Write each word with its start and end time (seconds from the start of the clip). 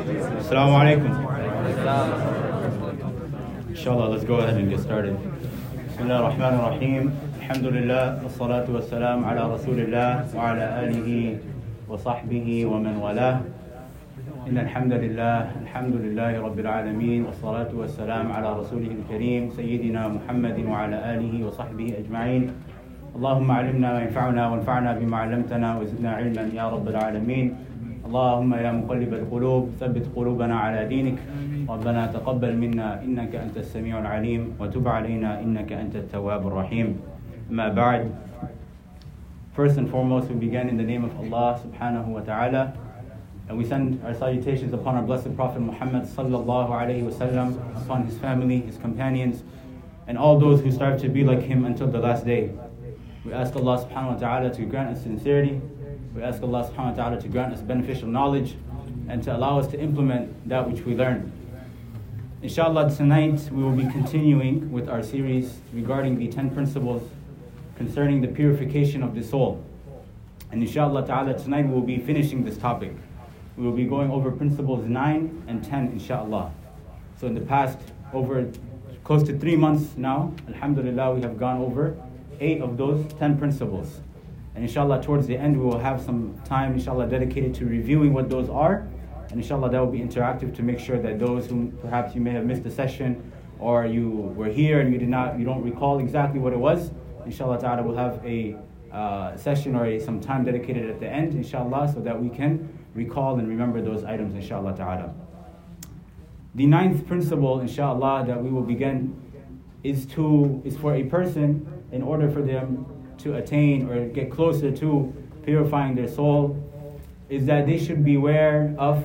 Assalamu 0.00 0.80
alaikum. 0.80 1.12
Inshallah, 3.68 4.08
let's 4.08 4.24
go 4.24 4.36
ahead 4.36 4.56
and 4.56 4.70
get 4.70 4.80
started. 4.80 5.12
Bismillah 5.88 6.24
ar-Rahman 6.24 6.54
ar-Rahim. 6.54 7.12
Alhamdulillah, 7.44 8.24
wassalatu 8.24 8.80
wassalam 8.80 9.28
ala 9.28 9.52
Rasulillah 9.52 10.24
wa 10.32 10.56
ala 10.56 10.88
alihi 10.88 11.36
wa 11.86 11.98
sahbihi 12.00 12.64
wa 12.64 12.78
man 12.80 12.96
walah. 13.00 13.42
إن 14.48 14.56
الحمد 14.56 14.92
لله 14.92 15.68
الحمد 15.68 15.94
لله 15.94 16.40
رب 16.40 16.58
العالمين 16.58 17.28
والصلاة 17.28 17.68
والسلام 17.76 18.32
على 18.32 18.48
رسوله 18.56 18.88
الكريم 19.04 19.52
سيدنا 19.52 20.08
محمد 20.08 20.64
وعلى 20.64 20.96
آله 20.96 21.44
وصحبه 21.46 21.88
أجمعين 22.00 22.42
اللهم 23.16 23.48
علمنا 23.50 23.88
ما 23.92 24.00
ينفعنا 24.00 24.42
وانفعنا 24.48 24.90
بما 24.96 25.16
علمتنا 25.16 25.68
وزدنا 25.78 26.10
علما 26.12 26.44
يا 26.56 26.66
رب 26.72 26.88
العالمين 26.88 27.46
اللهم 28.09 28.53
يا 28.53 28.71
مقلب 28.71 29.13
القلوب 29.13 29.69
ثبت 29.79 30.05
قلوبنا 30.15 30.55
على 30.55 30.85
دينك 30.85 31.17
ربنا 31.69 32.07
تقبل 32.07 32.57
منا 32.57 33.03
إنك 33.03 33.35
أنت 33.35 33.57
السميع 33.57 33.99
العليم 33.99 34.53
وتب 34.59 34.87
علينا 34.87 35.41
إنك 35.41 35.73
أنت 35.73 35.95
التواب 35.95 36.47
الرحيم 36.47 36.87
ما 37.49 37.67
بعد 37.69 38.11
First 39.55 39.77
and 39.77 39.89
foremost, 39.89 40.27
we 40.27 40.35
begin 40.35 40.67
in 40.67 40.75
the 40.75 40.83
name 40.83 41.05
of 41.05 41.15
Allah 41.15 41.57
subhanahu 41.63 42.07
wa 42.07 42.19
ta'ala. 42.19 42.73
And 43.47 43.57
we 43.57 43.63
send 43.63 44.03
our 44.03 44.13
salutations 44.13 44.73
upon 44.73 44.95
our 44.95 45.01
blessed 45.01 45.33
Prophet 45.33 45.61
Muhammad 45.61 46.03
sallallahu 46.03 46.71
alayhi 46.71 47.09
wasallam, 47.09 47.55
upon 47.81 48.05
his 48.05 48.17
family, 48.17 48.59
his 48.59 48.77
companions, 48.77 49.43
and 50.07 50.17
all 50.17 50.37
those 50.37 50.59
who 50.59 50.71
strive 50.73 50.99
to 51.01 51.07
be 51.07 51.23
like 51.23 51.41
him 51.41 51.63
until 51.63 51.87
the 51.87 51.99
last 51.99 52.25
day. 52.25 52.51
We 53.23 53.31
ask 53.31 53.55
Allah 53.55 53.79
subhanahu 53.85 54.15
wa 54.15 54.19
ta'ala 54.19 54.53
to 54.55 54.65
grant 54.65 54.89
us 54.89 55.03
sincerity. 55.03 55.61
we 56.12 56.22
ask 56.22 56.42
Allah 56.42 56.68
subhanahu 56.68 56.96
wa 56.96 57.02
ta'ala 57.04 57.20
to 57.20 57.28
grant 57.28 57.54
us 57.54 57.60
beneficial 57.60 58.08
knowledge 58.08 58.56
and 59.08 59.22
to 59.22 59.36
allow 59.36 59.60
us 59.60 59.68
to 59.68 59.80
implement 59.80 60.48
that 60.48 60.68
which 60.68 60.84
we 60.84 60.96
learn. 60.96 61.30
Inshallah, 62.42 62.90
tonight 62.96 63.48
we 63.52 63.62
will 63.62 63.76
be 63.76 63.86
continuing 63.92 64.72
with 64.72 64.88
our 64.88 65.04
series 65.04 65.58
regarding 65.72 66.18
the 66.18 66.26
10 66.26 66.50
principles 66.50 67.08
concerning 67.76 68.20
the 68.20 68.26
purification 68.26 69.04
of 69.04 69.14
the 69.14 69.22
soul. 69.22 69.64
And 70.50 70.60
inshallah 70.62 71.06
ta'ala, 71.06 71.38
tonight 71.38 71.66
we 71.66 71.74
will 71.74 71.80
be 71.80 71.98
finishing 71.98 72.44
this 72.44 72.58
topic. 72.58 72.92
We 73.56 73.62
will 73.64 73.76
be 73.76 73.84
going 73.84 74.10
over 74.10 74.32
principles 74.32 74.84
9 74.84 75.44
and 75.46 75.62
10, 75.62 75.92
inshallah. 75.92 76.50
So, 77.20 77.28
in 77.28 77.34
the 77.34 77.40
past, 77.40 77.78
over 78.12 78.50
close 79.04 79.22
to 79.24 79.38
three 79.38 79.54
months 79.54 79.96
now, 79.96 80.34
alhamdulillah, 80.48 81.14
we 81.14 81.22
have 81.22 81.38
gone 81.38 81.58
over 81.58 81.96
eight 82.40 82.60
of 82.60 82.76
those 82.76 83.06
10 83.20 83.38
principles. 83.38 84.00
And 84.54 84.64
inshallah, 84.64 85.02
towards 85.02 85.26
the 85.26 85.36
end, 85.36 85.58
we 85.58 85.64
will 85.64 85.78
have 85.78 86.00
some 86.00 86.40
time, 86.44 86.74
inshallah, 86.74 87.08
dedicated 87.08 87.54
to 87.54 87.66
reviewing 87.66 88.12
what 88.12 88.28
those 88.28 88.48
are. 88.50 88.86
And 89.30 89.40
inshallah, 89.40 89.70
that 89.70 89.78
will 89.78 89.92
be 89.92 90.00
interactive 90.00 90.54
to 90.56 90.62
make 90.62 90.80
sure 90.80 90.98
that 90.98 91.18
those 91.18 91.46
who 91.46 91.70
perhaps 91.80 92.14
you 92.14 92.20
may 92.20 92.32
have 92.32 92.44
missed 92.44 92.66
a 92.66 92.70
session 92.70 93.32
or 93.60 93.86
you 93.86 94.10
were 94.10 94.48
here 94.48 94.80
and 94.80 94.92
you 94.92 94.98
did 94.98 95.08
not, 95.08 95.38
you 95.38 95.44
don't 95.44 95.62
recall 95.62 96.00
exactly 96.00 96.40
what 96.40 96.52
it 96.52 96.58
was, 96.58 96.90
inshallah 97.24 97.60
ta'ala, 97.60 97.82
we'll 97.82 97.96
have 97.96 98.24
a 98.24 98.56
uh, 98.92 99.36
session 99.36 99.76
or 99.76 99.86
a, 99.86 100.00
some 100.00 100.20
time 100.20 100.44
dedicated 100.44 100.90
at 100.90 100.98
the 100.98 101.06
end, 101.06 101.34
inshallah, 101.34 101.92
so 101.94 102.00
that 102.00 102.20
we 102.20 102.28
can 102.28 102.76
recall 102.94 103.38
and 103.38 103.48
remember 103.48 103.80
those 103.80 104.02
items, 104.02 104.34
inshallah 104.34 104.76
ta'ala. 104.76 105.14
The 106.56 106.66
ninth 106.66 107.06
principle, 107.06 107.60
inshallah, 107.60 108.24
that 108.26 108.42
we 108.42 108.50
will 108.50 108.62
begin 108.62 109.16
is 109.84 110.04
to 110.04 110.60
is 110.64 110.76
for 110.76 110.94
a 110.94 111.04
person 111.04 111.84
in 111.92 112.02
order 112.02 112.30
for 112.30 112.42
them 112.42 112.84
to 113.22 113.36
attain 113.36 113.88
or 113.88 114.08
get 114.08 114.30
closer 114.30 114.70
to 114.70 115.12
purifying 115.44 115.94
their 115.94 116.08
soul, 116.08 116.56
is 117.28 117.46
that 117.46 117.66
they 117.66 117.78
should 117.78 118.04
beware 118.04 118.74
of 118.78 119.04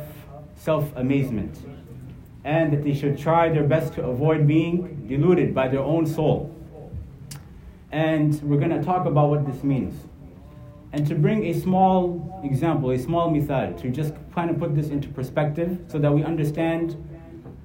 self-amazement. 0.56 1.58
And 2.44 2.72
that 2.74 2.84
they 2.84 2.94
should 2.94 3.18
try 3.18 3.50
their 3.50 3.64
best 3.64 3.94
to 3.94 4.04
avoid 4.04 4.46
being 4.46 5.08
deluded 5.08 5.56
by 5.56 5.68
their 5.68 5.80
own 5.80 6.06
soul. 6.06 6.54
And 7.92 8.40
we're 8.44 8.60
going 8.60 8.78
to 8.78 8.84
talk 8.84 9.06
about 9.06 9.30
what 9.30 9.46
this 9.46 9.64
means. 9.64 9.96
And 10.92 11.06
to 11.08 11.16
bring 11.16 11.46
a 11.46 11.54
small 11.54 12.42
example, 12.44 12.92
a 12.92 13.00
small 13.00 13.30
mithal, 13.30 13.74
to 13.74 13.90
just 13.90 14.14
kind 14.34 14.50
of 14.50 14.60
put 14.60 14.76
this 14.76 14.90
into 14.90 15.10
perspective 15.10 15.80
so 15.88 16.00
that 16.00 16.12
we 16.12 16.24
understand 16.24 16.96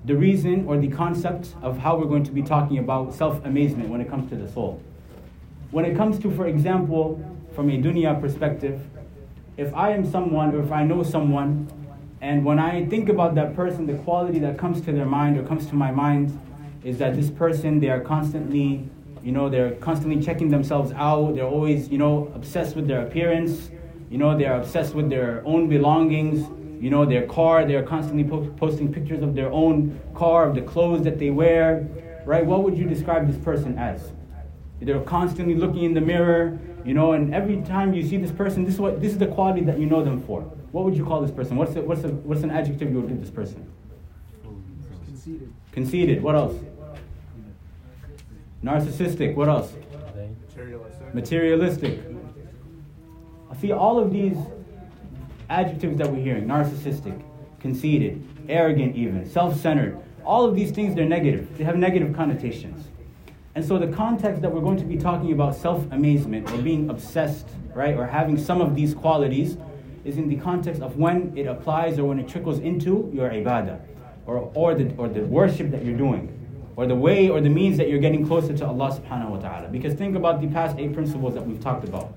the 0.05 0.17
reason 0.17 0.67
or 0.67 0.79
the 0.79 0.89
concept 0.89 1.55
of 1.63 1.79
how 1.79 1.97
we're 1.97 2.07
going 2.07 2.25
to 2.25 2.33
be 2.33 2.43
talking 2.43 2.79
about 2.79 3.15
self 3.15 3.45
amazement 3.45 3.89
when 3.89 4.01
it 4.01 4.09
comes 4.09 4.29
to 4.31 4.37
the 4.37 4.51
soul. 4.51 4.83
When 5.71 5.85
it 5.85 5.97
comes 5.97 6.19
to, 6.21 6.31
for 6.35 6.47
example, 6.47 7.23
from 7.55 7.71
a 7.71 7.81
dunya 7.81 8.21
perspective, 8.21 8.81
if 9.57 9.75
I 9.75 9.91
am 9.91 10.11
someone 10.11 10.55
or 10.55 10.61
if 10.63 10.73
I 10.73 10.85
know 10.85 11.03
someone, 11.03 11.69
and 12.21 12.45
when 12.45 12.59
I 12.59 12.87
think 12.87 13.09
about 13.09 13.35
that 13.37 13.55
person, 13.55 13.87
the 13.87 13.95
quality 13.95 14.39
that 14.41 14.59
comes 14.59 14.81
to 14.83 14.93
their 14.93 15.07
mind 15.07 15.39
or 15.39 15.43
comes 15.45 15.67
to 15.67 15.75
my 15.75 15.91
mind 15.91 16.39
is 16.85 16.99
that 16.99 17.15
this 17.15 17.31
person, 17.31 17.81
they 17.81 17.89
are 17.89 18.01
constantly 18.01 18.89
you 19.23 19.33
know, 19.33 19.51
they're 19.51 19.73
constantly 19.73 20.23
checking 20.23 20.49
themselves 20.49 20.93
out. 20.93 21.35
They're 21.35 21.45
always, 21.45 21.89
you 21.89 21.99
know, 21.99 22.33
obsessed 22.35 22.75
with 22.75 22.89
their 22.89 23.07
appearance. 23.07 23.71
You 24.11 24.19
know, 24.19 24.37
they're 24.37 24.59
obsessed 24.59 24.95
with 24.95 25.11
their 25.11 25.43
own 25.45 25.69
belongings. 25.69 26.49
You 26.83 26.89
know, 26.89 27.05
their 27.05 27.27
car. 27.27 27.67
They're 27.67 27.83
constantly 27.83 28.25
po- 28.25 28.51
posting 28.57 28.93
pictures 28.93 29.23
of 29.23 29.35
their 29.35 29.51
own 29.51 30.01
car, 30.15 30.49
of 30.49 30.55
the 30.55 30.63
clothes 30.63 31.05
that 31.05 31.19
they 31.19 31.31
wear. 31.31 31.87
Right? 32.25 32.45
What 32.45 32.63
would 32.63 32.79
you 32.79 32.87
describe 32.87 33.27
this 33.27 33.37
person 33.37 33.79
as? 33.79 34.13
They're 34.81 35.01
constantly 35.01 35.55
looking 35.55 35.85
in 35.85 35.95
the 35.95 36.01
mirror. 36.01 36.59
You 36.85 36.95
know, 36.95 37.13
and 37.13 37.35
every 37.35 37.61
time 37.63 37.93
you 37.93 38.07
see 38.07 38.17
this 38.17 38.31
person, 38.31 38.65
this 38.65 38.75
is 38.75 38.81
what 38.81 39.01
this 39.01 39.13
is 39.13 39.19
the 39.19 39.27
quality 39.27 39.61
that 39.63 39.79
you 39.79 39.87
know 39.87 40.03
them 40.03 40.23
for. 40.23 40.41
What 40.73 40.85
would 40.85 40.97
you 40.97 41.05
call 41.05 41.21
this 41.21 41.31
person? 41.31 41.57
What's 41.57 41.75
the, 41.75 41.83
what's 41.83 42.03
the, 42.03 42.09
what's 42.09 42.43
an 42.43 42.51
adjective 42.51 42.91
you 42.91 43.01
would 43.01 43.09
give 43.09 43.21
this 43.21 43.31
person? 43.31 43.71
Conceited. 45.07 45.53
Conceited. 45.73 46.23
What 46.23 46.37
else? 46.37 46.57
Narcissistic. 48.65 49.35
What 49.35 49.49
else? 49.49 49.73
Materialistic. 51.13 51.15
Materialistic. 51.15 52.01
I 53.51 53.57
see 53.57 53.73
all 53.73 53.99
of 53.99 54.13
these 54.13 54.37
adjectives 55.49 55.99
that 55.99 56.11
we're 56.11 56.23
hearing 56.23 56.47
narcissistic, 56.47 57.21
conceited, 57.59 58.25
arrogant, 58.49 58.97
even, 58.97 59.29
self 59.29 59.59
centered. 59.59 59.99
All 60.25 60.45
of 60.45 60.55
these 60.55 60.71
things, 60.71 60.95
they're 60.95 61.05
negative. 61.05 61.59
They 61.59 61.65
have 61.65 61.77
negative 61.77 62.15
connotations. 62.15 62.87
And 63.55 63.65
so, 63.65 63.79
the 63.79 63.89
context 63.89 64.43
that 64.43 64.53
we're 64.53 64.61
going 64.61 64.79
to 64.79 64.85
be 64.85 64.97
talking 64.97 65.33
about 65.33 65.57
self 65.57 65.91
amazement 65.91 66.51
or 66.53 66.59
being 66.59 66.89
obsessed, 66.89 67.49
right, 67.75 67.97
or 67.97 68.07
having 68.07 68.39
some 68.39 68.61
of 68.61 68.77
these 68.77 68.95
qualities 68.95 69.57
is 70.05 70.17
in 70.17 70.29
the 70.29 70.37
context 70.37 70.83
of 70.83 70.97
when 70.97 71.37
it 71.37 71.47
applies 71.47 71.99
or 71.99 72.05
when 72.05 72.19
it 72.19 72.29
trickles 72.29 72.59
into 72.61 73.11
your 73.13 73.29
ibadah 73.31 73.81
or, 74.27 74.51
or, 74.55 74.75
the, 74.75 74.95
or 74.97 75.09
the 75.09 75.23
worship 75.23 75.71
that 75.71 75.85
you're 75.85 75.97
doing 75.97 76.37
or 76.77 76.87
the 76.87 76.95
way 76.95 77.29
or 77.29 77.41
the 77.41 77.49
means 77.49 77.77
that 77.77 77.89
you're 77.89 77.99
getting 77.99 78.27
closer 78.27 78.57
to 78.57 78.67
Allah 78.67 78.99
subhanahu 78.99 79.31
wa 79.31 79.39
ta'ala. 79.39 79.69
Because 79.69 79.95
think 79.95 80.17
about 80.17 80.41
the 80.41 80.47
past 80.49 80.79
eight 80.79 80.95
principles 80.95 81.35
that 81.35 81.45
we've 81.47 81.61
talked 81.61 81.85
about, 81.85 82.15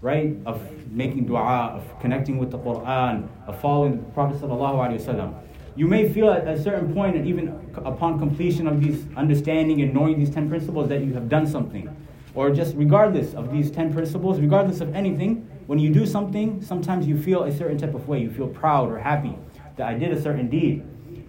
right? 0.00 0.36
Of 0.46 0.62
making 0.90 1.26
dua, 1.26 1.74
of 1.76 2.00
connecting 2.00 2.38
with 2.38 2.50
the 2.50 2.58
Quran, 2.58 3.28
of 3.46 3.60
following 3.60 3.98
the 3.98 4.04
Prophet 4.12 4.40
sallallahu 4.40 4.76
alaihi 4.76 5.04
wasallam. 5.04 5.34
You 5.76 5.86
may 5.86 6.08
feel 6.08 6.30
at 6.30 6.48
a 6.48 6.60
certain 6.60 6.94
point, 6.94 7.16
and 7.16 7.26
even 7.26 7.48
upon 7.74 8.18
completion 8.18 8.66
of 8.66 8.82
these 8.82 9.06
understanding 9.14 9.82
and 9.82 9.92
knowing 9.92 10.18
these 10.18 10.30
10 10.30 10.48
principles, 10.48 10.88
that 10.88 11.02
you 11.04 11.12
have 11.12 11.28
done 11.28 11.46
something. 11.46 11.94
Or 12.34 12.50
just 12.50 12.74
regardless 12.76 13.34
of 13.34 13.52
these 13.52 13.70
10 13.70 13.92
principles, 13.92 14.40
regardless 14.40 14.80
of 14.80 14.94
anything, 14.94 15.46
when 15.66 15.78
you 15.78 15.92
do 15.92 16.06
something, 16.06 16.62
sometimes 16.62 17.06
you 17.06 17.20
feel 17.20 17.44
a 17.44 17.54
certain 17.54 17.76
type 17.76 17.94
of 17.94 18.08
way. 18.08 18.20
You 18.20 18.30
feel 18.30 18.48
proud 18.48 18.90
or 18.90 18.98
happy 18.98 19.36
that 19.76 19.86
I 19.86 19.94
did 19.94 20.12
a 20.12 20.20
certain 20.20 20.48
deed. 20.48 20.82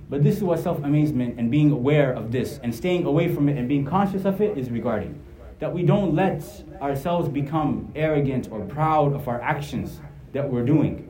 But 0.09 0.23
this 0.23 0.37
is 0.37 0.43
what 0.43 0.59
self 0.59 0.81
amazement 0.81 1.37
and 1.37 1.51
being 1.51 1.71
aware 1.71 2.13
of 2.13 2.31
this 2.31 2.61
and 2.63 2.73
staying 2.73 3.03
away 3.05 3.33
from 3.33 3.49
it 3.49 3.57
and 3.57 3.67
being 3.67 3.83
conscious 3.85 4.23
of 4.23 4.39
it 4.39 4.57
is 4.57 4.69
regarding. 4.69 5.21
That 5.59 5.73
we 5.73 5.83
don't 5.83 6.15
let 6.15 6.41
ourselves 6.81 7.27
become 7.27 7.91
arrogant 7.95 8.47
or 8.49 8.61
proud 8.61 9.13
of 9.13 9.27
our 9.27 9.41
actions 9.41 9.99
that 10.31 10.49
we're 10.49 10.65
doing. 10.65 11.03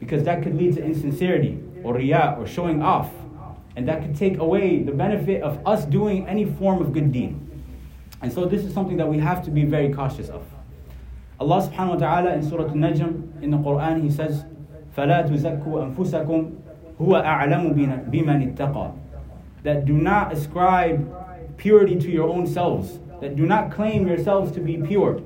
Because 0.00 0.24
that 0.24 0.42
could 0.42 0.56
lead 0.56 0.74
to 0.74 0.82
insincerity 0.82 1.60
or 1.83 1.95
riyah 1.95 2.37
or 2.37 2.47
showing 2.47 2.81
off. 2.81 3.11
And 3.75 3.87
that 3.87 4.01
could 4.01 4.15
take 4.15 4.37
away 4.37 4.83
the 4.83 4.91
benefit 4.91 5.41
of 5.43 5.59
us 5.65 5.85
doing 5.85 6.27
any 6.27 6.45
form 6.45 6.81
of 6.81 6.93
good 6.93 7.11
deed. 7.11 7.37
And 8.21 8.31
so 8.31 8.45
this 8.45 8.63
is 8.63 8.73
something 8.73 8.97
that 8.97 9.07
we 9.07 9.19
have 9.19 9.43
to 9.45 9.51
be 9.51 9.65
very 9.65 9.93
cautious 9.93 10.29
of. 10.29 10.43
Allah 11.39 11.67
subhanahu 11.67 11.89
wa 11.89 11.95
ta'ala 11.95 12.33
in 12.33 12.43
Surah 12.49 12.63
Al-Najm 12.63 13.43
in 13.43 13.51
the 13.51 13.57
Quran, 13.57 14.01
He 14.01 14.09
says, 14.09 14.45
فَلَا 14.95 15.27
تُزَكُّوا 15.29 15.93
أَنفُسَكُمْ 15.93 16.55
هُوَ 16.99 17.23
أَعْلَمُ 17.23 18.09
بِمَنِ 18.09 18.55
اتَّقَى 18.55 18.97
That 19.63 19.85
do 19.85 19.93
not 19.93 20.31
ascribe 20.31 21.57
purity 21.57 21.97
to 21.97 22.09
your 22.09 22.29
own 22.29 22.47
selves. 22.47 22.99
That 23.19 23.35
do 23.35 23.45
not 23.45 23.71
claim 23.71 24.07
yourselves 24.07 24.51
to 24.53 24.61
be 24.61 24.77
pure. 24.77 25.21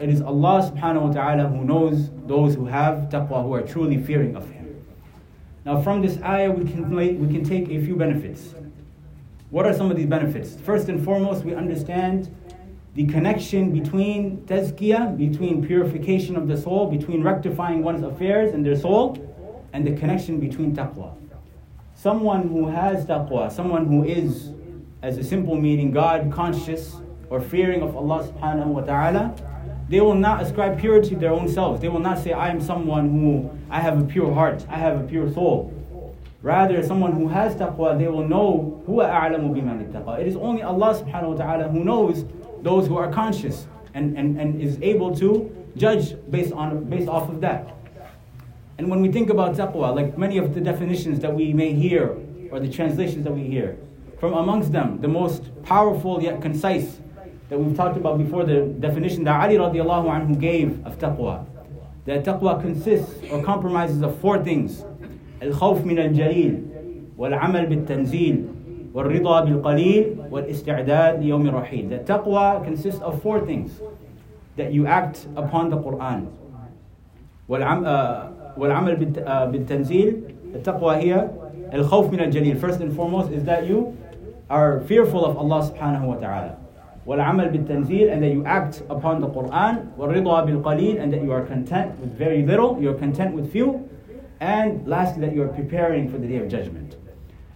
It 0.00 0.08
is 0.10 0.20
Allah 0.20 0.70
subhanahu 0.70 1.02
wa 1.02 1.12
ta'ala 1.12 1.48
who 1.48 1.64
knows 1.64 2.10
those 2.26 2.54
who 2.54 2.66
have 2.66 3.08
taqwa, 3.08 3.42
who 3.42 3.54
are 3.54 3.62
truly 3.62 3.96
fearing 3.96 4.36
of 4.36 4.50
Him. 4.50 4.84
Now, 5.64 5.80
from 5.80 6.02
this 6.02 6.20
ayah, 6.22 6.50
we 6.50 6.70
can, 6.70 6.94
we 6.94 7.32
can 7.32 7.42
take 7.42 7.70
a 7.70 7.80
few 7.82 7.96
benefits. 7.96 8.54
What 9.48 9.64
are 9.64 9.72
some 9.72 9.90
of 9.90 9.96
these 9.96 10.06
benefits? 10.06 10.56
First 10.60 10.90
and 10.90 11.02
foremost, 11.02 11.42
we 11.44 11.54
understand 11.54 12.34
the 12.94 13.06
connection 13.06 13.72
between 13.72 14.42
tazkiyah, 14.42 15.16
between 15.16 15.66
purification 15.66 16.36
of 16.36 16.48
the 16.48 16.58
soul, 16.58 16.90
between 16.90 17.22
rectifying 17.22 17.82
one's 17.82 18.02
affairs 18.04 18.52
and 18.52 18.66
their 18.66 18.76
soul, 18.76 19.16
and 19.72 19.86
the 19.86 19.96
connection 19.96 20.38
between 20.38 20.76
taqwa. 20.76 21.14
Someone 21.94 22.48
who 22.48 22.68
has 22.68 23.06
taqwa, 23.06 23.50
someone 23.50 23.86
who 23.86 24.04
is, 24.04 24.50
as 25.00 25.16
a 25.16 25.24
simple 25.24 25.54
meaning, 25.54 25.92
God 25.92 26.30
conscious, 26.30 26.96
or 27.32 27.40
fearing 27.40 27.80
of 27.80 27.96
Allah 27.96 28.28
subhanahu 28.28 28.66
wa 28.66 28.82
ta'ala, 28.82 29.34
they 29.88 30.02
will 30.02 30.14
not 30.14 30.42
ascribe 30.42 30.78
purity 30.78 31.10
to 31.10 31.16
their 31.16 31.32
own 31.32 31.48
selves. 31.48 31.80
They 31.80 31.88
will 31.88 31.98
not 31.98 32.18
say, 32.18 32.32
I 32.32 32.50
am 32.50 32.60
someone 32.60 33.08
who, 33.08 33.50
I 33.70 33.80
have 33.80 33.98
a 33.98 34.04
pure 34.04 34.34
heart, 34.34 34.66
I 34.68 34.76
have 34.76 35.00
a 35.00 35.04
pure 35.04 35.32
soul. 35.32 35.72
Rather, 36.42 36.82
someone 36.82 37.12
who 37.12 37.28
has 37.28 37.54
taqwa, 37.54 37.98
they 37.98 38.06
will 38.06 38.28
know, 38.28 38.82
who 38.84 38.96
taqwa. 38.96 40.20
It 40.20 40.26
is 40.26 40.36
only 40.36 40.62
Allah 40.62 40.94
subhanahu 40.94 41.30
wa 41.30 41.36
ta'ala 41.36 41.68
who 41.68 41.82
knows 41.82 42.26
those 42.60 42.86
who 42.86 42.98
are 42.98 43.10
conscious 43.10 43.66
and, 43.94 44.18
and, 44.18 44.38
and 44.38 44.60
is 44.60 44.78
able 44.82 45.16
to 45.16 45.50
judge 45.74 46.14
based, 46.30 46.52
on, 46.52 46.84
based 46.84 47.08
off 47.08 47.30
of 47.30 47.40
that. 47.40 47.74
And 48.76 48.90
when 48.90 49.00
we 49.00 49.10
think 49.10 49.30
about 49.30 49.56
taqwa, 49.56 49.94
like 49.94 50.18
many 50.18 50.36
of 50.36 50.52
the 50.52 50.60
definitions 50.60 51.20
that 51.20 51.32
we 51.32 51.54
may 51.54 51.72
hear 51.72 52.14
or 52.50 52.60
the 52.60 52.68
translations 52.68 53.24
that 53.24 53.32
we 53.32 53.44
hear, 53.44 53.78
from 54.20 54.34
amongst 54.34 54.70
them, 54.70 55.00
the 55.00 55.08
most 55.08 55.50
powerful 55.62 56.22
yet 56.22 56.42
concise 56.42 57.00
that 57.51 57.57
we've 57.59 57.75
talked 57.75 57.97
about 57.97 58.17
before, 58.17 58.43
the 58.43 58.65
definition 58.79 59.23
that 59.23 59.39
Ali 59.39 59.55
radiallahu 59.55 60.07
anhu 60.09 60.39
gave 60.39 60.85
of 60.85 60.97
taqwa. 60.99 61.45
That 62.05 62.23
taqwa 62.23 62.61
consists 62.61 63.13
or 63.31 63.43
compromises 63.43 64.01
of 64.01 64.17
four 64.19 64.43
things. 64.43 64.83
الخوف 65.41 65.85
من 65.85 65.99
الجليل 65.99 66.63
والعمل 67.17 67.65
بالتنزيل 67.65 68.45
والرضا 68.93 69.41
بالقليل 69.45 70.17
والاستعداد 70.31 71.19
ليوم 71.21 71.47
الرحيل. 71.49 71.89
That 71.89 72.05
taqwa 72.05 72.63
consists 72.63 73.01
of 73.01 73.21
four 73.21 73.39
things. 73.45 73.81
That 74.55 74.73
you 74.73 74.87
act 74.87 75.27
upon 75.35 75.69
the 75.69 75.77
Quran. 75.77 76.27
والعمل 78.57 78.95
بالتنزيل 79.51 80.21
التقوى 80.55 80.95
هي 80.95 81.29
الخوف 81.73 82.11
من 82.11 82.19
الجليل. 82.19 82.57
First 82.59 82.81
and 82.81 82.93
foremost 82.93 83.31
is 83.31 83.43
that 83.43 83.67
you 83.67 83.95
are 84.49 84.79
fearful 84.81 85.23
of 85.25 85.37
Allah 85.37 85.61
subhanahu 85.69 86.05
wa 86.07 86.15
ta'ala. 86.15 86.57
والعمل 87.05 87.49
بالتنزيل 87.49 88.09
and 88.11 88.21
that 88.21 88.31
you 88.31 88.45
act 88.45 88.83
upon 88.89 89.21
the 89.21 89.27
Quran 89.27 89.87
والرضا 89.97 90.45
بالقليل 90.45 91.01
and 91.01 91.13
that 91.13 91.23
you 91.23 91.31
are 91.31 91.45
content 91.45 91.97
with 91.99 92.17
very 92.17 92.43
little, 92.43 92.77
you 92.81 92.89
are 92.89 92.97
content 92.97 93.33
with 93.33 93.51
few 93.51 93.89
and 94.39 94.87
lastly, 94.87 95.21
that 95.21 95.33
you 95.33 95.41
are 95.41 95.47
preparing 95.47 96.09
for 96.09 96.17
the 96.17 96.27
day 96.27 96.37
of 96.37 96.47
judgment. 96.47 96.95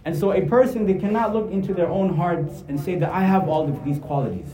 And 0.04 0.16
so, 0.16 0.32
a 0.32 0.42
person, 0.42 0.84
they 0.86 0.94
cannot 0.94 1.32
look 1.32 1.50
into 1.52 1.72
their 1.72 1.88
own 1.88 2.16
hearts 2.16 2.64
and 2.68 2.78
say 2.78 2.96
that 2.96 3.10
I 3.10 3.22
have 3.22 3.48
all 3.48 3.68
of 3.68 3.84
these 3.84 3.98
qualities. 3.98 4.48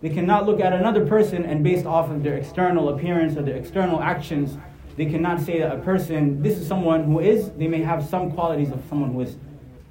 They 0.00 0.10
cannot 0.10 0.46
look 0.46 0.60
at 0.60 0.72
another 0.72 1.06
person 1.06 1.44
and, 1.44 1.64
based 1.64 1.86
off 1.86 2.10
of 2.10 2.22
their 2.22 2.36
external 2.36 2.88
appearance 2.90 3.36
or 3.36 3.42
their 3.42 3.56
external 3.56 4.00
actions, 4.00 4.58
they 4.96 5.06
cannot 5.06 5.40
say 5.40 5.58
that 5.58 5.74
a 5.74 5.80
person, 5.80 6.42
this 6.42 6.58
is 6.58 6.66
someone 6.66 7.04
who 7.04 7.18
is, 7.18 7.50
they 7.52 7.66
may 7.66 7.82
have 7.82 8.04
some 8.04 8.30
qualities 8.30 8.70
of 8.70 8.80
someone 8.88 9.12
who 9.12 9.22
is 9.22 9.36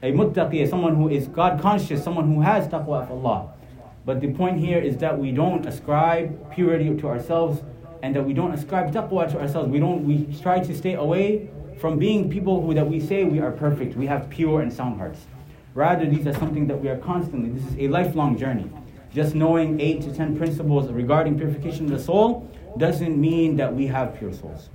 a 0.03 0.11
muttaqi, 0.11 0.69
someone 0.69 0.95
who 0.95 1.09
is 1.09 1.27
God 1.27 1.61
conscious, 1.61 2.03
someone 2.03 2.33
who 2.33 2.41
has 2.41 2.67
taqwa 2.67 3.03
of 3.03 3.11
Allah. 3.11 3.53
But 4.06 4.20
the 4.20 4.32
point 4.32 4.60
here 4.60 4.78
is 4.78 4.96
that 4.98 5.18
we 5.18 5.32
don't 5.32 5.66
ascribe 5.66 6.52
purity 6.52 6.94
to 6.96 7.08
ourselves 7.08 7.62
and 8.04 8.14
that 8.14 8.22
we 8.22 8.32
don't 8.32 8.52
ascribe 8.52 8.92
taqwa 8.94 9.28
to 9.32 9.40
ourselves. 9.40 9.68
We 9.68 9.80
don't 9.80 10.06
we 10.06 10.32
try 10.40 10.60
to 10.60 10.74
stay 10.74 10.94
away 10.94 11.50
from 11.80 11.98
being 11.98 12.30
people 12.30 12.62
who 12.62 12.72
that 12.74 12.88
we 12.88 13.00
say 13.00 13.24
we 13.24 13.40
are 13.40 13.50
perfect, 13.50 13.96
we 13.96 14.06
have 14.06 14.30
pure 14.30 14.60
and 14.60 14.72
sound 14.72 14.98
hearts. 14.98 15.26
Rather, 15.74 16.06
these 16.06 16.26
are 16.26 16.32
something 16.34 16.68
that 16.68 16.80
we 16.80 16.88
are 16.88 16.96
constantly, 16.98 17.50
this 17.50 17.70
is 17.70 17.76
a 17.78 17.88
lifelong 17.88 18.38
journey. 18.38 18.70
Just 19.12 19.34
knowing 19.34 19.80
eight 19.80 20.00
to 20.02 20.12
ten 20.14 20.36
principles 20.36 20.90
regarding 20.90 21.36
purification 21.36 21.86
of 21.86 21.90
the 21.90 21.98
soul 21.98 22.48
doesn't 22.78 23.20
mean 23.20 23.56
that 23.56 23.74
we 23.74 23.88
have 23.88 24.16
pure 24.16 24.32
souls. 24.32 24.70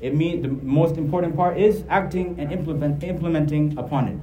It 0.00 0.14
means 0.14 0.42
the 0.42 0.48
most 0.48 0.96
important 0.96 1.34
part 1.34 1.58
is 1.58 1.82
acting 1.88 2.38
and 2.38 2.52
implement, 2.52 3.02
implementing 3.02 3.76
upon 3.78 4.08
it. 4.08 4.18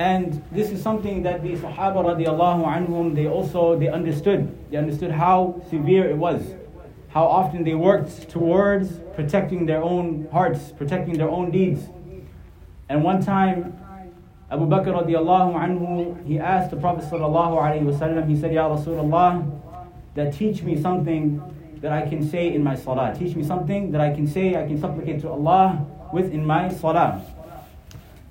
And 0.00 0.42
this 0.50 0.70
is 0.70 0.82
something 0.82 1.22
that 1.24 1.42
the 1.42 1.52
Sahaba 1.56 2.00
radiallahu 2.10 2.64
anhum, 2.64 3.14
they 3.14 3.26
also, 3.26 3.78
they 3.78 3.88
understood. 3.88 4.40
They 4.70 4.78
understood 4.78 5.10
how 5.10 5.60
severe 5.68 6.08
it 6.08 6.16
was 6.16 6.42
how 7.10 7.24
often 7.26 7.64
they 7.64 7.74
worked 7.74 8.30
towards 8.30 9.00
protecting 9.14 9.66
their 9.66 9.82
own 9.82 10.28
hearts, 10.32 10.72
protecting 10.72 11.18
their 11.18 11.28
own 11.28 11.50
deeds. 11.50 11.88
And 12.88 13.02
one 13.02 13.20
time, 13.22 13.76
Abu 14.50 14.66
Bakr 14.66 14.94
radiallahu 14.94 15.54
anhu, 15.54 16.24
he 16.24 16.38
asked 16.38 16.70
the 16.70 16.76
Prophet 16.76 17.04
sallallahu 17.04 17.58
alaihi 17.58 17.82
wasallam, 17.82 18.28
he 18.28 18.36
said, 18.36 18.52
Ya 18.52 18.68
Rasulullah, 18.68 19.60
that 20.14 20.32
teach 20.34 20.62
me 20.62 20.80
something 20.80 21.42
that 21.80 21.92
I 21.92 22.08
can 22.08 22.28
say 22.28 22.54
in 22.54 22.62
my 22.62 22.76
salah. 22.76 23.14
Teach 23.16 23.34
me 23.34 23.42
something 23.42 23.90
that 23.90 24.00
I 24.00 24.14
can 24.14 24.26
say, 24.26 24.54
I 24.54 24.66
can 24.66 24.78
supplicate 24.78 25.20
to 25.22 25.30
Allah 25.30 25.84
with 26.12 26.32
in 26.32 26.46
my 26.46 26.68
salah. 26.68 27.24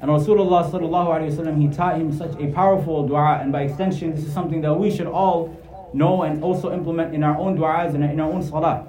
And 0.00 0.10
Rasulullah 0.10 0.70
sallallahu 0.70 1.08
alaihi 1.08 1.34
wasallam, 1.34 1.60
he 1.60 1.69
taught 1.69 1.96
him 1.96 2.12
such 2.12 2.38
a 2.38 2.48
powerful 2.52 3.06
dua, 3.06 3.38
and 3.40 3.52
by 3.52 3.62
extension, 3.62 4.14
this 4.14 4.25
is 4.25 4.32
something 4.32 4.60
that 4.60 4.75
we 4.75 4.90
should 4.90 5.06
all 5.06 5.56
know 5.94 6.22
and 6.22 6.42
also 6.42 6.72
implement 6.72 7.14
in 7.14 7.22
our 7.22 7.38
own 7.38 7.56
du'as 7.56 7.94
and 7.94 8.04
in 8.04 8.20
our 8.20 8.31
own 8.31 8.42
salah. 8.42 8.86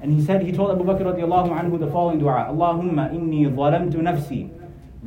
And 0.00 0.12
he 0.12 0.24
said, 0.24 0.42
he 0.42 0.52
told 0.52 0.70
Abu 0.70 0.84
Bakr 0.84 1.02
radiallahu 1.02 1.50
anhu 1.50 1.78
the 1.78 1.88
following 1.88 2.18
dua 2.18 2.46
Allahumma 2.48 3.12
inni 3.12 3.44
zalamtu 3.46 3.96
nafsi 3.96 4.50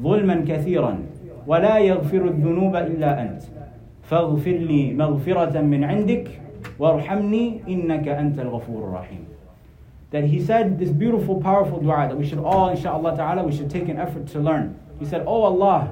ظلما 0.01 0.45
كثيرا 0.47 0.97
ولا 1.47 1.77
يغفر 1.77 2.25
الذنوب 2.25 2.75
إلا 2.75 3.21
أنت 3.21 3.41
فاغفر 4.03 4.51
لي 4.51 4.94
مغفرة 4.94 5.62
من 5.62 5.83
عندك 5.83 6.27
وارحمني 6.79 7.62
إنك 7.68 8.07
أنت 8.07 8.39
الغفور 8.39 8.83
الرحيم 8.83 9.25
that 10.12 10.23
he 10.25 10.39
said 10.39 10.79
this 10.79 10.89
beautiful 10.89 11.41
powerful 11.41 11.79
dua 11.79 12.07
that 12.07 12.18
we 12.18 12.25
should 12.25 12.39
all 12.39 12.69
inshallah 12.69 13.15
ta'ala 13.15 13.44
we 13.44 13.51
should 13.56 13.69
take 13.69 13.89
an 13.89 13.97
effort 13.97 14.27
to 14.27 14.39
learn 14.39 14.75
he 15.00 15.06
said 15.06 15.23
oh 15.25 15.44
Allah 15.44 15.91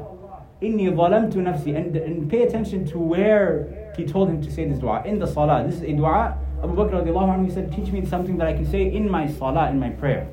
inni 0.62 0.90
zalamtu 0.92 1.36
nafsi 1.36 1.76
and, 1.76 1.96
and 1.96 2.30
pay 2.30 2.44
attention 2.44 2.86
to 2.86 3.00
where 3.00 3.92
he 3.96 4.06
told 4.06 4.30
him 4.30 4.42
to 4.42 4.52
say 4.52 4.66
this 4.66 4.80
dua 4.80 5.04
in 5.06 5.20
the 5.20 5.28
salah. 5.28 5.64
This 5.66 5.76
is 5.76 5.84
a 5.84 5.94
dua. 5.94 6.38
Abu 6.64 6.76
Bakr 6.76 6.92
radiallahu 6.92 7.40
anhu, 7.40 7.46
he 7.46 7.52
said, 7.52 7.72
teach 7.72 7.92
me 7.92 8.06
something 8.06 8.38
that 8.38 8.48
I 8.48 8.54
can 8.54 8.66
say 8.70 8.92
in 8.94 9.10
my 9.10 9.28
salah, 9.28 9.70
in 9.70 9.80
my 9.80 9.90
prayer. 9.90 10.28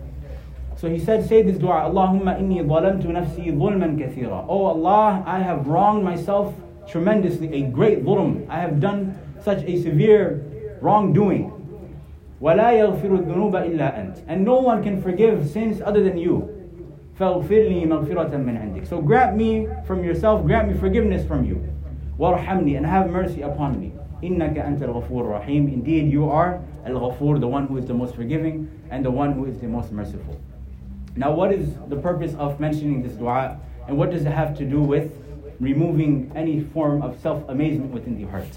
So 0.77 0.89
he 0.91 0.99
said, 0.99 1.27
say 1.27 1.43
this 1.43 1.57
dua, 1.57 1.89
Allahumma 1.89 2.39
inni 2.39 2.61
zalamtu 2.65 3.07
nafsi 3.07 3.55
zulman 3.55 3.97
kathira. 3.99 4.45
Oh 4.49 4.67
Allah, 4.67 5.23
I 5.27 5.39
have 5.39 5.67
wronged 5.67 6.05
myself 6.05 6.55
tremendously, 6.89 7.53
a 7.55 7.63
great 7.63 8.05
dhulm. 8.05 8.49
I 8.49 8.61
have 8.61 8.81
done 8.81 9.19
such 9.43 9.63
a 9.65 9.81
severe 9.83 10.79
wrongdoing. 10.81 11.53
وَلَا 12.43 12.71
يَغْفِرُ 12.77 13.25
الذُّنُوبَ 13.25 13.53
إِلَّا 13.53 13.97
أَنْتَ 13.97 14.25
And 14.29 14.45
no 14.45 14.57
one 14.57 14.83
can 14.83 15.01
forgive 15.01 15.49
sins 15.49 15.81
other 15.81 16.03
than 16.03 16.19
you. 16.19 16.60
فَاغْفِرْ 17.21 17.49
لِي 17.49 17.87
مَغْفِرَةً 17.87 18.31
مِّنْ 18.37 18.61
عِنْدِكَ 18.61 18.87
So 18.87 19.01
grant 19.01 19.37
me 19.37 19.69
from 19.87 20.05
yourself, 20.05 20.45
grant 20.45 20.69
me 20.69 20.79
forgiveness 20.79 21.27
from 21.27 21.45
you. 21.45 21.67
وارحمني 22.19 22.77
and 22.77 22.87
have 22.87 23.11
mercy 23.11 23.43
upon 23.43 23.81
me. 23.81 23.93
إنك 24.23 24.57
أنت 24.59 24.83
الغفور 24.83 25.25
الرحيم. 25.25 25.73
Indeed, 25.73 26.11
you 26.11 26.29
are 26.29 26.61
Al-Ghafur, 26.85 27.41
the 27.41 27.49
one 27.49 27.67
who 27.67 27.77
is 27.79 27.87
the 27.87 27.95
most 27.95 28.15
forgiving 28.15 28.69
and 28.91 29.05
the 29.05 29.11
one 29.11 29.33
who 29.33 29.47
is 29.47 29.59
the 29.61 29.67
most 29.67 29.93
merciful. 29.93 30.39
Now, 31.17 31.33
what 31.33 31.53
is 31.53 31.75
the 31.89 31.97
purpose 31.97 32.35
of 32.35 32.61
mentioning 32.61 33.03
this 33.03 33.13
dua 33.13 33.59
and 33.89 33.97
what 33.97 34.11
does 34.11 34.25
it 34.27 34.33
have 34.33 34.57
to 34.59 34.65
do 34.65 34.81
with 34.81 35.11
removing 35.61 36.31
any 36.35 36.61
form 36.61 37.03
of 37.03 37.19
self-amazement 37.21 37.93
within 37.93 38.21
the 38.21 38.29
heart? 38.31 38.49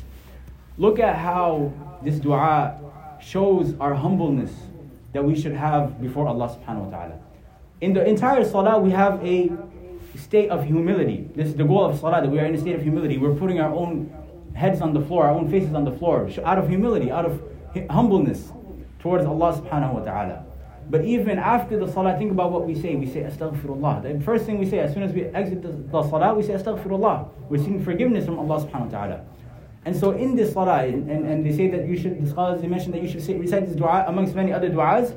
Look 0.78 1.00
at 1.00 1.16
how 1.16 1.72
this 2.04 2.20
dua 2.20 2.80
shows 3.22 3.76
our 3.80 3.94
humbleness 3.94 4.52
that 5.14 5.24
we 5.24 5.40
should 5.40 5.54
have 5.54 6.02
before 6.02 6.28
Allah 6.28 6.50
subhanahu 6.50 6.86
wa 6.86 6.98
ta'ala. 6.98 7.20
In 7.81 7.93
the 7.93 8.07
entire 8.07 8.45
salah, 8.45 8.79
we 8.79 8.91
have 8.91 9.25
a 9.25 9.51
state 10.17 10.49
of 10.51 10.65
humility. 10.65 11.29
This 11.35 11.49
is 11.49 11.57
the 11.57 11.65
goal 11.65 11.85
of 11.85 11.99
salah, 11.99 12.23
that 12.23 12.31
we 12.31 12.39
are 12.39 12.47
in 12.47 12.55
a 12.55 12.59
state 12.59 12.75
of 12.75 12.83
humility. 12.83 13.19
We're 13.19 13.35
putting 13.35 13.61
our 13.61 13.73
own 13.75 14.13
heads 14.55 14.81
on 14.81 14.95
the 14.95 15.01
floor, 15.01 15.25
our 15.25 15.33
own 15.33 15.51
faces 15.51 15.75
on 15.75 15.85
the 15.85 15.93
floor, 15.93 16.31
out 16.45 16.59
of 16.59 16.69
humility, 16.69 17.11
out 17.11 17.25
of 17.25 17.43
humbleness 17.91 18.53
towards 19.01 19.27
Allah 19.27 19.61
subhanahu 19.61 19.95
wa 19.95 20.01
ta'ala. 20.01 20.47
But 20.89 21.05
even 21.05 21.39
after 21.39 21.79
the 21.79 21.91
salah, 21.91 22.17
think 22.19 22.31
about 22.31 22.53
what 22.53 22.67
we 22.67 22.75
say. 22.75 22.95
We 22.95 23.07
say 23.07 23.23
astaghfirullah. 23.23 24.03
The 24.03 24.25
first 24.25 24.45
thing 24.45 24.59
we 24.59 24.69
say 24.69 24.79
as 24.79 24.93
soon 24.93 25.03
as 25.03 25.13
we 25.13 25.25
exit 25.25 25.63
the, 25.63 25.69
the 25.69 26.03
salah, 26.09 26.35
we 26.35 26.43
say 26.43 26.53
astaghfirullah. 26.53 27.29
We're 27.49 27.59
seeking 27.59 27.83
forgiveness 27.83 28.27
from 28.27 28.39
Allah 28.39 28.65
subhanahu 28.65 28.93
wa 28.93 28.99
ta'ala. 28.99 29.25
And 29.87 29.97
so 29.97 30.13
in 30.13 30.37
this 30.37 30.53
salah, 30.53 30.85
and, 30.85 31.11
and, 31.11 31.27
and, 31.27 31.45
they 31.45 31.55
say 31.55 31.69
that 31.69 31.87
you 31.87 31.97
should, 31.97 32.23
the 32.23 32.31
scholars 32.31 32.63
they 32.63 32.69
mention 32.69 32.93
that 32.93 33.03
you 33.03 33.09
should 33.09 33.23
say, 33.23 33.37
recite 33.37 33.67
this 33.67 33.77
dua 33.77 34.05
amongst 34.09 34.35
many 34.35 34.53
other 34.53 34.71
du'as 34.71 35.15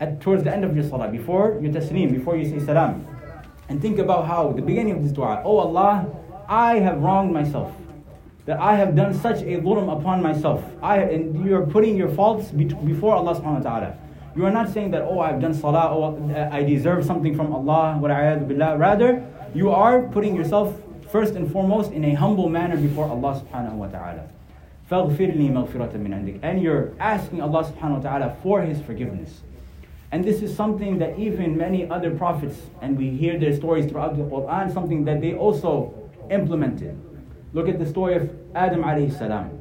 at, 0.00 0.20
towards 0.20 0.44
the 0.44 0.52
end 0.52 0.64
of 0.64 0.74
your 0.74 0.84
salah, 0.84 1.08
before 1.08 1.58
your 1.60 1.72
taslim, 1.72 2.12
before 2.12 2.36
you 2.36 2.44
say 2.44 2.64
salam. 2.64 3.06
And 3.68 3.80
think 3.82 3.98
about 3.98 4.26
how 4.26 4.52
the 4.52 4.62
beginning 4.62 4.94
of 4.94 5.02
this 5.02 5.12
dua, 5.12 5.42
Oh 5.44 5.58
Allah, 5.58 6.06
I 6.48 6.78
have 6.78 7.00
wronged 7.00 7.32
myself. 7.32 7.72
That 8.44 8.60
I 8.60 8.76
have 8.76 8.94
done 8.94 9.12
such 9.12 9.42
a 9.42 9.58
dhulm 9.58 9.90
upon 9.98 10.22
myself. 10.22 10.62
I 10.80 10.98
and 10.98 11.44
you 11.44 11.56
are 11.56 11.66
putting 11.66 11.96
your 11.96 12.08
faults 12.08 12.50
before 12.52 13.16
Allah 13.16 13.34
subhanahu 13.34 13.64
wa 13.64 13.70
ta'ala. 13.70 13.98
You 14.36 14.44
are 14.44 14.52
not 14.52 14.68
saying 14.68 14.90
that, 14.92 15.02
oh, 15.02 15.18
I've 15.18 15.40
done 15.40 15.54
salah, 15.54 15.88
oh, 15.90 16.14
I 16.52 16.62
deserve 16.62 17.04
something 17.04 17.34
from 17.34 17.52
Allah, 17.52 17.98
billah. 18.46 18.76
Rather, 18.76 19.26
you 19.54 19.70
are 19.70 20.02
putting 20.08 20.36
yourself 20.36 20.78
first 21.10 21.34
and 21.34 21.50
foremost 21.50 21.90
in 21.90 22.04
a 22.04 22.12
humble 22.14 22.48
manner 22.48 22.76
before 22.76 23.08
Allah 23.08 23.42
subhanahu 23.42 23.72
wa 23.72 23.86
ta'ala. 23.88 24.28
And 26.42 26.62
you're 26.62 26.92
asking 27.00 27.40
Allah 27.40 27.64
subhanahu 27.64 27.96
wa 27.96 28.10
ta'ala 28.10 28.36
for 28.42 28.62
His 28.62 28.80
forgiveness. 28.82 29.40
And 30.11 30.23
this 30.25 30.41
is 30.41 30.53
something 30.53 30.99
that 30.99 31.17
even 31.17 31.57
many 31.57 31.89
other 31.89 32.11
prophets, 32.11 32.59
and 32.81 32.97
we 32.97 33.09
hear 33.09 33.39
their 33.39 33.55
stories 33.55 33.89
throughout 33.89 34.17
the 34.17 34.23
Quran, 34.23 34.73
something 34.73 35.05
that 35.05 35.21
they 35.21 35.33
also 35.33 35.93
implemented. 36.29 36.99
Look 37.53 37.69
at 37.69 37.79
the 37.79 37.85
story 37.85 38.15
of 38.15 38.29
Adam 38.53 38.83
alayhi 38.83 39.17
salam. 39.17 39.57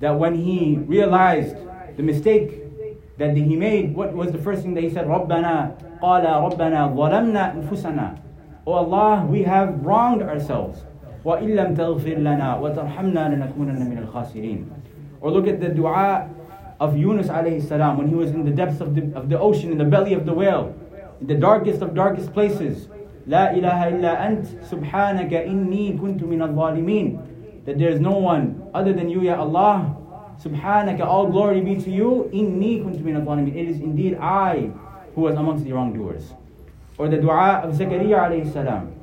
That 0.00 0.12
when 0.12 0.34
he 0.36 0.76
realized 0.86 1.56
the 1.96 2.02
mistake 2.02 2.62
that 3.18 3.36
he 3.36 3.56
made, 3.56 3.94
what 3.94 4.12
was 4.12 4.30
the 4.30 4.38
first 4.38 4.62
thing 4.62 4.74
that 4.74 4.84
he 4.84 4.90
said? 4.90 5.06
رَبَّنَا 5.06 6.00
قَالَ 6.00 6.24
رَبَّنَا 6.24 6.94
ظَلَمْنَا 6.94 7.68
أَنفُسَنَا 7.68 8.20
Oh 8.66 8.72
Allah, 8.72 9.26
we 9.26 9.42
have 9.42 9.84
wronged 9.84 10.22
ourselves. 10.22 10.84
وَإِن 11.24 11.56
لَمْ 11.56 11.76
تَغْفِرْ 11.76 12.22
لَنَا 12.22 12.60
وَتَرْحَمْنَا 12.60 13.34
لَنَكُونَنَّ 13.34 13.82
مِنَ 13.82 14.06
الْخَاسِرِينَ 14.06 14.70
Or 15.20 15.32
look 15.32 15.48
at 15.48 15.60
the 15.60 15.70
dua 15.70 16.28
of 16.82 16.96
Yunus 16.96 17.28
alayhi 17.28 17.66
salam 17.66 17.98
when 17.98 18.08
he 18.08 18.14
was 18.14 18.30
in 18.30 18.44
the 18.44 18.50
depths 18.50 18.80
of 18.80 18.94
the, 18.94 19.12
of 19.16 19.28
the 19.28 19.38
ocean, 19.38 19.72
in 19.72 19.78
the 19.78 19.84
belly 19.84 20.14
of 20.14 20.26
the 20.26 20.32
whale, 20.32 20.74
in 21.20 21.26
the 21.26 21.34
darkest 21.34 21.82
of 21.82 21.94
darkest 21.94 22.32
places. 22.32 22.88
لا 23.28 23.52
إله 23.52 24.00
إلا 24.00 24.26
أنت 24.26 24.46
سبحانك 24.72 25.34
إني 25.34 25.98
كنت 25.98 26.22
من 26.24 26.42
الظالمين 26.42 27.18
That 27.66 27.78
there 27.78 27.90
is 27.90 28.00
no 28.00 28.16
one 28.16 28.62
other 28.72 28.94
than 28.94 29.10
you, 29.10 29.20
Ya 29.20 29.38
Allah. 29.38 29.94
Subhanaka, 30.42 31.04
all 31.04 31.26
glory 31.26 31.60
be 31.60 31.76
to 31.76 31.90
you. 31.90 32.30
Inni 32.32 32.82
kuntu 32.82 33.02
min 33.02 33.16
al-zalimin. 33.16 33.54
It 33.54 33.68
is 33.68 33.80
indeed 33.80 34.16
I 34.16 34.70
who 35.14 35.20
was 35.22 35.34
amongst 35.34 35.64
the 35.64 35.72
wrongdoers. 35.72 36.32
Or 36.96 37.08
the 37.08 37.18
dua 37.18 37.60
of 37.64 37.74
Zakaria 37.74 38.24
alayhi 38.24 38.50
salam. 38.50 38.94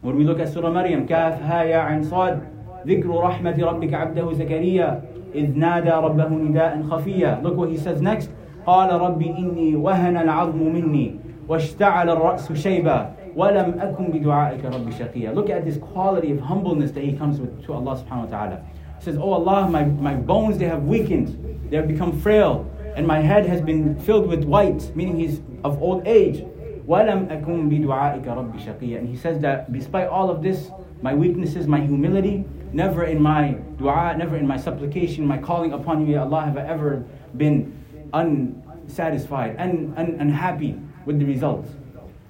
When 0.00 0.16
we 0.16 0.24
look 0.24 0.38
at 0.40 0.48
Surah 0.48 0.70
Maryam, 0.70 1.06
كاف 1.06 1.42
ها 1.42 1.62
يا 1.62 1.76
عين 1.76 2.02
صاد 2.04 2.40
ذكر 2.86 3.08
رحمة 3.08 3.64
ربك 3.64 3.94
عبده 3.94 4.32
زكريا 4.32 5.02
إذ 5.34 5.58
نادى 5.58 5.90
ربه 5.90 6.28
نداء 6.28 6.82
خفيا 6.82 7.42
Look 7.42 7.56
what 7.56 7.68
he 7.68 7.76
says 7.76 8.00
next 8.00 8.30
قال 8.66 9.00
ربي 9.00 9.30
إني 9.30 9.76
وهن 9.76 10.16
العظم 10.16 10.58
مني 10.58 11.16
واشتعل 11.48 12.10
الرأس 12.10 12.52
شيبا 12.52 13.10
ولم 13.36 13.74
أكن 13.80 14.04
بدعائك 14.04 14.64
ربي 14.64 14.92
شقيا 14.92 15.34
Look 15.34 15.50
at 15.50 15.64
this 15.64 15.76
quality 15.76 16.32
of 16.32 16.40
humbleness 16.40 16.90
that 16.92 17.04
he 17.04 17.12
comes 17.12 17.40
with 17.40 17.64
to 17.66 17.72
Allah 17.72 17.96
subhanahu 17.96 18.30
wa 18.30 18.38
ta'ala. 18.38 18.62
He 18.98 19.04
says, 19.04 19.16
Oh 19.18 19.32
Allah, 19.32 19.68
my, 19.68 19.84
my 19.84 20.14
bones 20.14 20.58
they 20.58 20.64
have 20.64 20.84
weakened, 20.84 21.68
they 21.70 21.76
have 21.76 21.86
become 21.86 22.18
frail, 22.20 22.66
and 22.96 23.06
my 23.06 23.20
head 23.20 23.44
has 23.46 23.60
been 23.60 23.98
filled 24.00 24.26
with 24.26 24.44
white, 24.44 24.90
meaning 24.96 25.18
he's 25.18 25.40
of 25.64 25.80
old 25.82 26.06
age. 26.06 26.44
وَلَمْ 26.88 27.28
أَكُنْ 27.28 27.68
بِدُعَائِكَ 27.68 28.24
رَبِّ 28.24 28.58
شَقِيًّا 28.64 28.98
And 28.98 29.08
he 29.08 29.16
says 29.16 29.40
that 29.40 29.72
despite 29.72 30.08
all 30.08 30.30
of 30.30 30.40
this, 30.42 30.70
my 31.02 31.14
weaknesses, 31.14 31.66
my 31.66 31.80
humility, 31.80 32.44
never 32.72 33.04
in 33.04 33.20
my 33.20 33.58
dua, 33.81 34.15
never 34.17 34.37
in 34.37 34.47
my 34.47 34.57
supplication, 34.57 35.25
my 35.25 35.37
calling 35.37 35.73
upon 35.73 36.05
you, 36.05 36.13
Ya 36.13 36.23
Allah, 36.23 36.45
have 36.45 36.57
I 36.57 36.65
ever 36.67 37.03
been 37.35 37.73
unsatisfied 38.13 39.55
and 39.57 39.97
un, 39.97 40.17
unhappy 40.19 40.79
with 41.05 41.19
the 41.19 41.25
results. 41.25 41.69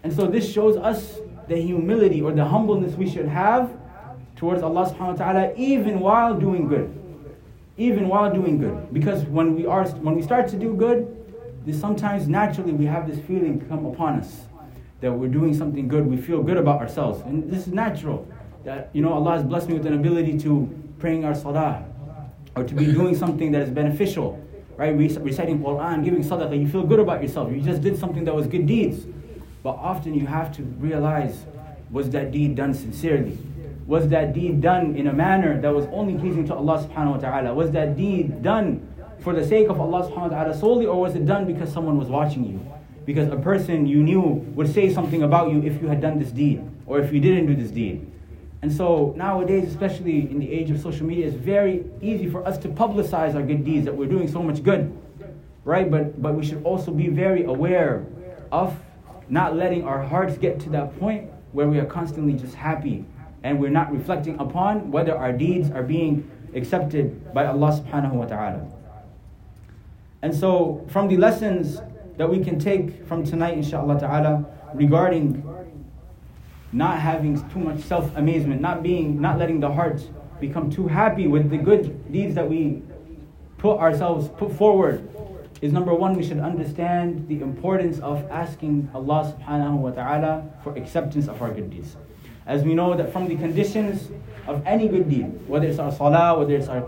And 0.03 0.11
so 0.13 0.27
this 0.27 0.51
shows 0.51 0.77
us 0.77 1.17
the 1.47 1.57
humility 1.57 2.21
or 2.21 2.31
the 2.31 2.45
humbleness 2.45 2.95
we 2.95 3.09
should 3.09 3.27
have 3.27 3.69
towards 4.35 4.63
Allah 4.63 4.89
subhanahu 4.89 5.19
wa 5.19 5.25
ta'ala 5.25 5.53
even 5.55 5.99
while 5.99 6.33
doing 6.33 6.67
good. 6.67 6.97
Even 7.77 8.07
while 8.07 8.33
doing 8.33 8.57
good. 8.57 8.93
Because 8.93 9.23
when 9.25 9.55
we 9.55 9.65
are 9.65 9.85
when 10.05 10.15
we 10.15 10.21
start 10.21 10.47
to 10.49 10.57
do 10.57 10.73
good, 10.73 11.17
sometimes 11.71 12.27
naturally 12.27 12.73
we 12.73 12.85
have 12.85 13.07
this 13.09 13.19
feeling 13.25 13.61
come 13.67 13.85
upon 13.85 14.19
us 14.19 14.45
that 15.01 15.11
we're 15.11 15.27
doing 15.27 15.53
something 15.53 15.87
good, 15.87 16.05
we 16.05 16.15
feel 16.15 16.43
good 16.43 16.57
about 16.57 16.79
ourselves. 16.79 17.21
And 17.21 17.49
this 17.49 17.65
is 17.67 17.73
natural. 17.73 18.27
That 18.63 18.89
you 18.93 19.01
know 19.01 19.13
Allah 19.13 19.31
has 19.33 19.43
blessed 19.43 19.67
me 19.69 19.73
with 19.73 19.87
an 19.87 19.93
ability 19.93 20.37
to 20.39 20.69
praying 21.01 21.25
our 21.25 21.35
salah 21.35 21.83
or 22.55 22.63
to 22.63 22.75
be 22.75 22.85
doing 22.85 23.15
something 23.15 23.51
that 23.51 23.63
is 23.63 23.69
beneficial. 23.69 24.39
Right? 24.77 24.95
Reciting 24.95 25.59
Quran, 25.59 26.03
giving 26.03 26.23
sadaqah, 26.23 26.59
you 26.59 26.67
feel 26.67 26.83
good 26.83 26.99
about 26.99 27.21
yourself. 27.21 27.51
You 27.51 27.61
just 27.61 27.81
did 27.81 27.99
something 27.99 28.23
that 28.25 28.33
was 28.33 28.47
good 28.47 28.65
deeds. 28.65 29.05
But 29.63 29.71
often 29.71 30.13
you 30.13 30.25
have 30.25 30.55
to 30.55 30.63
realize 30.63 31.45
was 31.91 32.09
that 32.11 32.31
deed 32.31 32.55
done 32.55 32.73
sincerely? 32.73 33.37
Was 33.85 34.07
that 34.09 34.33
deed 34.33 34.61
done 34.61 34.95
in 34.95 35.07
a 35.07 35.13
manner 35.13 35.59
that 35.59 35.73
was 35.73 35.85
only 35.91 36.17
pleasing 36.17 36.47
to 36.47 36.55
Allah 36.55 36.87
subhanahu 36.87 37.11
wa 37.11 37.17
ta'ala? 37.17 37.53
Was 37.53 37.71
that 37.71 37.97
deed 37.97 38.41
done 38.41 38.87
for 39.19 39.33
the 39.33 39.45
sake 39.45 39.67
of 39.69 39.79
Allah 39.79 40.09
subhanahu 40.09 40.31
wa 40.31 40.43
ta'ala 40.43 40.57
solely, 40.57 40.85
or 40.85 40.99
was 41.01 41.15
it 41.15 41.25
done 41.25 41.45
because 41.45 41.71
someone 41.71 41.97
was 41.97 42.07
watching 42.07 42.45
you? 42.45 42.65
Because 43.05 43.27
a 43.29 43.35
person 43.35 43.85
you 43.85 44.01
knew 44.01 44.21
would 44.55 44.71
say 44.73 44.91
something 44.91 45.23
about 45.23 45.51
you 45.51 45.61
if 45.61 45.81
you 45.81 45.87
had 45.89 45.99
done 45.99 46.17
this 46.17 46.31
deed, 46.31 46.63
or 46.85 46.99
if 46.99 47.11
you 47.11 47.19
didn't 47.19 47.47
do 47.47 47.55
this 47.55 47.71
deed. 47.71 48.09
And 48.61 48.71
so 48.71 49.13
nowadays, 49.17 49.67
especially 49.69 50.29
in 50.29 50.39
the 50.39 50.51
age 50.51 50.69
of 50.69 50.79
social 50.79 51.05
media, 51.05 51.27
it's 51.27 51.35
very 51.35 51.83
easy 52.01 52.29
for 52.29 52.45
us 52.47 52.57
to 52.59 52.69
publicize 52.69 53.33
our 53.33 53.41
good 53.41 53.65
deeds, 53.65 53.85
that 53.85 53.95
we're 53.95 54.09
doing 54.09 54.27
so 54.27 54.43
much 54.43 54.63
good. 54.63 54.95
Right? 55.63 55.89
But 55.89 56.21
but 56.21 56.35
we 56.35 56.45
should 56.45 56.63
also 56.63 56.91
be 56.91 57.07
very 57.07 57.43
aware 57.43 58.05
of 58.51 58.77
not 59.29 59.55
letting 59.55 59.83
our 59.83 60.03
hearts 60.03 60.37
get 60.37 60.59
to 60.61 60.69
that 60.71 60.99
point 60.99 61.29
where 61.53 61.67
we 61.67 61.79
are 61.79 61.85
constantly 61.85 62.33
just 62.33 62.55
happy 62.55 63.05
and 63.43 63.59
we're 63.59 63.69
not 63.69 63.91
reflecting 63.91 64.37
upon 64.39 64.91
whether 64.91 65.17
our 65.17 65.31
deeds 65.31 65.71
are 65.71 65.83
being 65.83 66.29
accepted 66.53 67.33
by 67.33 67.45
Allah 67.45 67.81
subhanahu 67.81 68.13
wa 68.13 68.25
ta'ala. 68.25 68.67
And 70.21 70.35
so, 70.35 70.85
from 70.89 71.07
the 71.07 71.17
lessons 71.17 71.81
that 72.17 72.29
we 72.29 72.43
can 72.43 72.59
take 72.59 73.07
from 73.07 73.23
tonight, 73.23 73.57
inshallah 73.57 73.99
ta'ala, 73.99 74.45
regarding 74.75 75.41
not 76.71 76.99
having 76.99 77.37
too 77.49 77.59
much 77.59 77.79
self 77.81 78.15
amazement, 78.15 78.61
not 78.61 78.83
being, 78.83 79.19
not 79.19 79.37
letting 79.37 79.59
the 79.59 79.71
heart 79.71 80.01
become 80.39 80.69
too 80.69 80.87
happy 80.87 81.27
with 81.27 81.49
the 81.49 81.57
good 81.57 82.11
deeds 82.11 82.35
that 82.35 82.49
we 82.49 82.81
put 83.57 83.77
ourselves, 83.77 84.29
put 84.37 84.51
forward, 84.51 85.07
is 85.61 85.71
number 85.71 85.93
one, 85.93 86.15
we 86.15 86.23
should 86.23 86.39
understand 86.39 87.27
the 87.27 87.39
importance 87.41 87.99
of 87.99 88.25
asking 88.31 88.89
Allah 88.95 89.35
subhanahu 89.37 89.77
wa 89.77 89.91
ta'ala 89.91 90.49
for 90.63 90.75
acceptance 90.75 91.27
of 91.27 91.39
our 91.41 91.53
good 91.53 91.69
deeds. 91.69 91.95
As 92.47 92.63
we 92.63 92.73
know 92.73 92.97
that 92.97 93.13
from 93.13 93.27
the 93.27 93.35
conditions 93.35 94.09
of 94.47 94.65
any 94.65 94.87
good 94.87 95.07
deed, 95.07 95.25
whether 95.47 95.67
it's 95.67 95.77
our 95.77 95.91
salah, 95.91 96.39
whether 96.39 96.55
it's 96.55 96.67
our 96.67 96.81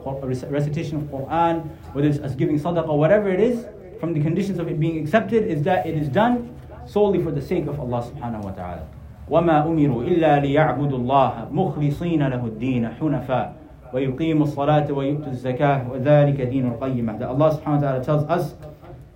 recitation 0.50 0.98
of 0.98 1.04
Quran, 1.04 1.70
whether 1.94 2.08
it's 2.08 2.18
us 2.20 2.34
giving 2.34 2.60
sadaqah, 2.60 2.98
whatever 2.98 3.30
it 3.30 3.40
is, 3.40 3.68
from 4.00 4.14
the 4.14 4.22
conditions 4.22 4.58
of 4.58 4.68
it 4.68 4.80
being 4.80 4.98
accepted 4.98 5.46
is 5.46 5.62
that 5.64 5.86
it 5.86 5.96
is 5.96 6.10
done 6.10 6.60
solely 6.88 7.22
for 7.24 7.32
the 7.32 7.42
sake 7.42 7.68
of 7.68 7.80
Allah 7.80 8.02
subhanahu 8.04 8.44
wa 8.44 8.52
ta'ala. 8.52 8.88
وما 9.31 9.67
أمروا 9.67 10.03
إلا 10.03 10.41
ليعبدوا 10.41 10.99
الله 10.99 11.49
مخلصين 11.53 12.23
له 12.29 12.45
الدين 12.45 12.89
حنفاء 13.01 13.55
ويقيموا 13.93 14.45
الصلاة 14.45 14.93
ويؤتوا 14.93 15.33
الزكاة 15.33 15.91
وذلك 15.93 16.41
دين 16.41 16.73
القيمة. 16.73 17.19
That 17.19 17.29
Allah 17.29 17.61
subhanahu 17.61 17.81
wa 17.81 17.81
ta'ala 17.81 18.05
tells 18.05 18.25
us 18.25 18.55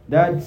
that 0.09 0.43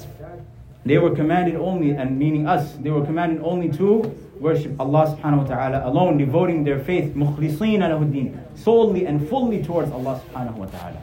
they 0.84 0.98
were 0.98 1.10
commanded 1.10 1.56
only, 1.56 1.90
and 1.90 2.16
meaning 2.16 2.46
us, 2.46 2.74
they 2.76 2.90
were 2.90 3.04
commanded 3.04 3.42
only 3.42 3.68
to 3.70 4.14
worship 4.38 4.78
Allah 4.78 5.16
subhanahu 5.16 5.38
wa 5.38 5.44
ta'ala 5.44 5.88
alone, 5.88 6.16
devoting 6.16 6.62
their 6.62 6.78
faith, 6.78 7.14
mukhlisina 7.14 7.90
lahuddin, 7.90 8.38
solely 8.54 9.06
and 9.06 9.28
fully 9.28 9.64
towards 9.64 9.90
Allah 9.90 10.20
subhanahu 10.28 10.54
wa 10.54 10.66
ta'ala. 10.66 11.02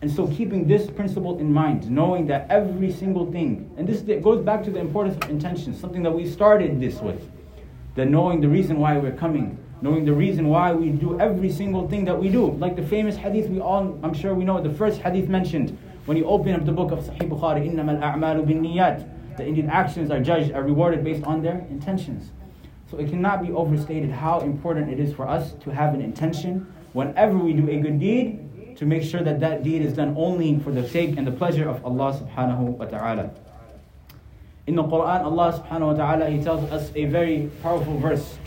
And 0.00 0.10
so 0.10 0.26
keeping 0.26 0.66
this 0.66 0.90
principle 0.90 1.38
in 1.38 1.52
mind, 1.52 1.88
knowing 1.88 2.26
that 2.26 2.46
every 2.50 2.90
single 2.90 3.30
thing, 3.30 3.70
and 3.76 3.86
this 3.86 4.00
goes 4.20 4.44
back 4.44 4.64
to 4.64 4.70
the 4.72 4.80
importance 4.80 5.22
of 5.22 5.30
intention, 5.30 5.72
something 5.76 6.02
that 6.02 6.10
we 6.10 6.26
started 6.26 6.80
this 6.80 7.00
with, 7.00 7.22
that 7.96 8.08
knowing 8.08 8.40
the 8.40 8.48
reason 8.48 8.78
why 8.78 8.96
we're 8.96 9.16
coming, 9.16 9.58
knowing 9.82 10.04
the 10.04 10.12
reason 10.12 10.48
why 10.48 10.72
we 10.72 10.90
do 10.90 11.18
every 11.20 11.50
single 11.50 11.88
thing 11.88 12.04
that 12.04 12.18
we 12.18 12.28
do. 12.28 12.52
Like 12.52 12.76
the 12.76 12.86
famous 12.86 13.16
hadith 13.16 13.48
we 13.50 13.60
all, 13.60 13.98
I'm 14.02 14.14
sure 14.14 14.34
we 14.34 14.44
know, 14.44 14.60
the 14.62 14.72
first 14.72 15.00
hadith 15.00 15.28
mentioned 15.28 15.76
when 16.06 16.16
you 16.16 16.24
open 16.24 16.54
up 16.54 16.64
the 16.64 16.72
book 16.72 16.90
of 16.90 17.00
Sahih 17.00 17.28
Bukhari, 17.28 17.70
إِنَّمَا 17.70 18.00
الْأَعْمَالُ 18.00 18.46
بِالنِّيَّاتِ 18.46 19.36
That 19.36 19.46
indeed 19.46 19.66
actions 19.66 20.10
are 20.10 20.20
judged, 20.20 20.52
are 20.52 20.62
rewarded 20.62 21.04
based 21.04 21.24
on 21.24 21.42
their 21.42 21.58
intentions. 21.70 22.30
So 22.90 22.98
it 22.98 23.08
cannot 23.08 23.42
be 23.42 23.52
overstated 23.52 24.10
how 24.10 24.40
important 24.40 24.90
it 24.90 25.00
is 25.00 25.14
for 25.14 25.28
us 25.28 25.52
to 25.64 25.70
have 25.70 25.94
an 25.94 26.02
intention 26.02 26.72
whenever 26.92 27.38
we 27.38 27.52
do 27.52 27.68
a 27.70 27.78
good 27.78 27.98
deed 27.98 28.76
to 28.76 28.86
make 28.86 29.02
sure 29.02 29.22
that 29.22 29.40
that 29.40 29.62
deed 29.62 29.82
is 29.82 29.94
done 29.94 30.14
only 30.16 30.58
for 30.58 30.70
the 30.72 30.86
sake 30.88 31.16
and 31.16 31.26
the 31.26 31.32
pleasure 31.32 31.68
of 31.68 31.84
Allah 31.84 32.12
subhanahu 32.18 32.76
wa 32.76 32.84
ta'ala. 32.84 33.30
In 34.66 34.76
the 34.76 34.82
Quran, 34.82 35.24
Allah 35.24 35.58
subhanahu 35.58 35.86
wa 35.86 35.94
ta'ala, 35.94 36.30
He 36.30 36.42
tells 36.42 36.70
us 36.70 36.92
a 36.94 37.06
very 37.06 37.50
powerful 37.62 37.98
verse. 37.98 38.38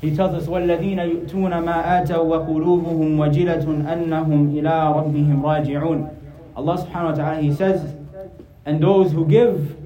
He 0.00 0.16
tells 0.16 0.34
us, 0.34 0.48
وَالَّذِينَ 0.48 0.96
يُؤْتُونَ 0.96 1.52
مَا 1.62 2.02
آتَوا 2.02 2.24
وَقُلُوبُهُمْ 2.24 3.16
وَجِلَةٌ 3.16 3.64
أَنَّهُمْ 3.64 4.40
إِلَىٰ 4.56 4.64
رَبِّهِمْ 4.64 5.42
رَاجِعُونَ 5.42 6.16
Allah 6.56 6.76
subhanahu 6.78 7.10
wa 7.10 7.14
ta'ala, 7.14 7.40
He 7.40 7.52
says, 7.52 7.94
and 8.64 8.82
those 8.82 9.12
who 9.12 9.26
give 9.26 9.76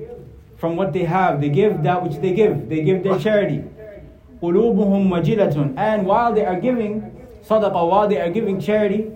from 0.56 0.76
what 0.76 0.92
they 0.92 1.04
have, 1.04 1.40
they 1.40 1.48
give 1.48 1.82
that 1.82 2.02
which 2.02 2.16
they 2.22 2.32
give, 2.32 2.68
they 2.68 2.82
give 2.82 3.02
their 3.02 3.18
charity. 3.18 3.64
قُلُوبُهُمْ 4.40 5.08
وَجِلَةٌ 5.10 5.74
And 5.76 6.06
while 6.06 6.32
they 6.32 6.46
are 6.46 6.60
giving 6.60 7.02
sadaqah, 7.44 7.88
while 7.90 8.08
they 8.08 8.20
are 8.20 8.30
giving 8.30 8.60
charity, 8.60 9.10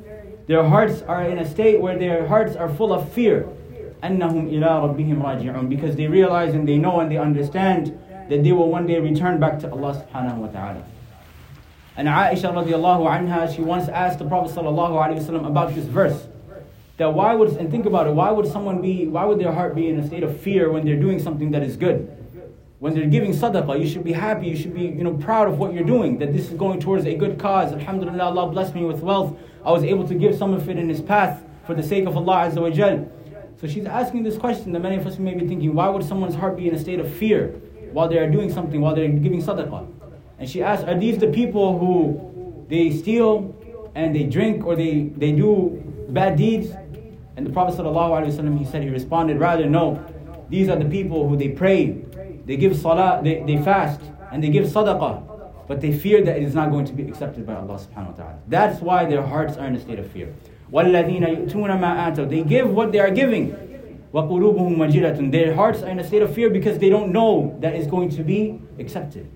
their 0.47 0.65
hearts 0.65 1.03
are 1.03 1.25
in 1.25 1.39
a 1.39 1.49
state 1.49 1.81
where 1.81 1.97
their 1.97 2.27
hearts 2.27 2.57
are 2.57 2.69
full 2.69 2.93
of 2.93 3.09
fear. 3.13 3.49
أَنَّهُمْ 4.03 4.51
إِلَىٰ 4.51 4.63
رَبِّهِمْ 4.63 5.23
رَاجِعُونَ 5.23 5.69
Because 5.69 5.97
they 5.97 6.07
realize 6.07 6.55
and 6.55 6.67
they 6.67 6.79
know 6.79 7.01
and 7.01 7.11
they 7.11 7.19
understand 7.19 7.99
that 8.29 8.43
they 8.43 8.53
will 8.53 8.71
one 8.71 8.87
day 8.87 8.99
return 8.99 9.39
back 9.39 9.59
to 9.61 9.71
Allah 9.71 10.07
subhanahu 10.07 10.37
wa 10.37 10.47
ta'ala. 10.49 10.85
And 11.97 12.09
Aisha 12.09 12.53
radiallahu 12.53 13.07
anha, 13.07 13.55
she 13.55 13.61
once 13.63 13.89
asked 13.89 14.19
the 14.19 14.25
Prophet 14.25 14.57
sallallahu 14.57 14.93
alayhi 14.93 15.21
wasallam 15.21 15.47
about 15.47 15.75
this 15.75 15.85
verse. 15.85 16.29
that 17.01 17.15
why 17.15 17.35
would, 17.35 17.49
and 17.57 17.71
think 17.71 17.87
about 17.87 18.07
it, 18.07 18.15
why 18.15 18.31
would 18.31 18.47
someone 18.47 18.83
be, 18.83 19.07
why 19.07 19.25
would 19.25 19.39
their 19.39 19.53
heart 19.53 19.75
be 19.75 19.89
in 19.89 19.99
a 19.99 20.07
state 20.07 20.23
of 20.23 20.39
fear 20.39 20.71
when 20.71 20.85
they're 20.85 21.01
doing 21.01 21.19
something 21.19 21.51
that 21.51 21.63
is 21.63 21.77
good? 21.77 22.15
When 22.79 22.95
they're 22.95 23.07
giving 23.07 23.33
sadaqah, 23.33 23.81
you 23.81 23.89
should 23.89 24.05
be 24.05 24.13
happy, 24.13 24.49
you 24.49 24.57
should 24.57 24.75
be 24.75 24.83
you 24.83 25.05
know, 25.05 25.15
proud 25.15 25.49
of 25.49 25.59
what 25.59 25.73
you're 25.73 25.85
doing, 25.85 26.19
that 26.19 26.33
this 26.33 26.51
is 26.51 26.55
going 26.59 26.79
towards 26.79 27.07
a 27.07 27.15
good 27.15 27.39
cause. 27.39 27.73
Alhamdulillah, 27.73 28.23
Allah 28.23 28.51
blessed 28.51 28.75
me 28.75 28.85
with 28.85 29.01
wealth. 29.01 29.35
I 29.65 29.73
was 29.73 29.83
able 29.83 30.07
to 30.09 30.15
give 30.15 30.37
some 30.37 30.53
of 30.53 30.69
it 30.69 30.79
in 30.79 30.89
His 30.89 31.01
path 31.01 31.43
for 31.67 31.75
the 31.75 31.83
sake 31.83 32.07
of 32.07 32.17
Allah 32.17 32.51
Azza 32.51 32.61
wa 32.61 32.71
Jal. 32.71 33.11
So 33.60 33.68
she's 33.68 33.86
asking 33.86 34.24
this 34.24 34.38
question 34.38 34.74
that 34.74 34.82
many 34.82 34.98
of 34.98 35.08
us 35.08 35.18
may 35.18 35.34
be 35.34 35.48
thinking, 35.48 35.74
why 35.74 35.88
would 35.88 36.04
someone's 36.04 36.36
heart 36.36 36.58
be 36.58 36.68
in 36.68 36.76
a 36.76 36.80
state 36.80 37.00
of 37.00 37.12
fear 37.12 37.50
while 37.94 38.10
they 38.10 38.18
are 38.18 38.30
doing 38.30 38.52
something, 38.52 38.82
while 38.82 38.94
they're 38.94 39.08
giving 39.08 39.42
sadaqah? 39.42 39.88
And 40.40 40.50
she 40.50 40.62
asks, 40.62 40.84
are 40.84 41.00
these 41.00 41.18
the 41.18 41.28
people 41.28 41.80
who 41.80 42.66
they 42.70 42.92
steal 42.92 43.56
and 43.96 44.14
they 44.14 44.24
drink 44.24 44.66
or 44.66 44.76
they, 44.76 45.04
they 45.16 45.32
do 45.32 45.82
bad 46.10 46.38
deeds? 46.38 46.72
And 47.38 47.46
the 47.46 47.52
Prophet 47.52 47.80
ﷺ, 47.80 48.58
he 48.58 48.66
said, 48.66 48.84
he 48.84 48.90
responded, 48.90 49.40
rather, 49.40 49.66
no, 49.66 50.04
these 50.50 50.70
are 50.70 50.78
the 50.78 50.86
people 50.86 51.28
who 51.28 51.38
they 51.38 51.50
pray, 51.50 51.92
they 52.46 52.58
give 52.58 52.78
salah, 52.78 53.22
they, 53.24 53.44
they 53.44 53.58
fast, 53.64 54.02
and 54.32 54.44
they 54.44 54.50
give 54.50 54.66
sadaqah, 54.66 55.68
but 55.68 55.82
they 55.82 55.98
fear 55.98 56.24
that 56.24 56.38
it 56.38 56.44
is 56.44 56.54
not 56.54 56.72
going 56.72 56.86
to 56.86 56.94
be 56.94 57.04
accepted 57.04 57.46
by 57.46 57.56
Allah 57.56 57.80
subhanahu 57.80 58.12
wa 58.12 58.24
ta'ala. 58.24 58.40
That's 58.48 58.82
why 58.82 59.06
their 59.06 59.22
hearts 59.22 59.58
are 59.58 59.66
in 59.66 59.76
a 59.76 59.80
state 59.80 60.00
of 60.00 60.12
fear. 60.12 60.34
وَالَّذِينَ 60.75 61.49
يُؤْتُونَ 61.49 61.81
مَا 61.81 62.13
آتَوْا 62.13 62.29
They 62.29 62.43
give 62.43 62.71
what 62.71 62.93
they 62.93 63.01
are 63.01 63.11
giving. 63.11 63.51
وَقُلُوبُهُمْ 64.15 64.77
وَجِلَةٌ 64.77 65.31
Their 65.31 65.55
hearts 65.55 65.83
are 65.83 65.89
in 65.89 65.99
a 65.99 66.05
state 66.05 66.23
of 66.23 66.35
fear 66.35 66.51
because 66.51 66.79
they 66.79 66.89
don't 66.89 67.13
know 67.13 67.57
that 67.61 67.75
it's 67.75 67.87
going 67.87 68.09
to 68.11 68.23
be 68.23 68.61
accepted. 68.79 69.31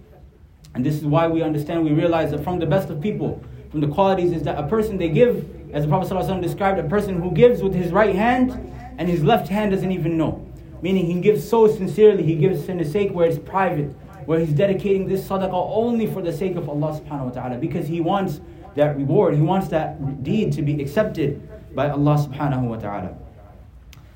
And 0.75 0.85
this 0.85 0.97
is 0.97 1.05
why 1.05 1.29
we 1.29 1.43
understand, 1.43 1.85
we 1.85 1.93
realize 1.93 2.33
that 2.33 2.43
from 2.43 2.59
the 2.59 2.67
best 2.67 2.91
of 2.91 3.01
people, 3.01 3.43
from 3.71 3.81
the 3.81 3.89
qualities 3.89 4.33
is 4.33 4.43
that 4.43 4.59
a 4.59 4.67
person 4.67 4.99
they 4.99 5.09
give, 5.09 5.49
as 5.73 5.85
the 5.85 5.89
Prophet 5.89 6.13
ﷺ 6.13 6.43
described, 6.43 6.79
a 6.79 6.89
person 6.89 7.21
who 7.21 7.31
gives 7.33 7.63
with 7.63 7.75
his 7.75 7.93
right 7.93 8.15
hand 8.15 8.53
and 8.99 9.09
his 9.09 9.25
left 9.25 9.49
hand 9.49 9.73
doesn't 9.73 9.91
even 9.91 10.17
know. 10.17 10.45
Meaning 10.83 11.07
he 11.07 11.21
gives 11.21 11.49
so 11.49 11.67
sincerely, 11.67 12.23
he 12.23 12.37
gives 12.37 12.69
in 12.69 12.79
the 12.79 12.85
sake 12.85 13.13
where 13.13 13.29
it's 13.29 13.39
private, 13.39 13.95
where 14.27 14.39
he's 14.39 14.53
dedicating 14.53 15.09
this 15.09 15.27
sadaqah 15.27 15.53
only 15.53 16.07
for 16.07 16.23
the 16.23 16.33
sake 16.33 16.57
of 16.57 16.69
Allah 16.69 17.01
subhanahu 17.01 17.27
wa 17.27 17.31
ta'ala, 17.31 17.57
because 17.57 17.87
he 17.87 18.01
wants 18.01 18.41
that 18.76 18.96
reward, 18.96 19.36
he 19.36 19.42
wants 19.42 19.68
that 19.70 20.24
deed 20.24 20.54
to 20.54 20.62
be 20.62 20.82
accepted 20.82 21.42
by 21.76 21.90
Allah 21.90 22.18
subhanahu 22.18 22.64
wa 22.64 22.78
ta'ala. 22.78 23.18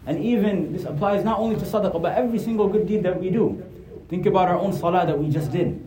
And 0.05 0.24
even 0.24 0.74
this 0.74 0.83
applies 0.83 1.24
not 1.24 1.39
only 1.39 1.55
to 1.55 1.65
sadaqah, 1.65 2.01
but 2.01 2.17
every 2.17 2.39
single 2.39 2.67
good 2.67 2.88
deed 2.88 3.03
that 3.03 3.19
we 3.19 3.29
do. 3.29 3.63
Think 4.10 4.25
about 4.25 4.50
our 4.50 4.57
own 4.57 4.74
salah 4.74 5.05
that 5.05 5.17
we 5.17 5.29
just 5.29 5.51
did. 5.51 5.81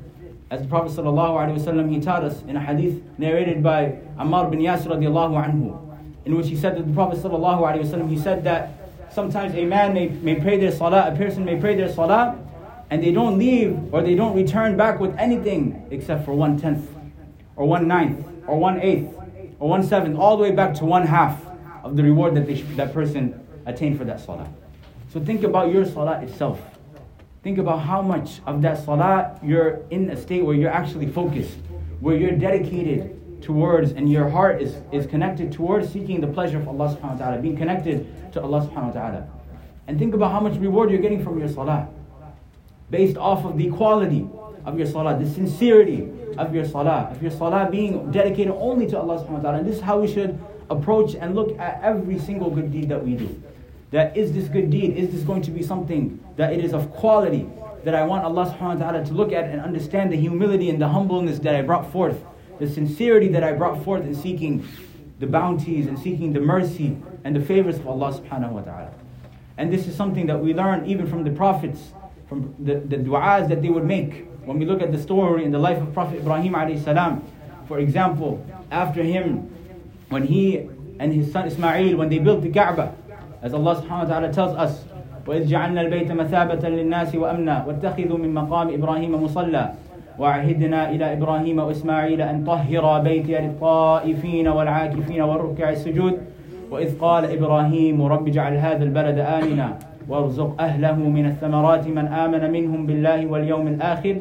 As 0.50 0.62
the 0.62 0.68
Prophet 0.68 0.92
ﷺ, 0.92 1.90
he 1.90 2.00
taught 2.00 2.23
us 2.23 2.42
in 2.42 2.56
a 2.56 2.61
hadith 2.61 3.02
narrated 3.18 3.62
by 3.62 3.99
Ammar 4.18 4.50
bin 4.50 4.61
Yasir 4.61 4.87
radiallahu 4.87 5.44
anhu, 5.44 5.99
in 6.25 6.37
which 6.37 6.49
he 6.49 6.56
said 6.56 6.76
that 6.76 6.87
the 6.87 6.94
Prophet 6.94 7.18
ﷺ, 7.18 8.08
he 8.08 8.18
said 8.18 8.44
that 8.44 8.73
sometimes 9.12 9.54
a 9.54 9.64
man 9.64 9.92
may, 9.92 10.08
may 10.08 10.37
pray 10.37 10.58
their 10.58 10.73
salah, 10.73 11.12
a 11.12 11.16
person 11.16 11.44
may 11.44 11.58
pray 11.61 11.75
their 11.75 11.92
salah, 11.92 12.38
and 12.90 13.02
they 13.02 13.11
don't 13.11 13.38
leave 13.38 13.92
or 13.92 14.02
they 14.02 14.14
don't 14.14 14.37
return 14.37 14.76
back 14.76 15.00
with 15.00 15.16
anything 15.18 15.87
except 15.90 16.25
for 16.25 16.35
one 16.35 16.58
tenth, 16.58 16.88
or 17.56 17.66
one 17.66 17.88
ninth, 17.88 18.25
or 18.47 18.59
one 18.59 18.81
eighth, 18.81 19.12
or 19.59 19.69
one 19.69 19.83
seventh, 19.83 20.19
all 20.19 20.37
the 20.37 20.43
way 20.43 20.50
back 20.50 20.75
to 20.75 20.85
one 20.85 21.07
half 21.07 21.41
of 21.85 21.97
the 21.97 22.03
reward 22.03 22.35
that 22.35 22.47
they, 22.47 22.55
that 22.76 22.93
person 22.93 23.41
attained 23.67 23.99
for 23.99 24.05
that 24.05 24.21
salah. 24.21 24.49
So 25.12 25.21
think 25.21 25.43
about 25.45 25.73
your 25.73 25.85
salah 25.85 26.21
itself. 26.23 26.61
Think 27.43 27.59
about 27.59 27.79
how 27.79 28.03
much 28.03 28.41
of 28.45 28.61
that 28.62 28.85
salah 28.85 29.38
you're 29.43 29.83
in 29.91 30.11
a 30.11 30.17
state 30.17 30.45
where 30.45 30.57
you're 30.57 30.71
actually 30.71 31.07
focused, 31.07 31.57
where 32.00 32.17
you're 32.17 32.33
dedicated 32.33 33.43
towards 33.43 33.93
and 33.93 34.11
your 34.11 34.29
heart 34.29 34.61
is, 34.61 34.76
is 34.93 35.07
connected 35.07 35.53
towards 35.53 35.88
seeking 35.93 36.21
the 36.21 36.26
pleasure 36.26 36.59
of 36.59 36.67
Allah 36.67 36.97
subhanahu 36.97 37.19
wa 37.19 37.26
ta'ala, 37.26 37.38
being 37.38 37.57
connected 37.57 38.33
to 38.33 38.43
Allah 38.43 38.67
subhanahu 38.67 38.95
wa 38.95 39.00
ta'ala. 39.00 39.29
And 39.87 39.99
think 39.99 40.15
about 40.15 40.33
how 40.33 40.41
much 40.41 40.59
reward 40.59 40.91
you're 40.91 41.00
getting 41.00 41.23
from 41.23 41.38
your 41.38 41.49
salah. 41.49 41.88
Based 42.91 43.17
off 43.17 43.45
of 43.45 43.57
the 43.57 43.71
quality 43.71 44.26
of 44.66 44.76
your 44.76 44.87
salah, 44.87 45.18
the 45.18 45.28
sincerity 45.28 46.11
of 46.37 46.54
your 46.54 46.66
salah, 46.66 47.08
of 47.11 47.23
your 47.23 47.30
salah 47.30 47.70
being 47.70 48.11
dedicated 48.11 48.52
only 48.52 48.87
to 48.88 48.98
Allah 48.98 49.24
subhanahu 49.24 49.31
wa 49.31 49.40
ta'ala. 49.40 49.59
And 49.59 49.66
this 49.66 49.76
is 49.76 49.83
how 49.83 50.00
we 50.00 50.12
should 50.12 50.38
approach 50.68 51.14
and 51.14 51.35
look 51.35 51.59
at 51.59 51.81
every 51.83 52.18
single 52.18 52.50
good 52.50 52.70
deed 52.70 52.88
that 52.90 53.02
we 53.02 53.14
do 53.14 53.42
that 53.90 54.16
is 54.16 54.33
this 54.33 54.48
good 54.48 54.70
deed, 54.70 54.96
is 54.96 55.12
this 55.12 55.22
going 55.22 55.42
to 55.42 55.50
be 55.50 55.62
something 55.62 56.20
that 56.37 56.52
it 56.52 56.64
is 56.64 56.74
of 56.74 56.90
quality, 56.90 57.46
that 57.85 57.94
I 57.94 58.05
want 58.05 58.24
Allah 58.24 58.46
subhanahu 58.46 58.81
wa 58.81 58.90
ta'ala 58.90 59.05
to 59.05 59.12
look 59.12 59.33
at 59.33 59.44
and 59.44 59.61
understand 59.61 60.12
the 60.12 60.16
humility 60.16 60.70
and 60.70 60.81
the 60.81 60.88
humbleness 60.88 61.38
that 61.40 61.55
I 61.55 61.62
brought 61.62 61.90
forth, 61.92 62.22
the 62.59 62.68
sincerity 62.68 63.29
that 63.29 63.44
I 63.44 63.52
brought 63.52 63.85
forth 63.85 64.02
in 64.02 64.14
seeking 64.14 64.66
the 65.20 65.26
bounties 65.26 65.87
and 65.87 65.98
seeking 65.98 66.33
the 66.33 66.40
mercy 66.40 66.98
and 67.24 67.35
the 67.35 67.40
favors 67.40 67.76
of 67.76 67.87
Allah 67.87 68.12
subhanahu 68.12 68.50
wa 68.50 68.61
ta'ala. 68.62 68.90
And 69.57 69.72
this 69.72 69.87
is 69.87 69.94
something 69.94 70.26
that 70.26 70.38
we 70.38 70.52
learn 70.52 70.85
even 70.87 71.07
from 71.07 71.24
the 71.24 71.31
prophets, 71.31 71.92
from 72.28 72.56
the, 72.60 72.76
the 72.76 72.97
du'as 72.97 73.50
that 73.50 73.62
they 73.62 73.69
would 73.69 73.84
make. 73.86 74.26
When 74.45 74.58
we 74.58 74.65
look 74.65 74.82
at 74.82 74.91
the 74.91 74.97
story 75.02 75.43
in 75.43 75.52
the 75.52 75.60
life 75.60 75.82
of 75.82 75.93
Prophet 75.93 76.19
Ibrahim 76.19 76.54
alayhi 76.54 76.84
salam, 76.84 77.24
for 77.67 77.80
example, 77.80 78.43
after 78.71 79.04
him, 79.04 79.50
when 80.10 80.24
he 80.24 80.67
and 81.00 81.13
his 81.13 81.32
son 81.32 81.47
Ismail, 81.47 81.97
when 81.97 82.10
they 82.10 82.19
built 82.19 82.41
the 82.41 82.50
Kaaba, 82.52 82.95
as 83.41 83.54
Allah 83.54 83.82
subhanahu 83.82 84.08
wa 84.08 84.12
ta'ala 84.12 84.34
tells 84.34 84.56
us, 84.56 84.86
وإذ 85.28 85.47
جعلنا 85.47 85.82
البيت 85.82 86.12
مثابة 86.12 86.69
للناس 86.69 87.15
وأمنا 87.15 87.65
واتخذوا 87.67 88.17
من 88.17 88.34
مقام 88.34 88.74
إبراهيم 88.74 89.24
مصلى 89.24 89.74
وعهدنا 90.19 90.89
إلى 90.89 91.13
إبراهيم 91.13 91.60
وإسماعيل 91.60 92.21
أن 92.21 92.43
طهر 92.43 93.00
بيتي 93.00 93.38
للطائفين 93.38 94.47
والعاكفين 94.47 95.21
والركع 95.21 95.69
السجود 95.69 96.17
وإذ 96.71 97.00
قال 97.00 97.26
إبراهيم 97.26 98.02
رب 98.02 98.28
اجعل 98.28 98.54
هذا 98.54 98.84
البلد 98.84 99.19
آمنا 99.19 99.80
وارزق 100.09 100.61
أهله 100.61 100.97
من 100.97 101.27
الثمرات 101.27 101.87
من 101.87 102.07
آمن 102.09 102.51
منهم 102.51 102.87
بالله 102.87 103.27
واليوم 103.27 103.66
الآخر 103.66 104.16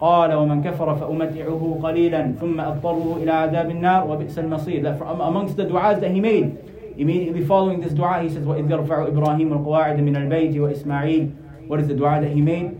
قال 0.00 0.34
ومن 0.34 0.62
كفر 0.62 0.94
فأمتعه 0.94 1.78
قليلا 1.82 2.32
ثم 2.40 2.60
أضطره 2.60 3.18
إلى 3.22 3.32
عذاب 3.32 3.70
النار 3.70 4.10
وبئس 4.10 4.38
المصير 4.38 4.82
that 4.82 5.00
amongst 5.02 5.56
the 5.56 5.64
du'as 5.64 6.00
that 6.00 6.10
he 6.10 6.20
made 6.20 6.56
Immediately 6.96 7.44
following 7.44 7.80
this 7.80 7.92
dua, 7.92 8.22
he 8.22 8.28
says, 8.28 8.44
وَإِذْ 8.44 8.70
يَرْفَعُ 8.70 9.10
إِبْرَاهِيمُ 9.10 9.50
الْقَوَاعِدَ 9.50 9.98
مِنَ 9.98 10.14
الْبَيْتِ 10.14 10.54
وَإِسْمَاعِيلُ 10.54 11.66
What 11.66 11.80
is 11.80 11.88
the 11.88 11.94
dua 11.94 12.20
that 12.20 12.30
he 12.30 12.40
made? 12.40 12.78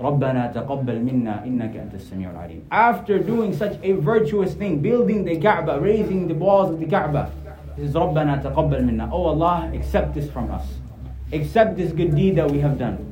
رَبَّنَا 0.00 0.52
تَقَبَّلْ 0.52 0.98
مِنَّا 0.98 1.46
إِنَّكَ 1.46 1.76
أَنْتَ 1.76 1.94
السَّمِيعُ 1.94 2.34
الْعَلِيمُ 2.34 2.62
After 2.72 3.20
doing 3.20 3.54
such 3.56 3.78
a 3.84 3.92
virtuous 3.92 4.54
thing, 4.54 4.80
building 4.80 5.24
the 5.24 5.38
Kaaba, 5.38 5.78
raising 5.78 6.26
the 6.26 6.34
walls 6.34 6.72
of 6.72 6.80
the 6.80 6.86
Kaaba, 6.86 7.30
he 7.76 7.86
says, 7.86 7.94
رَبَّنَا 7.94 8.42
تَقَبَّلْ 8.42 8.82
مِنَّا 8.82 9.10
Oh 9.12 9.26
Allah, 9.26 9.70
accept 9.72 10.12
this 10.12 10.28
from 10.28 10.50
us. 10.50 10.81
Accept 11.32 11.76
this 11.76 11.92
good 11.92 12.14
deed 12.14 12.36
that 12.36 12.50
we 12.50 12.60
have 12.60 12.78
done. 12.78 13.10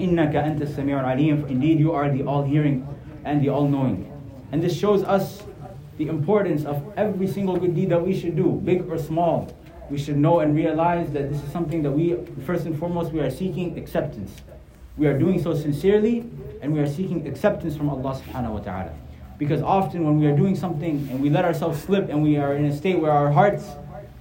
إِنَّكَ 0.00 0.32
anta 0.32 0.66
Sami' 0.74 0.92
الْعَلِيمُ 0.92 1.50
Indeed, 1.50 1.78
you 1.78 1.92
are 1.92 2.10
the 2.10 2.22
all-hearing 2.24 2.88
and 3.24 3.42
the 3.42 3.50
all-knowing. 3.50 4.10
And 4.52 4.62
this 4.62 4.76
shows 4.76 5.04
us 5.04 5.42
the 5.98 6.08
importance 6.08 6.64
of 6.64 6.82
every 6.96 7.26
single 7.26 7.56
good 7.56 7.74
deed 7.74 7.90
that 7.90 8.04
we 8.04 8.18
should 8.18 8.36
do, 8.36 8.60
big 8.64 8.88
or 8.90 8.98
small. 8.98 9.54
We 9.90 9.98
should 9.98 10.16
know 10.16 10.40
and 10.40 10.56
realize 10.56 11.12
that 11.12 11.30
this 11.30 11.42
is 11.42 11.52
something 11.52 11.82
that 11.82 11.90
we, 11.90 12.16
first 12.46 12.64
and 12.64 12.78
foremost, 12.78 13.12
we 13.12 13.20
are 13.20 13.30
seeking 13.30 13.78
acceptance. 13.78 14.32
We 14.96 15.06
are 15.06 15.18
doing 15.18 15.42
so 15.42 15.54
sincerely, 15.54 16.24
and 16.62 16.72
we 16.72 16.80
are 16.80 16.86
seeking 16.86 17.26
acceptance 17.26 17.76
from 17.76 17.90
Allah 17.90 18.20
subhanahu 18.20 18.52
wa 18.52 18.60
ta'ala. 18.60 18.92
Because 19.38 19.60
often 19.60 20.04
when 20.04 20.18
we 20.18 20.26
are 20.26 20.36
doing 20.36 20.56
something 20.56 21.06
and 21.10 21.20
we 21.20 21.28
let 21.28 21.44
ourselves 21.44 21.82
slip 21.82 22.08
and 22.08 22.22
we 22.22 22.38
are 22.38 22.54
in 22.54 22.64
a 22.64 22.76
state 22.76 22.98
where 22.98 23.10
our 23.10 23.30
hearts 23.30 23.66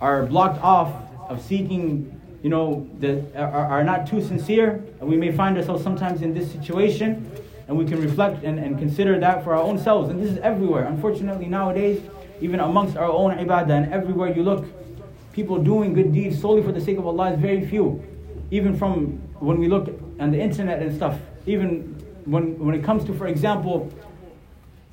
are 0.02 0.26
blocked 0.26 0.62
off 0.62 0.92
of 1.30 1.42
seeking 1.42 2.21
you 2.42 2.50
know, 2.50 2.90
the, 3.00 3.24
are, 3.36 3.66
are 3.66 3.84
not 3.84 4.08
too 4.08 4.22
sincere, 4.22 4.84
and 5.00 5.08
we 5.10 5.18
may 5.18 5.32
find 5.32 5.58
ourselves 5.58 5.84
sometimes 5.84 6.22
in 6.22 6.34
this 6.34 6.52
situation 6.52 7.32
and 7.72 7.78
we 7.78 7.86
can 7.86 8.02
reflect 8.02 8.44
and, 8.44 8.60
and 8.60 8.78
consider 8.78 9.18
that 9.18 9.46
for 9.46 9.56
our 9.56 9.64
own 9.64 9.80
selves. 9.80 10.10
And 10.10 10.22
this 10.22 10.30
is 10.32 10.38
everywhere. 10.40 10.84
Unfortunately, 10.84 11.46
nowadays, 11.46 12.02
even 12.42 12.60
amongst 12.60 12.98
our 12.98 13.10
own 13.10 13.32
ibadah 13.38 13.70
and 13.70 13.94
everywhere 13.94 14.36
you 14.36 14.44
look, 14.44 14.66
people 15.32 15.58
doing 15.58 15.94
good 15.94 16.12
deeds 16.12 16.42
solely 16.42 16.62
for 16.62 16.74
the 16.74 16.82
sake 16.82 16.98
of 16.98 17.08
Allah 17.08 17.32
is 17.32 17.40
very 17.40 17.66
few. 17.66 18.04
Even 18.52 18.78
from 18.78 19.22
when 19.40 19.58
we 19.58 19.70
look 19.70 19.88
on 20.20 20.32
the 20.32 20.40
internet 20.40 20.82
and 20.82 20.94
stuff, 20.94 21.18
even 21.46 21.96
when, 22.26 22.60
when 22.60 22.76
it 22.76 22.84
comes 22.84 23.06
to, 23.06 23.14
for 23.14 23.28
example, 23.28 23.90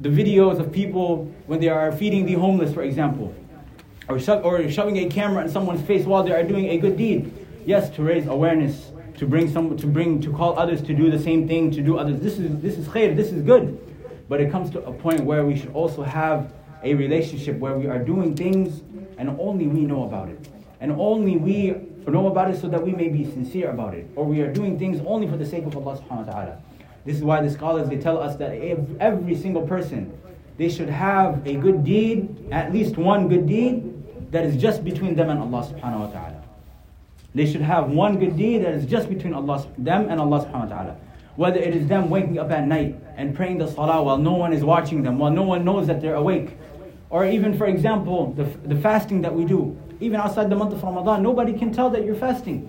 the 0.00 0.08
videos 0.08 0.60
of 0.60 0.70
people 0.70 1.24
when 1.46 1.58
they 1.58 1.68
are 1.68 1.90
feeding 1.90 2.26
the 2.26 2.34
homeless, 2.34 2.72
for 2.72 2.82
example, 2.82 3.34
or, 4.08 4.20
sho- 4.20 4.40
or 4.42 4.70
shoving 4.70 4.98
a 4.98 5.08
camera 5.08 5.42
in 5.42 5.50
someone's 5.50 5.82
face 5.82 6.06
while 6.06 6.22
they 6.22 6.30
are 6.30 6.44
doing 6.44 6.68
a 6.68 6.78
good 6.78 6.96
deed. 6.96 7.37
Yes, 7.64 7.90
to 7.90 8.02
raise 8.02 8.26
awareness, 8.26 8.92
to 9.18 9.26
bring 9.26 9.50
some, 9.50 9.76
to 9.76 9.86
bring, 9.86 10.20
to 10.20 10.32
call 10.32 10.58
others 10.58 10.80
to 10.82 10.94
do 10.94 11.10
the 11.10 11.18
same 11.18 11.46
thing, 11.46 11.70
to 11.72 11.82
do 11.82 11.98
others. 11.98 12.20
This 12.20 12.38
is 12.38 12.60
this 12.60 12.78
is 12.78 12.86
khair, 12.88 13.14
this 13.14 13.32
is 13.32 13.42
good. 13.42 13.78
But 14.28 14.40
it 14.40 14.50
comes 14.50 14.70
to 14.70 14.84
a 14.84 14.92
point 14.92 15.22
where 15.24 15.44
we 15.44 15.58
should 15.58 15.72
also 15.72 16.02
have 16.02 16.52
a 16.82 16.94
relationship 16.94 17.58
where 17.58 17.76
we 17.78 17.86
are 17.86 17.98
doing 17.98 18.36
things 18.36 18.82
and 19.16 19.30
only 19.40 19.66
we 19.66 19.80
know 19.80 20.04
about 20.04 20.28
it. 20.28 20.48
And 20.80 20.92
only 20.92 21.36
we 21.36 21.74
know 22.06 22.28
about 22.28 22.50
it 22.50 22.60
so 22.60 22.68
that 22.68 22.82
we 22.82 22.92
may 22.92 23.08
be 23.08 23.24
sincere 23.24 23.70
about 23.70 23.94
it. 23.94 24.06
Or 24.16 24.24
we 24.24 24.40
are 24.42 24.52
doing 24.52 24.78
things 24.78 25.00
only 25.06 25.26
for 25.26 25.36
the 25.36 25.46
sake 25.46 25.64
of 25.64 25.76
Allah 25.76 25.98
subhanahu 25.98 26.26
wa 26.26 26.32
ta'ala. 26.32 26.62
This 27.04 27.16
is 27.16 27.22
why 27.22 27.42
the 27.42 27.50
scholars 27.50 27.88
they 27.88 27.96
tell 27.96 28.18
us 28.18 28.36
that 28.36 28.52
every 29.00 29.34
single 29.34 29.66
person 29.66 30.12
they 30.58 30.68
should 30.68 30.88
have 30.90 31.46
a 31.46 31.54
good 31.54 31.84
deed, 31.84 32.48
at 32.50 32.72
least 32.72 32.96
one 32.96 33.28
good 33.28 33.46
deed, 33.46 33.94
that 34.32 34.44
is 34.44 34.60
just 34.60 34.84
between 34.84 35.14
them 35.14 35.30
and 35.30 35.40
Allah 35.40 35.66
subhanahu 35.66 36.00
wa 36.00 36.06
ta'ala. 36.08 36.27
They 37.34 37.46
should 37.50 37.60
have 37.60 37.90
one 37.90 38.18
good 38.18 38.36
deed 38.36 38.64
that 38.64 38.72
is 38.72 38.86
just 38.86 39.08
between 39.08 39.34
Allah, 39.34 39.66
them 39.76 40.08
and 40.08 40.20
Allah 40.20 40.46
subhanahu 40.46 40.70
wa 40.70 40.76
ta'ala. 40.76 40.96
Whether 41.36 41.60
it 41.60 41.76
is 41.76 41.86
them 41.86 42.10
waking 42.10 42.38
up 42.38 42.50
at 42.50 42.66
night 42.66 42.96
and 43.16 43.34
praying 43.34 43.58
the 43.58 43.68
salah 43.68 44.02
while 44.02 44.18
no 44.18 44.32
one 44.32 44.52
is 44.52 44.64
watching 44.64 45.02
them, 45.02 45.18
while 45.18 45.30
no 45.30 45.42
one 45.42 45.64
knows 45.64 45.86
that 45.86 46.00
they're 46.00 46.16
awake. 46.16 46.56
Or 47.10 47.24
even, 47.24 47.56
for 47.56 47.66
example, 47.66 48.32
the, 48.32 48.44
the 48.66 48.80
fasting 48.80 49.22
that 49.22 49.34
we 49.34 49.44
do. 49.44 49.76
Even 50.00 50.20
outside 50.20 50.50
the 50.50 50.56
month 50.56 50.72
of 50.72 50.82
Ramadan, 50.82 51.22
nobody 51.22 51.52
can 51.52 51.72
tell 51.72 51.90
that 51.90 52.04
you're 52.04 52.16
fasting. 52.16 52.68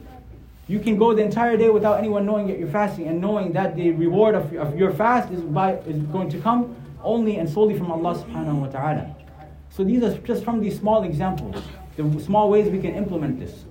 You 0.67 0.79
can 0.79 0.97
go 0.97 1.15
the 1.15 1.23
entire 1.23 1.57
day 1.57 1.69
without 1.69 1.97
anyone 1.97 2.25
knowing 2.25 2.47
that 2.47 2.59
you're 2.59 2.69
fasting 2.69 3.07
and 3.07 3.19
knowing 3.19 3.53
that 3.53 3.75
the 3.75 3.91
reward 3.91 4.35
of, 4.35 4.53
of 4.53 4.77
your 4.77 4.91
fast 4.91 5.31
is, 5.31 5.41
by, 5.41 5.73
is 5.87 5.97
going 6.03 6.29
to 6.29 6.39
come 6.39 6.75
only 7.03 7.37
and 7.37 7.49
solely 7.49 7.77
from 7.77 7.91
Allah 7.91 8.23
subhanahu 8.23 8.61
wa 8.61 8.67
ta'ala. 8.67 9.15
So 9.71 9.83
these 9.83 10.03
are 10.03 10.15
just 10.19 10.43
from 10.43 10.59
these 10.59 10.77
small 10.77 11.03
examples, 11.03 11.63
the 11.95 12.19
small 12.19 12.49
ways 12.49 12.69
we 12.69 12.79
can 12.79 12.93
implement 12.93 13.39
this. 13.39 13.65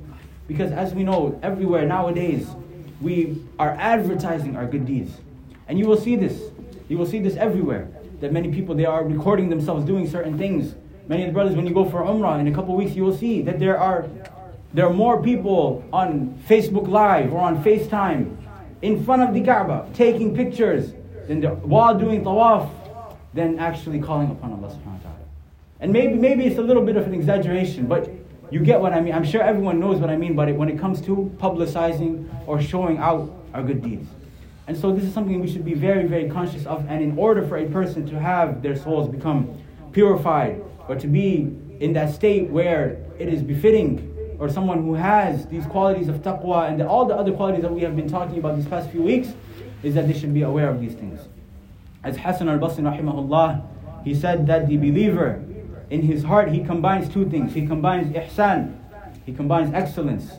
Because 0.48 0.72
as 0.72 0.94
we 0.94 1.04
know, 1.04 1.38
everywhere 1.42 1.86
nowadays, 1.86 2.48
we 3.00 3.40
are 3.58 3.70
advertising 3.78 4.56
our 4.56 4.66
good 4.66 4.86
deeds. 4.86 5.12
And 5.68 5.78
you 5.78 5.86
will 5.86 5.96
see 5.96 6.16
this. 6.16 6.40
You 6.88 6.98
will 6.98 7.06
see 7.06 7.20
this 7.20 7.36
everywhere. 7.36 7.88
That 8.20 8.32
many 8.32 8.50
people, 8.50 8.74
they 8.74 8.86
are 8.86 9.04
recording 9.04 9.50
themselves 9.50 9.84
doing 9.84 10.10
certain 10.10 10.36
things. 10.36 10.74
Many 11.06 11.22
of 11.22 11.28
the 11.28 11.34
brothers, 11.34 11.54
when 11.54 11.66
you 11.66 11.74
go 11.74 11.84
for 11.84 12.00
Umrah 12.00 12.40
in 12.40 12.48
a 12.48 12.52
couple 12.52 12.74
weeks, 12.74 12.96
you 12.96 13.04
will 13.04 13.16
see 13.16 13.42
that 13.42 13.60
there 13.60 13.78
are, 13.78 14.08
there 14.74 14.86
are 14.86 14.92
more 14.92 15.22
people 15.22 15.84
on 15.92 16.42
Facebook 16.48 16.88
Live 16.88 17.32
or 17.32 17.40
on 17.40 17.62
FaceTime 17.62 18.34
in 18.80 19.04
front 19.04 19.22
of 19.22 19.34
the 19.34 19.42
Kaaba 19.42 19.88
taking 19.94 20.34
pictures 20.34 20.92
than 21.26 21.40
the, 21.40 21.50
while 21.50 21.96
doing 21.96 22.24
tawaf 22.24 22.70
than 23.34 23.58
actually 23.58 24.00
calling 24.00 24.30
upon 24.30 24.52
Allah 24.52 24.68
subhanahu 24.68 24.96
wa 24.96 25.02
ta'ala. 25.02 25.16
And 25.80 25.92
maybe, 25.92 26.14
maybe 26.14 26.46
it's 26.46 26.58
a 26.58 26.62
little 26.62 26.84
bit 26.84 26.96
of 26.96 27.06
an 27.06 27.14
exaggeration, 27.14 27.86
but 27.86 28.10
you 28.50 28.60
get 28.60 28.80
what 28.80 28.92
I 28.92 29.00
mean. 29.00 29.14
I'm 29.14 29.24
sure 29.24 29.42
everyone 29.42 29.78
knows 29.78 29.98
what 29.98 30.10
I 30.10 30.16
mean 30.16 30.34
by 30.34 30.48
it 30.48 30.56
when 30.56 30.68
it 30.68 30.78
comes 30.78 31.00
to 31.02 31.30
publicizing 31.38 32.28
or 32.46 32.60
showing 32.60 32.98
out 32.98 33.30
our 33.54 33.62
good 33.62 33.82
deeds. 33.82 34.08
And 34.66 34.76
so 34.76 34.92
this 34.92 35.04
is 35.04 35.14
something 35.14 35.40
we 35.40 35.50
should 35.50 35.64
be 35.64 35.74
very, 35.74 36.06
very 36.06 36.28
conscious 36.28 36.66
of. 36.66 36.84
And 36.88 37.02
in 37.02 37.18
order 37.18 37.46
for 37.46 37.56
a 37.56 37.66
person 37.66 38.06
to 38.08 38.18
have 38.20 38.62
their 38.62 38.76
souls 38.76 39.08
become 39.08 39.60
purified 39.92 40.62
or 40.88 40.96
to 40.96 41.06
be 41.06 41.56
in 41.80 41.92
that 41.94 42.14
state 42.14 42.50
where 42.50 42.98
it 43.18 43.28
is 43.28 43.42
befitting 43.42 44.14
or 44.38 44.48
someone 44.48 44.82
who 44.82 44.94
has 44.94 45.46
these 45.46 45.66
qualities 45.66 46.08
of 46.08 46.16
taqwa 46.16 46.68
and 46.68 46.80
all 46.82 47.04
the 47.04 47.14
other 47.14 47.32
qualities 47.32 47.62
that 47.62 47.72
we 47.72 47.80
have 47.80 47.96
been 47.96 48.08
talking 48.08 48.38
about 48.38 48.56
these 48.56 48.66
past 48.66 48.90
few 48.90 49.02
weeks, 49.02 49.32
is 49.82 49.94
that 49.94 50.06
they 50.06 50.18
should 50.18 50.34
be 50.34 50.42
aware 50.42 50.68
of 50.68 50.80
these 50.80 50.94
things. 50.94 51.20
As 52.04 52.16
Hassan 52.16 52.48
al-Basri 52.48 52.82
rahimahullah, 52.82 54.04
he 54.04 54.14
said 54.14 54.46
that 54.46 54.68
the 54.68 54.76
believer 54.76 55.42
in 55.89 56.01
his 56.01 56.23
heart, 56.23 56.49
he 56.49 56.63
combines 56.63 57.11
two 57.11 57.29
things. 57.29 57.53
He 57.53 57.67
combines 57.67 58.13
ihsan, 58.15 58.75
he 59.25 59.33
combines 59.33 59.73
excellence. 59.73 60.31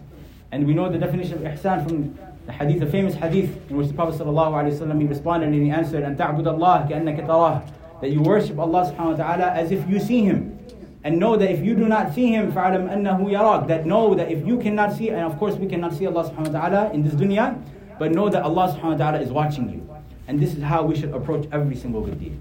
And 0.51 0.67
we 0.67 0.75
know 0.75 0.91
the 0.91 0.99
definition 0.99 1.35
of 1.35 1.41
ihsan 1.43 1.87
from 1.87 2.19
the 2.47 2.53
hadith, 2.53 2.81
the 2.81 2.87
famous 2.87 3.15
hadith 3.15 3.71
in 3.71 3.77
which 3.77 3.89
the 3.89 3.95
Prophet 3.95 4.21
ﷺ, 4.21 5.01
he 5.01 5.07
responded 5.07 5.47
and 5.47 5.55
he 5.55 5.71
answered, 5.71 6.05
أن 6.05 6.17
تعبد 6.17 6.47
الله 6.47 6.89
كأنك 6.91 7.27
تراه 7.27 7.63
that 8.01 8.11
you 8.11 8.21
worship 8.21 8.59
Allah 8.59 8.93
subhanahu 8.93 9.17
wa 9.19 9.37
ta'ala 9.37 9.53
as 9.53 9.71
if 9.71 9.89
you 9.89 9.99
see 9.99 10.23
him. 10.25 10.59
And 11.05 11.19
know 11.19 11.37
that 11.37 11.51
if 11.51 11.65
you 11.65 11.75
do 11.75 11.87
not 11.87 12.15
see 12.15 12.33
him, 12.33 12.53
فَعَلَمْ 12.53 12.91
أَنَّهُ 12.91 13.21
يَرَاك 13.21 13.69
That 13.69 13.87
know 13.87 14.15
that 14.15 14.31
if 14.31 14.47
you 14.47 14.59
cannot 14.59 14.93
see, 14.93 15.11
and 15.11 15.21
of 15.21 15.39
course 15.39 15.55
we 15.55 15.67
cannot 15.67 15.95
see 15.95 16.07
Allah 16.07 16.31
subhanahu 16.31 16.53
wa 16.53 16.61
ta'ala 16.61 16.93
in 16.93 17.03
this 17.03 17.15
dunya, 17.15 17.61
but 17.99 18.13
know 18.13 18.29
that 18.29 18.43
Allah 18.43 18.77
subhanahu 18.77 18.99
wa 18.99 19.11
ta'ala 19.11 19.21
is 19.21 19.31
watching 19.31 19.71
you. 19.71 19.89
And 20.29 20.41
this 20.41 20.55
is 20.55 20.63
how 20.63 20.83
we 20.83 20.97
should 20.97 21.15
approach 21.15 21.47
every 21.53 21.77
single 21.77 22.01
good 22.01 22.19
deed. 22.19 22.39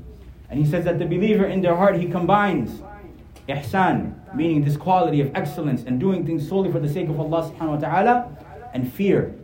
And 0.49 0.60
he 0.60 0.69
says 0.69 0.86
that 0.86 0.99
the 0.99 1.06
believer 1.06 1.45
in 1.45 1.62
their 1.62 1.75
heart, 1.75 1.97
he 1.97 2.08
combines 2.08 2.82
ihsan, 3.48 4.14
meaning 4.34 4.64
this 4.64 4.76
quality 4.76 5.20
of 5.20 5.30
excellence 5.34 5.82
and 5.84 5.98
doing 5.98 6.26
things 6.26 6.48
solely 6.48 6.70
for 6.70 6.78
the 6.78 6.88
sake 6.88 7.08
of 7.08 7.18
Allah 7.18 7.50
subhanahu 7.50 7.80
wa 7.80 7.88
ta'ala, 7.88 8.37
and 8.74 8.92
fear. 8.92 9.34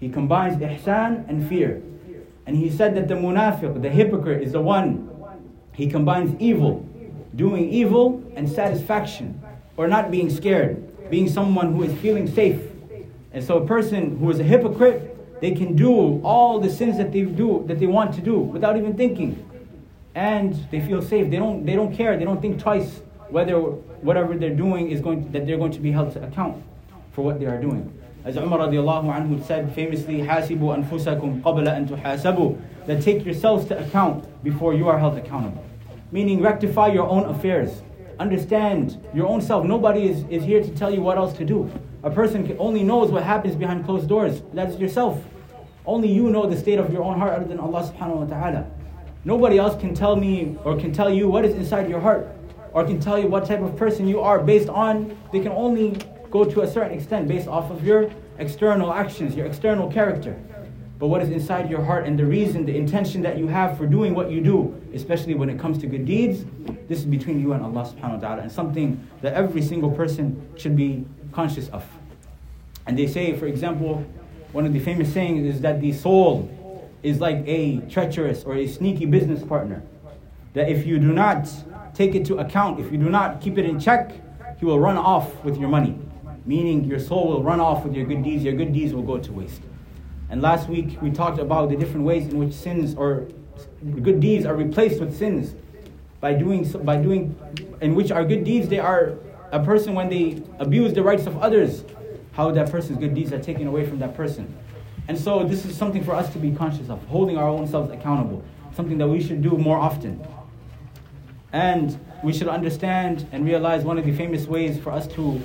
He 0.00 0.08
combines 0.08 0.56
ihsan 0.56 1.28
and 1.28 1.48
fear. 1.48 1.82
And 2.46 2.56
he 2.56 2.70
said 2.70 2.96
that 2.96 3.08
the 3.08 3.14
munafiq, 3.14 3.82
the 3.82 3.90
hypocrite, 3.90 4.42
is 4.42 4.52
the 4.52 4.60
one. 4.60 5.08
He 5.74 5.86
combines 5.86 6.34
evil, 6.40 6.88
doing 7.36 7.70
evil, 7.70 8.22
and 8.34 8.48
satisfaction, 8.48 9.40
or 9.76 9.86
not 9.86 10.10
being 10.10 10.28
scared, 10.28 11.10
being 11.10 11.28
someone 11.28 11.74
who 11.74 11.84
is 11.84 11.96
feeling 12.00 12.26
safe. 12.26 12.60
And 13.32 13.44
so 13.44 13.58
a 13.58 13.66
person 13.66 14.18
who 14.18 14.30
is 14.30 14.40
a 14.40 14.42
hypocrite, 14.42 15.40
they 15.40 15.52
can 15.52 15.74
do 15.76 16.20
all 16.22 16.58
the 16.60 16.70
sins 16.70 16.98
that 16.98 17.12
they 17.12 17.22
do 17.22 17.64
that 17.66 17.78
they 17.78 17.86
want 17.86 18.14
to 18.14 18.20
do 18.20 18.38
without 18.38 18.76
even 18.76 18.94
thinking. 18.96 19.48
And 20.14 20.54
they 20.70 20.80
feel 20.80 21.00
safe. 21.00 21.30
They 21.30 21.38
don't 21.38 21.64
they 21.64 21.74
don't 21.74 21.94
care. 21.94 22.18
They 22.18 22.24
don't 22.24 22.40
think 22.40 22.60
twice 22.60 23.00
whether 23.32 23.56
whatever 23.56 24.36
they're 24.36 24.54
doing 24.54 24.90
is 24.90 25.00
going 25.00 25.24
to, 25.24 25.32
that 25.32 25.46
they're 25.46 25.56
going 25.56 25.72
to 25.72 25.80
be 25.80 25.90
held 25.90 26.12
to 26.12 26.22
account 26.22 26.62
for 27.12 27.24
what 27.24 27.40
they 27.40 27.46
are 27.46 27.60
doing. 27.60 27.90
As 28.24 28.36
Umar 28.36 28.60
radiallahu 28.60 29.12
anhu 29.12 29.44
said 29.44 29.74
famously, 29.74 30.18
"Hasibu 30.18 30.76
anfusakum 30.76 31.40
qabla 31.42 31.74
an 31.74 31.88
tuhasabu," 31.88 32.60
that 32.86 33.02
take 33.02 33.24
yourselves 33.24 33.64
to 33.66 33.78
account 33.78 34.26
before 34.44 34.74
you 34.74 34.86
are 34.88 34.98
held 34.98 35.16
accountable. 35.16 35.64
Meaning, 36.12 36.42
rectify 36.42 36.88
your 36.88 37.08
own 37.08 37.24
affairs. 37.24 37.82
Understand 38.20 39.02
your 39.14 39.26
own 39.26 39.40
self. 39.40 39.64
Nobody 39.64 40.08
is, 40.10 40.24
is 40.28 40.44
here 40.44 40.62
to 40.62 40.70
tell 40.70 40.92
you 40.92 41.00
what 41.00 41.16
else 41.16 41.32
to 41.38 41.44
do. 41.44 41.70
A 42.02 42.10
person 42.10 42.54
only 42.58 42.82
knows 42.84 43.10
what 43.10 43.22
happens 43.22 43.56
behind 43.56 43.86
closed 43.86 44.08
doors. 44.08 44.42
That 44.52 44.68
is 44.68 44.78
yourself. 44.78 45.24
Only 45.86 46.12
you 46.12 46.30
know 46.30 46.46
the 46.46 46.56
state 46.56 46.78
of 46.78 46.92
your 46.92 47.02
own 47.02 47.18
heart 47.18 47.32
other 47.32 47.46
than 47.46 47.58
Allah 47.58 47.90
subhanahu 47.90 48.16
wa 48.16 48.26
ta'ala. 48.26 48.66
Nobody 49.24 49.58
else 49.58 49.80
can 49.80 49.94
tell 49.94 50.16
me 50.16 50.56
or 50.64 50.76
can 50.76 50.92
tell 50.92 51.10
you 51.10 51.28
what 51.28 51.44
is 51.44 51.54
inside 51.54 51.88
your 51.88 52.00
heart 52.00 52.28
or 52.72 52.84
can 52.84 53.00
tell 53.00 53.18
you 53.18 53.26
what 53.26 53.46
type 53.46 53.60
of 53.60 53.76
person 53.76 54.08
you 54.08 54.20
are 54.20 54.40
based 54.40 54.68
on, 54.68 55.16
they 55.32 55.40
can 55.40 55.52
only 55.52 55.98
go 56.30 56.44
to 56.44 56.62
a 56.62 56.70
certain 56.70 56.92
extent 56.96 57.28
based 57.28 57.48
off 57.48 57.70
of 57.70 57.86
your 57.86 58.10
external 58.38 58.92
actions, 58.92 59.34
your 59.34 59.46
external 59.46 59.90
character. 59.90 60.36
But 60.98 61.08
what 61.08 61.20
is 61.20 61.30
inside 61.30 61.68
your 61.68 61.82
heart 61.82 62.06
and 62.06 62.18
the 62.18 62.24
reason, 62.24 62.64
the 62.64 62.76
intention 62.76 63.22
that 63.22 63.36
you 63.36 63.48
have 63.48 63.76
for 63.76 63.86
doing 63.86 64.14
what 64.14 64.30
you 64.30 64.40
do, 64.40 64.80
especially 64.94 65.34
when 65.34 65.50
it 65.50 65.58
comes 65.58 65.78
to 65.78 65.86
good 65.86 66.06
deeds, 66.06 66.44
this 66.88 67.00
is 67.00 67.04
between 67.04 67.40
you 67.40 67.52
and 67.52 67.62
Allah 67.64 67.92
subhanahu 67.92 68.14
wa 68.14 68.20
ta'ala 68.20 68.42
and 68.42 68.52
something 68.52 69.06
that 69.20 69.34
every 69.34 69.62
single 69.62 69.90
person 69.90 70.48
should 70.56 70.76
be 70.76 71.04
conscious 71.32 71.68
of. 71.70 71.84
And 72.86 72.96
they 72.96 73.06
say, 73.06 73.36
for 73.36 73.46
example, 73.46 74.04
one 74.52 74.64
of 74.64 74.72
the 74.72 74.78
famous 74.78 75.12
sayings 75.12 75.54
is 75.54 75.60
that 75.62 75.80
the 75.80 75.92
soul 75.92 76.48
is 77.02 77.20
like 77.20 77.42
a 77.46 77.78
treacherous 77.90 78.44
or 78.44 78.54
a 78.54 78.66
sneaky 78.66 79.06
business 79.06 79.42
partner. 79.42 79.82
That 80.54 80.68
if 80.68 80.86
you 80.86 80.98
do 80.98 81.12
not 81.12 81.48
take 81.94 82.14
it 82.14 82.24
to 82.26 82.38
account, 82.38 82.80
if 82.80 82.90
you 82.90 82.98
do 82.98 83.10
not 83.10 83.40
keep 83.40 83.58
it 83.58 83.64
in 83.64 83.78
check, 83.78 84.12
he 84.58 84.64
will 84.64 84.80
run 84.80 84.96
off 84.96 85.44
with 85.44 85.58
your 85.58 85.68
money. 85.68 85.98
Meaning 86.44 86.84
your 86.84 86.98
soul 86.98 87.28
will 87.28 87.42
run 87.42 87.60
off 87.60 87.84
with 87.84 87.94
your 87.94 88.06
good 88.06 88.22
deeds, 88.22 88.42
your 88.44 88.54
good 88.54 88.72
deeds 88.72 88.92
will 88.92 89.02
go 89.02 89.18
to 89.18 89.32
waste. 89.32 89.62
And 90.30 90.40
last 90.40 90.68
week 90.68 91.00
we 91.02 91.10
talked 91.10 91.38
about 91.38 91.68
the 91.68 91.76
different 91.76 92.06
ways 92.06 92.26
in 92.26 92.38
which 92.38 92.54
sins 92.54 92.94
or 92.94 93.28
good 94.02 94.20
deeds 94.20 94.46
are 94.46 94.54
replaced 94.54 95.00
with 95.00 95.16
sins. 95.16 95.54
By 96.20 96.34
doing 96.34 96.64
by 96.84 96.96
doing 96.96 97.36
in 97.80 97.94
which 97.94 98.10
our 98.12 98.24
good 98.24 98.44
deeds 98.44 98.68
they 98.68 98.78
are 98.78 99.14
a 99.50 99.62
person 99.62 99.94
when 99.94 100.08
they 100.08 100.42
abuse 100.58 100.94
the 100.94 101.02
rights 101.02 101.26
of 101.26 101.36
others 101.42 101.84
how 102.32 102.50
that 102.52 102.70
person's 102.70 102.98
good 102.98 103.14
deeds 103.14 103.32
are 103.32 103.40
taken 103.40 103.66
away 103.66 103.86
from 103.86 103.98
that 103.98 104.14
person. 104.16 104.54
And 105.08 105.18
so 105.18 105.44
this 105.44 105.64
is 105.64 105.76
something 105.76 106.02
for 106.02 106.14
us 106.14 106.32
to 106.32 106.38
be 106.38 106.52
conscious 106.52 106.88
of 106.88 107.04
holding 107.06 107.36
our 107.36 107.48
own 107.48 107.66
selves 107.66 107.90
accountable 107.90 108.44
something 108.74 108.98
that 108.98 109.08
we 109.08 109.22
should 109.22 109.42
do 109.42 109.50
more 109.58 109.78
often 109.78 110.24
and 111.52 111.98
we 112.22 112.32
should 112.32 112.48
understand 112.48 113.26
and 113.32 113.44
realize 113.44 113.84
one 113.84 113.98
of 113.98 114.04
the 114.04 114.12
famous 114.12 114.46
ways 114.46 114.78
for 114.78 114.90
us 114.90 115.06
to 115.08 115.42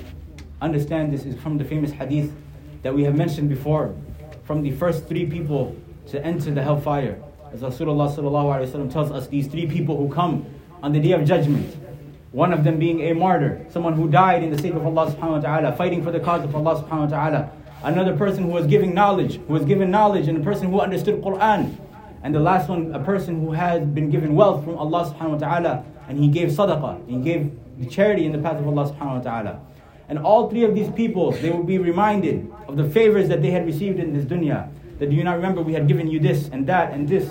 understand 0.60 1.12
this 1.12 1.24
is 1.24 1.38
from 1.40 1.58
the 1.58 1.64
famous 1.64 1.90
hadith 1.90 2.32
that 2.82 2.94
we 2.94 3.04
have 3.04 3.14
mentioned 3.14 3.48
before, 3.48 3.94
from 4.44 4.62
the 4.62 4.70
first 4.72 5.06
three 5.06 5.26
people 5.26 5.76
to 6.06 6.24
enter 6.24 6.50
the 6.50 6.62
hellfire. 6.62 7.22
As 7.52 7.60
Rasulullah 7.60 8.92
tells 8.92 9.10
us, 9.10 9.26
these 9.26 9.46
three 9.46 9.66
people 9.66 9.96
who 9.96 10.12
come 10.12 10.46
on 10.82 10.92
the 10.92 11.00
day 11.00 11.12
of 11.12 11.24
judgment. 11.24 11.76
One 12.32 12.52
of 12.52 12.62
them 12.62 12.78
being 12.78 13.00
a 13.00 13.14
martyr, 13.14 13.66
someone 13.70 13.94
who 13.94 14.08
died 14.08 14.42
in 14.42 14.50
the 14.50 14.58
sake 14.58 14.74
of 14.74 14.84
Allah 14.84 15.10
subhanahu 15.10 15.30
wa 15.30 15.40
ta'ala, 15.40 15.76
fighting 15.76 16.04
for 16.04 16.10
the 16.10 16.20
cause 16.20 16.44
of 16.44 16.54
Allah 16.54 16.82
subhanahu 16.82 17.10
wa 17.10 17.30
ta'ala. 17.30 17.50
Another 17.82 18.16
person 18.16 18.44
who 18.44 18.50
was 18.50 18.66
giving 18.66 18.94
knowledge, 18.94 19.40
who 19.46 19.54
was 19.54 19.64
given 19.64 19.90
knowledge, 19.90 20.28
and 20.28 20.36
a 20.36 20.40
person 20.44 20.70
who 20.70 20.80
understood 20.80 21.22
Quran. 21.22 21.74
And 22.22 22.34
the 22.34 22.40
last 22.40 22.68
one, 22.68 22.94
a 22.94 23.02
person 23.02 23.40
who 23.40 23.52
had 23.52 23.94
been 23.94 24.10
given 24.10 24.34
wealth 24.34 24.64
from 24.64 24.76
Allah 24.76 25.12
subhanahu 25.12 25.30
wa 25.30 25.38
ta'ala 25.38 25.84
and 26.08 26.18
he 26.18 26.28
gave 26.28 26.48
sadaqah, 26.48 27.06
he 27.06 27.18
gave 27.18 27.52
the 27.78 27.86
charity 27.86 28.24
in 28.24 28.32
the 28.32 28.38
path 28.38 28.58
of 28.58 28.66
Allah 28.66 28.90
subhanahu 28.90 29.18
wa 29.18 29.20
ta'ala. 29.20 29.60
And 30.08 30.18
all 30.18 30.48
three 30.48 30.64
of 30.64 30.74
these 30.74 30.90
people, 30.90 31.32
they 31.32 31.50
will 31.50 31.62
be 31.62 31.76
reminded 31.76 32.50
of 32.66 32.76
the 32.76 32.88
favors 32.88 33.28
that 33.28 33.42
they 33.42 33.50
had 33.50 33.66
received 33.66 34.00
in 34.00 34.14
this 34.14 34.24
dunya. 34.24 34.70
That 34.98 35.10
do 35.10 35.16
you 35.16 35.22
not 35.22 35.36
remember 35.36 35.60
we 35.60 35.74
had 35.74 35.86
given 35.86 36.08
you 36.08 36.18
this 36.18 36.48
and 36.48 36.66
that 36.66 36.92
and 36.92 37.06
this? 37.06 37.30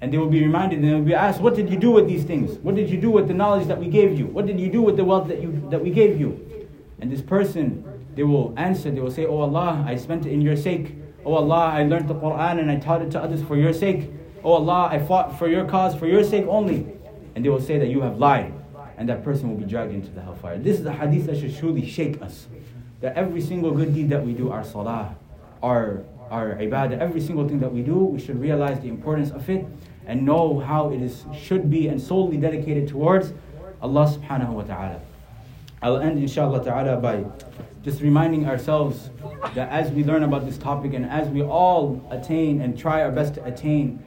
And 0.00 0.12
they 0.12 0.18
will 0.18 0.28
be 0.28 0.42
reminded 0.42 0.80
and 0.80 0.88
they 0.88 0.92
will 0.92 1.00
be 1.00 1.14
asked, 1.14 1.40
What 1.40 1.54
did 1.54 1.70
you 1.70 1.78
do 1.78 1.90
with 1.90 2.06
these 2.06 2.24
things? 2.24 2.58
What 2.58 2.74
did 2.74 2.90
you 2.90 3.00
do 3.00 3.10
with 3.10 3.26
the 3.26 3.34
knowledge 3.34 3.66
that 3.68 3.80
we 3.80 3.88
gave 3.88 4.18
you? 4.18 4.26
What 4.26 4.44
did 4.44 4.60
you 4.60 4.70
do 4.70 4.82
with 4.82 4.96
the 4.96 5.04
wealth 5.04 5.28
that, 5.28 5.40
you, 5.40 5.66
that 5.70 5.82
we 5.82 5.90
gave 5.90 6.20
you? 6.20 6.68
And 7.00 7.10
this 7.10 7.22
person, 7.22 7.82
they 8.14 8.22
will 8.22 8.52
answer, 8.58 8.90
they 8.90 9.00
will 9.00 9.10
say, 9.10 9.24
Oh 9.24 9.38
Allah, 9.38 9.82
I 9.88 9.96
spent 9.96 10.26
it 10.26 10.32
in 10.32 10.42
your 10.42 10.56
sake. 10.56 10.94
Oh 11.24 11.34
Allah, 11.34 11.70
I 11.72 11.84
learned 11.84 12.08
the 12.08 12.14
Quran 12.14 12.60
and 12.60 12.70
I 12.70 12.76
taught 12.76 13.00
it 13.00 13.10
to 13.12 13.20
others 13.20 13.42
for 13.42 13.56
your 13.56 13.72
sake. 13.72 14.10
Oh 14.44 14.52
Allah, 14.52 14.88
I 14.92 14.98
fought 14.98 15.38
for 15.38 15.48
your 15.48 15.64
cause, 15.64 15.96
for 15.96 16.06
your 16.06 16.22
sake 16.22 16.44
only 16.48 16.86
and 17.34 17.44
they 17.44 17.48
will 17.48 17.60
say 17.60 17.78
that 17.78 17.88
you 17.88 18.00
have 18.02 18.18
lied, 18.18 18.52
and 18.96 19.08
that 19.08 19.24
person 19.24 19.48
will 19.50 19.56
be 19.56 19.64
dragged 19.64 19.92
into 19.92 20.10
the 20.10 20.20
hellfire. 20.20 20.58
This 20.58 20.78
is 20.78 20.86
a 20.86 20.92
hadith 20.92 21.26
that 21.26 21.38
should 21.38 21.56
truly 21.56 21.86
shake 21.86 22.22
us. 22.22 22.46
that 23.00 23.14
every 23.16 23.40
single 23.40 23.70
good 23.70 23.94
deed 23.94 24.08
that 24.08 24.24
we 24.24 24.32
do, 24.32 24.50
our 24.50 24.64
salah, 24.64 25.14
our, 25.62 26.02
our 26.30 26.54
ibadah, 26.54 26.98
every 26.98 27.20
single 27.20 27.46
thing 27.46 27.60
that 27.60 27.70
we 27.70 27.82
do, 27.82 27.96
we 27.96 28.18
should 28.18 28.40
realize 28.40 28.80
the 28.80 28.88
importance 28.88 29.30
of 29.30 29.48
it 29.50 29.66
and 30.06 30.24
know 30.24 30.58
how 30.58 30.90
it 30.90 31.02
is 31.02 31.24
should 31.38 31.68
be 31.68 31.88
and 31.88 32.00
solely 32.00 32.38
dedicated 32.38 32.88
towards 32.88 33.34
Allah 33.82 34.06
subhanahu 34.08 34.50
wa 34.50 34.62
ta'ala. 34.62 35.00
I'll 35.82 35.98
end 35.98 36.18
inshallah 36.18 36.64
ta'ala 36.64 36.96
by 36.96 37.24
just 37.82 38.00
reminding 38.00 38.46
ourselves 38.48 39.10
that 39.54 39.68
as 39.68 39.90
we 39.90 40.02
learn 40.02 40.22
about 40.22 40.46
this 40.46 40.56
topic 40.56 40.94
and 40.94 41.04
as 41.04 41.28
we 41.28 41.42
all 41.42 42.00
attain 42.10 42.62
and 42.62 42.78
try 42.78 43.02
our 43.02 43.12
best 43.12 43.34
to 43.34 43.44
attain 43.44 44.02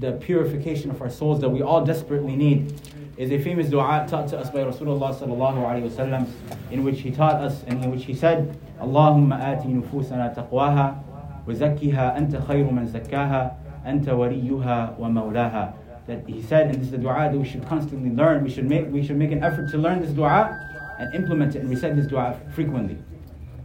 the 0.00 0.12
purification 0.12 0.90
of 0.90 1.00
our 1.02 1.10
souls 1.10 1.40
that 1.42 1.48
we 1.50 1.62
all 1.62 1.84
desperately 1.84 2.34
need, 2.34 2.72
is 3.18 3.30
a 3.30 3.38
famous 3.38 3.68
dua 3.68 4.06
taught 4.08 4.28
to 4.28 4.38
us 4.38 4.48
by 4.48 4.60
Rasulullah 4.60 5.14
sallallahu 5.14 5.60
alaihi 5.60 5.90
wasallam, 5.90 6.26
in 6.70 6.82
which 6.82 7.00
he 7.00 7.10
taught 7.10 7.34
us 7.34 7.62
and 7.66 7.84
in 7.84 7.90
which 7.90 8.04
he 8.06 8.14
said, 8.14 8.56
"Allahumma 8.80 9.38
ati 9.38 9.68
nufusana 9.68 10.34
taqwaha 10.34 10.96
wa 11.44 11.52
zakkiha 11.52 12.16
anta 12.16 12.40
khayru 12.46 12.72
man 12.72 12.88
zakkaha 12.88 13.52
anta 13.84 14.16
waliyuha 14.16 14.96
wa 14.96 15.08
mawlaha." 15.08 15.74
That 16.06 16.26
he 16.26 16.40
said, 16.40 16.68
and 16.70 16.76
this 16.76 16.86
is 16.86 16.92
the 16.92 16.98
dua 16.98 17.28
that 17.30 17.36
we 17.36 17.44
should 17.44 17.66
constantly 17.66 18.10
learn. 18.10 18.42
We 18.42 18.48
should 18.48 18.66
make 18.66 18.90
we 18.90 19.04
should 19.04 19.18
make 19.18 19.32
an 19.32 19.44
effort 19.44 19.68
to 19.72 19.76
learn 19.76 20.00
this 20.00 20.12
dua 20.12 20.58
and 20.98 21.14
implement 21.14 21.56
it 21.56 21.60
and 21.60 21.68
recite 21.68 21.96
this 21.96 22.06
dua 22.06 22.40
frequently. 22.54 22.96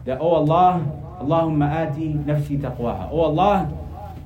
That 0.03 0.19
oh 0.19 0.43
Allah, 0.43 0.83
Allahumma 1.21 1.71
ati 1.71 2.13
nafsi 2.27 2.59
taqwaha. 2.59 3.07
Oh 3.09 3.21
Allah, 3.21 3.71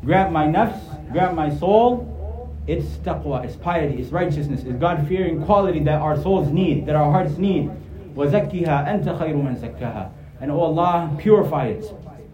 grant 0.03 0.31
my 0.31 0.47
nafs, 0.47 0.81
grant 1.12 1.34
my 1.34 1.54
soul 1.54 2.10
it's 2.66 2.86
taqwa, 3.04 3.44
it's 3.44 3.56
piety, 3.56 4.00
it's 4.00 4.10
righteousness, 4.10 4.62
it's 4.62 4.78
God 4.78 5.06
fearing 5.06 5.44
quality 5.44 5.80
that 5.80 6.00
our 6.00 6.20
souls 6.20 6.48
need, 6.48 6.86
that 6.86 6.96
our 6.96 7.10
hearts 7.12 7.36
need. 7.36 7.70
وَزَكِّهَا 8.14 8.88
أَنْتَ 8.88 9.04
خَيْرُ 9.18 9.34
مَنْ 9.34 9.58
زَكَّهَا 9.60 10.10
And 10.40 10.50
oh 10.50 10.60
Allah, 10.60 11.14
purify 11.18 11.66
it. 11.66 11.84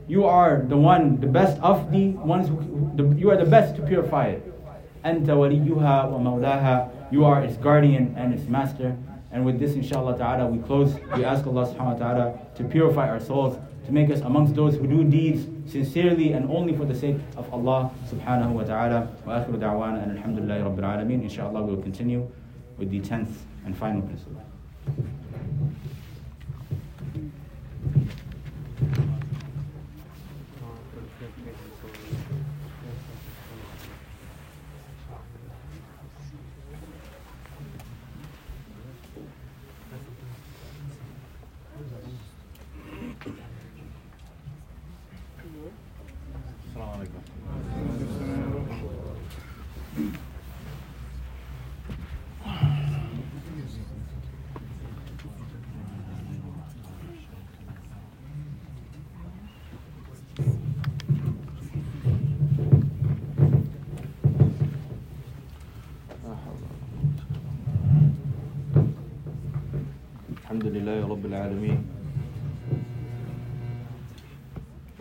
You 0.06 0.26
are 0.26 0.64
the 0.68 0.76
one, 0.76 1.20
the 1.20 1.26
best 1.26 1.60
of 1.62 1.90
the 1.90 2.10
ones 2.10 2.48
who, 2.48 2.92
the, 2.94 3.16
you 3.18 3.30
are 3.30 3.36
the 3.36 3.44
best 3.44 3.76
to 3.76 3.82
purify 3.82 4.28
it. 4.28 4.46
أَنْتَ 5.04 5.26
وَلِيُّهَا 5.26 6.12
وَمَوْلَاهَا 6.12 7.12
You 7.12 7.24
are 7.24 7.42
its 7.42 7.56
guardian 7.56 8.14
and 8.16 8.32
its 8.32 8.48
master. 8.48 8.96
And 9.32 9.44
with 9.44 9.58
this, 9.58 9.74
inshallah 9.74 10.18
ta'ala, 10.18 10.46
we 10.46 10.58
close. 10.62 10.94
We 11.16 11.24
ask 11.24 11.46
Allah 11.46 11.66
subhanahu 11.66 11.98
wa 11.98 12.06
ta'ala 12.12 12.38
to 12.56 12.64
purify 12.64 13.08
our 13.08 13.20
souls 13.20 13.58
to 13.86 13.92
make 13.92 14.10
us 14.10 14.20
amongst 14.20 14.54
those 14.54 14.76
who 14.76 14.86
do 14.86 15.02
deeds 15.02 15.46
sincerely 15.67 16.33
and 16.33 16.49
only 16.49 16.75
for 16.75 16.85
the 16.85 16.95
sake 16.95 17.17
of 17.37 17.51
Allah 17.53 17.91
subhanahu 18.09 18.51
wa 18.51 18.63
ta'ala. 18.63 19.07
Wa 19.25 19.39
akhiru 19.39 19.57
da'wana 19.57 20.03
and 20.03 20.17
alhamdulillahi 20.17 20.63
rabbil 20.63 20.83
alameen. 20.83 21.23
Inshallah 21.23 21.61
we 21.63 21.75
will 21.75 21.81
continue 21.81 22.29
with 22.77 22.89
the 22.91 23.01
10th 23.01 23.33
and 23.65 23.75
final 23.75 24.01
principle. 24.01 24.41
لله 70.85 71.07
رب 71.09 71.25
العالمين. 71.25 71.77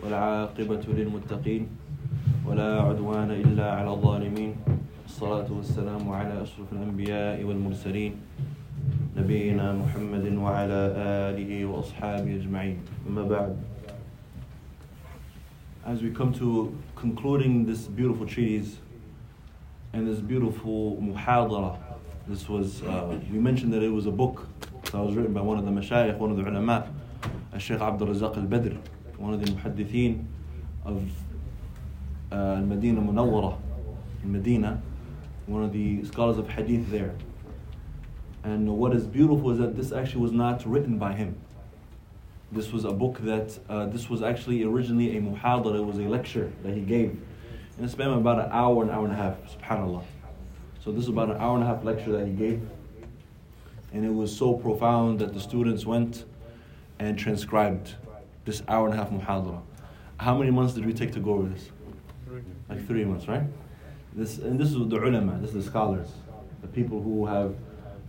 والعاقبة 0.03 0.83
للمتقين 0.97 1.67
ولا 2.45 2.81
عدوان 2.81 3.31
إلا 3.31 3.71
على 3.71 3.89
الظالمين. 3.93 4.55
الصلاة 5.05 5.45
والسلام 5.45 6.09
على 6.09 6.41
أشرف 6.41 6.73
الأنبياء 6.73 7.43
والمرسلين 7.43 8.13
نبينا 9.17 9.73
محمد 9.73 10.25
وعلى 10.33 10.81
آله 11.29 11.65
وأصحابه 11.65 12.33
أجمعين. 12.33 12.77
أما 13.05 13.23
بعد. 13.29 13.53
As 15.85 16.01
we 16.01 16.09
come 16.09 16.33
to 16.33 16.73
concluding 16.95 17.65
this 17.65 17.85
beautiful 17.85 18.25
treatise 18.25 18.77
and 19.93 20.07
this 20.07 20.17
beautiful 20.17 20.97
muhadara, 20.97 21.77
this 22.27 22.49
was, 22.49 22.81
uh, 22.81 23.15
we 23.31 23.37
mentioned 23.37 23.71
that 23.71 23.83
it 23.83 23.93
was 23.93 24.07
a 24.07 24.11
book 24.11 24.47
that 24.95 25.03
was 25.03 25.15
written 25.15 25.33
by 25.33 25.41
one 25.41 25.57
of 25.57 25.65
the 25.65 25.71
mashayikh, 25.71 26.17
one 26.17 26.31
of 26.31 26.37
the 26.37 26.49
ulama, 26.49 26.87
Sheikh 27.57 27.81
Abdul 27.81 28.07
Razak 28.07 28.37
al 28.37 28.43
Badr, 28.43 28.75
one 29.17 29.33
of 29.33 29.45
the 29.45 29.51
muhaddithin 29.51 30.23
of 30.85 31.03
uh, 32.31 32.61
Medina 32.61 33.01
Munawwara 33.01 33.57
in 34.23 34.31
Medina, 34.31 34.81
one 35.47 35.65
of 35.65 35.73
the 35.73 36.05
scholars 36.05 36.37
of 36.37 36.47
hadith 36.47 36.89
there. 36.89 37.13
And 38.45 38.69
what 38.77 38.95
is 38.95 39.05
beautiful 39.05 39.51
is 39.51 39.57
that 39.57 39.75
this 39.75 39.91
actually 39.91 40.21
was 40.21 40.31
not 40.31 40.65
written 40.65 40.97
by 40.97 41.11
him. 41.11 41.35
This 42.53 42.71
was 42.71 42.85
a 42.85 42.91
book 42.91 43.17
that, 43.19 43.59
uh, 43.67 43.87
this 43.87 44.09
was 44.09 44.21
actually 44.21 44.63
originally 44.63 45.17
a 45.17 45.21
muhadara, 45.21 45.75
it 45.75 45.85
was 45.85 45.97
a 45.97 46.03
lecture 46.03 46.53
that 46.63 46.73
he 46.73 46.79
gave. 46.79 47.21
And 47.75 47.85
it 47.85 47.89
spent 47.89 48.13
about 48.13 48.39
an 48.39 48.49
hour, 48.49 48.81
an 48.81 48.91
hour 48.91 49.03
and 49.03 49.13
a 49.13 49.17
half, 49.17 49.35
subhanAllah. 49.59 50.03
So 50.81 50.93
this 50.93 51.03
is 51.03 51.09
about 51.09 51.31
an 51.31 51.37
hour 51.41 51.55
and 51.55 51.65
a 51.65 51.67
half 51.67 51.83
lecture 51.83 52.13
that 52.13 52.25
he 52.25 52.31
gave. 52.31 52.65
And 53.95 54.03
it 54.03 54.13
was 54.13 54.35
so 54.35 54.55
profound 54.55 55.19
that 55.19 55.33
the 55.33 55.39
students 55.39 55.85
went 55.85 56.25
and 56.99 57.17
transcribed 57.17 57.95
this 58.43 58.61
hour 58.67 58.87
and 58.89 58.93
a 58.93 58.97
half 58.97 59.09
muhadara. 59.09 59.61
How 60.17 60.37
many 60.37 60.51
months 60.51 60.73
did 60.73 60.85
we 60.85 60.91
take 60.91 61.13
to 61.13 61.21
go 61.21 61.35
over 61.35 61.47
this? 61.47 61.69
Like 62.67 62.85
three 62.85 63.05
months, 63.05 63.29
right? 63.29 63.43
This 64.13 64.37
and 64.39 64.59
this 64.59 64.67
is 64.67 64.73
the 64.73 64.97
ulama, 64.97 65.37
this 65.39 65.51
is 65.51 65.63
the 65.63 65.71
scholars, 65.71 66.09
the 66.61 66.67
people 66.67 67.01
who 67.01 67.25
have 67.25 67.55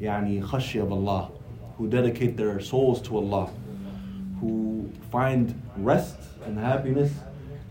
yani 0.01 0.43
khashya 0.43 0.83
of 0.83 0.91
Allah, 0.91 1.31
who 1.79 1.89
dedicate 1.89 2.37
their 2.37 2.59
souls 2.59 3.01
to 3.03 3.17
Allah, 3.19 3.49
who 4.41 4.91
find 5.13 5.55
rest 5.77 6.19
and 6.45 6.59
happiness 6.59 7.13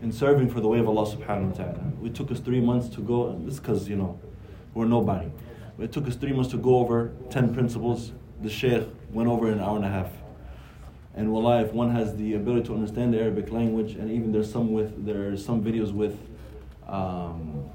in 0.02 0.14
serving 0.14 0.50
for 0.50 0.62
the 0.62 0.70
way 0.70 0.80
of 0.80 0.88
Allah 0.88 1.06
subhanahu 1.06 1.50
wa 1.52 1.58
ta'ala. 1.58 1.92
It 2.06 2.16
took 2.16 2.32
us 2.32 2.40
three 2.40 2.62
months 2.62 2.88
to 2.96 3.02
go, 3.02 3.28
and 3.28 3.46
this 3.46 3.60
because 3.60 3.90
you 3.90 3.98
know, 3.98 4.18
we're 4.74 4.86
nobody. 4.86 5.30
It 5.78 5.92
took 5.92 6.08
us 6.08 6.16
three 6.16 6.32
months 6.32 6.52
to 6.52 6.58
go 6.58 6.78
over 6.78 7.12
10 7.30 7.54
principles. 7.54 8.12
The 8.42 8.50
Shaykh 8.50 8.88
went 9.12 9.30
over 9.30 9.48
in 9.48 9.56
an 9.56 9.60
hour 9.60 9.76
and 9.76 9.86
a 9.86 9.90
half. 9.90 10.10
And 11.16 11.32
wallah, 11.32 11.62
if 11.62 11.74
one 11.74 11.92
has 11.92 12.16
the 12.16 12.34
ability 12.34 12.68
to 12.68 12.74
understand 12.74 13.14
the 13.14 13.20
Arabic 13.20 13.52
language, 13.52 13.96
and 13.96 14.12
even 14.12 14.32
there's 14.32 14.52
some 14.52 14.74
with 14.74 15.06
there 15.06 15.30
are 15.30 15.38
some 15.38 15.64
videos 15.64 15.94
with 15.94 16.18
um, 16.88 17.70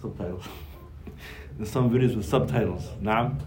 subtitles. 0.00 0.44
there's 1.56 1.70
some 1.70 1.90
videos 1.90 2.16
with 2.16 2.26
subtitles. 2.26 2.84
Naam. 3.02 3.40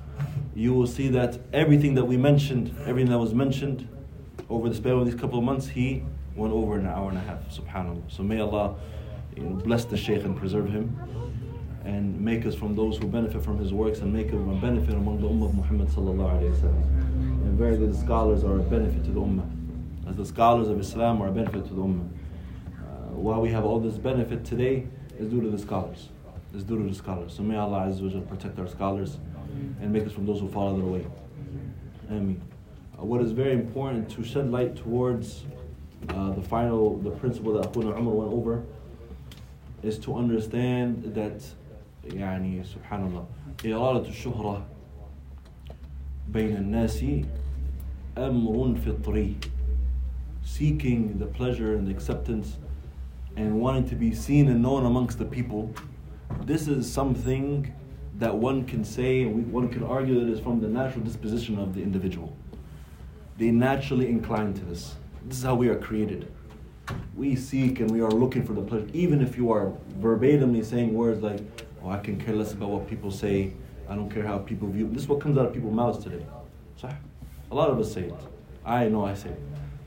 You 0.56 0.74
will 0.74 0.88
see 0.88 1.10
that 1.10 1.40
everything 1.54 1.94
that 1.96 2.06
we 2.06 2.18
mentioned, 2.18 2.76
everything 2.86 3.12
that 3.12 3.20
was 3.20 3.34
mentioned 3.34 3.88
over 4.50 4.68
the 4.68 4.76
span 4.76 4.94
of 4.94 5.06
these 5.06 5.16
couple 5.16 5.38
of 5.38 5.46
months, 5.46 5.68
he 5.68 6.04
went 6.36 6.54
over 6.54 6.78
in 6.78 6.86
an 6.86 6.92
hour 6.92 7.10
and 7.10 7.18
a 7.18 7.22
half. 7.22 7.40
Subhanallah. 7.50 8.12
So 8.12 8.24
may 8.24 8.40
Allah 8.40 8.76
you 9.36 9.44
know, 9.44 9.56
bless 9.56 9.86
the 9.86 9.96
Shaykh 9.96 10.24
and 10.24 10.36
preserve 10.36 10.70
him 10.70 10.98
and 11.88 12.20
make 12.20 12.46
us 12.46 12.54
from 12.54 12.76
those 12.76 12.98
who 12.98 13.08
benefit 13.08 13.42
from 13.42 13.58
his 13.58 13.72
works 13.72 14.00
and 14.00 14.14
make 14.14 14.30
him 14.30 14.50
a 14.50 14.60
benefit 14.60 14.94
among 14.94 15.22
the 15.22 15.28
Ummah 15.28 15.46
of 15.46 15.56
Muhammad 15.56 15.88
And 15.88 17.58
verily 17.58 17.88
the 17.88 17.98
scholars 17.98 18.44
are 18.44 18.60
a 18.60 18.64
benefit 18.64 19.06
to 19.06 19.12
the 19.12 19.22
Ummah. 19.22 19.50
As 20.10 20.18
the 20.18 20.26
scholars 20.26 20.68
of 20.68 20.82
Islam 20.82 21.22
are 21.22 21.30
a 21.30 21.32
benefit 21.32 21.66
to 21.66 21.74
the 21.74 21.82
Ummah. 21.82 22.10
Uh, 22.78 22.84
why 23.16 23.38
we 23.38 23.50
have 23.52 23.64
all 23.64 23.80
this 23.80 23.98
benefit 23.98 24.44
today 24.44 24.86
is 25.18 25.30
due 25.30 25.40
to 25.40 25.50
the 25.50 25.58
scholars. 25.58 26.10
It's 26.54 26.64
due 26.64 26.78
to 26.78 26.90
the 26.90 26.94
scholars. 26.94 27.34
So 27.34 27.42
may 27.44 27.56
Allah 27.56 27.88
Azza 27.88 28.28
protect 28.28 28.60
our 28.60 28.68
scholars 28.68 29.18
and 29.82 29.94
make 29.94 30.06
us 30.06 30.12
from 30.12 30.26
those 30.26 30.42
who 30.42 30.50
follow 30.50 30.76
their 30.76 30.86
way. 30.86 31.08
Ameen. 32.10 32.42
Uh, 33.00 33.06
what 33.06 33.22
is 33.22 33.32
very 33.32 33.54
important 33.54 34.10
to 34.12 34.26
shed 34.26 34.52
light 34.52 34.76
towards 34.76 35.46
uh, 36.10 36.32
the 36.32 36.42
final, 36.42 36.98
the 36.98 37.12
principle 37.12 37.54
that 37.54 37.72
Akhuna 37.72 37.98
Umar 37.98 38.14
went 38.14 38.34
over 38.34 38.66
is 39.84 39.98
to 40.00 40.16
understand 40.16 41.16
that 41.16 41.42
يعني 42.07 42.65
سبحان 42.65 43.07
الله 43.07 43.25
إرادة 43.67 44.09
الشهرة 44.09 44.63
بين 46.29 46.57
الناس 46.57 47.05
أمر 48.19 48.75
فطري 48.75 49.37
seeking 50.45 51.19
the 51.19 51.27
pleasure 51.27 51.77
and 51.77 51.87
the 51.87 51.91
acceptance 51.91 52.59
and 53.37 53.61
wanting 53.61 53.89
to 53.89 53.95
be 53.95 54.13
seen 54.13 54.49
and 54.49 54.61
known 54.61 54.87
amongst 54.87 55.19
the 55.19 55.25
people 55.25 55.73
this 56.43 56.67
is 56.67 56.91
something 56.91 57.73
that 58.19 58.35
one 58.35 58.65
can 58.65 58.85
say 58.85 59.23
and 59.23 59.53
one 59.53 59.69
can 59.69 59.85
argue 59.85 60.19
that 60.19 60.33
is 60.33 60.41
from 60.41 60.61
the 60.61 60.69
natural 60.69 61.05
disposition 61.05 61.59
of 61.59 61.75
the 61.75 61.83
individual 61.83 62.37
they 63.39 63.51
naturally 63.51 64.09
incline 64.09 64.55
to 64.55 64.65
this. 64.67 64.95
This 65.27 65.39
is 65.39 65.45
how 65.45 65.55
we 65.55 65.69
are 65.69 65.79
created. 65.79 66.31
We 67.17 67.35
seek 67.37 67.81
and 67.81 67.91
we 67.91 68.01
are 68.01 68.11
looking 68.11 68.45
for 68.45 68.53
the 68.53 68.63
pleasure. 68.63 68.89
Even 68.93 69.21
if 69.21 69.37
you 69.37 69.51
are 69.51 69.73
verbatimly 70.01 70.65
saying 70.65 70.95
words 70.95 71.23
like, 71.23 71.41
oh, 71.84 71.90
I 71.90 72.00
can 72.00 72.20
care 72.20 72.36
less 72.36 72.54
about 72.54 72.70
what 72.70 72.88
people 72.88 73.12
say, 73.12 73.54
I 73.90 73.96
don't 73.96 74.10
care 74.10 74.26
how 74.26 74.40
people 74.40 74.68
view. 74.68 74.90
This 74.92 75.04
is 75.04 75.08
what 75.08 75.22
comes 75.22 75.38
out 75.38 75.46
of 75.48 75.54
people's 75.54 75.74
mouths 75.74 76.04
today. 76.04 76.26
So 76.76 76.90
a 77.52 77.56
lot 77.56 77.70
of 77.70 77.80
us 77.80 77.94
say 77.94 78.04
it. 78.04 78.16
I 78.66 78.88
know 78.90 79.06
I 79.06 79.14
say 79.14 79.30
it. 79.30 79.42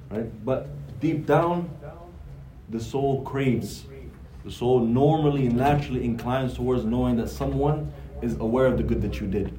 Right? 0.09 0.45
But 0.45 0.69
deep 1.01 1.27
down, 1.27 1.71
the 2.71 2.81
soul 2.81 3.23
craves. 3.23 3.85
The 4.45 4.51
soul 4.51 4.81
normally 4.81 5.47
and 5.47 5.57
naturally 5.57 6.05
inclines 6.05 6.55
towards 6.55 6.85
knowing 6.85 7.17
that 7.17 7.29
someone 7.29 7.93
is 8.23 8.37
aware 8.37 8.67
of 8.67 8.79
the 8.79 8.83
good 8.83 9.03
that 9.03 9.21
you 9.21 9.27
did. 9.27 9.59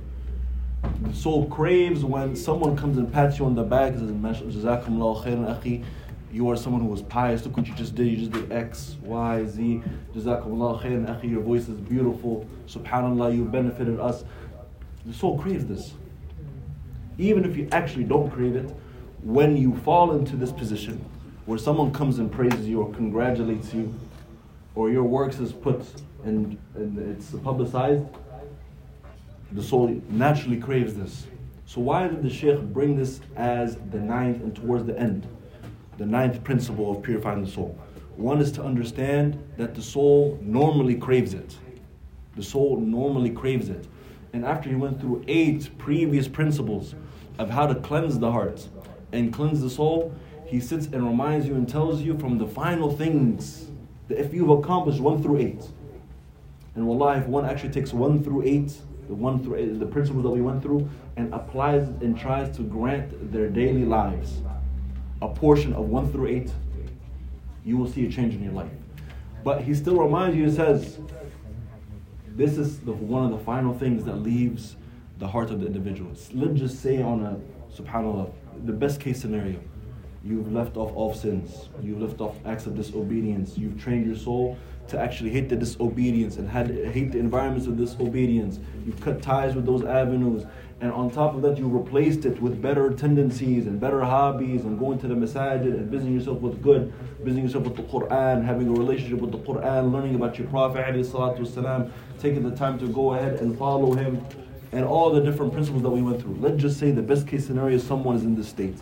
The 1.03 1.13
soul 1.13 1.47
craves 1.47 2.03
when 2.03 2.35
someone 2.35 2.75
comes 2.75 2.97
and 2.97 3.13
pats 3.13 3.37
you 3.37 3.45
on 3.45 3.53
the 3.53 3.63
back 3.63 3.93
and 3.93 3.99
says. 3.99 4.65
You 6.31 6.49
are 6.49 6.55
someone 6.55 6.81
who 6.81 6.87
was 6.87 7.01
pious. 7.01 7.43
Look 7.43 7.57
what 7.57 7.67
you 7.67 7.75
just 7.75 7.93
did. 7.93 8.07
You 8.07 8.17
just 8.17 8.31
did 8.31 8.51
X, 8.51 8.95
Y, 9.03 9.45
Z. 9.45 9.83
Jazakumullah 10.15 10.81
khairan 10.81 11.05
akhi. 11.05 11.29
Your 11.29 11.41
voice 11.41 11.67
is 11.67 11.79
beautiful. 11.79 12.47
Subhanallah, 12.67 13.35
you 13.35 13.43
benefited 13.45 13.99
us. 13.99 14.23
The 15.05 15.13
soul 15.13 15.37
craves 15.37 15.65
this. 15.65 15.93
Even 17.17 17.43
if 17.43 17.57
you 17.57 17.67
actually 17.71 18.05
don't 18.05 18.31
crave 18.31 18.55
it, 18.55 18.73
when 19.23 19.57
you 19.57 19.75
fall 19.77 20.13
into 20.13 20.35
this 20.35 20.51
position 20.51 21.03
where 21.45 21.57
someone 21.57 21.91
comes 21.91 22.19
and 22.19 22.31
praises 22.31 22.67
you 22.67 22.81
or 22.81 22.93
congratulates 22.93 23.73
you, 23.73 23.93
or 24.73 24.89
your 24.89 25.03
works 25.03 25.39
is 25.39 25.51
put 25.51 25.85
and, 26.23 26.57
and 26.75 26.97
it's 26.97 27.31
publicized, 27.31 28.05
the 29.51 29.61
soul 29.61 30.01
naturally 30.07 30.57
craves 30.57 30.93
this. 30.93 31.27
So 31.65 31.81
why 31.81 32.07
did 32.07 32.23
the 32.23 32.29
Shaykh 32.29 32.61
bring 32.61 32.95
this 32.95 33.19
as 33.35 33.75
the 33.91 33.99
ninth 33.99 34.41
and 34.43 34.55
towards 34.55 34.85
the 34.85 34.97
end? 34.97 35.27
The 36.01 36.07
ninth 36.07 36.43
principle 36.43 36.89
of 36.89 37.03
purifying 37.03 37.45
the 37.45 37.51
soul. 37.51 37.77
One 38.15 38.41
is 38.41 38.51
to 38.53 38.63
understand 38.63 39.37
that 39.57 39.75
the 39.75 39.83
soul 39.83 40.39
normally 40.41 40.95
craves 40.95 41.35
it. 41.35 41.55
The 42.35 42.41
soul 42.41 42.77
normally 42.77 43.29
craves 43.29 43.69
it. 43.69 43.87
And 44.33 44.43
after 44.43 44.67
he 44.67 44.73
went 44.73 44.99
through 44.99 45.23
eight 45.27 45.69
previous 45.77 46.27
principles 46.27 46.95
of 47.37 47.51
how 47.51 47.67
to 47.67 47.75
cleanse 47.75 48.17
the 48.17 48.31
heart 48.31 48.67
and 49.11 49.31
cleanse 49.31 49.61
the 49.61 49.69
soul, 49.69 50.11
he 50.43 50.59
sits 50.59 50.87
and 50.87 51.05
reminds 51.05 51.45
you 51.45 51.53
and 51.53 51.69
tells 51.69 52.01
you 52.01 52.17
from 52.17 52.39
the 52.39 52.47
final 52.47 52.91
things 52.91 53.69
that 54.07 54.19
if 54.19 54.33
you've 54.33 54.49
accomplished 54.49 54.99
one 54.99 55.21
through 55.21 55.37
eight, 55.37 55.63
and 56.73 56.87
wallah, 56.87 57.19
if 57.19 57.27
one 57.27 57.45
actually 57.45 57.69
takes 57.69 57.93
one 57.93 58.23
through 58.23 58.41
eight, 58.41 58.73
the 59.07 59.13
one 59.13 59.43
through 59.43 59.57
eight, 59.57 59.79
the 59.79 59.85
principles 59.85 60.23
that 60.23 60.31
we 60.31 60.41
went 60.41 60.63
through, 60.63 60.89
and 61.15 61.31
applies 61.31 61.89
and 62.01 62.17
tries 62.17 62.49
to 62.57 62.63
grant 62.63 63.31
their 63.31 63.49
daily 63.49 63.85
lives 63.85 64.41
a 65.21 65.27
portion 65.27 65.73
of 65.73 65.89
one 65.89 66.12
through 66.12 66.27
eight, 66.27 66.51
you 67.63 67.77
will 67.77 67.88
see 67.88 68.05
a 68.05 68.10
change 68.10 68.34
in 68.34 68.43
your 68.43 68.53
life. 68.53 68.71
But 69.43 69.63
he 69.63 69.73
still 69.73 69.97
reminds 69.97 70.36
you, 70.36 70.45
he 70.45 70.51
says, 70.51 70.99
this 72.27 72.57
is 72.57 72.79
the, 72.79 72.91
one 72.91 73.25
of 73.25 73.31
the 73.31 73.43
final 73.43 73.77
things 73.77 74.03
that 74.05 74.17
leaves 74.17 74.75
the 75.19 75.27
heart 75.27 75.51
of 75.51 75.60
the 75.60 75.67
individual. 75.67 76.12
Let's 76.34 76.60
just 76.60 76.81
say 76.81 77.01
on 77.01 77.23
a, 77.23 77.39
subhanAllah, 77.75 78.31
the 78.65 78.73
best 78.73 78.99
case 78.99 79.21
scenario, 79.21 79.60
you've 80.23 80.51
left 80.51 80.77
off 80.77 80.95
all 80.95 81.13
sins, 81.13 81.69
you've 81.81 82.01
left 82.01 82.21
off 82.21 82.36
acts 82.45 82.65
of 82.65 82.75
disobedience, 82.75 83.57
you've 83.57 83.81
trained 83.81 84.05
your 84.05 84.15
soul 84.15 84.57
to 84.88 84.99
actually 84.99 85.29
hate 85.29 85.49
the 85.49 85.55
disobedience 85.55 86.38
and 86.38 86.49
had, 86.49 86.69
hate 86.69 87.12
the 87.12 87.19
environments 87.19 87.67
of 87.67 87.77
disobedience, 87.77 88.60
you've 88.86 88.99
cut 89.01 89.21
ties 89.21 89.55
with 89.55 89.65
those 89.65 89.84
avenues, 89.84 90.45
and 90.80 90.92
on 90.92 91.11
top 91.11 91.35
of 91.35 91.40
that, 91.42 91.56
you 91.56 91.68
replaced 91.68 92.26
it 92.26 92.40
with 92.40 92.61
better 92.61 92.92
tendencies 92.92 93.66
and 93.66 93.80
better 93.80 94.04
hobbies 94.04 94.64
and 94.64 94.78
going 94.78 94.98
to 94.98 95.09
the 95.09 95.14
masajid 95.14 95.72
and 95.72 95.90
busying 95.90 96.12
yourself 96.12 96.40
with 96.40 96.62
good, 96.62 96.92
busying 97.24 97.44
yourself 97.44 97.64
with 97.64 97.76
the 97.76 97.82
Quran, 97.85 98.44
having 98.44 98.68
a 98.68 98.72
relationship 98.72 99.20
with 99.20 99.32
the 99.32 99.38
Quran, 99.38 99.90
learning 99.90 100.16
about 100.16 100.38
your 100.38 100.46
Prophet, 100.48 100.94
والسلام, 100.94 101.90
taking 102.18 102.42
the 102.48 102.54
time 102.54 102.78
to 102.78 102.88
go 102.88 103.14
ahead 103.14 103.40
and 103.40 103.59
follow 103.59 103.94
him, 103.94 104.22
and 104.72 104.85
all 104.85 105.11
the 105.11 105.20
different 105.20 105.50
principles 105.50 105.82
that 105.82 105.88
we 105.88 106.02
went 106.02 106.20
through. 106.20 106.37
Let's 106.40 106.61
just 106.61 106.78
say 106.78 106.90
the 106.90 107.02
best 107.02 107.26
case 107.26 107.46
scenario 107.46 107.76
is 107.76 107.87
someone 107.87 108.14
is 108.14 108.24
in 108.24 108.35
this 108.35 108.48
state 108.48 108.76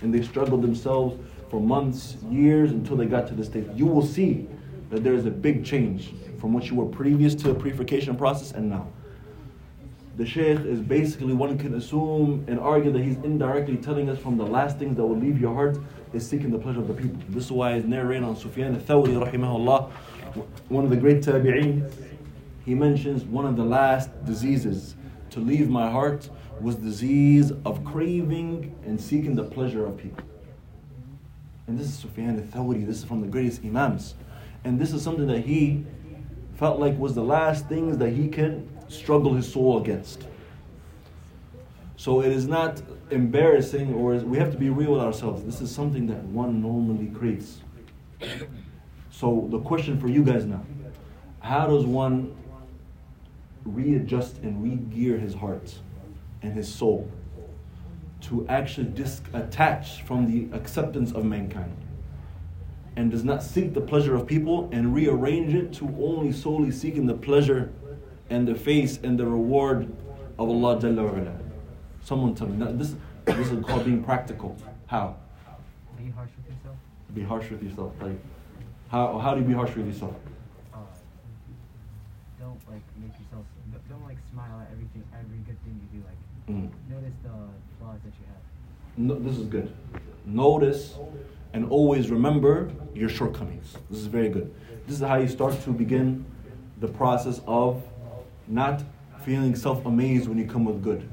and 0.00 0.14
they 0.14 0.22
struggled 0.22 0.62
themselves 0.62 1.18
for 1.50 1.60
months, 1.60 2.16
years 2.30 2.70
until 2.70 2.96
they 2.96 3.06
got 3.06 3.26
to 3.28 3.34
this 3.34 3.46
state. 3.46 3.66
You 3.74 3.86
will 3.86 4.06
see 4.06 4.48
that 4.90 5.04
there 5.04 5.14
is 5.14 5.26
a 5.26 5.30
big 5.30 5.64
change 5.64 6.14
from 6.40 6.54
what 6.54 6.70
you 6.70 6.76
were 6.76 6.86
previous 6.86 7.34
to 7.34 7.48
the 7.48 7.54
purification 7.54 8.16
process 8.16 8.52
and 8.52 8.70
now 8.70 8.88
the 10.19 10.25
Shaykh 10.25 10.59
is 10.65 10.81
basically, 10.81 11.31
one 11.31 11.57
can 11.57 11.75
assume 11.75 12.43
and 12.49 12.59
argue 12.59 12.91
that 12.91 13.01
he's 13.01 13.15
indirectly 13.23 13.77
telling 13.77 14.09
us 14.09 14.19
from 14.19 14.35
the 14.35 14.45
last 14.45 14.77
things 14.77 14.97
that 14.97 15.05
will 15.05 15.17
leave 15.17 15.39
your 15.39 15.55
heart 15.55 15.77
is 16.11 16.27
seeking 16.27 16.51
the 16.51 16.59
pleasure 16.59 16.81
of 16.81 16.89
the 16.89 16.93
people. 16.93 17.21
This 17.29 17.45
is 17.45 17.51
why 17.53 17.75
it's 17.75 17.87
narrated 17.87 18.25
on 18.25 18.35
Sufyan 18.35 18.75
al-Thawri 18.75 19.15
rahimahullah, 19.15 19.89
one 20.67 20.83
of 20.83 20.89
the 20.89 20.97
great 20.97 21.21
tabi'een, 21.21 21.89
he 22.65 22.75
mentions 22.75 23.23
one 23.23 23.45
of 23.45 23.55
the 23.55 23.63
last 23.63 24.09
diseases 24.25 24.95
to 25.29 25.39
leave 25.39 25.69
my 25.69 25.89
heart 25.89 26.29
was 26.59 26.75
disease 26.75 27.53
of 27.63 27.85
craving 27.85 28.75
and 28.85 28.99
seeking 28.99 29.35
the 29.35 29.45
pleasure 29.45 29.85
of 29.85 29.95
people. 29.95 30.25
And 31.67 31.79
this 31.79 31.87
is 31.87 31.93
Sufyan 31.93 32.37
al-Thawri, 32.37 32.85
this 32.85 32.97
is 32.97 33.03
from 33.05 33.21
the 33.21 33.27
greatest 33.27 33.63
imams. 33.63 34.15
And 34.65 34.81
this 34.81 34.91
is 34.91 35.01
something 35.01 35.27
that 35.27 35.45
he 35.45 35.85
felt 36.55 36.77
like 36.77 36.97
was 36.99 37.15
the 37.15 37.23
last 37.23 37.69
things 37.69 37.97
that 37.99 38.09
he 38.09 38.27
could 38.27 38.67
struggle 38.89 39.33
his 39.33 39.51
soul 39.51 39.81
against. 39.81 40.27
So 41.95 42.21
it 42.21 42.31
is 42.31 42.47
not 42.47 42.81
embarrassing, 43.11 43.93
or 43.93 44.15
we 44.15 44.37
have 44.37 44.51
to 44.51 44.57
be 44.57 44.69
real 44.69 44.93
with 44.93 45.01
ourselves. 45.01 45.43
This 45.43 45.61
is 45.61 45.73
something 45.73 46.07
that 46.07 46.23
one 46.25 46.61
normally 46.61 47.07
craves. 47.07 47.61
So 49.09 49.47
the 49.49 49.59
question 49.59 49.99
for 49.99 50.07
you 50.07 50.23
guys 50.23 50.45
now 50.45 50.63
how 51.39 51.67
does 51.67 51.85
one 51.85 52.35
readjust 53.65 54.37
and 54.39 54.61
re-gear 54.63 55.17
his 55.17 55.33
heart 55.33 55.79
and 56.41 56.53
his 56.53 56.73
soul 56.73 57.09
to 58.21 58.45
actually 58.47 58.87
disattach 58.87 60.01
from 60.03 60.25
the 60.25 60.55
acceptance 60.55 61.11
of 61.11 61.23
mankind 61.23 61.75
and 62.95 63.09
does 63.09 63.23
not 63.23 63.41
seek 63.41 63.73
the 63.73 63.81
pleasure 63.81 64.15
of 64.15 64.27
people 64.27 64.69
and 64.71 64.93
rearrange 64.93 65.53
it 65.53 65.71
to 65.71 65.85
only 65.99 66.31
solely 66.31 66.71
seeking 66.71 67.05
the 67.05 67.13
pleasure 67.13 67.71
and 68.29 68.47
the 68.47 68.55
face 68.55 68.99
and 69.03 69.19
the 69.19 69.25
reward 69.25 69.83
of 70.37 70.49
Allah 70.49 70.79
Jalla 70.79 71.03
wa 71.03 71.31
Someone 72.03 72.35
tell 72.35 72.47
me. 72.47 72.65
This, 72.73 72.95
this 73.25 73.51
is 73.51 73.65
called 73.65 73.85
being 73.85 74.03
practical. 74.03 74.55
How? 74.87 75.15
Be 75.97 76.09
harsh 76.11 76.29
with 76.37 76.55
yourself. 76.55 76.77
Be 77.13 77.23
harsh 77.23 77.49
with 77.49 77.63
yourself. 77.63 77.93
Like, 78.01 78.19
how, 78.89 79.17
how 79.19 79.35
do 79.35 79.41
you 79.41 79.47
be 79.47 79.53
harsh 79.53 79.75
with 79.75 79.85
yourself? 79.87 80.15
Uh, 80.73 80.77
don't 82.39 82.59
like 82.69 82.81
make 83.01 83.11
yourself. 83.19 83.45
Don't 83.89 84.03
like 84.03 84.17
smile 84.31 84.61
at 84.61 84.71
everything, 84.71 85.03
every 85.13 85.37
good 85.39 85.61
thing 85.63 85.79
you 85.91 85.99
do. 85.99 86.05
Like, 86.05 86.15
Mm. 86.49 86.67
notice 86.89 87.13
the 87.21 87.29
flaws 87.79 87.99
that 88.03 88.13
you 88.19 88.25
have. 88.25 88.97
No, 88.97 89.19
this 89.19 89.37
is 89.37 89.45
good. 89.45 89.71
Notice 90.25 90.97
and 91.53 91.69
always 91.69 92.09
remember 92.09 92.71
your 92.95 93.07
shortcomings. 93.07 93.77
This 93.91 93.99
is 93.99 94.07
very 94.07 94.29
good. 94.29 94.51
This 94.87 94.95
is 94.99 95.07
how 95.07 95.17
you 95.17 95.27
start 95.27 95.61
to 95.63 95.69
begin 95.69 96.25
the 96.79 96.87
process 96.87 97.41
of 97.45 97.83
not 98.49 98.83
feeling 99.21 99.55
self 99.55 99.85
amazed 99.85 100.27
when 100.27 100.37
you 100.37 100.45
come 100.45 100.65
with 100.65 100.83
good. 100.83 101.07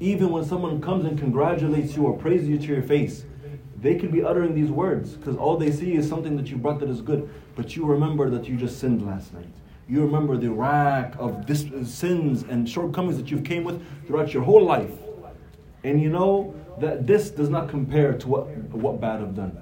Even 0.00 0.30
when 0.30 0.44
someone 0.44 0.80
comes 0.80 1.04
and 1.04 1.18
congratulates 1.18 1.96
you 1.96 2.06
or 2.06 2.16
praises 2.16 2.48
you 2.48 2.58
to 2.58 2.66
your 2.66 2.82
face, 2.82 3.24
they 3.80 3.96
could 3.96 4.12
be 4.12 4.22
uttering 4.22 4.54
these 4.54 4.70
words 4.70 5.14
because 5.14 5.36
all 5.36 5.56
they 5.56 5.70
see 5.70 5.94
is 5.94 6.08
something 6.08 6.36
that 6.36 6.48
you 6.48 6.56
brought 6.56 6.80
that 6.80 6.88
is 6.88 7.00
good. 7.00 7.28
But 7.56 7.76
you 7.76 7.84
remember 7.84 8.30
that 8.30 8.48
you 8.48 8.56
just 8.56 8.78
sinned 8.78 9.04
last 9.04 9.34
night. 9.34 9.48
You 9.88 10.02
remember 10.02 10.36
the 10.36 10.50
rack 10.50 11.14
of 11.18 11.46
this, 11.46 11.64
uh, 11.64 11.84
sins 11.84 12.44
and 12.48 12.68
shortcomings 12.68 13.16
that 13.16 13.30
you've 13.30 13.44
came 13.44 13.64
with 13.64 13.82
throughout 14.06 14.34
your 14.34 14.42
whole 14.42 14.64
life. 14.64 14.92
And 15.82 16.00
you 16.00 16.10
know 16.10 16.54
that 16.78 17.06
this 17.06 17.30
does 17.30 17.48
not 17.48 17.68
compare 17.68 18.12
to 18.14 18.28
what, 18.28 18.46
what 18.70 19.00
bad 19.00 19.20
I've 19.20 19.34
done. 19.34 19.56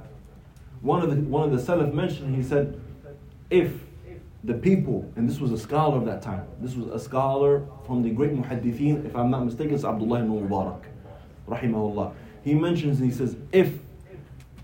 One 0.81 1.03
of 1.03 1.11
the 1.11 1.17
one 1.17 1.51
of 1.51 1.57
the 1.57 1.73
Salaf 1.73 1.93
mentioned, 1.93 2.35
he 2.35 2.43
said, 2.43 2.81
if 3.51 3.86
the 4.47 4.55
people, 4.55 5.11
and 5.17 5.29
this 5.29 5.41
was 5.41 5.51
a 5.51 5.59
scholar 5.59 5.99
of 5.99 6.05
that 6.07 6.23
time, 6.23 6.47
this 6.61 6.77
was 6.77 6.87
a 6.87 6.99
scholar 6.99 7.67
from 7.85 8.03
the 8.03 8.11
great 8.11 8.33
muhaddithin, 8.33 9.05
if 9.05 9.15
I'm 9.17 9.31
not 9.31 9.45
mistaken, 9.45 9.75
it's 9.75 9.85
Abdullah 9.85 10.21
ibn 10.21 10.49
Mubarak, 10.49 10.85
rahimahullah. 11.49 12.15
He 12.43 12.55
mentions, 12.55 13.01
and 13.01 13.11
he 13.11 13.17
says, 13.17 13.37
if 13.51 13.81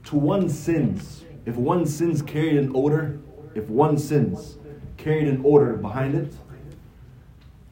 to 0.05 0.17
one 0.17 0.49
sins, 0.49 1.25
if 1.47 1.57
one 1.57 1.85
sins 1.85 2.23
carried 2.23 2.57
an 2.57 2.71
odor, 2.77 3.19
if 3.57 3.69
one 3.69 3.99
sins 3.99 4.57
carried 4.97 5.27
an 5.27 5.43
odor 5.45 5.75
behind 5.75 6.15
it, 6.15 6.33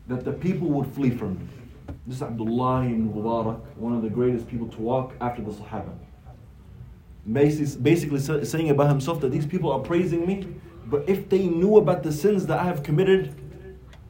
that 0.08 0.24
the 0.24 0.32
people 0.32 0.68
would 0.68 0.88
flee 0.92 1.10
from 1.10 1.36
it. 1.36 1.94
This 2.06 2.16
is 2.16 2.22
Abdullah 2.22 2.86
ibn 2.86 3.12
Mubarak, 3.12 3.60
one 3.76 3.92
of 3.94 4.02
the 4.02 4.10
greatest 4.10 4.48
people 4.48 4.66
to 4.66 4.80
walk 4.80 5.14
after 5.20 5.42
the 5.42 5.52
Sahaba. 5.52 5.92
Basically 7.32 8.18
saying 8.18 8.70
about 8.70 8.88
himself 8.88 9.20
that 9.20 9.30
these 9.30 9.46
people 9.46 9.70
are 9.70 9.78
praising 9.78 10.26
me, 10.26 10.48
but 10.90 11.08
if 11.08 11.28
they 11.28 11.46
knew 11.46 11.76
about 11.76 12.02
the 12.02 12.12
sins 12.12 12.46
that 12.46 12.58
I 12.58 12.64
have 12.64 12.82
committed, 12.82 13.32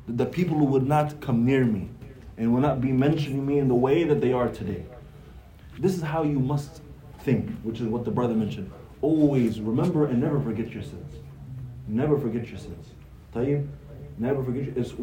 the 0.08 0.24
people 0.24 0.66
would 0.66 0.88
not 0.88 1.20
come 1.20 1.44
near 1.44 1.64
me 1.64 1.90
and 2.38 2.52
will 2.54 2.62
not 2.62 2.80
be 2.80 2.90
mentioning 2.90 3.44
me 3.46 3.58
in 3.58 3.68
the 3.68 3.74
way 3.74 4.04
that 4.04 4.20
they 4.22 4.32
are 4.32 4.48
today. 4.48 4.84
This 5.78 5.94
is 5.94 6.02
how 6.02 6.22
you 6.22 6.38
must 6.38 6.80
think, 7.20 7.50
which 7.62 7.80
is 7.80 7.86
what 7.86 8.06
the 8.06 8.10
brother 8.10 8.34
mentioned. 8.34 8.70
Always 9.02 9.60
remember 9.60 10.06
and 10.06 10.20
never 10.20 10.40
forget 10.40 10.70
your 10.70 10.82
sins. 10.82 11.16
Never 11.86 12.18
forget 12.18 12.48
your 12.48 12.58
sins. 12.58 12.86
Tayyib, 13.34 13.68
never 14.18 14.42
forget 14.42 14.64
your 14.64 14.78
it's, 14.78 14.94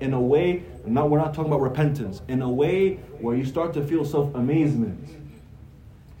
in 0.00 0.12
a 0.12 0.20
way, 0.20 0.62
Now 0.86 1.06
we're 1.06 1.18
not 1.18 1.34
talking 1.34 1.50
about 1.52 1.62
repentance, 1.62 2.22
in 2.28 2.42
a 2.42 2.48
way 2.48 2.96
where 3.20 3.36
you 3.36 3.44
start 3.44 3.72
to 3.74 3.82
feel 3.84 4.04
self 4.04 4.34
amazement. 4.34 5.16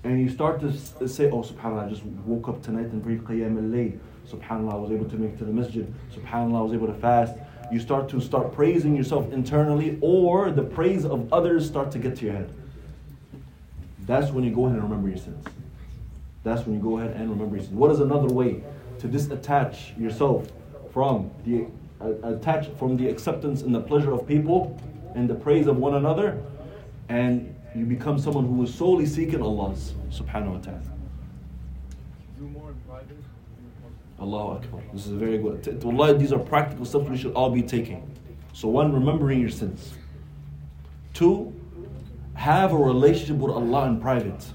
And 0.04 0.20
you 0.20 0.28
start 0.28 0.60
to 0.60 0.72
say, 1.08 1.30
Oh, 1.30 1.42
subhanAllah, 1.42 1.86
I 1.86 1.88
just 1.90 2.04
woke 2.04 2.48
up 2.48 2.62
tonight 2.62 2.86
and 2.86 3.02
prayed 3.02 3.24
Qiyam 3.24 3.56
al 3.58 3.98
SubhanAllah, 4.30 4.72
I 4.72 4.76
was 4.76 4.90
able 4.90 5.08
to 5.08 5.16
make 5.16 5.38
to 5.38 5.44
the 5.44 5.52
masjid. 5.52 5.92
SubhanAllah, 6.14 6.58
I 6.58 6.62
was 6.62 6.72
able 6.72 6.86
to 6.86 6.94
fast. 6.94 7.34
You 7.72 7.80
start 7.80 8.08
to 8.10 8.20
start 8.20 8.52
praising 8.52 8.96
yourself 8.96 9.32
internally, 9.32 9.98
or 10.00 10.50
the 10.50 10.62
praise 10.62 11.04
of 11.04 11.32
others 11.32 11.66
start 11.66 11.90
to 11.92 11.98
get 11.98 12.16
to 12.16 12.26
your 12.26 12.34
head. 12.34 12.52
That's 14.00 14.30
when 14.30 14.44
you 14.44 14.50
go 14.50 14.66
ahead 14.66 14.78
and 14.78 14.84
remember 14.84 15.08
your 15.08 15.18
sins. 15.18 15.44
That's 16.42 16.66
when 16.66 16.76
you 16.76 16.82
go 16.82 16.98
ahead 16.98 17.14
and 17.16 17.28
remember 17.28 17.56
your 17.56 17.64
sins. 17.64 17.74
What 17.74 17.90
is 17.90 18.00
another 18.00 18.28
way 18.28 18.62
to 19.00 19.08
disattach 19.08 19.98
yourself 19.98 20.50
from 20.92 21.30
the 21.44 21.66
uh, 22.00 22.12
attach 22.22 22.68
from 22.78 22.96
the 22.96 23.08
acceptance 23.08 23.62
and 23.62 23.74
the 23.74 23.80
pleasure 23.80 24.12
of 24.12 24.26
people 24.26 24.80
and 25.14 25.28
the 25.28 25.34
praise 25.34 25.66
of 25.66 25.76
one 25.76 25.94
another, 25.94 26.40
and 27.08 27.54
you 27.74 27.84
become 27.84 28.18
someone 28.18 28.46
who 28.46 28.62
is 28.62 28.74
solely 28.74 29.04
seeking 29.04 29.42
Allah's 29.42 29.94
subhanahu 30.10 30.52
wa 30.52 30.58
ta'ala. 30.58 30.82
Do 32.38 32.44
more 32.44 32.70
in 32.70 32.76
private. 32.88 33.16
Allahu 34.19 34.57
Akbar. 34.57 34.81
This 34.93 35.05
is 35.05 35.11
very 35.13 35.37
good. 35.37 35.63
T- 35.63 35.71
Wallahi, 35.71 36.13
these 36.17 36.31
are 36.31 36.39
practical 36.39 36.85
steps 36.85 37.09
we 37.09 37.17
should 37.17 37.33
all 37.33 37.49
be 37.49 37.61
taking. 37.61 38.01
So, 38.53 38.67
one, 38.67 38.93
remembering 38.93 39.39
your 39.41 39.49
sins. 39.49 39.93
Two, 41.13 41.53
have 42.35 42.71
a 42.73 42.77
relationship 42.77 43.37
with 43.37 43.51
Allah 43.51 43.87
in 43.87 43.99
private. 43.99 44.45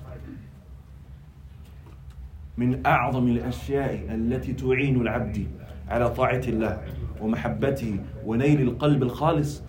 من 2.58 2.82
أعظم 2.86 3.28
الأشياء 3.28 4.08
التي 4.14 4.52
تعين 4.52 5.00
العبد 5.00 5.46
على 5.88 6.10
طاعة 6.10 6.42
الله 6.48 6.82
ومحبته 7.20 8.00
ونيل 8.24 8.60
القلب 8.60 9.02
الخالص 9.02 9.62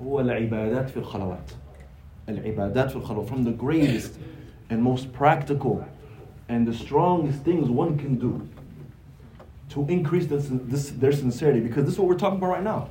هو 0.00 0.20
العبادات 0.20 0.90
في 0.90 0.96
الخلوات. 0.96 1.52
العبادات 2.28 2.90
في 2.90 2.96
الخلوات. 2.96 3.28
From 3.28 3.44
the 3.44 3.52
greatest 3.52 4.18
and 4.70 4.82
most 4.82 5.12
practical 5.12 5.84
and 6.48 6.66
the 6.66 6.72
strongest 6.74 7.42
things 7.42 7.68
one 7.68 7.98
can 7.98 8.14
do 8.16 8.46
to 9.71 9.87
increase 9.87 10.25
this, 10.25 10.47
this, 10.49 10.89
their 10.91 11.13
sincerity 11.13 11.61
because 11.61 11.85
this 11.85 11.93
is 11.93 11.99
what 11.99 12.09
we're 12.09 12.17
talking 12.17 12.37
about 12.37 12.49
right 12.49 12.63
now. 12.63 12.89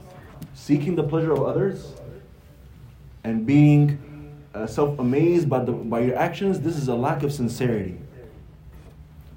Seeking 0.55 0.97
the 0.97 1.03
pleasure 1.03 1.33
of 1.33 1.43
others 1.43 1.93
and 3.23 3.47
being 3.47 3.99
uh, 4.55 4.67
self-amazed 4.67 5.49
by, 5.49 5.63
the, 5.63 5.73
by 5.73 6.01
your 6.01 6.17
actions 6.17 6.61
this 6.61 6.77
is 6.77 6.89
a 6.89 6.95
lack 6.95 7.23
of 7.23 7.33
sincerity. 7.33 7.99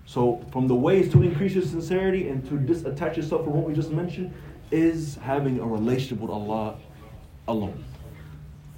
So 0.06 0.46
from 0.52 0.68
the 0.68 0.76
ways 0.76 1.12
to 1.12 1.22
increase 1.22 1.54
your 1.54 1.64
sincerity 1.64 2.30
and 2.30 2.48
to 2.48 2.56
disattach 2.56 3.18
yourself 3.18 3.44
from 3.44 3.54
what 3.54 3.66
we 3.66 3.74
just 3.74 3.92
mentioned 3.92 4.34
is 4.72 5.16
having 5.16 5.60
a 5.60 5.66
relationship 5.66 6.20
with 6.20 6.32
allah 6.32 6.78
alone. 7.48 7.84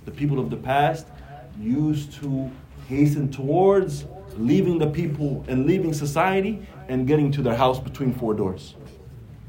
The 0.05 0.11
people 0.11 0.39
of 0.39 0.49
the 0.49 0.57
past 0.57 1.05
used 1.59 2.13
to 2.13 2.51
hasten 2.87 3.31
towards 3.31 4.05
leaving 4.37 4.77
the 4.77 4.87
people 4.87 5.45
and 5.47 5.65
leaving 5.65 5.93
society 5.93 6.65
and 6.87 7.07
getting 7.07 7.31
to 7.31 7.41
their 7.41 7.55
house 7.55 7.79
between 7.79 8.13
four 8.13 8.33
doors. 8.33 8.75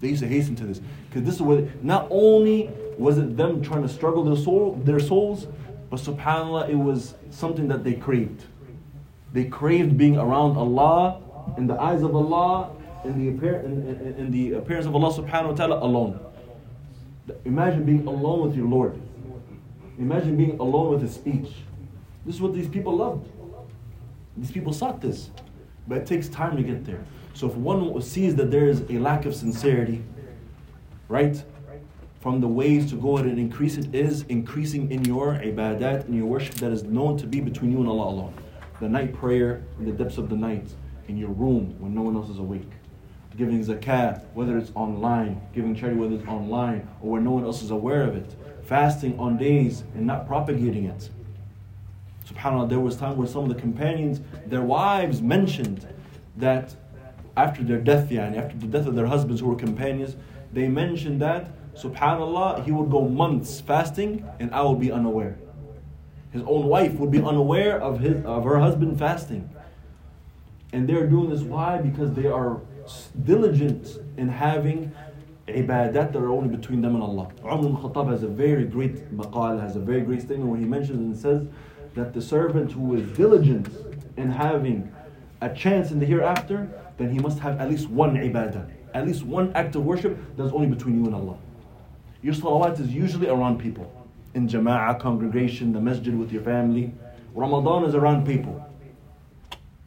They 0.01 0.09
used 0.09 0.23
to 0.23 0.29
hasten 0.29 0.57
to 0.57 0.67
this 0.67 0.81
because 1.09 1.23
this 1.23 1.35
is 1.37 1.43
where 1.43 1.69
not 1.83 2.07
only 2.11 2.71
was 2.99 3.19
it 3.19 3.37
them 3.37 3.63
trying 3.63 3.83
to 3.83 3.89
struggle 3.89 4.25
their 4.25 4.37
soul, 4.37 4.81
their 4.85 5.01
souls, 5.01 5.47
but 5.91 6.01
Subhanallah, 6.01 6.69
it 6.69 6.75
was 6.75 7.15
something 7.31 7.69
that 7.69 7.85
they 7.85 7.95
craved. 7.95 8.45
They 9.33 9.45
craved 9.45 9.97
being 9.97 10.17
around 10.17 10.57
Allah 10.57 11.21
in 11.57 11.67
the 11.67 11.81
eyes 11.81 12.03
of 12.03 12.15
Allah 12.15 12.71
in 13.05 13.19
the, 13.19 13.37
appear, 13.37 13.61
in, 13.61 13.87
in, 13.87 14.15
in 14.15 14.31
the 14.31 14.55
appearance 14.55 14.87
of 14.87 14.95
Allah 14.95 15.13
Subhanahu 15.13 15.59
wa 15.59 15.67
Taala 15.67 15.83
alone. 15.83 16.21
Imagine 17.45 17.85
being 17.85 18.07
alone 18.07 18.47
with 18.47 18.57
your 18.57 18.67
Lord. 18.67 19.01
Imagine 19.99 20.37
being 20.37 20.59
alone 20.59 20.93
with 20.93 21.03
His 21.03 21.15
speech. 21.15 21.51
This 22.25 22.37
is 22.37 22.41
what 22.41 22.55
these 22.55 22.69
people 22.69 22.97
loved. 22.97 23.29
These 24.37 24.51
people 24.51 24.73
sought 24.73 25.01
this, 25.01 25.31
but 25.89 25.99
it 25.99 26.07
takes 26.07 26.29
time 26.29 26.57
to 26.57 26.63
get 26.63 26.85
there. 26.85 27.05
So 27.35 27.47
if 27.49 27.55
one 27.55 28.01
sees 28.03 28.35
that 28.37 28.51
there 28.51 28.69
is 28.69 28.83
a 28.89 28.99
lack 28.99 29.25
of 29.27 29.35
sincerity, 29.35 30.03
right, 31.09 31.43
from 32.21 32.41
the 32.41 32.49
ways 32.49 32.91
to 32.91 32.97
go 32.97 33.17
ahead 33.17 33.29
and 33.29 33.39
increase 33.39 33.77
it 33.77 33.95
is 33.95 34.23
increasing 34.29 34.91
in 34.91 35.05
your 35.05 35.35
ibadat, 35.35 36.09
in 36.09 36.15
your 36.15 36.27
worship 36.27 36.55
that 36.57 36.73
is 36.73 36.83
known 36.83 37.17
to 37.19 37.27
be 37.27 37.41
between 37.41 37.71
you 37.71 37.79
and 37.79 37.89
Allah 37.89 38.09
alone. 38.09 38.35
The 38.81 38.89
night 38.89 39.15
prayer 39.15 39.63
in 39.79 39.87
the 39.87 39.93
depths 39.93 40.19
of 40.19 40.29
the 40.29 40.37
night, 40.37 40.69
in 41.09 41.17
your 41.17 41.31
room 41.31 41.77
when 41.79 41.95
no 41.95 42.03
one 42.03 42.17
else 42.17 42.29
is 42.29 42.39
awake. 42.39 42.71
Giving 43.37 43.65
zakat, 43.65 44.25
whether 44.35 44.57
it's 44.57 44.73
online, 44.75 45.41
giving 45.55 45.75
charity, 45.75 45.99
whether 45.99 46.15
it's 46.15 46.27
online 46.27 46.89
or 47.01 47.13
where 47.13 47.21
no 47.21 47.33
one 47.33 47.45
else 47.45 47.63
is 47.63 47.71
aware 47.71 48.03
of 48.03 48.17
it. 48.17 48.35
Fasting 48.65 49.19
on 49.19 49.37
days 49.37 49.85
and 49.95 50.07
not 50.07 50.27
propagating 50.27 50.87
it. 50.87 51.11
SubhanAllah, 52.37 52.69
there 52.69 52.81
was 52.81 52.97
time 52.97 53.17
where 53.17 53.27
some 53.27 53.43
of 53.45 53.49
the 53.49 53.61
companions, 53.61 54.21
their 54.47 54.63
wives 54.63 55.23
mentioned 55.23 55.87
that 56.37 56.75
after 57.37 57.63
their 57.63 57.79
death, 57.79 58.11
yani, 58.11 58.37
after 58.37 58.57
the 58.57 58.67
death 58.67 58.87
of 58.87 58.95
their 58.95 59.07
husbands 59.07 59.41
who 59.41 59.49
were 59.49 59.57
companions, 59.57 60.17
they 60.53 60.69
mentioned 60.69 61.21
that, 61.21 61.51
subhanAllah, 61.75 62.65
he 62.65 62.73
would 62.73 62.91
go 62.91 63.09
months 63.09 63.61
fasting 63.61 64.27
and 64.41 64.55
I 64.55 64.63
would 64.63 64.81
be 64.81 64.91
unaware. 64.91 65.39
His 66.33 66.43
own 66.43 66.67
wife 66.67 66.95
would 66.95 67.11
be 67.11 67.23
unaware 67.23 67.81
of, 67.81 68.01
his, 68.01 68.25
of 68.25 68.45
her 68.45 68.59
husband 68.59 68.99
fasting. 68.99 69.51
And 70.73 70.89
they're 70.89 71.07
doing 71.07 71.31
this, 71.31 71.43
why? 71.43 71.79
Because 71.79 72.13
they 72.13 72.27
are 72.27 72.61
diligent 73.25 73.99
in 74.17 74.29
having 74.29 74.93
ibadat 75.49 76.13
that 76.13 76.17
are 76.17 76.31
only 76.31 76.55
between 76.55 76.81
them 76.83 76.95
and 76.95 77.03
Allah. 77.03 77.29
Umar 77.45 77.59
ibn 77.59 77.77
Khattab 77.77 78.11
has 78.11 78.23
a 78.23 78.29
very 78.29 78.65
great 78.65 79.17
maqal, 79.17 79.61
has 79.61 79.77
a 79.77 79.81
very 79.81 80.01
great 80.01 80.23
statement 80.23 80.51
where 80.51 80.59
he 80.59 80.67
mentions 80.67 80.99
and 80.99 81.17
says 81.17 81.47
that 81.97 82.13
the 82.13 82.23
servant 82.23 82.73
who 82.73 82.95
is 82.95 83.17
diligent 83.17 83.69
in 84.17 84.31
having 84.31 84.93
a 85.41 85.49
chance 85.49 85.91
in 85.91 85.99
the 85.99 86.07
hereafter, 86.07 86.69
then 86.99 87.11
he 87.11 87.19
must 87.19 87.39
have 87.41 87.59
at 87.61 87.69
least 87.69 87.89
one 87.89 88.15
ibadah, 88.17 88.71
at 88.95 89.07
least 89.07 89.25
one 89.25 89.51
act 89.55 89.75
of 89.75 89.85
worship 89.85 90.17
that's 90.37 90.53
only 90.53 90.69
between 90.69 91.01
you 91.01 91.07
and 91.07 91.15
Allah. 91.15 91.37
Your 92.23 92.35
salawat 92.35 92.81
is 92.81 92.89
usually 92.89 93.29
around 93.29 93.59
people. 93.59 93.91
In 94.35 94.47
jama'ah, 94.49 95.01
congregation, 95.01 95.73
the 95.73 95.81
masjid 95.81 96.17
with 96.17 96.33
your 96.33 96.43
family. 96.43 96.93
Ramadan 97.35 97.85
is 97.85 97.95
around 97.95 98.27
people. 98.27 98.65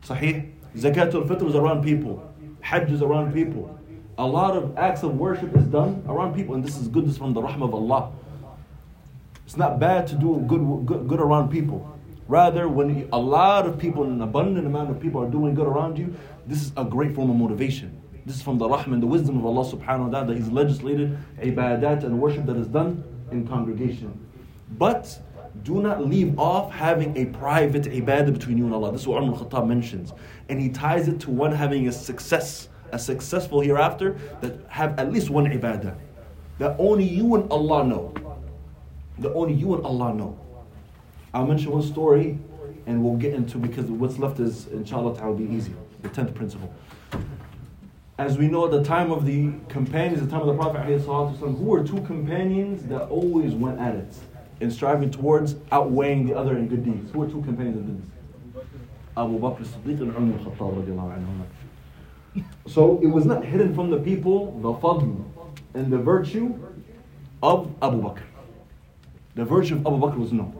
Sahih? 0.03 0.51
Zakatul 0.75 1.27
Fitr 1.27 1.47
is 1.47 1.55
around 1.55 1.83
people. 1.83 2.23
Hajj 2.61 2.91
is 2.91 3.01
around 3.01 3.33
people. 3.33 3.75
A 4.17 4.25
lot 4.25 4.55
of 4.55 4.77
acts 4.77 5.03
of 5.03 5.17
worship 5.17 5.55
is 5.55 5.63
done 5.65 6.03
around 6.07 6.35
people, 6.35 6.55
and 6.55 6.63
this 6.63 6.77
is 6.77 6.87
goodness 6.87 7.17
from 7.17 7.33
the 7.33 7.41
rahmah 7.41 7.65
of 7.65 7.73
Allah. 7.73 8.11
It's 9.45 9.57
not 9.57 9.79
bad 9.79 10.05
to 10.07 10.15
do 10.15 10.43
good, 10.47 10.85
good, 10.85 11.07
good 11.07 11.19
around 11.19 11.49
people. 11.49 11.98
Rather, 12.29 12.69
when 12.69 13.09
a 13.11 13.17
lot 13.17 13.65
of 13.65 13.79
people, 13.79 14.03
an 14.03 14.21
abundant 14.21 14.67
amount 14.67 14.91
of 14.91 14.99
people 14.99 15.19
are 15.19 15.29
doing 15.29 15.55
good 15.55 15.65
around 15.65 15.97
you, 15.97 16.13
this 16.45 16.61
is 16.61 16.71
a 16.77 16.85
great 16.85 17.15
form 17.15 17.31
of 17.31 17.35
motivation. 17.35 17.99
This 18.23 18.35
is 18.35 18.41
from 18.43 18.59
the 18.59 18.69
rahmah 18.69 18.93
and 18.93 19.01
the 19.01 19.07
wisdom 19.07 19.39
of 19.39 19.47
Allah 19.47 19.65
subhanahu 19.65 20.05
wa 20.05 20.09
ta'ala 20.09 20.27
that 20.27 20.37
He's 20.37 20.49
legislated 20.49 21.17
ibadat 21.41 22.03
and 22.03 22.21
worship 22.21 22.45
that 22.45 22.55
is 22.55 22.67
done 22.67 23.03
in 23.31 23.47
congregation. 23.47 24.13
But 24.77 25.19
do 25.63 25.81
not 25.81 26.05
leave 26.05 26.37
off 26.37 26.71
having 26.71 27.17
a 27.17 27.25
private 27.25 27.85
ibadah 27.85 28.31
between 28.31 28.59
you 28.59 28.65
and 28.65 28.75
Allah. 28.75 28.91
This 28.91 29.01
is 29.01 29.07
what 29.07 29.23
Umar 29.23 29.35
al-Khattab 29.35 29.67
mentions. 29.67 30.13
And 30.49 30.61
he 30.61 30.69
ties 30.69 31.07
it 31.07 31.19
to 31.21 31.31
one 31.31 31.51
having 31.51 31.87
a 31.87 31.91
success, 31.91 32.69
a 32.91 32.99
successful 32.99 33.59
hereafter 33.59 34.19
that 34.41 34.53
have 34.67 34.99
at 34.99 35.11
least 35.11 35.31
one 35.31 35.45
ibadah. 35.45 35.97
That 36.59 36.75
only 36.77 37.05
you 37.05 37.33
and 37.33 37.51
Allah 37.51 37.83
know. 37.85 38.13
That 39.17 39.33
only 39.33 39.55
you 39.55 39.73
and 39.73 39.83
Allah 39.83 40.13
know. 40.13 40.39
I'll 41.33 41.45
mention 41.45 41.71
one 41.71 41.83
story 41.83 42.39
and 42.87 43.03
we'll 43.03 43.17
get 43.17 43.33
into 43.33 43.57
because 43.57 43.85
what's 43.85 44.17
left 44.17 44.39
is 44.39 44.67
inshallah 44.67 45.23
will 45.25 45.35
be 45.35 45.53
easy. 45.53 45.73
The 46.01 46.09
tenth 46.09 46.33
principle. 46.33 46.73
As 48.17 48.37
we 48.37 48.47
know, 48.47 48.67
the 48.67 48.83
time 48.83 49.11
of 49.11 49.25
the 49.25 49.51
companions, 49.69 50.21
the 50.21 50.27
time 50.29 50.41
of 50.41 50.47
the 50.47 50.55
Prophet, 50.55 50.81
ﷺ, 50.81 51.39
who 51.39 51.63
were 51.63 51.83
two 51.83 52.01
companions 52.01 52.83
that 52.87 53.03
always 53.03 53.53
went 53.53 53.79
at 53.79 53.95
it 53.95 54.13
in 54.59 54.71
striving 54.71 55.09
towards 55.09 55.55
outweighing 55.71 56.25
the 56.27 56.35
other 56.35 56.57
in 56.57 56.67
good 56.67 56.83
deeds? 56.83 57.11
Who 57.11 57.19
were 57.19 57.27
two 57.27 57.41
companions 57.43 57.77
that 57.77 57.85
did 57.85 58.01
this? 58.01 58.09
Abu 59.15 59.39
Bakr 59.39 59.65
Siddiq 59.65 60.01
and 60.01 60.15
Umar 60.15 61.17
anhuma. 61.17 62.43
So 62.67 62.99
it 63.01 63.07
was 63.07 63.25
not 63.25 63.45
hidden 63.45 63.73
from 63.75 63.89
the 63.89 63.99
people 63.99 64.59
the 64.59 64.73
fadl 64.73 65.23
and 65.73 65.91
the 65.91 65.97
virtue 65.97 66.57
of 67.43 67.73
Abu 67.81 68.01
Bakr. 68.01 68.23
The 69.35 69.45
virtue 69.45 69.75
of 69.75 69.87
Abu 69.87 69.97
Bakr 69.97 70.17
was 70.17 70.33
known. 70.33 70.59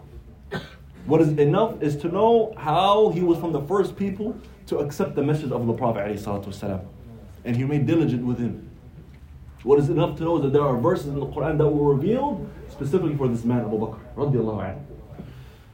What 1.06 1.22
is 1.22 1.30
enough 1.30 1.82
is 1.82 1.96
to 1.98 2.08
know 2.08 2.54
how 2.58 3.10
he 3.10 3.22
was 3.22 3.40
from 3.40 3.52
the 3.52 3.62
first 3.62 3.96
people 3.96 4.38
to 4.68 4.78
accept 4.78 5.16
the 5.16 5.24
message 5.24 5.52
of 5.52 5.66
the 5.66 5.74
Prophet 5.74 6.06
ﷺ. 6.16 6.86
and 7.46 7.56
he 7.56 7.64
remained 7.64 7.88
diligent 7.88 8.26
with 8.26 8.38
him. 8.38 8.70
What 9.64 9.80
is 9.80 9.90
enough 9.90 10.18
to 10.18 10.24
know 10.24 10.38
is 10.38 10.44
that 10.44 10.54
there 10.54 10.62
are 10.62 10.78
verses 10.78 11.08
in 11.08 11.20
the 11.20 11.26
Quran 11.26 11.58
that 11.58 11.68
were 11.68 11.94
revealed 11.94 12.50
specifically 12.70 13.16
for 13.16 13.28
this 13.28 13.44
man 13.44 13.62
Abu 13.62 13.78
Bakr. 13.78 14.80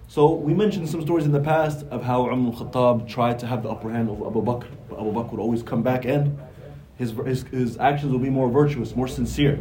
So 0.08 0.34
we 0.34 0.54
mentioned 0.54 0.90
some 0.90 1.02
stories 1.02 1.26
in 1.26 1.32
the 1.32 1.40
past 1.40 1.86
of 1.88 2.04
how 2.04 2.30
Umar 2.30 2.54
al-Khattab 2.54 3.08
tried 3.08 3.40
to 3.40 3.48
have 3.48 3.64
the 3.64 3.70
upper 3.70 3.92
hand 3.92 4.10
over 4.10 4.28
Abu 4.28 4.42
Bakr, 4.42 4.68
but 4.90 5.00
Abu 5.00 5.12
Bakr 5.12 5.32
would 5.32 5.40
always 5.40 5.62
come 5.62 5.84
back 5.84 6.06
and 6.06 6.38
his, 6.98 7.12
his, 7.26 7.44
his 7.44 7.78
actions 7.78 8.12
will 8.12 8.20
be 8.20 8.30
more 8.30 8.50
virtuous, 8.50 8.96
more 8.96 9.08
sincere, 9.08 9.60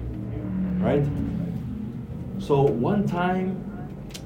right? 0.78 1.04
So 2.38 2.62
one 2.62 3.06
time, 3.06 3.73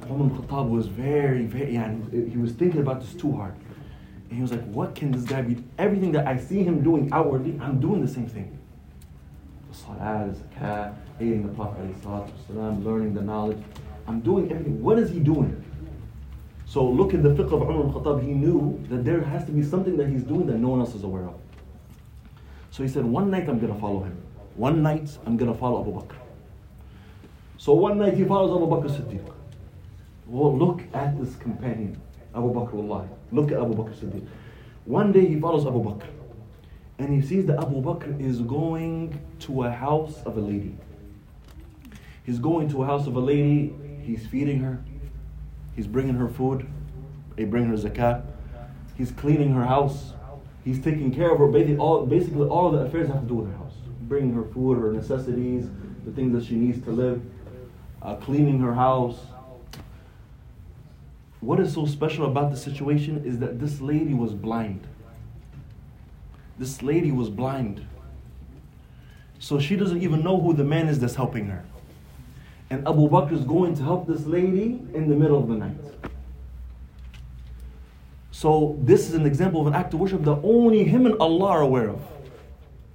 Umar 0.09 0.29
al-Khattab 0.29 0.69
was 0.69 0.87
very, 0.87 1.45
very, 1.45 1.73
yani, 1.73 2.31
he 2.31 2.37
was 2.37 2.51
thinking 2.53 2.81
about 2.81 3.01
this 3.01 3.13
too 3.13 3.31
hard. 3.31 3.53
And 4.29 4.37
he 4.37 4.41
was 4.41 4.51
like, 4.51 4.63
what 4.65 4.95
can 4.95 5.11
this 5.11 5.23
guy 5.23 5.41
be? 5.41 5.63
Everything 5.77 6.11
that 6.13 6.27
I 6.27 6.37
see 6.37 6.63
him 6.63 6.83
doing 6.83 7.09
outwardly, 7.11 7.59
I'm 7.61 7.79
doing 7.79 8.01
the 8.05 8.11
same 8.11 8.27
thing. 8.27 8.57
The 9.71 9.77
salah, 9.77 10.29
the 10.31 10.39
zakat, 10.39 10.95
aiding 11.19 11.47
the 11.47 11.53
Prophet, 11.53 12.01
والسلام, 12.01 12.83
learning 12.83 13.13
the 13.13 13.21
knowledge. 13.21 13.59
I'm 14.07 14.19
doing 14.21 14.51
everything. 14.51 14.81
What 14.81 14.99
is 14.99 15.09
he 15.09 15.19
doing? 15.19 15.63
So 16.65 16.83
look 16.83 17.13
at 17.13 17.21
the 17.21 17.29
fiqh 17.29 17.51
of 17.53 17.61
Umar 17.61 17.83
al-Khattab. 17.85 18.23
He 18.23 18.33
knew 18.33 18.83
that 18.89 19.05
there 19.05 19.21
has 19.21 19.45
to 19.45 19.51
be 19.51 19.61
something 19.61 19.95
that 19.97 20.07
he's 20.07 20.23
doing 20.23 20.47
that 20.47 20.57
no 20.57 20.69
one 20.69 20.79
else 20.79 20.95
is 20.95 21.03
aware 21.03 21.25
of. 21.25 21.35
So 22.71 22.81
he 22.81 22.89
said, 22.89 23.05
one 23.05 23.29
night 23.29 23.47
I'm 23.47 23.59
going 23.59 23.71
to 23.73 23.79
follow 23.79 24.01
him. 24.03 24.17
One 24.55 24.81
night 24.81 25.15
I'm 25.25 25.37
going 25.37 25.51
to 25.51 25.57
follow 25.57 25.81
Abu 25.81 25.93
Bakr. 25.93 26.15
So 27.57 27.73
one 27.73 27.99
night 27.99 28.15
he 28.15 28.25
follows 28.25 28.51
Abu 28.51 28.65
Bakr 28.65 28.89
Siddiq. 28.89 29.31
Well, 30.28 30.56
look 30.56 30.82
at 30.92 31.18
this 31.18 31.36
companion, 31.36 31.98
Abu 32.34 32.52
Bakr 32.52 32.74
Wallahi. 32.74 33.08
Look 33.32 33.50
at 33.50 33.58
Abu 33.58 33.74
Bakr 33.74 33.94
Siddiq. 33.94 34.26
One 34.84 35.10
day 35.10 35.26
he 35.26 35.40
follows 35.40 35.66
Abu 35.66 35.82
Bakr. 35.82 36.06
And 36.98 37.14
he 37.14 37.26
sees 37.26 37.46
that 37.46 37.58
Abu 37.58 37.80
Bakr 37.80 38.20
is 38.20 38.40
going 38.40 39.18
to 39.40 39.64
a 39.64 39.70
house 39.70 40.22
of 40.24 40.36
a 40.36 40.40
lady. 40.40 40.76
He's 42.24 42.38
going 42.38 42.68
to 42.70 42.82
a 42.82 42.86
house 42.86 43.06
of 43.06 43.16
a 43.16 43.20
lady, 43.20 43.74
he's 44.02 44.26
feeding 44.26 44.60
her, 44.60 44.82
he's 45.74 45.86
bringing 45.86 46.16
her 46.16 46.28
food, 46.28 46.66
he 47.38 47.46
bringing 47.46 47.70
her 47.70 47.76
zakat, 47.76 48.22
he's 48.98 49.10
cleaning 49.12 49.54
her 49.54 49.64
house, 49.64 50.12
he's 50.62 50.78
taking 50.78 51.14
care 51.14 51.32
of 51.32 51.38
her, 51.38 51.46
basically 51.46 51.78
all, 51.78 52.04
basically 52.04 52.46
all 52.46 52.70
the 52.70 52.80
affairs 52.80 53.08
have 53.08 53.22
to 53.22 53.26
do 53.26 53.34
with 53.36 53.50
her 53.50 53.56
house. 53.56 53.72
Bringing 54.02 54.34
her 54.34 54.44
food, 54.44 54.78
her 54.78 54.92
necessities, 54.92 55.70
the 56.04 56.12
things 56.12 56.34
that 56.34 56.44
she 56.44 56.56
needs 56.56 56.84
to 56.84 56.90
live, 56.90 57.22
uh, 58.02 58.16
cleaning 58.16 58.58
her 58.60 58.74
house. 58.74 59.18
What 61.40 61.60
is 61.60 61.72
so 61.72 61.86
special 61.86 62.26
about 62.26 62.50
the 62.50 62.56
situation 62.56 63.22
is 63.24 63.38
that 63.38 63.60
this 63.60 63.80
lady 63.80 64.14
was 64.14 64.32
blind. 64.32 64.86
This 66.58 66.82
lady 66.82 67.12
was 67.12 67.30
blind. 67.30 67.86
So 69.38 69.60
she 69.60 69.76
doesn't 69.76 70.02
even 70.02 70.24
know 70.24 70.40
who 70.40 70.52
the 70.52 70.64
man 70.64 70.88
is 70.88 70.98
that's 70.98 71.14
helping 71.14 71.46
her. 71.46 71.64
And 72.70 72.86
Abu 72.86 73.08
Bakr 73.08 73.32
is 73.32 73.44
going 73.44 73.76
to 73.76 73.82
help 73.82 74.06
this 74.06 74.26
lady 74.26 74.80
in 74.92 75.08
the 75.08 75.14
middle 75.14 75.38
of 75.38 75.48
the 75.48 75.54
night. 75.54 75.76
So 78.32 78.76
this 78.80 79.08
is 79.08 79.14
an 79.14 79.24
example 79.24 79.60
of 79.60 79.68
an 79.68 79.74
act 79.74 79.94
of 79.94 80.00
worship 80.00 80.22
that 80.24 80.40
only 80.42 80.84
him 80.84 81.06
and 81.06 81.16
Allah 81.18 81.46
are 81.46 81.62
aware 81.62 81.88
of. 81.88 82.00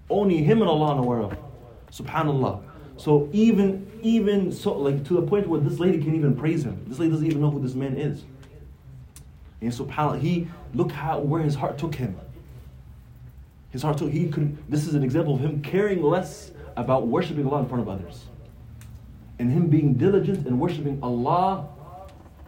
Only 0.10 0.44
him 0.44 0.62
and 0.62 0.70
Allah 0.70 0.96
are 0.96 1.00
aware 1.00 1.22
of. 1.22 1.38
Subhanallah. 1.92 2.62
So 2.98 3.30
even 3.32 3.90
even 4.04 4.52
so 4.52 4.74
like 4.74 5.04
to 5.06 5.16
the 5.16 5.22
point 5.22 5.48
where 5.48 5.60
this 5.60 5.80
lady 5.80 5.98
can't 6.04 6.16
even 6.16 6.36
praise 6.36 6.64
him. 6.64 6.84
This 6.88 7.00
lady 7.00 7.12
doesn't 7.12 7.26
even 7.26 7.42
know 7.42 7.50
who 7.50 7.60
this 7.60 7.74
man 7.74 7.98
is. 7.98 8.24
And 9.64 9.72
subhanAllah, 9.72 10.20
he 10.20 10.48
look 10.74 10.92
how 10.92 11.20
where 11.20 11.42
his 11.42 11.56
heart 11.56 11.78
took 11.78 11.96
him. 11.96 12.18
His 13.70 13.82
heart 13.82 13.98
took 13.98 14.12
he 14.12 14.28
could 14.28 14.58
this 14.70 14.88
is 14.88 14.94
an 14.94 15.04
example 15.04 15.36
of 15.36 15.42
him 15.42 15.62
caring 15.62 16.04
less 16.04 16.52
about 16.76 17.08
worshiping 17.08 17.48
Allah 17.48 17.60
in 17.60 17.68
front 17.68 17.82
of 17.82 17.90
others. 17.90 18.26
And 19.40 19.52
him 19.52 19.68
being 19.68 19.94
diligent 19.94 20.46
in 20.46 20.60
worshiping 20.60 21.00
Allah 21.02 21.68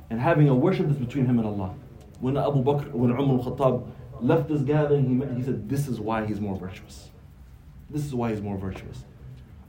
and 0.10 0.20
having 0.20 0.50
a 0.50 0.56
worship 0.56 0.88
that's 0.88 1.00
between 1.00 1.26
him 1.26 1.40
and 1.40 1.48
Allah. 1.48 1.74
When 2.20 2.38
Abu 2.38 2.64
Bakr, 2.64 2.92
when 2.92 3.12
Umar 3.12 3.40
al-Khattab 3.40 3.88
left 4.22 4.50
this 4.50 4.62
gathering, 4.62 5.06
he, 5.06 5.36
he 5.36 5.44
said, 5.44 5.68
This 5.70 5.88
is 5.88 6.00
why 6.00 6.26
he's 6.26 6.40
more 6.40 6.58
virtuous. 6.58 7.10
This 7.90 8.06
is 8.06 8.14
why 8.14 8.32
he's 8.32 8.42
more 8.42 8.58
virtuous. 8.58 9.04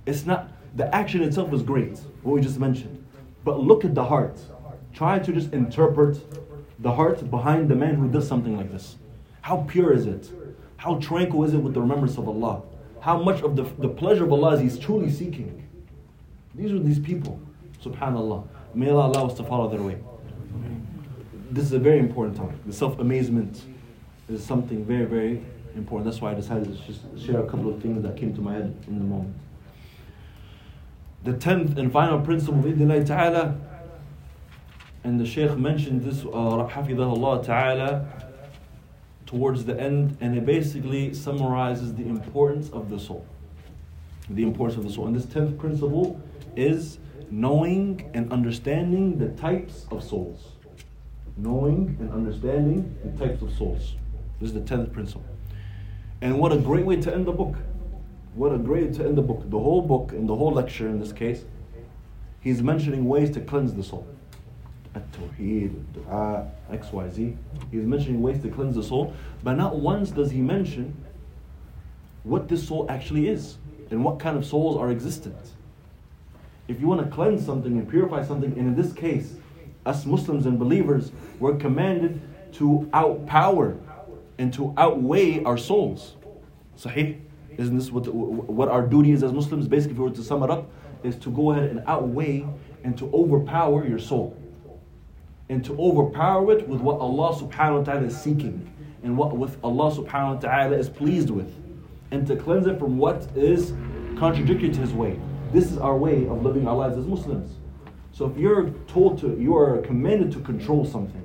It's 0.04 0.26
not, 0.26 0.48
the 0.74 0.92
action 0.94 1.22
itself 1.22 1.52
is 1.52 1.62
great, 1.62 1.98
what 2.22 2.34
we 2.34 2.40
just 2.40 2.58
mentioned. 2.58 3.04
But 3.44 3.60
look 3.60 3.84
at 3.84 3.94
the 3.94 4.04
heart. 4.04 4.38
Try 4.92 5.18
to 5.18 5.32
just 5.32 5.52
interpret 5.52 6.18
the 6.78 6.92
heart 6.92 7.30
behind 7.30 7.68
the 7.68 7.74
man 7.74 7.94
who 7.94 8.08
does 8.08 8.28
something 8.28 8.56
like 8.56 8.70
this. 8.70 8.96
How 9.42 9.64
pure 9.68 9.92
is 9.92 10.06
it? 10.06 10.30
How 10.76 10.96
tranquil 10.96 11.44
is 11.44 11.54
it 11.54 11.58
with 11.58 11.74
the 11.74 11.80
remembrance 11.80 12.18
of 12.18 12.28
Allah? 12.28 12.62
How 13.00 13.22
much 13.22 13.42
of 13.42 13.56
the, 13.56 13.62
the 13.78 13.88
pleasure 13.88 14.24
of 14.24 14.32
Allah 14.32 14.56
is 14.56 14.74
he 14.74 14.80
truly 14.80 15.10
seeking? 15.10 15.66
These 16.54 16.72
are 16.72 16.78
these 16.78 16.98
people. 16.98 17.38
Subhanallah. 17.82 18.46
May 18.74 18.90
Allah 18.90 19.06
allow 19.06 19.26
us 19.26 19.34
to 19.34 19.44
follow 19.44 19.68
their 19.68 19.82
way. 19.82 19.98
This 21.50 21.64
is 21.64 21.72
a 21.72 21.78
very 21.78 21.98
important 21.98 22.36
topic. 22.36 22.56
The 22.66 22.72
self 22.72 22.98
amazement 22.98 23.62
is 24.28 24.44
something 24.44 24.84
very, 24.84 25.04
very 25.04 25.42
important. 25.76 26.10
That's 26.10 26.20
why 26.20 26.32
I 26.32 26.34
decided 26.34 26.64
to 26.64 26.86
just 26.86 27.00
share 27.24 27.40
a 27.40 27.46
couple 27.48 27.72
of 27.72 27.80
things 27.80 28.02
that 28.02 28.16
came 28.16 28.34
to 28.34 28.40
my 28.40 28.54
head 28.54 28.74
in 28.88 28.98
the 28.98 29.04
moment. 29.04 29.34
The 31.24 31.34
tenth 31.34 31.78
and 31.78 31.92
final 31.92 32.20
principle 32.20 32.58
of 32.66 33.06
ta'ala, 33.06 33.56
and 35.06 35.20
the 35.20 35.24
Shaykh 35.24 35.56
mentioned 35.56 36.02
this, 36.02 36.24
uh, 36.24 36.66
ta'ala, 36.66 38.06
towards 39.24 39.64
the 39.64 39.80
end, 39.80 40.16
and 40.20 40.36
it 40.36 40.44
basically 40.44 41.14
summarizes 41.14 41.94
the 41.94 42.04
importance 42.08 42.70
of 42.70 42.90
the 42.90 42.98
soul. 42.98 43.24
The 44.28 44.42
importance 44.42 44.76
of 44.76 44.82
the 44.82 44.90
soul. 44.90 45.06
And 45.06 45.14
this 45.14 45.26
tenth 45.26 45.56
principle 45.60 46.20
is 46.56 46.98
knowing 47.30 48.10
and 48.14 48.32
understanding 48.32 49.16
the 49.16 49.28
types 49.40 49.86
of 49.92 50.02
souls. 50.02 50.40
Knowing 51.36 51.96
and 52.00 52.10
understanding 52.12 52.98
the 53.04 53.16
types 53.16 53.42
of 53.42 53.52
souls. 53.52 53.94
This 54.40 54.48
is 54.48 54.54
the 54.54 54.60
tenth 54.62 54.92
principle. 54.92 55.24
And 56.20 56.36
what 56.40 56.50
a 56.50 56.58
great 56.58 56.84
way 56.84 56.96
to 56.96 57.14
end 57.14 57.26
the 57.26 57.32
book. 57.32 57.54
What 58.34 58.52
a 58.52 58.58
great 58.58 58.88
way 58.88 58.92
to 58.94 59.04
end 59.04 59.16
the 59.16 59.22
book. 59.22 59.48
The 59.50 59.58
whole 59.58 59.82
book 59.82 60.10
and 60.10 60.28
the 60.28 60.34
whole 60.34 60.50
lecture 60.52 60.88
in 60.88 60.98
this 60.98 61.12
case, 61.12 61.44
he's 62.40 62.60
mentioning 62.60 63.04
ways 63.04 63.30
to 63.34 63.40
cleanse 63.40 63.72
the 63.72 63.84
soul. 63.84 64.04
At-Tawheed, 64.96 65.72
Dua, 65.94 66.50
XYZ. 66.72 67.36
He's 67.70 67.84
mentioning 67.84 68.20
ways 68.22 68.42
to 68.42 68.48
cleanse 68.48 68.74
the 68.74 68.82
soul, 68.82 69.14
but 69.44 69.52
not 69.52 69.76
once 69.78 70.10
does 70.10 70.30
he 70.30 70.40
mention 70.40 70.96
what 72.24 72.48
this 72.48 72.66
soul 72.66 72.86
actually 72.88 73.28
is 73.28 73.58
and 73.90 74.02
what 74.02 74.18
kind 74.18 74.36
of 74.36 74.44
souls 74.44 74.76
are 74.76 74.90
existent 74.90 75.36
if 76.68 76.80
you 76.80 76.86
want 76.86 77.04
to 77.04 77.14
cleanse 77.14 77.44
something 77.44 77.78
and 77.78 77.88
purify 77.88 78.24
something, 78.24 78.52
and 78.58 78.66
in 78.66 78.74
this 78.74 78.92
case, 78.92 79.34
us 79.84 80.04
Muslims 80.04 80.46
and 80.46 80.58
believers, 80.58 81.12
we're 81.38 81.56
commanded 81.56 82.20
to 82.54 82.88
outpower 82.92 83.78
and 84.38 84.52
to 84.54 84.74
outweigh 84.76 85.42
our 85.44 85.56
souls. 85.56 86.16
Sahih? 86.78 87.20
Isn't 87.56 87.76
this 87.76 87.90
what, 87.90 88.06
what 88.12 88.68
our 88.68 88.82
duty 88.82 89.12
is 89.12 89.22
as 89.22 89.32
Muslims? 89.32 89.68
Basically, 89.68 89.92
if 89.92 89.98
we 89.98 90.04
were 90.04 90.14
to 90.14 90.22
sum 90.22 90.42
it 90.42 90.50
up, 90.50 90.68
is 91.02 91.16
to 91.16 91.30
go 91.30 91.52
ahead 91.52 91.70
and 91.70 91.82
outweigh 91.86 92.46
and 92.84 92.98
to 92.98 93.10
overpower 93.12 93.86
your 93.86 93.98
soul. 93.98 94.36
And 95.48 95.64
to 95.64 95.78
overpower 95.78 96.52
it 96.52 96.68
with 96.68 96.80
what 96.80 96.98
Allah 96.98 97.34
subhanahu 97.34 97.78
wa 97.78 97.84
ta'ala 97.84 98.06
is 98.06 98.20
seeking 98.20 98.72
and 99.02 99.16
what 99.16 99.36
with 99.36 99.56
Allah 99.62 99.94
subhanahu 99.94 100.34
wa 100.34 100.40
ta'ala 100.40 100.76
is 100.76 100.88
pleased 100.88 101.30
with. 101.30 101.52
And 102.10 102.26
to 102.26 102.36
cleanse 102.36 102.66
it 102.66 102.78
from 102.78 102.98
what 102.98 103.28
is 103.36 103.72
contradictory 104.18 104.70
to 104.70 104.80
His 104.80 104.92
way. 104.92 105.20
This 105.52 105.70
is 105.70 105.78
our 105.78 105.96
way 105.96 106.26
of 106.26 106.42
living 106.42 106.66
our 106.66 106.76
lives 106.76 106.96
as 106.98 107.06
Muslims. 107.06 107.56
So 108.12 108.26
if 108.26 108.36
you're 108.36 108.70
told 108.88 109.18
to, 109.20 109.36
you 109.38 109.56
are 109.56 109.78
commanded 109.82 110.32
to 110.32 110.40
control 110.40 110.84
something 110.84 111.22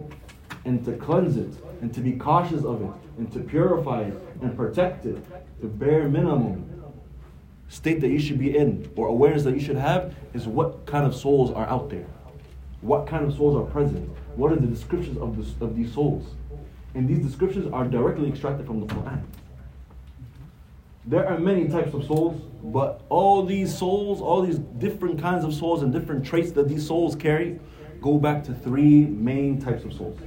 and 0.65 0.83
to 0.85 0.93
cleanse 0.97 1.37
it 1.37 1.53
and 1.81 1.93
to 1.93 2.01
be 2.01 2.13
cautious 2.13 2.63
of 2.63 2.81
it 2.81 2.91
and 3.17 3.31
to 3.31 3.39
purify 3.39 4.01
it 4.01 4.13
and 4.41 4.55
protect 4.55 5.05
it, 5.05 5.17
the 5.61 5.67
bare 5.67 6.07
minimum 6.07 6.67
state 7.69 8.01
that 8.01 8.09
you 8.09 8.19
should 8.19 8.37
be 8.37 8.57
in 8.57 8.91
or 8.95 9.07
awareness 9.07 9.43
that 9.43 9.53
you 9.53 9.61
should 9.61 9.77
have 9.77 10.13
is 10.33 10.47
what 10.47 10.85
kind 10.85 11.05
of 11.05 11.15
souls 11.15 11.51
are 11.51 11.67
out 11.67 11.89
there. 11.89 12.05
What 12.81 13.07
kind 13.07 13.25
of 13.25 13.35
souls 13.35 13.55
are 13.55 13.69
present? 13.71 14.09
What 14.35 14.51
are 14.51 14.55
the 14.55 14.67
descriptions 14.67 15.17
of, 15.17 15.37
this, 15.37 15.53
of 15.61 15.75
these 15.75 15.93
souls? 15.93 16.25
And 16.93 17.07
these 17.07 17.19
descriptions 17.19 17.71
are 17.71 17.85
directly 17.85 18.27
extracted 18.27 18.65
from 18.65 18.79
the 18.79 18.87
Quran. 18.87 19.21
There 21.05 21.27
are 21.27 21.39
many 21.39 21.67
types 21.67 21.93
of 21.93 22.03
souls, 22.05 22.41
but 22.63 23.01
all 23.09 23.43
these 23.43 23.75
souls, 23.75 24.21
all 24.21 24.41
these 24.41 24.59
different 24.77 25.19
kinds 25.19 25.43
of 25.45 25.53
souls 25.53 25.81
and 25.81 25.91
different 25.91 26.25
traits 26.25 26.51
that 26.51 26.67
these 26.67 26.85
souls 26.85 27.15
carry, 27.15 27.59
go 28.01 28.17
back 28.17 28.43
to 28.45 28.53
three 28.53 29.05
main 29.05 29.59
types 29.59 29.83
of 29.83 29.93
souls. 29.93 30.19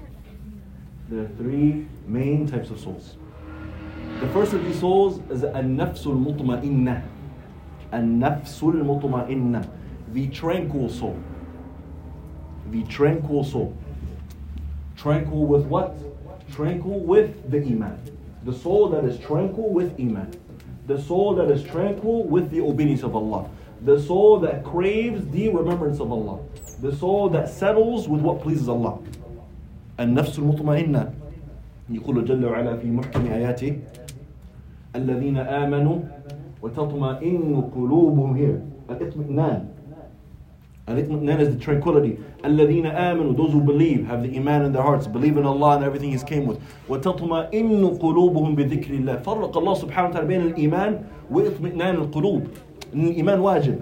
There 1.09 1.25
are 1.25 1.29
three 1.37 1.87
main 2.07 2.47
types 2.47 2.71
of 2.71 2.81
souls. 2.81 3.17
The 4.21 4.29
first 4.29 4.53
of 4.53 4.65
these 4.65 4.79
souls 4.81 5.21
is 5.31 5.43
an-nafsul 5.43 6.25
mutma'inna. 6.25 7.05
An-nafsul 7.93 8.75
mutma'inna. 8.75 9.69
The 10.13 10.29
tranquil 10.29 10.89
soul. 10.89 11.19
The 12.74 12.84
tranquil 12.84 13.44
soul. 13.44 13.76
Tranquil 14.96 15.46
with 15.46 15.66
what? 15.66 15.98
Tranquil 16.52 17.00
with 17.00 17.50
the 17.50 17.58
iman. 17.58 18.00
The 18.44 18.54
soul 18.54 18.90
that 18.90 19.04
is 19.06 19.20
tranquil 19.20 19.70
with 19.70 20.00
iman 20.00 20.32
the 20.90 21.00
soul 21.00 21.36
that 21.36 21.52
is 21.52 21.64
tranquil 21.64 22.24
with 22.24 22.50
the 22.50 22.60
obedience 22.62 23.04
of 23.04 23.16
Allah, 23.16 23.48
the 23.86 24.02
soul 24.02 24.40
that 24.40 24.66
craves 24.66 25.22
the 25.30 25.50
remembrance 25.50 26.00
of 26.00 26.12
Allah, 26.12 26.40
the 26.82 26.94
soul 26.96 27.30
that 27.30 27.48
settles 27.48 28.10
with 28.10 28.22
what 28.22 28.42
pleases 28.42 28.68
Allah. 28.68 28.98
النفس 30.00 30.40
المطمئنة 30.40 31.12
يقول 31.90 32.26
جل 32.26 32.46
وعلا 32.46 32.78
في 32.78 32.88
محكم 32.92 33.26
آياته 33.26 33.80
الذين 34.96 35.38
آمنوا 35.38 36.00
وتطمئن 36.62 37.62
قلوبهم 37.76 38.38
here 38.38 38.60
الاطمئنان 38.90 39.68
الاطمئنان 40.90 41.40
is 41.40 41.56
the 41.56 41.60
tranquility 41.60 42.18
الذين 42.46 42.86
آمنوا 42.86 43.36
those 43.38 43.52
who 43.52 43.62
believe 43.62 44.08
have 44.08 44.24
the 44.24 44.36
iman 44.38 44.66
in 44.66 44.72
their 44.74 44.82
hearts 44.82 45.08
believe 45.08 45.38
in 45.38 45.46
Allah 45.46 45.76
and 45.76 45.84
everything 45.84 46.12
He's 46.12 46.24
came 46.24 46.48
with 46.48 46.60
وتطمئن 46.90 48.00
قلوبهم 48.00 48.56
بذكر 48.56 48.94
الله 48.94 49.16
فرق 49.18 49.58
الله 49.58 49.74
سبحانه 49.74 50.10
وتعالى 50.10 50.28
بين 50.28 50.42
الإيمان 50.42 51.02
واطمئنان 51.32 51.96
القلوب 51.96 52.48
إن 52.96 53.08
الإيمان 53.08 53.40
واجب 53.40 53.80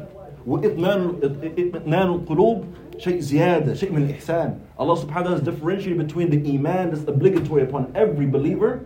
واطمئنان 0.48 1.14
اطمئنان 1.24 2.08
القلوب 2.08 2.64
شيء 2.98 3.20
زيادة 3.20 3.74
شيء 3.74 3.92
من 3.92 4.04
الإحسان 4.04 4.60
Allah 4.80 4.96
subhanahu 4.96 5.08
wa 5.08 5.22
ta'ala 5.24 5.36
has 5.38 5.42
differentiated 5.42 5.98
between 5.98 6.30
the 6.30 6.54
iman 6.56 6.92
that's 6.92 7.08
obligatory 7.08 7.64
upon 7.64 7.92
every 7.96 8.26
believer 8.26 8.86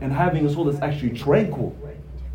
and 0.00 0.12
having 0.12 0.46
a 0.46 0.50
soul 0.50 0.64
that's 0.64 0.80
actually 0.82 1.10
tranquil 1.10 1.74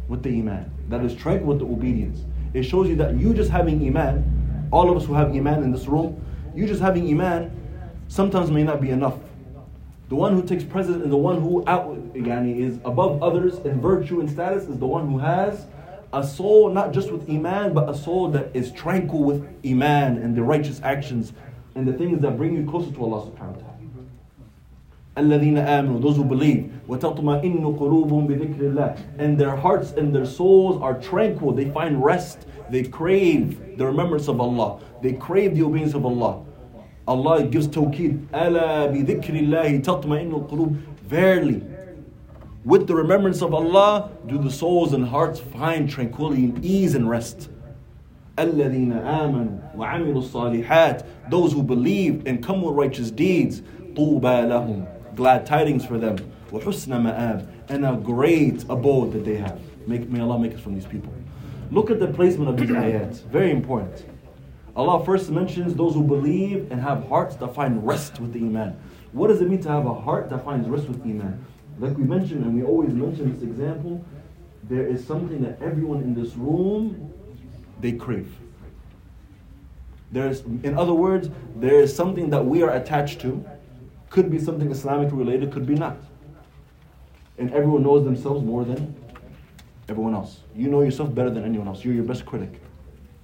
with 0.07 0.21
the 0.23 0.29
iman 0.39 0.69
that 0.89 1.03
is 1.03 1.15
tranquil 1.15 1.47
with 1.47 1.59
the 1.59 1.65
obedience 1.65 2.19
it 2.53 2.63
shows 2.63 2.88
you 2.88 2.95
that 2.95 3.15
you 3.17 3.33
just 3.33 3.49
having 3.49 3.86
iman 3.88 4.23
all 4.70 4.90
of 4.90 4.96
us 4.96 5.04
who 5.04 5.14
have 5.14 5.34
iman 5.34 5.62
in 5.62 5.72
this 5.72 5.86
room 5.86 6.20
you 6.54 6.66
just 6.66 6.80
having 6.80 7.08
iman 7.08 7.50
sometimes 8.08 8.50
may 8.50 8.64
not 8.64 8.80
be 8.80 8.90
enough. 8.90 9.14
The 10.08 10.16
one 10.16 10.34
who 10.34 10.42
takes 10.42 10.64
precedence 10.64 11.04
and 11.04 11.12
the 11.12 11.16
one 11.16 11.40
who 11.40 11.62
out, 11.68 11.86
yani, 12.14 12.58
is 12.58 12.78
above 12.84 13.22
others 13.22 13.58
in 13.58 13.80
virtue 13.80 14.18
and 14.20 14.28
status 14.28 14.64
is 14.64 14.78
the 14.78 14.86
one 14.86 15.08
who 15.08 15.18
has 15.18 15.66
a 16.12 16.26
soul 16.26 16.70
not 16.70 16.92
just 16.92 17.12
with 17.12 17.30
iman 17.30 17.72
but 17.72 17.88
a 17.88 17.94
soul 17.94 18.28
that 18.28 18.50
is 18.52 18.72
tranquil 18.72 19.22
with 19.22 19.46
iman 19.64 20.18
and 20.18 20.34
the 20.34 20.42
righteous 20.42 20.80
actions 20.82 21.32
and 21.76 21.86
the 21.86 21.92
things 21.92 22.20
that 22.20 22.36
bring 22.36 22.56
you 22.56 22.68
closer 22.68 22.90
to 22.90 23.04
Allah 23.04 23.30
subhanahu 23.30 23.52
wa 23.52 23.58
ta'ala 23.60 23.69
الذين 25.17 25.57
آمنوا 25.57 26.01
those 26.01 26.17
who 26.17 26.25
believe 26.25 26.69
وتطمئن 26.89 27.77
قلوبهم 27.79 28.27
بذكر 28.27 28.59
الله 28.59 28.95
and 29.17 29.38
their 29.38 29.55
hearts 29.55 29.91
and 29.93 30.13
their 30.13 30.25
souls 30.25 30.81
are 30.81 30.99
tranquil 30.99 31.53
they 31.53 31.69
find 31.69 32.03
rest 32.03 32.47
they 32.69 32.83
crave 32.83 33.77
the 33.77 33.86
remembrance 33.86 34.27
of 34.27 34.41
Allah 34.41 34.79
they 35.01 35.13
crave 35.13 35.55
the 35.55 35.63
obedience 35.63 35.93
of 35.93 36.05
Allah 36.05 36.43
Allah 37.07 37.43
gives 37.43 37.67
tawqid 37.67 38.27
ألا 38.33 38.91
بذكر 38.91 39.36
الله 39.39 39.83
تطمئن 39.83 40.33
القلوب 40.33 40.75
verily 41.07 41.61
with 42.65 42.88
the 42.88 42.95
remembrance 42.95 43.41
of 43.41 43.53
Allah 43.53 44.09
do 44.27 44.38
the 44.38 44.51
souls 44.51 44.91
and 44.93 45.05
hearts 45.05 45.39
find 45.39 45.89
tranquility 45.89 46.45
and 46.45 46.65
ease 46.65 46.93
and 46.93 47.09
rest 47.09 47.49
الذين 48.38 48.91
آمنوا 48.91 49.77
وعملوا 49.77 50.21
الصالحات 50.21 51.03
those 51.29 51.53
who 51.53 51.63
believe 51.63 52.25
and 52.27 52.43
come 52.43 52.61
with 52.61 52.75
righteous 52.75 53.11
deeds 53.11 53.61
طوبى 53.95 54.47
لهم 54.49 54.86
glad 55.20 55.44
tidings 55.44 55.84
for 55.84 55.98
them, 55.98 56.16
and 57.68 57.84
a 57.84 57.94
great 58.02 58.64
abode 58.70 59.12
that 59.12 59.22
they 59.22 59.36
have. 59.36 59.60
Make, 59.86 60.08
may 60.08 60.18
Allah 60.18 60.38
make 60.38 60.54
us 60.54 60.60
from 60.60 60.74
these 60.74 60.86
people. 60.86 61.12
Look 61.70 61.90
at 61.90 62.00
the 62.00 62.06
placement 62.06 62.48
of 62.48 62.56
these 62.56 62.70
ayats, 62.70 63.22
very 63.26 63.50
important. 63.50 64.02
Allah 64.74 65.04
first 65.04 65.28
mentions 65.30 65.74
those 65.74 65.92
who 65.92 66.02
believe 66.02 66.72
and 66.72 66.80
have 66.80 67.06
hearts 67.06 67.36
that 67.36 67.54
find 67.54 67.86
rest 67.86 68.18
with 68.18 68.32
the 68.32 68.38
Iman. 68.38 68.80
What 69.12 69.28
does 69.28 69.42
it 69.42 69.48
mean 69.50 69.60
to 69.60 69.68
have 69.68 69.84
a 69.84 69.92
heart 69.92 70.30
that 70.30 70.42
finds 70.42 70.66
rest 70.66 70.88
with 70.88 71.02
Iman? 71.02 71.44
Like 71.78 71.98
we 71.98 72.04
mentioned, 72.04 72.42
and 72.46 72.54
we 72.56 72.62
always 72.62 72.94
mention 72.94 73.34
this 73.34 73.42
example, 73.42 74.02
there 74.64 74.86
is 74.86 75.06
something 75.06 75.42
that 75.42 75.60
everyone 75.60 76.00
in 76.00 76.14
this 76.14 76.34
room 76.34 77.12
they 77.82 77.92
crave. 77.92 78.32
There's, 80.12 80.40
in 80.40 80.78
other 80.78 80.94
words, 80.94 81.28
there 81.56 81.78
is 81.78 81.94
something 81.94 82.30
that 82.30 82.42
we 82.42 82.62
are 82.62 82.70
attached 82.70 83.20
to 83.20 83.44
could 84.11 84.30
be 84.30 84.38
something 84.38 84.70
Islamic 84.70 85.12
related, 85.12 85.52
could 85.52 85.66
be 85.66 85.74
not. 85.74 85.96
And 87.38 87.52
everyone 87.54 87.84
knows 87.84 88.04
themselves 88.04 88.44
more 88.44 88.64
than 88.64 88.94
everyone 89.88 90.14
else. 90.14 90.40
You 90.54 90.68
know 90.68 90.82
yourself 90.82 91.14
better 91.14 91.30
than 91.30 91.44
anyone 91.44 91.68
else. 91.68 91.84
You're 91.84 91.94
your 91.94 92.04
best 92.04 92.26
critic. 92.26 92.61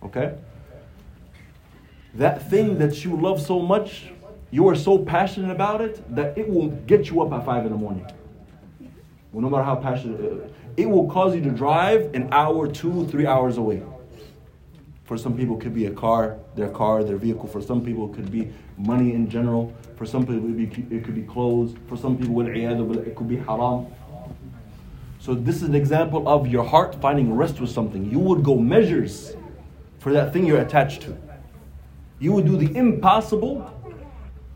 Okay? 0.03 0.34
That 2.14 2.49
thing 2.49 2.78
that 2.78 3.05
you 3.05 3.20
love 3.20 3.43
so 3.43 3.61
much, 3.61 4.11
you 4.51 4.68
are 4.68 4.74
so 4.74 4.99
passionate 4.99 5.51
about 5.51 5.80
it 5.80 6.14
that 6.14 6.39
it 6.39 6.49
will 6.49 6.68
get 6.68 7.11
you 7.11 7.20
up 7.20 7.32
at 7.32 7.45
five 7.45 7.66
in 7.66 7.72
the 7.72 7.78
morning. 7.78 8.07
Well, 9.32 9.43
no 9.43 9.51
matter 9.51 9.64
how 9.64 9.76
passionate, 9.76 10.20
uh, 10.20 10.49
it 10.76 10.89
will 10.89 11.11
cause 11.11 11.34
you 11.34 11.43
to 11.43 11.51
drive 11.51 12.14
an 12.14 12.28
hour, 12.32 12.68
two, 12.68 13.07
three 13.09 13.26
hours 13.26 13.59
away. 13.59 13.82
For 15.05 15.18
some 15.18 15.37
people, 15.37 15.59
it 15.59 15.62
could 15.62 15.74
be 15.74 15.87
a 15.87 15.91
car, 15.91 16.39
their 16.57 16.70
car, 16.70 17.04
their 17.04 17.16
vehicle. 17.16 17.46
For 17.46 17.61
some 17.61 17.84
people, 17.84 18.11
it 18.11 18.16
could 18.16 18.32
be 18.32 18.50
money 18.78 19.12
in 19.12 19.28
general. 19.28 19.72
For 19.96 20.07
some 20.07 20.26
people, 20.26 20.48
it, 20.48 20.57
be, 20.57 20.96
it 20.96 21.04
could 21.04 21.14
be 21.14 21.22
clothes. 21.22 21.74
For 21.86 21.96
some 21.96 22.16
people, 22.16 22.40
it 22.40 23.16
could 23.16 23.28
be 23.28 23.36
haram. 23.36 23.86
So 25.20 25.34
this 25.34 25.57
is 25.57 25.62
an 25.64 25.74
example 25.74 26.28
of 26.28 26.46
your 26.46 26.64
heart 26.64 27.00
finding 27.00 27.34
rest 27.34 27.61
with 27.61 27.70
something. 27.70 28.11
You 28.11 28.18
would 28.20 28.42
go 28.42 28.57
measures 28.57 29.36
for 29.98 30.12
that 30.12 30.32
thing 30.32 30.46
you're 30.46 30.61
attached 30.61 31.02
to. 31.02 31.16
You 32.18 32.32
would 32.32 32.46
do 32.46 32.57
the 32.57 32.74
impossible 32.76 33.72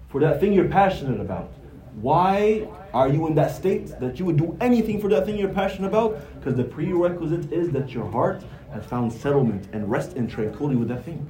for 0.08 0.20
that 0.20 0.40
thing 0.40 0.52
you're 0.52 0.68
passionate 0.68 1.20
about. 1.20 1.52
Why 2.00 2.68
are 2.94 3.08
you 3.08 3.26
in 3.26 3.34
that 3.34 3.54
state 3.54 3.98
that 4.00 4.18
you 4.18 4.24
would 4.24 4.36
do 4.36 4.56
anything 4.60 5.00
for 5.00 5.08
that 5.08 5.26
thing 5.26 5.36
you're 5.36 5.48
passionate 5.48 5.88
about? 5.88 6.20
Because 6.38 6.56
the 6.56 6.64
prerequisite 6.64 7.52
is 7.52 7.70
that 7.70 7.90
your 7.90 8.08
heart 8.10 8.42
has 8.72 8.84
found 8.86 9.12
settlement 9.12 9.68
and 9.72 9.90
rest 9.90 10.16
and 10.16 10.30
tranquility 10.30 10.76
with 10.76 10.88
that 10.88 11.04
thing. 11.04 11.26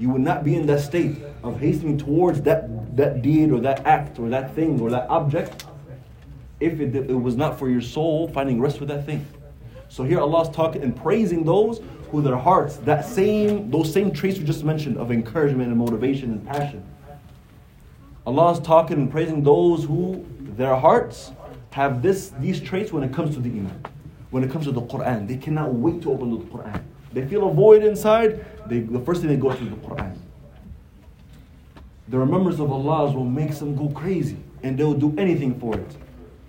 You 0.00 0.08
would 0.08 0.22
not 0.22 0.42
be 0.42 0.56
in 0.56 0.66
that 0.66 0.80
state 0.80 1.18
of 1.44 1.60
hastening 1.60 1.98
towards 1.98 2.40
that, 2.42 2.96
that 2.96 3.20
deed 3.20 3.52
or 3.52 3.60
that 3.60 3.86
act 3.86 4.18
or 4.18 4.30
that 4.30 4.54
thing 4.54 4.80
or 4.80 4.90
that 4.90 5.08
object 5.10 5.66
if 6.58 6.80
it, 6.80 6.94
it 6.94 7.14
was 7.14 7.36
not 7.36 7.58
for 7.58 7.68
your 7.68 7.80
soul 7.80 8.28
finding 8.28 8.60
rest 8.60 8.80
with 8.80 8.88
that 8.88 9.04
thing. 9.04 9.26
So 9.88 10.04
here 10.04 10.20
Allah 10.20 10.42
is 10.42 10.48
talking 10.48 10.82
and 10.82 10.96
praising 10.96 11.44
those 11.44 11.80
who 12.10 12.22
their 12.22 12.36
hearts, 12.36 12.76
that 12.78 13.04
same, 13.04 13.70
those 13.70 13.92
same 13.92 14.10
traits 14.10 14.38
we 14.38 14.44
just 14.44 14.64
mentioned 14.64 14.96
of 14.96 15.10
encouragement 15.10 15.68
and 15.68 15.76
motivation 15.76 16.32
and 16.32 16.46
passion. 16.46 16.84
Allah 18.26 18.52
is 18.52 18.60
talking 18.60 18.98
and 18.98 19.10
praising 19.10 19.42
those 19.42 19.84
who 19.84 20.24
their 20.56 20.76
hearts 20.76 21.32
have 21.70 22.02
this, 22.02 22.32
these 22.40 22.60
traits 22.60 22.92
when 22.92 23.02
it 23.02 23.12
comes 23.12 23.34
to 23.34 23.40
the 23.40 23.50
Iman, 23.50 23.84
when 24.30 24.44
it 24.44 24.50
comes 24.50 24.64
to 24.64 24.72
the 24.72 24.82
Quran. 24.82 25.28
They 25.28 25.36
cannot 25.36 25.74
wait 25.74 26.02
to 26.02 26.12
open 26.12 26.30
the 26.30 26.44
Quran. 26.46 26.82
They 27.13 27.25
feel 27.25 27.49
a 27.49 27.53
void 27.53 27.83
inside, 27.83 28.45
they, 28.67 28.79
the 28.79 28.99
first 28.99 29.21
thing 29.21 29.29
they 29.29 29.37
go 29.37 29.51
to 29.53 29.63
is 29.63 29.69
the 29.69 29.75
Quran. 29.77 30.17
The 32.07 32.17
remembrance 32.17 32.59
of 32.59 32.71
Allah 32.71 33.11
will 33.11 33.23
make 33.23 33.55
them 33.55 33.75
go 33.75 33.89
crazy 33.89 34.37
and 34.63 34.77
they'll 34.77 34.93
do 34.93 35.15
anything 35.17 35.59
for 35.59 35.75
it. 35.75 35.97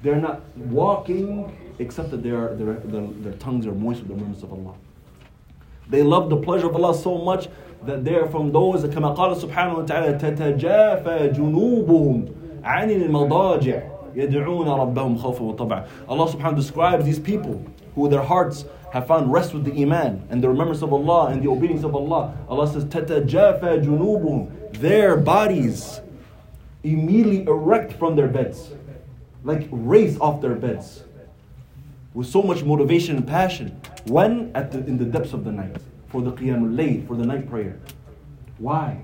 They're 0.02 0.20
not 0.20 0.42
walking 0.56 1.56
except 1.78 2.10
that 2.10 2.22
they 2.22 2.30
are, 2.30 2.54
their, 2.54 2.74
their, 2.74 3.06
their 3.06 3.32
tongues 3.34 3.66
are 3.66 3.72
moist 3.72 4.00
with 4.00 4.08
the 4.08 4.14
remembrance 4.14 4.42
of 4.42 4.52
Allah. 4.52 4.74
They 5.88 6.02
love 6.02 6.30
the 6.30 6.36
pleasure 6.36 6.66
of 6.66 6.74
Allah 6.74 6.94
so 6.94 7.18
much 7.18 7.48
that 7.84 8.04
they 8.04 8.14
are 8.16 8.28
from 8.28 8.52
those 8.52 8.82
that 8.82 8.90
كما 8.90 9.14
قال 9.16 9.36
سبحانه 9.36 9.86
وتعالى 9.86 10.18
تتجافى 10.18 11.28
جنوبهم 11.28 12.28
عن 12.64 12.90
المضاجع 12.90 13.82
يدعون 14.14 14.68
ربهم 14.68 15.16
خوفا 15.16 15.44
وطبعا 15.44 15.84
Allah 16.08 16.26
subhanahu 16.26 16.36
wa 16.36 16.42
ta'ala 16.42 16.56
describes 16.56 17.04
these 17.04 17.20
people 17.20 17.62
who 17.94 18.08
their 18.08 18.22
hearts 18.22 18.64
have 18.92 19.06
found 19.06 19.32
rest 19.32 19.52
with 19.54 19.64
the 19.64 19.82
iman 19.82 20.26
and 20.30 20.42
the 20.42 20.48
remembrance 20.48 20.82
of 20.82 20.92
Allah 20.92 21.26
and 21.26 21.42
the 21.42 21.48
obedience 21.48 21.84
of 21.84 21.94
Allah. 21.94 22.36
Allah 22.48 22.66
says 22.66 22.84
تتجافى 22.84 23.84
جنوبهم 23.84 24.72
their 24.80 25.16
bodies 25.16 26.00
immediately 26.82 27.42
erect 27.46 27.92
from 27.94 28.16
their 28.16 28.28
beds 28.28 28.70
like 29.44 29.68
raise 29.70 30.18
off 30.18 30.40
their 30.40 30.54
beds 30.54 31.02
with 32.16 32.26
so 32.26 32.42
much 32.42 32.64
motivation 32.64 33.16
and 33.16 33.26
passion. 33.26 33.80
When? 34.06 34.50
At 34.54 34.72
the, 34.72 34.78
in 34.78 34.96
the 34.96 35.04
depths 35.04 35.34
of 35.34 35.44
the 35.44 35.52
night. 35.52 35.76
For 36.08 36.22
the 36.22 36.32
Qiyamul 36.32 36.74
Layl, 36.74 37.06
for 37.06 37.14
the 37.14 37.26
night 37.26 37.48
prayer. 37.48 37.78
Why? 38.58 39.02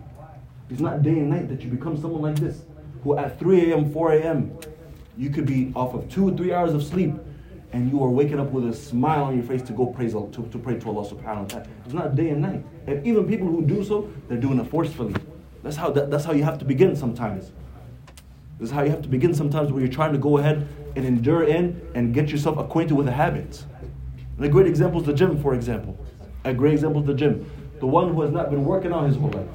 It's 0.70 0.80
not 0.80 1.02
day 1.02 1.10
and 1.10 1.28
night 1.28 1.48
that 1.50 1.60
you 1.60 1.70
become 1.70 2.00
someone 2.00 2.22
like 2.22 2.36
this. 2.36 2.62
Who 3.04 3.18
at 3.18 3.38
3 3.38 3.72
a.m., 3.72 3.92
4 3.92 4.12
a.m., 4.14 4.58
you 5.18 5.28
could 5.28 5.44
be 5.44 5.72
off 5.76 5.92
of 5.92 6.08
two, 6.10 6.34
three 6.36 6.54
hours 6.54 6.72
of 6.72 6.82
sleep, 6.82 7.14
and 7.73 7.91
you 7.91 8.03
are 8.03 8.09
waking 8.09 8.39
up 8.39 8.51
with 8.51 8.67
a 8.67 8.73
smile 8.73 9.25
on 9.25 9.35
your 9.35 9.43
face 9.43 9.61
to 9.63 9.73
go 9.73 9.87
praise 9.87 10.13
to, 10.13 10.47
to 10.51 10.57
pray 10.57 10.79
to 10.79 10.89
Allah 10.89 11.07
subhanahu 11.07 11.41
wa 11.41 11.45
ta'ala. 11.45 11.67
It's 11.85 11.93
not 11.93 12.15
day 12.15 12.29
and 12.29 12.41
night. 12.41 12.63
And 12.87 13.05
even 13.05 13.27
people 13.27 13.47
who 13.47 13.61
do 13.65 13.83
so, 13.83 14.09
they're 14.27 14.37
doing 14.37 14.59
it 14.59 14.67
forcefully. 14.67 15.15
That's 15.63 15.75
how 15.75 15.91
that, 15.91 16.09
that's 16.09 16.23
how 16.23 16.31
you 16.31 16.43
have 16.43 16.57
to 16.59 16.65
begin 16.65 16.95
sometimes. 16.95 17.51
This 18.59 18.69
is 18.69 18.71
how 18.71 18.83
you 18.83 18.89
have 18.89 19.01
to 19.01 19.09
begin 19.09 19.33
sometimes 19.33 19.71
when 19.71 19.83
you're 19.83 19.91
trying 19.91 20.13
to 20.13 20.17
go 20.17 20.37
ahead 20.37 20.67
and 20.95 21.05
endure 21.05 21.43
in 21.43 21.79
and 21.93 22.13
get 22.13 22.29
yourself 22.29 22.57
acquainted 22.57 22.95
with 22.95 23.05
the 23.05 23.11
habits. 23.11 23.65
And 24.37 24.45
a 24.45 24.49
great 24.49 24.67
example 24.67 25.01
is 25.01 25.05
the 25.05 25.13
gym, 25.13 25.41
for 25.41 25.53
example. 25.53 25.97
A 26.43 26.53
great 26.53 26.73
example 26.73 27.01
is 27.01 27.07
the 27.07 27.13
gym. 27.13 27.49
The 27.79 27.87
one 27.87 28.13
who 28.13 28.21
has 28.21 28.31
not 28.31 28.49
been 28.49 28.65
working 28.65 28.93
out 28.93 29.05
his 29.05 29.15
whole 29.17 29.29
life. 29.29 29.47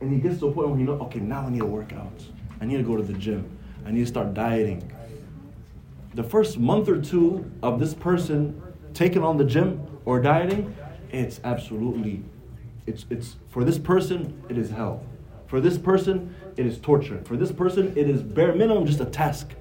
And 0.00 0.12
he 0.12 0.18
gets 0.18 0.40
to 0.40 0.48
a 0.48 0.52
point 0.52 0.68
where 0.68 0.78
he 0.78 0.84
knows, 0.84 1.00
okay, 1.02 1.20
now 1.20 1.46
I 1.46 1.50
need 1.50 1.60
to 1.60 1.66
work 1.66 1.92
out. 1.92 2.22
I 2.60 2.66
need 2.66 2.76
to 2.76 2.82
go 2.82 2.96
to 2.96 3.02
the 3.02 3.14
gym. 3.14 3.56
I 3.86 3.90
need 3.90 4.00
to 4.00 4.06
start 4.06 4.34
dieting. 4.34 4.90
The 6.14 6.22
first 6.22 6.58
month 6.58 6.88
or 6.88 7.00
two 7.00 7.50
of 7.60 7.80
this 7.80 7.92
person 7.92 8.62
taking 8.92 9.24
on 9.24 9.36
the 9.36 9.44
gym 9.44 9.84
or 10.04 10.20
dieting, 10.20 10.76
it's 11.10 11.40
absolutely, 11.42 12.22
it's, 12.86 13.04
it's 13.10 13.34
for 13.48 13.64
this 13.64 13.78
person, 13.78 14.40
it 14.48 14.56
is 14.56 14.70
hell. 14.70 15.04
For 15.48 15.60
this 15.60 15.76
person, 15.76 16.34
it 16.56 16.66
is 16.66 16.78
torture. 16.78 17.20
For 17.24 17.36
this 17.36 17.50
person, 17.50 17.92
it 17.96 18.08
is 18.08 18.22
bare 18.22 18.54
minimum 18.54 18.86
just 18.86 19.00
a 19.00 19.06
task. 19.06 19.54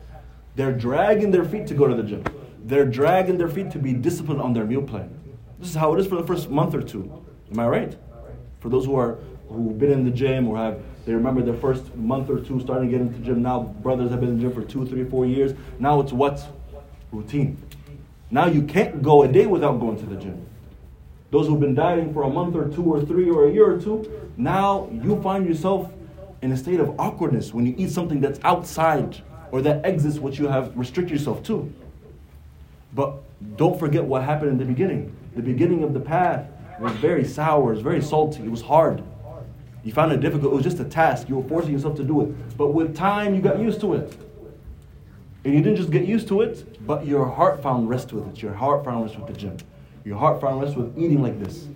They're 0.55 0.71
dragging 0.71 1.31
their 1.31 1.43
feet 1.43 1.65
to 1.67 1.73
go 1.73 1.87
to 1.87 1.95
the 1.95 2.03
gym. 2.03 2.23
They're 2.63 2.85
dragging 2.85 3.39
their 3.39 3.49
feet 3.49 3.71
to 3.71 3.79
be 3.79 3.93
disciplined 3.93 4.41
on 4.41 4.53
their 4.53 4.65
meal 4.65 4.83
plan. 4.83 5.19
This 5.59 5.69
is 5.69 5.75
how 5.75 5.93
it 5.95 5.99
is 5.99 6.05
for 6.05 6.15
the 6.15 6.27
first 6.27 6.51
month 6.51 6.75
or 6.75 6.83
two. 6.83 7.25
Am 7.51 7.59
I 7.59 7.67
right? 7.67 7.97
For 8.59 8.69
those 8.69 8.85
who 8.85 8.95
are 8.95 9.17
who've 9.53 9.77
been 9.77 9.91
in 9.91 10.03
the 10.03 10.11
gym 10.11 10.47
or 10.47 10.57
have 10.57 10.81
they 11.05 11.13
remember 11.13 11.41
their 11.41 11.55
first 11.55 11.95
month 11.95 12.29
or 12.29 12.39
two 12.39 12.59
starting 12.61 12.89
to 12.89 12.97
get 12.97 13.01
into 13.01 13.19
the 13.19 13.25
gym. 13.25 13.41
Now 13.41 13.61
brothers 13.61 14.11
have 14.11 14.19
been 14.19 14.29
in 14.29 14.37
the 14.37 14.41
gym 14.43 14.53
for 14.53 14.67
two, 14.67 14.85
three, 14.85 15.03
four 15.03 15.25
years. 15.25 15.53
Now 15.79 15.99
it's 15.99 16.13
what? 16.13 16.45
Routine. 17.11 17.61
Now 18.31 18.47
you 18.47 18.63
can't 18.63 19.01
go 19.01 19.23
a 19.23 19.27
day 19.27 19.45
without 19.45 19.79
going 19.79 19.97
to 19.99 20.05
the 20.05 20.15
gym. 20.15 20.45
Those 21.29 21.47
who've 21.47 21.59
been 21.59 21.75
dieting 21.75 22.13
for 22.13 22.23
a 22.23 22.29
month 22.29 22.55
or 22.55 22.67
two 22.69 22.83
or 22.83 23.03
three 23.05 23.29
or 23.29 23.47
a 23.47 23.51
year 23.51 23.71
or 23.73 23.79
two, 23.79 24.29
now 24.37 24.89
you 24.91 25.21
find 25.21 25.47
yourself 25.47 25.91
in 26.41 26.51
a 26.51 26.57
state 26.57 26.79
of 26.79 26.99
awkwardness 26.99 27.53
when 27.53 27.65
you 27.65 27.75
eat 27.77 27.89
something 27.89 28.21
that's 28.21 28.39
outside 28.43 29.21
or 29.51 29.61
that 29.61 29.85
exits 29.85 30.19
what 30.19 30.37
you 30.39 30.47
have 30.47 30.75
restricted 30.77 31.17
yourself 31.17 31.43
to. 31.43 31.71
But 32.93 33.23
don't 33.57 33.79
forget 33.79 34.03
what 34.03 34.23
happened 34.23 34.51
in 34.51 34.57
the 34.57 34.65
beginning. 34.65 35.15
The 35.35 35.41
beginning 35.41 35.83
of 35.83 35.93
the 35.93 35.99
path 35.99 36.47
was 36.79 36.91
very 36.93 37.25
sour, 37.25 37.71
it 37.71 37.75
was 37.75 37.83
very 37.83 38.01
salty, 38.01 38.43
it 38.43 38.51
was 38.51 38.61
hard. 38.61 39.03
You 39.83 39.91
found 39.91 40.11
it 40.13 40.21
difficult, 40.21 40.53
it 40.53 40.55
was 40.55 40.63
just 40.63 40.79
a 40.79 40.85
task. 40.85 41.27
You 41.27 41.37
were 41.37 41.47
forcing 41.47 41.73
yourself 41.73 41.97
to 41.97 42.03
do 42.03 42.21
it. 42.21 42.57
But 42.57 42.69
with 42.69 42.95
time, 42.95 43.35
you 43.35 43.41
got 43.41 43.59
used 43.59 43.81
to 43.81 43.93
it. 43.93 44.17
And 45.43 45.53
you 45.53 45.61
didn't 45.61 45.75
just 45.75 45.91
get 45.91 46.05
used 46.05 46.29
to 46.29 46.41
it, 46.41 46.85
but 46.87 47.05
your 47.05 47.27
heart 47.27 47.61
found 47.61 47.89
rest 47.89 48.13
with 48.13 48.27
it. 48.29 48.41
Your 48.41 48.53
heart 48.53 48.85
found 48.85 49.03
rest 49.03 49.17
with 49.17 49.27
the 49.27 49.33
gym. 49.33 49.57
Your 50.05 50.17
heart 50.17 50.39
found 50.39 50.61
rest 50.61 50.77
with 50.77 50.97
eating 50.97 51.21
like 51.21 51.37
this. 51.37 51.67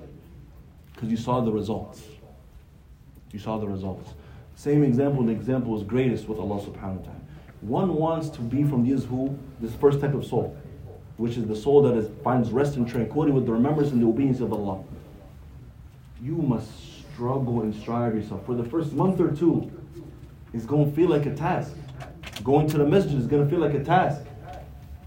Because 0.94 1.10
you 1.10 1.18
saw 1.18 1.42
the 1.42 1.52
results. 1.52 2.02
You 3.34 3.40
saw 3.40 3.58
the 3.58 3.68
results. 3.68 4.14
Same 4.56 4.84
example, 4.84 5.24
the 5.24 5.34
example 5.34 5.76
is 5.78 5.84
greatest 5.84 6.28
with 6.30 6.40
Allah 6.40 6.62
subhanahu 6.62 6.98
wa 6.98 7.04
ta'ala. 7.04 7.22
One 7.62 7.96
wants 7.96 8.30
to 8.30 8.42
be 8.42 8.64
from 8.64 8.84
these 8.84 9.04
who, 9.04 9.38
this 9.60 9.74
first 9.76 10.00
type 10.00 10.14
of 10.14 10.26
soul, 10.26 10.58
which 11.18 11.38
is 11.38 11.46
the 11.46 11.56
soul 11.56 11.82
that 11.84 11.96
is, 11.96 12.10
finds 12.24 12.52
rest 12.52 12.78
and 12.78 12.88
tranquility 12.88 13.32
with 13.32 13.46
the 13.46 13.52
remembrance 13.52 13.92
and 13.92 14.02
the 14.02 14.08
obedience 14.08 14.40
of 14.40 14.54
Allah. 14.54 14.84
You 16.22 16.36
must 16.36 16.72
struggle 17.18 17.64
and 17.64 17.74
strive 17.74 18.14
yourself. 18.14 18.46
For 18.46 18.54
the 18.54 18.64
first 18.64 18.94
month 18.94 19.20
or 19.20 19.32
two, 19.32 19.72
it's 20.54 20.66
going 20.66 20.88
to 20.88 20.96
feel 20.96 21.10
like 21.10 21.26
a 21.26 21.34
task. 21.34 21.72
Going 22.44 22.68
to 22.68 22.78
the 22.78 22.86
masjid 22.86 23.18
is 23.18 23.26
going 23.26 23.44
to 23.44 23.50
feel 23.50 23.60
like 23.60 23.74
a 23.74 23.84
task. 23.84 24.22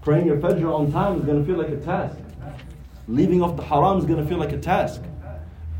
Praying 0.01 0.25
your 0.25 0.35
fajr 0.35 0.77
on 0.77 0.91
time 0.91 1.17
is 1.17 1.23
going 1.23 1.39
to 1.39 1.45
feel 1.45 1.57
like 1.57 1.69
a 1.69 1.79
task. 1.79 2.17
Leaving 3.07 3.41
off 3.41 3.55
the 3.55 3.63
haram 3.63 3.97
is 3.97 4.03
going 4.03 4.21
to 4.21 4.27
feel 4.27 4.37
like 4.37 4.51
a 4.51 4.57
task. 4.57 5.01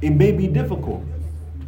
It 0.01 0.11
may 0.11 0.31
be 0.31 0.47
difficult. 0.47 1.03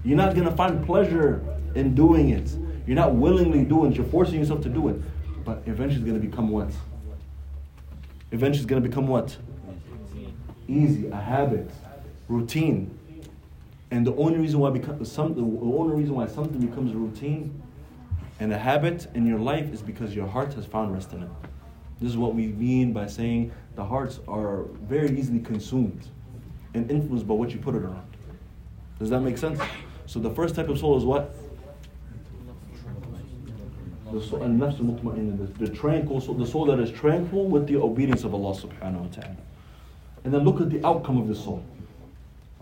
You're 0.05 0.15
not 0.15 0.33
going 0.33 0.47
to 0.47 0.55
find 0.55 0.85
pleasure 0.85 1.43
in 1.75 1.93
doing 1.93 2.29
it. 2.29 2.49
You're 2.87 2.95
not 2.95 3.15
willingly 3.15 3.65
doing 3.65 3.91
it. 3.91 3.97
You're 3.97 4.05
forcing 4.05 4.39
yourself 4.39 4.61
to 4.61 4.69
do 4.69 4.87
it. 4.87 4.95
But 5.43 5.63
eventually 5.65 5.95
it's 5.95 6.09
going 6.09 6.21
to 6.21 6.25
become 6.25 6.47
what? 6.47 6.71
Eventually 8.31 8.63
it's 8.63 8.65
going 8.65 8.81
to 8.81 8.87
become 8.87 9.07
what? 9.07 9.35
Easy, 10.69 11.09
a 11.09 11.17
habit, 11.17 11.69
routine. 12.29 12.97
And 13.93 14.07
the 14.07 14.15
only 14.15 14.39
reason 14.39 14.59
why 14.59 14.73
some, 15.03 15.35
the 15.35 15.43
only 15.43 15.95
reason 15.95 16.15
why 16.15 16.25
something 16.25 16.59
becomes 16.59 16.93
a 16.93 16.97
routine 16.97 17.61
and 18.39 18.51
a 18.51 18.57
habit 18.57 19.05
in 19.13 19.23
your 19.23 19.37
life 19.37 19.71
is 19.71 19.83
because 19.83 20.15
your 20.15 20.25
heart 20.25 20.51
has 20.55 20.65
found 20.65 20.91
rest 20.91 21.13
in 21.13 21.21
it. 21.21 21.29
This 22.01 22.09
is 22.09 22.17
what 22.17 22.33
we 22.33 22.47
mean 22.47 22.91
by 22.91 23.05
saying 23.05 23.51
the 23.75 23.85
hearts 23.85 24.19
are 24.27 24.63
very 24.81 25.15
easily 25.15 25.39
consumed 25.41 26.07
and 26.73 26.89
influenced 26.89 27.27
by 27.27 27.35
what 27.35 27.51
you 27.51 27.59
put 27.59 27.75
it 27.75 27.83
around. 27.83 28.17
Does 28.97 29.11
that 29.11 29.19
make 29.19 29.37
sense? 29.37 29.59
So 30.07 30.19
the 30.19 30.31
first 30.31 30.55
type 30.55 30.69
of 30.69 30.79
soul 30.79 30.97
is 30.97 31.05
what? 31.05 31.35
The 34.11 34.21
soul, 34.23 34.39
the, 34.39 35.65
the 35.67 35.69
tranquil 35.69 36.19
soul, 36.19 36.33
the 36.33 36.47
soul 36.47 36.65
that 36.65 36.79
is 36.79 36.89
tranquil 36.89 37.45
with 37.47 37.67
the 37.67 37.75
obedience 37.75 38.23
of 38.23 38.33
Allah 38.33 38.59
subhanahu 38.59 39.01
wa 39.01 39.21
ta'ala. 39.21 39.37
And 40.23 40.33
then 40.33 40.43
look 40.43 40.61
at 40.61 40.71
the 40.71 40.83
outcome 40.83 41.19
of 41.19 41.27
the 41.27 41.35
soul. 41.35 41.63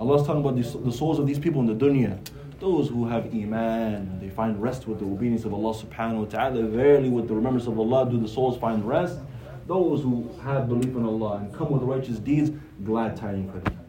Allah 0.02 0.20
is 0.20 0.26
talking 0.26 0.42
about 0.42 0.56
the, 0.56 0.80
the 0.80 0.92
souls 0.92 1.20
of 1.20 1.28
these 1.28 1.38
people 1.38 1.62
in 1.62 1.68
the 1.68 1.76
dunya. 1.76 2.18
Those 2.60 2.90
who 2.90 3.08
have 3.08 3.32
iman, 3.36 4.20
they 4.20 4.30
find 4.30 4.60
rest 4.60 4.88
with 4.88 4.98
the 4.98 5.06
obedience 5.06 5.46
of 5.46 5.54
Allah 5.54 5.76
subhanahu 5.76 6.18
wa 6.22 6.26
ta'ala. 6.26 6.64
Verily, 6.64 7.08
with 7.08 7.28
the 7.28 7.36
remembrance 7.36 7.68
of 7.68 7.78
Allah, 7.78 8.10
do 8.10 8.20
the 8.20 8.28
souls 8.28 8.58
find 8.58 8.84
rest. 8.84 9.20
Those 9.68 10.02
who 10.02 10.28
have 10.44 10.68
belief 10.68 10.96
in 10.96 11.06
Allah 11.06 11.38
and 11.38 11.54
come 11.54 11.70
with 11.70 11.84
righteous 11.84 12.18
deeds, 12.18 12.50
glad 12.84 13.16
tidings 13.16 13.52
for 13.52 13.60
them. 13.60 13.80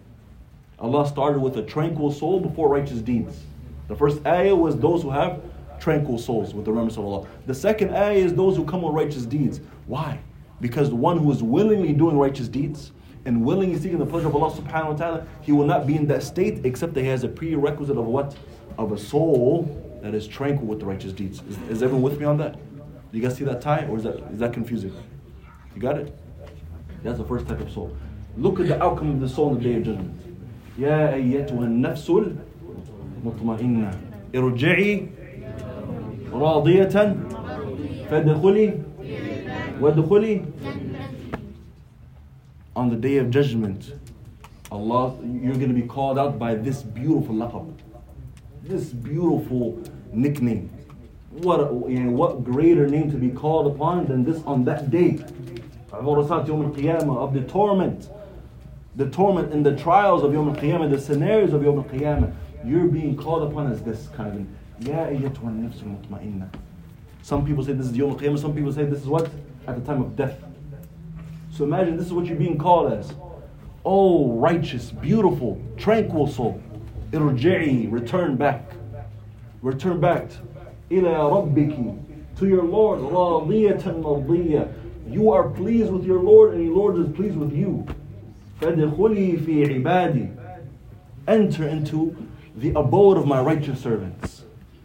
Allah 0.79 1.09
started 1.09 1.41
with 1.41 1.57
a 1.57 1.63
tranquil 1.63 2.13
soul 2.13 2.41
before 2.41 2.69
righteous 2.69 3.01
deeds. 3.01 3.41
The 3.89 3.97
first 3.97 4.21
ayah 4.27 4.55
was 4.55 4.79
those 4.79 5.03
who 5.03 5.11
have 5.11 5.41
tranquil 5.81 6.19
souls 6.19 6.53
with 6.53 6.67
the 6.67 6.73
remembrance 6.73 6.99
of 6.99 7.07
Allah. 7.07 7.27
The 7.47 7.55
second 7.55 7.97
ayah 7.97 8.13
is 8.13 8.35
those 8.35 8.59
who 8.59 8.67
come 8.67 8.83
with 8.83 8.93
righteous 8.93 9.25
deeds. 9.25 9.63
Why? 9.87 10.21
Because 10.61 10.91
the 10.91 10.97
one 10.97 11.17
who 11.17 11.33
is 11.33 11.43
willingly 11.43 11.95
doing 11.95 12.19
righteous 12.19 12.49
deeds, 12.49 12.93
and 13.26 13.44
willingly 13.44 13.78
seeking 13.78 13.98
the 13.98 14.06
pleasure 14.06 14.28
of 14.28 14.36
Allah 14.36 14.52
subhanahu 14.56 14.90
wa 14.90 14.96
ta'ala, 14.96 15.28
he 15.42 15.52
will 15.52 15.66
not 15.66 15.86
be 15.86 15.96
in 15.96 16.08
that 16.08 16.24
state 16.24 16.66
except 16.66 16.94
that 16.94 17.02
he 17.02 17.08
has 17.08 17.24
a 17.24 17.28
prerequisite 17.28 17.98
of 17.98 18.06
what? 18.06 18.36
Of 18.78 18.92
a 18.92 18.98
soul 18.98 20.00
that 20.02 20.14
is 20.14 20.28
tranquil 20.28 20.68
with 20.68 20.80
the 20.80 20.86
righteous 20.86 21.12
deeds. 21.12 21.42
Is, 21.50 21.58
is 21.70 21.84
everyone 21.84 22.04
with 22.04 22.20
me 22.20 22.26
on 22.26 22.38
that? 22.38 22.54
Do 23.12 23.18
you 23.18 23.22
guys 23.22 23.36
see 23.38 23.44
that 23.46 23.62
tie 23.62 23.86
or 23.90 23.98
is 23.98 24.04
that 24.04 24.16
is 24.32 24.40
that 24.40 24.54
confusing? 24.54 24.94
You 25.76 25.82
got 25.82 25.98
it? 25.98 26.18
That's 27.04 27.18
the 27.18 27.26
first 27.26 27.48
type 27.48 27.60
of 27.60 27.72
soul. 27.72 27.96
Look 28.38 28.60
at 28.60 28.68
the 28.68 28.82
outcome 28.82 29.12
of 29.12 29.20
the 29.20 29.30
soul 29.30 29.50
on 29.50 29.56
the 29.58 29.62
day 29.62 29.76
of 29.76 29.84
judgment. 29.84 30.14
يا 30.80 31.14
أيتها 31.14 31.64
النفس 31.64 32.12
المطمئنة 33.24 33.92
ارجعي 34.36 35.08
راضية 36.34 37.16
فادخلي 38.10 38.74
وادخلي 39.82 40.42
on 42.75 42.89
the 42.89 42.97
day 42.97 43.19
of 43.19 43.31
judgment, 43.31 43.93
Allah, 44.71 45.15
you're 45.23 45.55
going 45.55 45.69
to 45.69 45.75
be 45.75 45.83
called 45.83 46.19
out 46.19 46.39
by 46.39 46.55
this 46.55 46.83
beautiful 46.83 47.35
laqab, 47.35 47.75
this 48.63 48.89
beautiful 48.89 49.83
nickname. 50.13 50.71
What, 51.31 51.61
you 51.91 52.01
know, 52.01 52.13
what 52.13 52.45
greater 52.45 52.87
name 52.87 53.11
to 53.11 53.17
be 53.17 53.29
called 53.31 53.75
upon 53.75 54.07
than 54.07 54.25
this 54.25 54.43
on 54.45 54.65
that 54.65 54.91
day? 54.91 55.23
Of 55.93 56.05
the 57.35 57.45
torment, 57.49 58.09
the 58.97 59.11
torment 59.11 59.53
and 59.53 59.65
the 59.65 59.77
trials 59.77 60.23
of 60.23 60.33
Yom 60.33 60.49
Al 60.49 60.57
Qiyamah, 60.57 60.91
the 60.91 60.99
scenarios 61.01 61.53
of 61.53 61.63
Yom 61.63 61.79
Al 61.79 61.85
Qiyamah. 61.85 62.35
You're 62.65 62.87
being 62.87 63.15
called 63.17 63.51
upon 63.51 63.71
as 63.71 63.83
this 63.83 64.09
kind 64.17 64.29
of 64.29 64.37
thing. 64.37 64.57
Ya 64.81 65.07
mutma'inna. 65.07 66.49
Some 67.21 67.45
people 67.45 67.63
say 67.65 67.73
this 67.73 67.87
is 67.87 67.97
Yom 67.97 68.13
Al 68.13 68.17
Qiyamah, 68.17 68.39
some 68.39 68.55
people 68.55 68.73
say 68.73 68.85
this 68.85 69.01
is 69.01 69.07
what? 69.07 69.31
At 69.67 69.77
the 69.77 69.83
time 69.83 70.01
of 70.01 70.17
death. 70.17 70.39
So 71.52 71.64
imagine 71.64 71.98
this 71.98 72.08
is 72.08 72.14
what 72.14 72.26
you're 72.26 72.38
being 72.38 72.58
called 72.58 72.94
as. 72.94 73.14
Oh, 73.84 74.34
righteous, 74.34 74.92
beautiful, 74.92 75.62
tranquil 75.78 76.28
soul. 76.28 76.62
Irji'i, 77.12 77.92
return 77.92 78.36
back. 78.36 78.72
Return 79.62 80.00
back. 80.00 80.30
Ila 80.92 81.10
rabbiki. 81.10 81.98
To 82.38 82.48
your 82.48 82.64
Lord. 82.64 83.00
Radiyatan 83.00 84.04
mardiyya. 84.04 84.72
You 85.10 85.32
are 85.32 85.50
pleased 85.50 85.92
with 85.92 86.06
your 86.06 86.20
Lord 86.22 86.54
and 86.54 86.66
your 86.66 86.76
Lord 86.76 86.98
is 86.98 87.16
pleased 87.16 87.38
with 87.38 87.54
you. 87.54 87.86
فَدْخُلِي 88.62 89.40
فِي 89.40 89.82
عِبَادِي 89.82 90.38
Enter 91.28 91.68
into 91.68 92.16
the 92.56 92.70
abode 92.72 93.18
of 93.18 93.26
my 93.26 93.40
righteous 93.42 93.80
servants. 93.80 94.44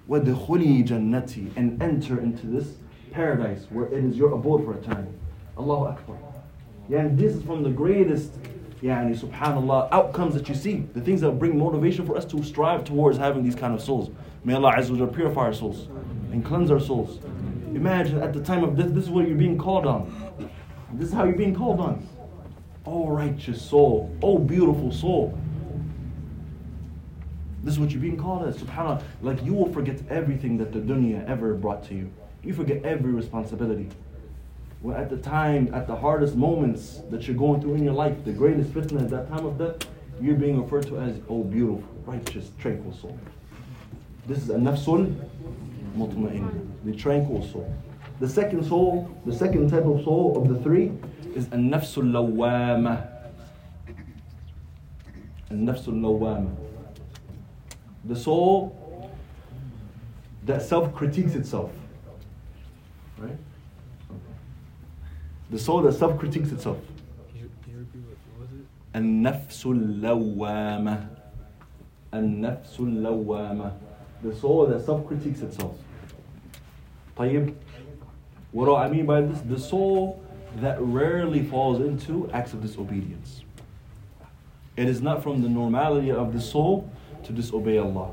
وَدْخُلِي 0.08 0.86
جَنَّتِي 0.86 1.56
And 1.56 1.82
enter 1.82 2.20
into 2.20 2.46
this 2.46 2.76
paradise 3.10 3.66
where 3.70 3.86
it 3.86 4.04
is 4.04 4.16
your 4.16 4.32
abode 4.32 4.64
for 4.64 4.74
eternity. 4.74 5.12
Allahu 5.58 5.86
Akbar. 5.86 6.25
Yeah, 6.89 6.99
and 6.99 7.17
this 7.17 7.35
is 7.35 7.43
from 7.43 7.63
the 7.63 7.69
greatest, 7.69 8.31
yani, 8.81 9.17
subhanAllah, 9.17 9.89
outcomes 9.91 10.33
that 10.35 10.47
you 10.47 10.55
see. 10.55 10.87
The 10.93 11.01
things 11.01 11.21
that 11.21 11.31
bring 11.31 11.57
motivation 11.57 12.05
for 12.05 12.15
us 12.15 12.23
to 12.25 12.41
strive 12.43 12.85
towards 12.85 13.17
having 13.17 13.43
these 13.43 13.55
kind 13.55 13.73
of 13.73 13.81
souls. 13.81 14.09
May 14.45 14.53
Allah 14.53 14.73
Azza 14.77 14.97
wa 14.97 15.05
purify 15.07 15.41
our 15.41 15.53
souls 15.53 15.87
and 16.31 16.45
cleanse 16.45 16.71
our 16.71 16.79
souls. 16.79 17.19
Imagine 17.73 18.19
at 18.19 18.31
the 18.33 18.41
time 18.41 18.63
of 18.63 18.77
death, 18.77 18.93
this 18.93 19.03
is 19.03 19.09
what 19.09 19.27
you're 19.27 19.37
being 19.37 19.57
called 19.57 19.85
on. 19.85 20.49
This 20.93 21.09
is 21.09 21.13
how 21.13 21.25
you're 21.25 21.35
being 21.35 21.55
called 21.55 21.81
on. 21.81 22.07
Oh, 22.85 23.07
righteous 23.07 23.61
soul. 23.61 24.15
Oh, 24.21 24.37
beautiful 24.37 24.91
soul. 24.93 25.37
This 27.63 27.73
is 27.73 27.79
what 27.81 27.91
you're 27.91 28.01
being 28.01 28.15
called 28.15 28.47
as. 28.47 28.57
SubhanAllah. 28.57 29.03
Like 29.21 29.43
you 29.43 29.53
will 29.53 29.71
forget 29.73 30.01
everything 30.09 30.57
that 30.59 30.71
the 30.71 30.79
dunya 30.79 31.27
ever 31.27 31.53
brought 31.53 31.83
to 31.89 31.93
you. 31.93 32.09
You 32.43 32.53
forget 32.53 32.85
every 32.85 33.11
responsibility. 33.11 33.89
Well, 34.87 34.95
at 34.95 35.09
the 35.09 35.17
time, 35.17 35.69
at 35.73 35.85
the 35.85 35.97
hardest 35.97 36.37
moments 36.37 37.01
that 37.09 37.27
you're 37.27 37.35
going 37.35 37.59
through 37.59 37.73
in 37.73 37.83
your 37.83 37.93
life, 37.93 38.23
the 38.23 38.31
greatest 38.31 38.71
fitna 38.71 39.01
at 39.01 39.09
that 39.09 39.27
time 39.27 39.45
of 39.45 39.57
death, 39.57 39.85
you're 40.21 40.35
being 40.35 40.61
referred 40.61 40.87
to 40.87 40.97
as, 40.97 41.19
oh, 41.27 41.43
beautiful, 41.43 41.83
righteous, 42.05 42.51
tranquil 42.57 42.93
soul. 42.93 43.19
This 44.27 44.37
is 44.37 44.49
a 44.49 44.55
mutma'in, 44.55 45.19
the 46.85 46.95
tranquil 46.95 47.45
soul. 47.51 47.75
The 48.21 48.29
second 48.29 48.65
soul, 48.65 49.13
the 49.25 49.35
second 49.35 49.69
type 49.69 49.83
of 49.83 50.05
soul 50.05 50.41
of 50.41 50.47
the 50.47 50.57
three 50.63 50.93
is 51.35 51.47
a 51.47 51.57
nafsul 51.57 52.09
lawama. 52.09 53.09
A 55.49 55.53
nafsul 55.53 55.99
lawama. 55.99 56.55
The 58.05 58.15
soul 58.15 59.11
that 60.45 60.61
self 60.61 60.95
critiques 60.95 61.35
itself. 61.35 61.71
Right? 63.17 63.37
The 65.50 65.58
soul 65.58 65.82
that 65.82 65.92
self 65.92 66.18
critiques 66.18 66.50
itself. 66.52 66.78
Can 67.32 67.40
you, 67.42 67.50
can 67.62 67.72
you 67.72 67.78
repeat 67.80 68.02
what, 68.02 68.16
what 68.38 68.50
was 68.50 68.58
it? 68.58 68.66
النفس 68.94 69.66
اللوامة 69.66 71.08
النفس 72.14 72.80
اللوامة 72.80 73.72
The 74.22 74.34
soul 74.34 74.66
that 74.66 74.84
self-critiques 74.84 75.40
itself 75.42 75.74
طيب 77.16 77.54
What 78.52 78.66
do 78.66 78.74
I 78.76 78.88
mean 78.88 79.06
by 79.06 79.22
this? 79.22 79.40
The 79.40 79.58
soul 79.58 80.22
that 80.56 80.76
rarely 80.80 81.42
falls 81.42 81.80
into 81.80 82.30
acts 82.32 82.52
of 82.52 82.60
disobedience. 82.60 83.42
It 84.76 84.88
is 84.88 85.00
not 85.00 85.22
from 85.22 85.42
the 85.42 85.48
normality 85.48 86.10
of 86.10 86.32
the 86.32 86.40
soul 86.40 86.90
to 87.24 87.32
disobey 87.32 87.78
Allah. 87.78 88.10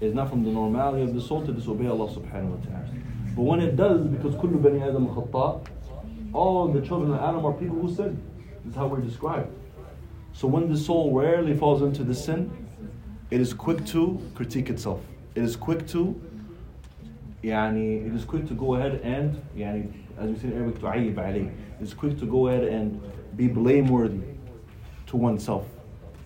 It 0.00 0.06
is 0.06 0.14
not 0.14 0.30
from 0.30 0.44
the 0.44 0.50
normality 0.50 1.02
of 1.02 1.14
the 1.14 1.20
soul 1.20 1.44
to 1.46 1.52
disobey 1.52 1.86
Allah 1.86 2.08
subhanahu 2.08 2.58
wa 2.58 2.64
ta'ala. 2.64 2.88
But 3.34 3.42
when 3.42 3.60
it 3.60 3.76
does, 3.76 4.06
because 4.06 4.34
كل 4.34 4.58
بني 4.62 4.80
آدم 4.80 5.14
خطاء, 5.14 5.66
all 6.32 6.68
the 6.68 6.80
children 6.80 7.12
of 7.12 7.20
Adam 7.20 7.44
are 7.44 7.52
people 7.52 7.76
who 7.76 7.94
sin. 7.94 8.20
This 8.64 8.72
is 8.72 8.76
how 8.76 8.86
we're 8.86 9.00
described. 9.00 9.50
So 10.32 10.46
when 10.46 10.70
the 10.70 10.76
soul 10.76 11.12
rarely 11.18 11.56
falls 11.56 11.82
into 11.82 12.04
the 12.04 12.14
sin, 12.14 12.50
it 13.30 13.40
is 13.40 13.54
quick 13.54 13.84
to 13.86 14.20
critique 14.34 14.68
itself. 14.70 15.00
It 15.34 15.42
is 15.42 15.56
quick 15.56 15.86
to 15.88 16.20
يعني 17.42 18.06
it 18.06 18.14
is 18.14 18.24
quick 18.24 18.46
to 18.48 18.54
go 18.54 18.74
ahead 18.74 19.00
and 19.02 19.40
يعني 19.56 19.92
as 20.18 20.30
we 20.30 20.36
say 20.38 20.48
in 20.48 20.54
Arabic 20.54 20.80
تعيب 20.80 21.14
عليه. 21.14 21.50
It 21.80 21.82
is 21.82 21.94
quick 21.94 22.18
to 22.18 22.26
go 22.26 22.48
ahead 22.48 22.64
and 22.64 23.00
be 23.36 23.48
blameworthy 23.48 24.20
to 25.06 25.16
oneself. 25.16 25.66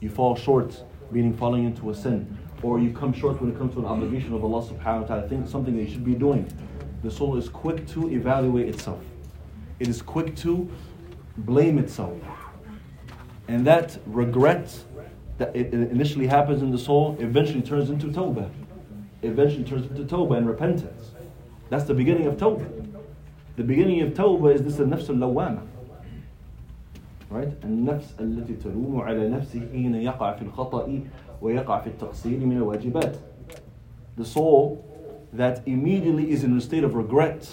You 0.01 0.09
fall 0.09 0.35
short, 0.37 0.83
meaning 1.11 1.37
falling 1.37 1.65
into 1.65 1.91
a 1.91 1.95
sin, 1.95 2.39
or 2.63 2.79
you 2.79 2.93
come 2.93 3.13
short 3.13 3.41
when 3.41 3.51
it 3.51 3.59
comes 3.59 3.75
to 3.75 3.81
an 3.81 3.87
obligation 3.87 4.33
of 4.33 4.45
Allah 4.45 4.63
subhanahu 4.63 5.03
wa 5.03 5.07
ta'ala, 5.07 5.29
think 5.29 5.49
something 5.49 5.77
that 5.77 5.83
you 5.83 5.91
should 5.91 6.05
be 6.05 6.15
doing. 6.15 6.47
The 7.03 7.11
soul 7.11 7.37
is 7.37 7.49
quick 7.49 7.87
to 7.89 8.11
evaluate 8.11 8.69
itself. 8.69 9.03
It 9.79 9.89
is 9.89 10.03
quick 10.03 10.37
to 10.37 10.69
blame 11.39 11.79
itself. 11.79 12.19
And 13.49 13.67
that 13.67 13.99
regret 14.07 14.79
that 15.39 15.57
it 15.57 15.73
it 15.73 15.91
initially 15.91 16.27
happens 16.27 16.63
in 16.63 16.71
the 16.71 16.79
soul 16.79 17.17
eventually 17.19 17.63
turns 17.63 17.89
into 17.89 18.09
tawbah. 18.09 18.51
Eventually 19.23 19.65
turns 19.65 19.87
into 19.87 20.05
tawbah 20.05 20.37
and 20.37 20.47
repentance. 20.47 21.13
That's 21.71 21.85
the 21.85 21.95
beginning 21.95 22.27
of 22.27 22.37
tawbah. 22.37 22.69
The 23.57 23.65
beginning 23.65 24.03
of 24.03 24.13
tawbah 24.13 24.55
is 24.55 24.63
this 24.63 24.79
النفس 24.79 25.11
اللوامة. 25.11 25.67
Right? 27.31 27.53
النفس 27.65 28.15
التي 28.21 28.55
تلوم 28.55 29.01
على 29.01 29.29
نفسه 29.29 29.69
حين 29.73 29.95
يقع 29.95 30.37
في 30.37 30.43
الخطأ 30.43 31.01
ويقع 31.41 31.81
في 31.81 31.87
التقصير 31.87 32.39
من 32.39 32.57
الواجبات. 32.57 33.17
The 34.17 34.25
soul 34.25 34.84
that 35.38 35.62
immediately 35.66 36.32
is 36.32 36.44
in 36.44 36.58
a 36.58 36.62
state 36.62 36.84
of 36.84 36.96
regret 36.96 37.50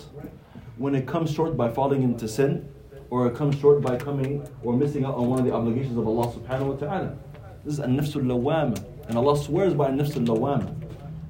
when 0.76 0.94
it 0.94 1.06
comes 1.06 1.32
short 1.32 1.56
by 1.56 1.68
falling 1.68 2.02
into 2.02 2.28
sin 2.28 2.68
or 3.10 3.26
it 3.26 3.34
comes 3.34 3.58
short 3.58 3.82
by 3.82 3.96
coming 3.96 4.46
or 4.62 4.72
missing 4.72 5.04
out 5.04 5.14
on 5.16 5.28
one 5.28 5.38
of 5.38 5.44
the 5.44 5.52
obligations 5.52 5.98
of 5.98 6.06
Allah 6.06 6.32
subhanahu 6.32 6.66
wa 6.66 6.76
ta'ala. 6.76 7.16
This 7.64 7.74
is 7.74 7.80
an-nafs 7.80 8.16
al-lawama. 8.16 8.82
And 9.08 9.18
Allah 9.18 9.36
swears 9.36 9.74
by 9.74 9.88
an-nafs 9.88 10.16
al-lawama. 10.16 10.74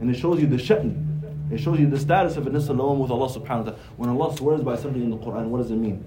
And 0.01 0.11
it 0.11 0.19
shows 0.19 0.41
you 0.41 0.47
the 0.47 0.57
sha'n. 0.57 1.51
It 1.51 1.59
shows 1.59 1.81
you 1.81 1.89
the 1.89 1.99
status 1.99 2.37
of 2.37 2.47
an-nafs 2.47 2.69
al-lawama 2.69 2.99
with 2.99 3.11
Allah 3.11 3.29
subhanahu 3.29 3.47
wa 3.47 3.63
ta'ala. 3.63 3.79
When 3.97 4.11
Allah 4.11 4.37
swears 4.37 4.61
by 4.63 4.77
something 4.77 5.03
in 5.03 5.11
the 5.11 5.19
Quran, 5.19 5.47
what 5.47 5.59
does 5.59 5.71
it 5.71 5.77
mean? 5.77 6.05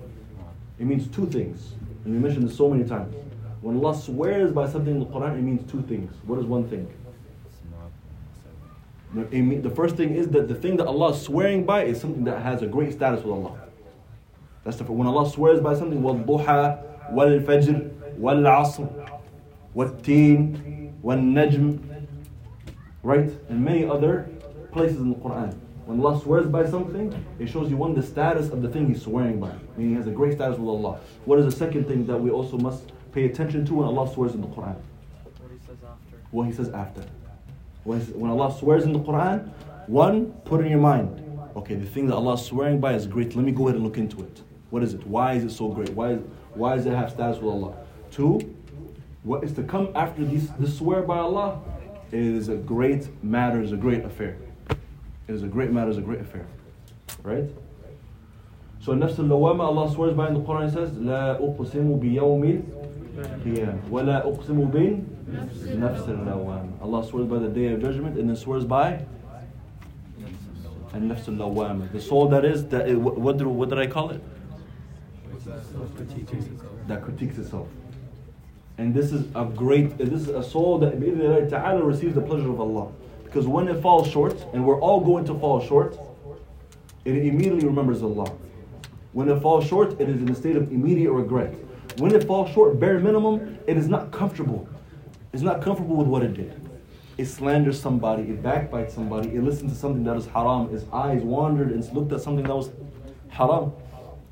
It 0.79 0.85
means 0.85 1.07
two 1.07 1.25
things. 1.25 1.73
And 2.05 2.13
we 2.13 2.19
mentioned 2.19 2.47
this 2.47 2.55
so 2.55 2.69
many 2.69 2.87
times. 2.87 3.13
When 3.61 3.77
Allah 3.77 3.99
swears 3.99 4.51
by 4.51 4.69
something 4.69 4.93
in 4.93 4.99
the 4.99 5.07
Quran, 5.07 5.39
it 5.39 5.41
means 5.41 5.69
two 5.69 5.81
things. 5.81 6.13
What 6.25 6.39
is 6.39 6.45
one 6.45 6.69
thing? 6.69 6.87
No, 9.14 9.22
it 9.22 9.32
mean- 9.42 9.62
The 9.62 9.70
first 9.70 9.96
thing 9.96 10.14
is 10.14 10.28
that 10.28 10.48
the 10.48 10.54
thing 10.54 10.76
that 10.76 10.86
Allah 10.86 11.10
is 11.10 11.20
swearing 11.20 11.64
by 11.64 11.84
is 11.84 12.00
something 12.00 12.24
that 12.24 12.42
has 12.42 12.62
a 12.62 12.66
great 12.66 12.92
status 12.92 13.24
with 13.24 13.32
Allah. 13.34 13.52
That's 14.64 14.76
the 14.76 14.84
when 14.84 15.06
Allah 15.06 15.28
swears 15.28 15.60
by 15.60 15.74
something, 15.74 16.00
وَالضُّحَى 16.02 17.12
وَالْفَجْرِ 17.12 17.90
وَالْعَصْرِ 18.20 19.10
وَالتِّينِ 19.74 20.92
وَالنَّجْمِ 21.02 21.78
Right? 23.02 23.30
And 23.48 23.64
many 23.64 23.84
other 23.86 24.28
places 24.72 24.98
in 24.98 25.08
the 25.10 25.16
Quran. 25.16 25.54
When 25.86 25.98
Allah 26.00 26.20
swears 26.20 26.46
by 26.46 26.66
something, 26.68 27.12
it 27.38 27.48
shows 27.48 27.70
you 27.70 27.76
one, 27.76 27.94
the 27.94 28.02
status 28.02 28.50
of 28.50 28.62
the 28.62 28.68
thing 28.68 28.86
He's 28.86 29.02
swearing 29.02 29.40
by. 29.40 29.52
Meaning 29.76 29.92
He 29.92 29.96
has 29.96 30.06
a 30.06 30.10
great 30.10 30.34
status 30.34 30.58
with 30.58 30.68
Allah. 30.68 31.00
What 31.24 31.38
is 31.40 31.46
the 31.46 31.50
second 31.50 31.86
thing 31.88 32.06
that 32.06 32.16
we 32.20 32.30
also 32.30 32.58
must 32.58 32.92
pay 33.12 33.24
attention 33.24 33.64
to 33.66 33.74
when 33.74 33.86
Allah 33.86 34.12
swears 34.12 34.34
in 34.34 34.42
the 34.42 34.46
Quran? 34.48 34.76
What 34.76 35.50
he 35.50 35.58
says 35.66 35.78
after. 35.82 36.16
what 36.30 36.44
he 36.46 36.52
says 36.52 36.68
after. 36.68 37.02
When, 37.84 38.00
he- 38.00 38.12
when 38.12 38.30
Allah 38.30 38.54
swears 38.58 38.84
in 38.84 38.92
the 38.92 39.00
Quran, 39.00 39.48
one, 39.86 40.32
put 40.44 40.60
in 40.60 40.70
your 40.70 40.80
mind, 40.80 41.08
okay, 41.56 41.74
the 41.74 41.86
thing 41.86 42.06
that 42.08 42.14
Allah 42.14 42.34
is 42.34 42.42
swearing 42.44 42.80
by 42.80 42.92
is 42.94 43.06
great. 43.06 43.34
Let 43.34 43.44
me 43.44 43.52
go 43.52 43.64
ahead 43.68 43.76
and 43.76 43.84
look 43.84 43.98
into 43.98 44.22
it. 44.22 44.42
What 44.70 44.82
is 44.82 44.94
it? 44.94 45.06
Why 45.06 45.32
is 45.34 45.44
it 45.44 45.50
so 45.50 45.68
great? 45.68 45.90
Why, 45.90 46.10
is, 46.12 46.20
why 46.54 46.76
does 46.76 46.86
it 46.86 46.94
have 46.94 47.10
status 47.10 47.38
with 47.40 47.52
Allah? 47.52 47.74
Two, 48.10 48.38
what 49.22 49.42
is 49.44 49.52
to 49.54 49.62
come 49.62 49.88
after 49.94 50.24
this, 50.24 50.48
this 50.58 50.76
swear 50.78 51.02
by 51.02 51.18
Allah? 51.18 51.60
It 52.12 52.20
is 52.20 52.48
a 52.48 52.56
great 52.56 53.08
matter, 53.24 53.60
is 53.62 53.72
a 53.72 53.76
great 53.76 54.04
affair. 54.04 54.36
It 55.28 55.34
is 55.34 55.42
a 55.42 55.46
great 55.48 55.70
matter, 55.72 55.90
is 55.90 55.98
a 55.98 56.02
great 56.02 56.20
affair. 56.20 56.46
Right? 57.22 57.44
So 58.80 58.92
nafs 58.94 59.18
al-lawama, 59.18 59.60
Allah 59.60 59.92
swears 59.92 60.14
by 60.14 60.28
in 60.28 60.34
the 60.34 60.40
Quran, 60.40 60.68
it 60.68 60.72
says, 60.72 60.90
لا 60.92 61.38
أقسم 61.40 62.00
بيوم 62.00 62.62
القيامة 63.18 63.90
ولا 63.90 64.24
أقسم 64.26 64.70
بين 64.70 65.04
Nafsul 65.29 66.23
Lawam. 66.25 66.81
Allah 66.81 67.05
swears 67.05 67.27
by 67.27 67.39
the 67.39 67.49
day 67.49 67.67
of 67.67 67.81
judgment 67.81 68.17
and 68.17 68.29
then 68.29 68.35
swears 68.35 68.65
by 68.65 69.05
and 70.95 71.11
Nafsul 71.11 71.37
Lawam. 71.37 71.91
The 71.91 72.01
soul 72.01 72.29
that 72.29 72.45
is, 72.45 72.65
that 72.67 72.87
is 72.87 72.97
what, 72.97 73.37
did, 73.37 73.47
what 73.47 73.69
did 73.69 73.79
I 73.79 73.87
call 73.87 74.11
it? 74.11 74.21
That 76.87 77.03
critiques 77.03 77.37
itself. 77.37 77.67
And 78.77 78.93
this 78.93 79.11
is 79.11 79.27
a 79.35 79.45
great, 79.45 79.97
this 79.97 80.09
is 80.09 80.27
a 80.27 80.43
soul 80.43 80.79
that 80.79 81.49
ta'ala 81.49 81.83
receives 81.83 82.15
the 82.15 82.21
pleasure 82.21 82.49
of 82.49 82.59
Allah. 82.59 82.91
Because 83.23 83.47
when 83.47 83.67
it 83.67 83.81
falls 83.81 84.09
short, 84.09 84.45
and 84.53 84.65
we're 84.65 84.79
all 84.79 85.01
going 85.01 85.25
to 85.25 85.37
fall 85.39 85.59
short, 85.59 85.97
it 87.03 87.15
immediately 87.15 87.65
remembers 87.65 88.01
Allah. 88.01 88.31
When 89.13 89.29
it 89.29 89.41
falls 89.41 89.65
short, 89.65 89.99
it 89.99 90.09
is 90.09 90.21
in 90.21 90.29
a 90.29 90.35
state 90.35 90.55
of 90.55 90.71
immediate 90.71 91.11
regret. 91.11 91.53
When 91.97 92.13
it 92.13 92.25
falls 92.25 92.51
short, 92.51 92.79
bare 92.79 92.99
minimum, 92.99 93.57
it 93.67 93.77
is 93.77 93.87
not 93.87 94.11
comfortable. 94.11 94.67
It's 95.35 95.43
not 95.43 95.61
comfortable 95.61 95.97
with 95.97 96.07
what 96.07 96.23
it 96.23 96.33
did. 96.33 96.57
It 97.17 97.25
slanders 97.25 97.77
somebody, 97.77 98.23
it 98.23 98.41
backbites 98.41 98.93
somebody, 98.93 99.35
it 99.35 99.43
listened 99.43 99.69
to 99.69 99.75
something 99.75 100.01
that 100.05 100.15
is 100.15 100.27
haram, 100.27 100.73
its 100.73 100.85
eyes 100.93 101.21
wandered 101.23 101.71
and 101.71 101.83
looked 101.93 102.13
at 102.13 102.21
something 102.21 102.45
that 102.45 102.55
was 102.55 102.69
haram. 103.27 103.73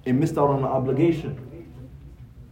It 0.06 0.14
missed 0.14 0.38
out 0.38 0.50
on 0.50 0.60
an 0.60 0.64
obligation. 0.64 1.68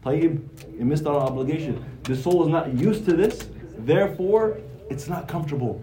Tayyib, 0.03 0.43
it 0.63 0.81
missed 0.81 1.07
out 1.07 1.15
on 1.15 1.21
an 1.21 1.27
obligation. 1.29 2.01
The 2.03 2.13
soul 2.13 2.43
is 2.43 2.49
not 2.49 2.73
used 2.73 3.05
to 3.05 3.13
this, 3.15 3.47
therefore, 3.77 4.59
it's 4.89 5.07
not 5.07 5.29
comfortable. 5.29 5.79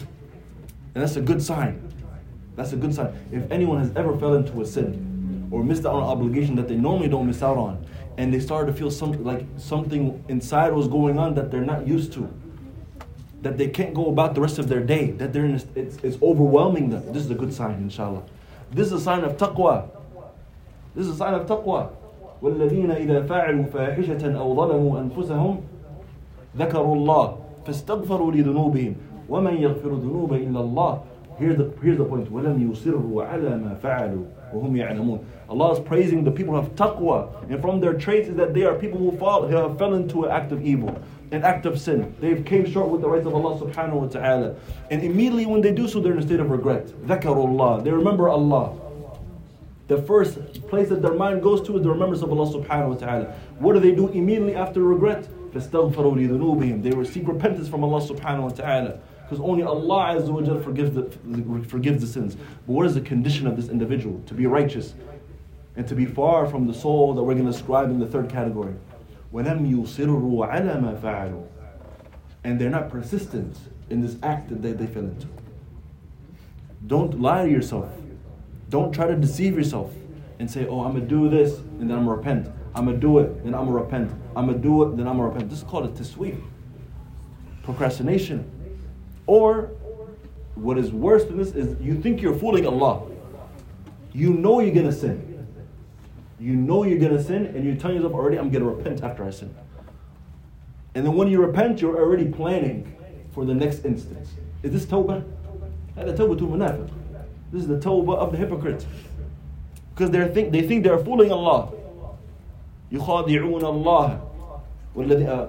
And 0.94 1.02
that's 1.02 1.16
a 1.16 1.22
good 1.22 1.42
sign. 1.42 1.90
That's 2.54 2.74
a 2.74 2.76
good 2.76 2.92
sign. 2.92 3.18
If 3.32 3.50
anyone 3.50 3.78
has 3.78 3.96
ever 3.96 4.14
fell 4.18 4.34
into 4.34 4.60
a 4.60 4.66
sin 4.66 5.48
or 5.50 5.64
missed 5.64 5.86
out 5.86 5.94
on 5.94 6.02
an 6.02 6.08
obligation 6.10 6.54
that 6.56 6.68
they 6.68 6.76
normally 6.76 7.08
don't 7.08 7.26
miss 7.26 7.42
out 7.42 7.56
on, 7.56 7.86
and 8.18 8.30
they 8.30 8.40
started 8.40 8.70
to 8.72 8.78
feel 8.78 8.90
something 8.90 9.24
like 9.24 9.46
something 9.56 10.22
inside 10.28 10.74
was 10.74 10.86
going 10.86 11.18
on 11.18 11.34
that 11.36 11.50
they're 11.50 11.62
not 11.62 11.88
used 11.88 12.12
to, 12.12 12.30
that 13.41 13.57
they 13.57 13.67
can't 13.67 13.93
go 13.93 14.09
about 14.09 14.35
the 14.35 14.41
rest 14.41 14.57
of 14.57 14.69
their 14.69 14.79
day, 14.79 15.11
that 15.11 15.33
they're 15.33 15.45
in 15.45 15.55
a, 15.55 15.79
it's, 15.79 15.97
it's 16.03 16.17
overwhelming 16.21 16.89
them. 16.89 17.03
This 17.13 17.23
is 17.23 17.31
a 17.31 17.35
good 17.35 17.53
sign, 17.53 17.75
inshallah. 17.75 18.23
This 18.71 18.87
is 18.87 18.93
a 18.93 19.01
sign 19.01 19.23
of 19.23 19.37
taqwa. 19.37 19.89
This 20.95 21.07
is 21.07 21.13
a 21.13 21.17
sign 21.17 21.33
of 21.33 21.47
taqwa. 21.47 21.91
والذين 22.43 22.91
إذا 22.91 23.21
فعلوا 23.21 23.63
فاحشة 23.63 24.37
أو 24.37 24.55
ظلموا 24.55 24.99
أنفسهم 24.99 25.61
ذكروا 26.57 26.95
الله 26.95 27.37
فاستغفروا 27.65 28.31
لذنوبهم 28.31 28.95
ومن 29.29 29.53
يغفر 29.53 29.91
الذنوب 29.91 30.33
إلا 30.33 30.59
الله 30.59 31.01
Here's 31.39 31.57
the, 31.57 31.71
here's 31.81 31.97
the 31.97 32.05
point 32.05 32.29
ولم 32.31 32.71
يصروا 32.71 33.23
على 33.23 33.57
ما 33.57 33.75
فعلوا 33.81 34.25
وهم 34.53 34.75
يعلمون 34.75 35.19
Allah 35.49 35.71
is 35.71 35.79
praising 35.79 36.23
the 36.23 36.31
people 36.31 36.53
who 36.53 36.61
have 36.61 36.75
taqwa 36.75 37.49
and 37.49 37.61
from 37.61 37.79
their 37.79 37.93
traits 37.93 38.27
is 38.27 38.35
that 38.35 38.53
they 38.53 38.63
are 38.63 38.75
people 38.75 38.99
who, 38.99 39.17
fall, 39.17 39.47
who 39.47 39.55
have 39.55 39.77
fell 39.77 39.93
into 39.93 40.25
an 40.25 40.31
act 40.31 40.51
of 40.51 40.61
evil 40.65 41.01
an 41.30 41.44
act 41.44 41.66
of 41.66 41.80
sin. 41.80 42.14
They've 42.20 42.44
came 42.44 42.70
short 42.70 42.88
with 42.88 43.00
the 43.00 43.08
rights 43.08 43.26
of 43.26 43.34
Allah 43.34 43.58
subhanahu 43.60 43.92
wa 43.92 44.06
ta'ala. 44.06 44.56
And 44.90 45.02
immediately 45.02 45.46
when 45.46 45.60
they 45.60 45.72
do 45.72 45.88
so, 45.88 46.00
they're 46.00 46.12
in 46.12 46.18
a 46.18 46.22
state 46.22 46.40
of 46.40 46.50
regret. 46.50 46.92
Allah. 47.08 47.82
They 47.82 47.90
remember 47.90 48.28
Allah. 48.28 48.78
The 49.88 50.02
first 50.02 50.66
place 50.68 50.88
that 50.90 51.00
their 51.00 51.14
mind 51.14 51.42
goes 51.42 51.66
to 51.66 51.76
is 51.76 51.82
the 51.82 51.88
remembrance 51.88 52.22
of 52.22 52.30
Allah 52.30 52.52
subhanahu 52.52 52.88
wa 52.88 52.94
ta'ala. 52.94 53.24
What 53.58 53.72
do 53.74 53.80
they 53.80 53.94
do 53.94 54.08
immediately 54.08 54.54
after 54.54 54.82
regret? 54.82 55.28
They 55.52 55.60
seek 55.60 57.28
repentance 57.28 57.68
from 57.68 57.84
Allah 57.84 58.00
subhanahu 58.06 58.42
wa 58.42 58.48
ta'ala. 58.50 58.98
Because 59.22 59.40
only 59.44 59.62
Allah 59.62 60.16
Azza 60.16 60.28
wa 60.28 60.40
Jal 60.40 60.60
forgives 60.60 60.94
the, 60.94 61.02
forgives 61.68 62.00
the 62.00 62.06
sins. 62.06 62.36
But 62.36 62.72
what 62.72 62.86
is 62.86 62.94
the 62.94 63.00
condition 63.00 63.46
of 63.46 63.56
this 63.56 63.68
individual? 63.68 64.22
To 64.26 64.34
be 64.34 64.46
righteous 64.46 64.94
and 65.76 65.86
to 65.86 65.94
be 65.94 66.06
far 66.06 66.46
from 66.46 66.66
the 66.66 66.74
soul 66.74 67.14
that 67.14 67.22
we're 67.22 67.34
going 67.34 67.46
to 67.46 67.52
describe 67.52 67.90
in 67.90 67.98
the 67.98 68.06
third 68.06 68.28
category. 68.28 68.74
وَلَمْ 69.32 69.70
يُصِرُّوا 69.70 70.46
عَلَى 70.46 70.80
مَا 70.80 71.00
فَعَلُوا 71.00 71.46
And 72.44 72.60
they're 72.60 72.70
not 72.70 72.90
persistent 72.90 73.58
in 73.90 74.00
this 74.00 74.16
act 74.22 74.48
that 74.48 74.62
they, 74.62 74.72
they 74.72 74.86
fell 74.86 75.04
into. 75.04 75.26
Don't 76.86 77.20
lie 77.20 77.44
to 77.44 77.50
yourself. 77.50 77.90
Don't 78.68 78.92
try 78.92 79.06
to 79.06 79.16
deceive 79.16 79.56
yourself 79.56 79.92
and 80.38 80.50
say, 80.50 80.66
oh, 80.66 80.84
I'm 80.84 80.92
going 80.92 81.02
to 81.02 81.08
do 81.08 81.28
this 81.28 81.58
and 81.58 81.90
then 81.90 81.98
I'm 81.98 82.04
going 82.04 82.22
to 82.22 82.28
repent. 82.28 82.48
I'm 82.74 82.84
going 82.84 82.96
to 82.96 83.00
do 83.00 83.18
it, 83.18 83.44
then 83.44 83.54
I'm 83.54 83.66
going 83.66 83.76
to 83.76 83.84
repent. 83.84 84.12
I'm 84.36 84.46
going 84.46 84.58
to 84.58 84.62
do 84.62 84.84
it, 84.84 84.96
then 84.96 85.08
I'm 85.08 85.16
going 85.16 85.30
to 85.30 85.34
repent. 85.34 85.50
This 85.50 85.58
is 85.58 85.64
called 85.64 85.86
a 85.86 85.88
taswif, 85.88 86.40
procrastination. 87.62 88.48
Or 89.26 89.70
what 90.54 90.78
is 90.78 90.92
worse 90.92 91.24
than 91.24 91.38
this 91.38 91.52
is 91.52 91.80
you 91.80 92.00
think 92.00 92.22
you're 92.22 92.36
fooling 92.38 92.66
Allah. 92.66 93.02
You 94.12 94.32
know 94.32 94.60
you're 94.60 94.74
going 94.74 94.86
to 94.86 94.92
sin. 94.92 95.27
You 96.39 96.55
know 96.55 96.83
you're 96.83 96.99
going 96.99 97.15
to 97.15 97.23
sin 97.23 97.45
and 97.47 97.63
you're 97.63 97.75
telling 97.75 97.95
yourself 97.97 98.13
already, 98.13 98.37
I'm 98.37 98.49
going 98.49 98.63
to 98.63 98.69
repent 98.69 99.03
after 99.03 99.23
I 99.23 99.29
sin. 99.29 99.53
And 100.95 101.05
then 101.05 101.13
when 101.15 101.27
you 101.27 101.41
repent, 101.41 101.81
you're 101.81 101.97
already 101.97 102.25
planning 102.25 102.95
for 103.31 103.45
the 103.45 103.53
next 103.53 103.85
instance. 103.85 104.29
Is 104.61 104.71
this 104.73 104.85
tawbah? 104.85 105.23
هذا 105.97 106.15
توبة 106.17 106.37
المنافق. 106.39 106.87
This 107.51 107.61
is 107.63 107.67
the 107.67 107.77
tawbah 107.79 108.15
of 108.17 108.31
the 108.31 108.37
hypocrite. 108.37 108.85
Because 109.95 110.09
they 110.11 110.27
think 110.27 110.51
they 110.51 110.61
think 110.67 110.83
they're 110.83 110.97
fooling 110.99 111.31
Allah. 111.31 111.69
يخادعون 112.91 113.65
الله 113.65 114.19
والذي 114.95 115.27
آه، 115.27 115.47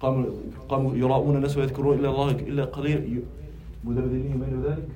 قاموا 0.00 0.26
قاموا 0.68 0.94
يراؤون 0.96 1.36
الناس 1.36 1.56
ويذكرون 1.56 1.98
الا 1.98 2.08
الله 2.08 2.30
الا 2.30 2.64
قليل 2.64 3.18
ي- 3.18 3.22
مذبذبين 3.84 4.38
بين 4.40 4.62
ذلك 4.62 4.88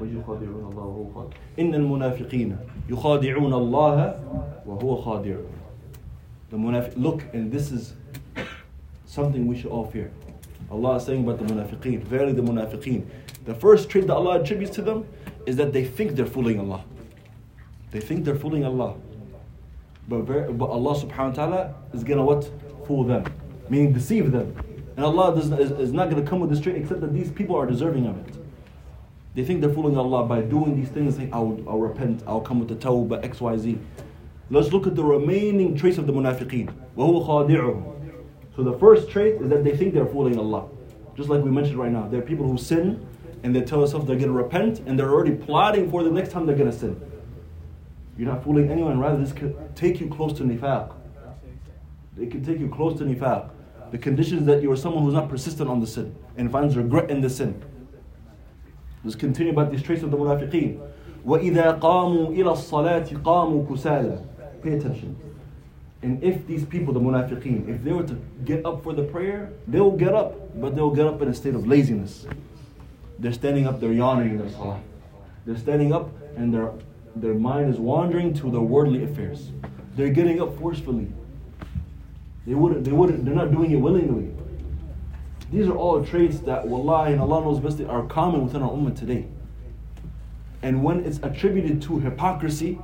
ويخادعون 0.00 0.72
الله 0.72 0.84
وهو 0.84 1.06
خادع 1.14 1.36
إن 1.58 1.74
المنافقين 1.74 2.56
يخادعون 2.88 3.52
الله 3.52 4.20
وهو 4.66 4.96
خادع 4.96 5.36
The 6.50 6.56
munafiq, 6.56 6.96
look, 6.96 7.22
and 7.32 7.52
this 7.52 7.70
is 7.70 7.94
something 9.06 9.46
we 9.46 9.56
should 9.56 9.70
all 9.70 9.84
fear. 9.84 10.10
Allah 10.68 10.96
is 10.96 11.04
saying 11.04 11.22
about 11.22 11.38
the 11.38 11.44
munafiqeen, 11.44 12.02
verily 12.02 12.32
the 12.32 12.42
munafiqeen. 12.42 13.04
The 13.44 13.54
first 13.54 13.88
trait 13.88 14.08
that 14.08 14.14
Allah 14.14 14.40
attributes 14.40 14.74
to 14.74 14.82
them 14.82 15.06
is 15.46 15.54
that 15.56 15.72
they 15.72 15.84
think 15.84 16.16
they're 16.16 16.26
fooling 16.26 16.58
Allah. 16.58 16.84
They 17.92 18.00
think 18.00 18.24
they're 18.24 18.34
fooling 18.34 18.64
Allah. 18.64 18.96
But, 20.08 20.22
ver- 20.22 20.50
but 20.50 20.70
Allah 20.70 20.94
subhanahu 20.98 21.28
wa 21.28 21.34
ta'ala 21.34 21.74
is 21.92 22.02
gonna 22.02 22.24
what? 22.24 22.50
Fool 22.84 23.04
them. 23.04 23.24
Meaning 23.68 23.92
deceive 23.92 24.32
them. 24.32 24.52
And 24.96 25.04
Allah 25.04 25.34
does, 25.36 25.52
is, 25.52 25.70
is 25.70 25.92
not 25.92 26.10
gonna 26.10 26.26
come 26.26 26.40
with 26.40 26.50
this 26.50 26.60
trait 26.60 26.74
except 26.74 27.00
that 27.00 27.12
these 27.14 27.30
people 27.30 27.54
are 27.54 27.66
deserving 27.66 28.06
of 28.06 28.18
it. 28.18 28.33
They 29.35 29.43
think 29.43 29.59
they're 29.59 29.73
fooling 29.73 29.97
Allah 29.97 30.25
by 30.25 30.41
doing 30.41 30.77
these 30.77 30.87
things, 30.87 31.17
saying, 31.17 31.29
I'll, 31.33 31.59
I'll 31.67 31.79
repent, 31.79 32.23
I'll 32.25 32.39
come 32.39 32.57
with 32.59 32.69
the 32.69 32.75
tawbah, 32.75 33.23
X, 33.23 33.41
Y, 33.41 33.57
Z. 33.57 33.77
Let's 34.49 34.71
look 34.71 34.87
at 34.87 34.95
the 34.95 35.03
remaining 35.03 35.75
traits 35.75 35.97
of 35.97 36.07
the 36.07 36.13
munafiqeen. 36.13 36.73
So 38.55 38.63
the 38.63 38.77
first 38.77 39.09
trait 39.09 39.41
is 39.41 39.49
that 39.49 39.65
they 39.65 39.75
think 39.75 39.93
they're 39.93 40.05
fooling 40.05 40.39
Allah. 40.39 40.69
Just 41.17 41.27
like 41.27 41.43
we 41.43 41.51
mentioned 41.51 41.77
right 41.77 41.91
now, 41.91 42.07
there 42.07 42.21
are 42.21 42.25
people 42.25 42.47
who 42.47 42.57
sin 42.57 43.05
and 43.43 43.53
they 43.53 43.61
tell 43.61 43.81
themselves 43.81 44.07
they're 44.07 44.15
going 44.15 44.29
to 44.29 44.33
repent 44.33 44.79
and 44.85 44.97
they're 44.97 45.11
already 45.11 45.35
plotting 45.35 45.91
for 45.91 46.03
the 46.03 46.09
next 46.09 46.31
time 46.31 46.45
they're 46.45 46.55
going 46.55 46.71
to 46.71 46.77
sin. 46.77 46.99
You're 48.17 48.29
not 48.31 48.43
fooling 48.43 48.71
anyone, 48.71 48.99
rather, 48.99 49.17
this 49.17 49.33
could 49.33 49.75
take 49.75 49.99
you 49.99 50.07
close 50.07 50.37
to 50.37 50.43
nifaq. 50.43 50.93
It 52.17 52.31
can 52.31 52.45
take 52.45 52.59
you 52.59 52.69
close 52.69 52.97
to 52.99 53.03
nifaq. 53.03 53.49
The 53.91 53.97
condition 53.97 54.39
is 54.39 54.45
that 54.45 54.61
you're 54.61 54.77
someone 54.77 55.03
who's 55.03 55.13
not 55.13 55.27
persistent 55.27 55.69
on 55.69 55.81
the 55.81 55.87
sin 55.87 56.15
and 56.37 56.49
finds 56.49 56.77
regret 56.77 57.11
in 57.11 57.19
the 57.19 57.29
sin. 57.29 57.61
Let's 59.04 59.16
continue 59.16 59.52
about 59.52 59.70
these 59.70 59.82
traits 59.82 60.02
of 60.02 60.10
the 60.10 60.16
munafiqeen. 60.16 60.80
وَإِذَا 61.24 61.80
قَامُوا 61.80 62.28
إِلَى 62.30 62.44
الصَّلَاةِ 62.44 63.22
قَامُوا 63.22 63.66
كُسَالًا 63.66 64.62
Pay 64.62 64.72
attention. 64.72 65.16
And 66.02 66.22
if 66.22 66.46
these 66.46 66.64
people, 66.64 66.94
the 66.94 67.00
munafiqeen, 67.00 67.68
if 67.68 67.82
they 67.82 67.92
were 67.92 68.04
to 68.04 68.18
get 68.44 68.64
up 68.64 68.82
for 68.82 68.92
the 68.92 69.02
prayer, 69.02 69.52
they 69.68 69.80
will 69.80 69.96
get 69.96 70.14
up, 70.14 70.58
but 70.60 70.74
they'll 70.74 70.94
get 70.94 71.06
up 71.06 71.20
in 71.20 71.28
a 71.28 71.34
state 71.34 71.54
of 71.54 71.66
laziness. 71.66 72.26
They're 73.18 73.32
standing 73.32 73.66
up, 73.66 73.80
they're 73.80 73.92
yawning 73.92 74.30
in 74.30 74.38
their 74.38 74.48
salah. 74.48 74.80
They're 75.44 75.58
standing 75.58 75.92
up 75.92 76.10
and 76.36 76.52
their, 76.54 76.72
their 77.16 77.34
mind 77.34 77.70
is 77.70 77.78
wandering 77.78 78.32
to 78.34 78.50
their 78.50 78.60
worldly 78.60 79.04
affairs. 79.04 79.50
They're 79.94 80.10
getting 80.10 80.40
up 80.40 80.58
forcefully. 80.58 81.08
They 82.46 82.54
wouldn't, 82.54 82.84
they 82.84 82.92
wouldn't, 82.92 83.24
they're 83.24 83.34
not 83.34 83.50
doing 83.50 83.70
it 83.72 83.76
willingly. 83.76 84.30
These 85.54 85.66
are 85.66 85.76
all 85.76 86.04
traits 86.04 86.38
that, 86.40 86.66
wallahi, 86.66 87.12
and 87.12 87.20
Allah 87.20 87.40
knows 87.42 87.58
best, 87.58 87.80
are 87.80 88.04
common 88.04 88.44
within 88.44 88.62
our 88.62 88.70
ummah 88.70 88.96
today. 88.96 89.26
And 90.62 90.84
when 90.84 91.04
it's 91.04 91.18
attributed 91.22 91.82
to 91.82 91.98
hypocrisy, 91.98 92.78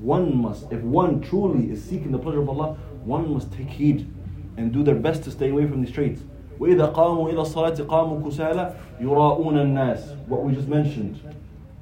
one 0.00 0.36
must, 0.36 0.70
if 0.70 0.80
one 0.82 1.20
truly 1.20 1.70
is 1.70 1.82
seeking 1.82 2.12
the 2.12 2.18
pleasure 2.18 2.40
of 2.40 2.48
Allah, 2.48 2.76
one 3.04 3.32
must 3.32 3.52
take 3.52 3.68
heed 3.68 4.08
and 4.56 4.72
do 4.72 4.82
their 4.82 4.94
best 4.94 5.24
to 5.24 5.30
stay 5.30 5.50
away 5.50 5.66
from 5.66 5.82
these 5.82 5.92
traits. 5.92 6.22
وإذا 6.60 6.86
قاموا 6.94 7.30
إلى 7.30 7.40
الصلاة 7.40 7.86
قاموا 7.88 8.20
كسالى 8.22 8.74
يراؤون 9.00 9.58
الناس 9.58 10.14
what 10.28 10.42
we 10.44 10.52
just 10.52 10.68
mentioned 10.68 11.18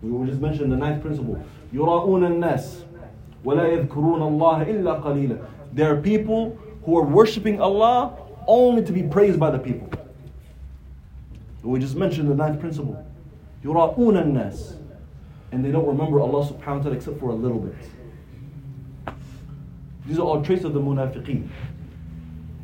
we 0.03 0.27
just 0.27 0.41
mentioned 0.41 0.73
the 0.73 0.77
ninth 0.77 1.03
principle 1.03 1.37
يراؤون 1.73 2.25
الناس 2.25 2.85
ولا 3.45 3.67
يذكرون 3.67 4.23
الله 4.23 4.63
إلا 4.63 4.93
قليلا 5.03 5.39
there 5.75 5.93
are 5.93 6.01
people 6.01 6.57
who 6.85 6.97
are 6.97 7.05
worshipping 7.05 7.61
Allah 7.61 8.13
only 8.47 8.83
to 8.83 8.93
be 8.93 9.03
praised 9.03 9.39
by 9.39 9.51
the 9.51 9.59
people 9.59 9.91
we 11.63 11.79
just 11.79 11.95
mentioned 11.95 12.29
the 12.29 12.35
ninth 12.35 12.59
principle 12.61 13.05
يراؤون 13.65 14.23
الناس 14.23 14.77
and 15.53 15.65
they 15.65 15.71
don't 15.71 15.87
remember 15.87 16.21
Allah 16.21 16.47
subhanahu 16.47 16.77
wa 16.77 16.83
ta'ala 16.83 16.97
except 16.97 17.21
for 17.21 17.31
a 17.31 17.35
little 17.35 17.59
bit 17.59 17.77
these 20.07 20.19
are 20.19 20.23
all 20.23 20.43
traits 20.43 20.65
of 20.65 20.73
the 20.73 20.81
munafiqeen 20.81 21.49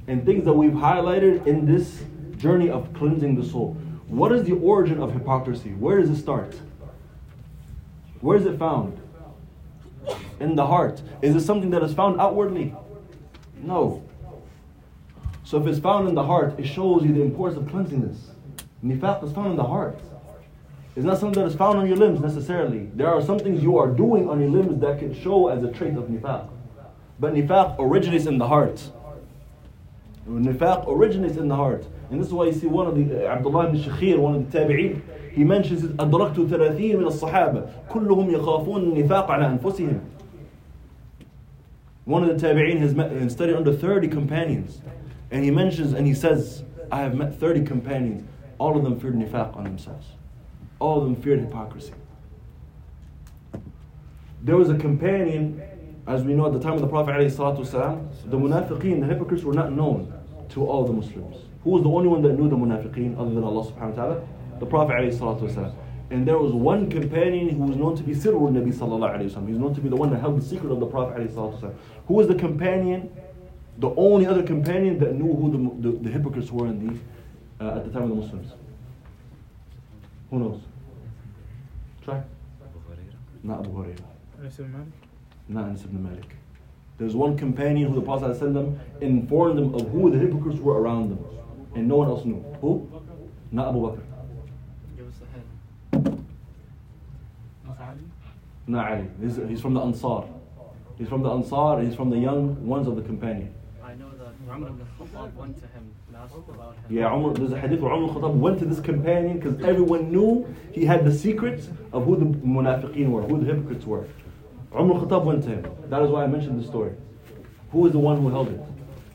and 0.08 0.24
things 0.24 0.44
that 0.44 0.52
we've 0.52 0.72
highlighted 0.72 1.46
in 1.46 1.66
this 1.66 2.04
journey 2.36 2.70
of 2.70 2.92
cleansing 2.94 3.34
the 3.34 3.44
soul. 3.44 3.74
What 4.08 4.32
is 4.32 4.44
the 4.44 4.52
origin 4.52 5.00
of 5.00 5.12
hypocrisy? 5.12 5.70
Where 5.70 6.00
does 6.00 6.10
it 6.10 6.16
start? 6.16 6.54
Where 8.20 8.36
is 8.36 8.46
it 8.46 8.58
found? 8.58 9.00
In 10.38 10.54
the 10.54 10.66
heart. 10.66 11.02
Is 11.22 11.34
it 11.34 11.40
something 11.40 11.70
that 11.70 11.82
is 11.82 11.92
found 11.92 12.20
outwardly? 12.20 12.74
No. 13.62 14.04
So 15.50 15.60
if 15.60 15.66
it's 15.66 15.78
found 15.78 16.08
in 16.08 16.14
the 16.14 16.24
heart, 16.24 16.58
it 16.58 16.66
shows 16.66 17.04
you 17.04 17.12
the 17.12 17.22
importance 17.22 17.60
of 17.60 17.68
cleansing 17.70 18.02
this. 18.02 18.30
Nifaq 18.84 19.22
is 19.24 19.32
found 19.32 19.50
in 19.50 19.56
the 19.56 19.64
heart. 19.64 20.00
It's 20.96 21.04
not 21.04 21.18
something 21.18 21.42
that 21.42 21.48
is 21.48 21.54
found 21.54 21.78
on 21.78 21.86
your 21.86 21.96
limbs 21.96 22.20
necessarily. 22.20 22.88
There 22.94 23.08
are 23.08 23.22
some 23.22 23.38
things 23.38 23.62
you 23.62 23.76
are 23.78 23.88
doing 23.88 24.28
on 24.28 24.40
your 24.40 24.50
limbs 24.50 24.80
that 24.80 24.98
can 24.98 25.14
show 25.14 25.48
as 25.48 25.62
a 25.62 25.70
trait 25.70 25.94
of 25.94 26.04
nifaq. 26.04 26.48
But 27.20 27.34
nifaq 27.34 27.76
originates 27.78 28.26
in 28.26 28.38
the 28.38 28.48
heart. 28.48 28.82
Nifaq 30.28 30.88
originates 30.88 31.36
in 31.36 31.48
the 31.48 31.56
heart. 31.56 31.86
And 32.10 32.20
this 32.20 32.28
is 32.28 32.32
why 32.32 32.46
you 32.46 32.52
see 32.52 32.66
one 32.66 32.86
of 32.86 32.96
the, 32.96 33.28
uh, 33.28 33.34
Abdullah 33.34 33.68
ibn 33.68 33.80
Shakhir, 33.80 34.18
one 34.18 34.34
of 34.34 34.50
the 34.50 34.58
tabi'een, 34.58 35.02
he 35.32 35.44
mentions 35.44 35.84
it, 35.84 35.96
أدركت 35.96 36.48
ثلاثين 36.48 36.96
من 36.96 37.06
الصحابة 37.06 37.66
كلهم 37.90 38.30
يخافون 38.30 38.82
النفاق 38.82 39.30
على 39.30 39.58
أنفسهم. 39.58 40.00
One 42.04 42.28
of 42.28 42.40
the 42.40 42.46
tabi'een 42.46 42.78
has 42.78 42.94
met 42.94 43.10
and 43.10 43.30
studied 43.30 43.54
under 43.54 43.72
30 43.72 44.08
companions. 44.08 44.80
And 45.30 45.44
he 45.44 45.50
mentions 45.50 45.92
and 45.92 46.06
he 46.06 46.14
says, 46.14 46.62
I 46.90 47.00
have 47.00 47.14
met 47.14 47.38
30 47.38 47.64
companions. 47.64 48.28
All 48.58 48.76
of 48.76 48.84
them 48.84 48.98
feared 48.98 49.14
nifaq 49.14 49.56
on 49.56 49.64
themselves. 49.64 50.06
All 50.78 50.98
of 50.98 51.04
them 51.04 51.16
feared 51.16 51.40
hypocrisy. 51.40 51.92
There 54.42 54.56
was 54.56 54.70
a 54.70 54.76
companion, 54.76 55.60
as 56.06 56.22
we 56.22 56.34
know 56.34 56.46
at 56.46 56.52
the 56.52 56.60
time 56.60 56.74
of 56.74 56.80
the 56.80 56.86
Prophet 56.86 57.12
ﷺ, 57.12 58.30
the 58.30 58.38
munafiqeen, 58.38 59.00
the 59.00 59.06
hypocrites 59.06 59.42
were 59.42 59.54
not 59.54 59.72
known 59.72 60.12
to 60.50 60.64
all 60.64 60.84
the 60.86 60.92
Muslims. 60.92 61.36
Who 61.64 61.70
was 61.70 61.82
the 61.82 61.88
only 61.88 62.08
one 62.08 62.22
that 62.22 62.38
knew 62.38 62.48
the 62.48 62.56
munafiqeen 62.56 63.18
other 63.18 63.34
than 63.34 63.42
Allah 63.42 63.66
subhanahu 63.66 63.96
wa 63.96 64.04
ta'ala? 64.04 64.28
The 64.60 64.66
Prophet 64.66 64.92
ﷺ. 64.92 65.74
And 66.10 66.26
there 66.26 66.38
was 66.38 66.52
one 66.52 66.88
companion 66.88 67.48
who 67.48 67.64
was 67.64 67.76
known 67.76 67.96
to 67.96 68.04
be 68.04 68.12
Sirrul 68.12 68.52
Nabi 68.52 68.72
sallallahu 68.72 69.18
alayhi 69.18 69.34
wa 69.34 69.46
He 69.46 69.52
was 69.52 69.60
known 69.60 69.74
to 69.74 69.80
be 69.80 69.88
the 69.88 69.96
one 69.96 70.10
that 70.10 70.20
held 70.20 70.40
the 70.40 70.44
secret 70.44 70.70
of 70.70 70.78
the 70.78 70.86
Prophet 70.86 71.28
ﷺ. 71.28 71.74
Who 72.06 72.14
was 72.14 72.28
the 72.28 72.36
companion? 72.36 73.10
the 73.81 73.91
only 73.95 74.27
other 74.27 74.43
companion 74.43 74.99
that 74.99 75.15
knew 75.15 75.33
who 75.33 75.51
the, 75.81 75.89
the, 75.89 75.97
the 76.03 76.09
hypocrites 76.11 76.51
were 76.51 76.67
in 76.67 76.85
the, 76.85 77.65
uh, 77.65 77.77
at 77.77 77.83
the 77.83 77.89
time 77.91 78.03
of 78.03 78.09
the 78.09 78.15
Muslims. 78.15 78.51
Who 80.29 80.37
knows? 80.37 80.61
Try. 82.03 82.21
Not 83.41 83.61
Abu 83.61 83.71
Hurairah. 83.71 84.03
Anas 84.39 84.59
ibn 84.59 84.93
Not 85.47 85.65
Anas 85.65 85.83
ibn 85.83 86.03
Malik. 86.03 86.35
There's 86.99 87.15
one 87.15 87.35
companion 87.35 87.89
who 87.91 87.95
the 87.95 88.05
Prophet 88.05 88.39
ﷺ 88.39 88.77
informed 89.01 89.57
them 89.57 89.73
of 89.73 89.89
who 89.89 90.11
the 90.11 90.19
hypocrites 90.19 90.59
were 90.59 90.79
around 90.79 91.09
them. 91.09 91.25
And 91.73 91.87
no 91.87 91.95
one 91.95 92.07
else 92.07 92.23
knew. 92.23 92.45
Who? 92.61 92.87
Not 93.51 93.69
Abu 93.69 93.79
Bakr. 93.79 94.01
Give 94.95 95.07
us 95.07 95.15
the 95.17 96.05
head. 96.05 96.23
Was 97.67 97.77
Ali? 97.79 97.97
Not 98.67 98.91
Ali. 98.91 99.07
He's, 99.19 99.37
he's 99.49 99.61
from 99.61 99.73
the 99.73 99.81
Ansar. 99.81 100.25
He's 100.99 101.09
from 101.09 101.23
the 101.23 101.31
Ansar 101.31 101.81
he's 101.81 101.95
from 101.95 102.11
the 102.11 102.19
young 102.19 102.67
ones 102.67 102.87
of 102.87 102.95
the 102.95 103.01
companion. 103.01 103.51
Yeah, 106.89 107.15
Umar, 107.15 107.33
there's 107.33 107.53
a 107.53 107.59
hadith 107.59 107.79
where 107.79 107.93
Umar 107.93 108.09
al-Khattab 108.09 108.33
went 108.33 108.59
to 108.59 108.65
this 108.65 108.81
companion 108.81 109.39
because 109.39 109.63
everyone 109.63 110.11
knew 110.11 110.53
he 110.73 110.83
had 110.83 111.05
the 111.05 111.13
secrets 111.13 111.69
of 111.93 112.03
who 112.05 112.17
the 112.17 112.25
munafiqeen 112.25 113.09
were, 113.11 113.21
who 113.21 113.39
the 113.39 113.45
hypocrites 113.45 113.85
were. 113.85 114.05
Umar 114.77 114.97
al-Khattab 114.97 115.23
went 115.23 115.43
to 115.43 115.49
him. 115.51 115.65
That 115.89 116.01
is 116.01 116.09
why 116.09 116.23
I 116.25 116.27
mentioned 116.27 116.61
the 116.61 116.67
story. 116.67 116.91
Who 117.71 117.85
is 117.85 117.93
the 117.93 117.99
one 117.99 118.21
who 118.21 118.29
held 118.29 118.49
it? 118.49 118.59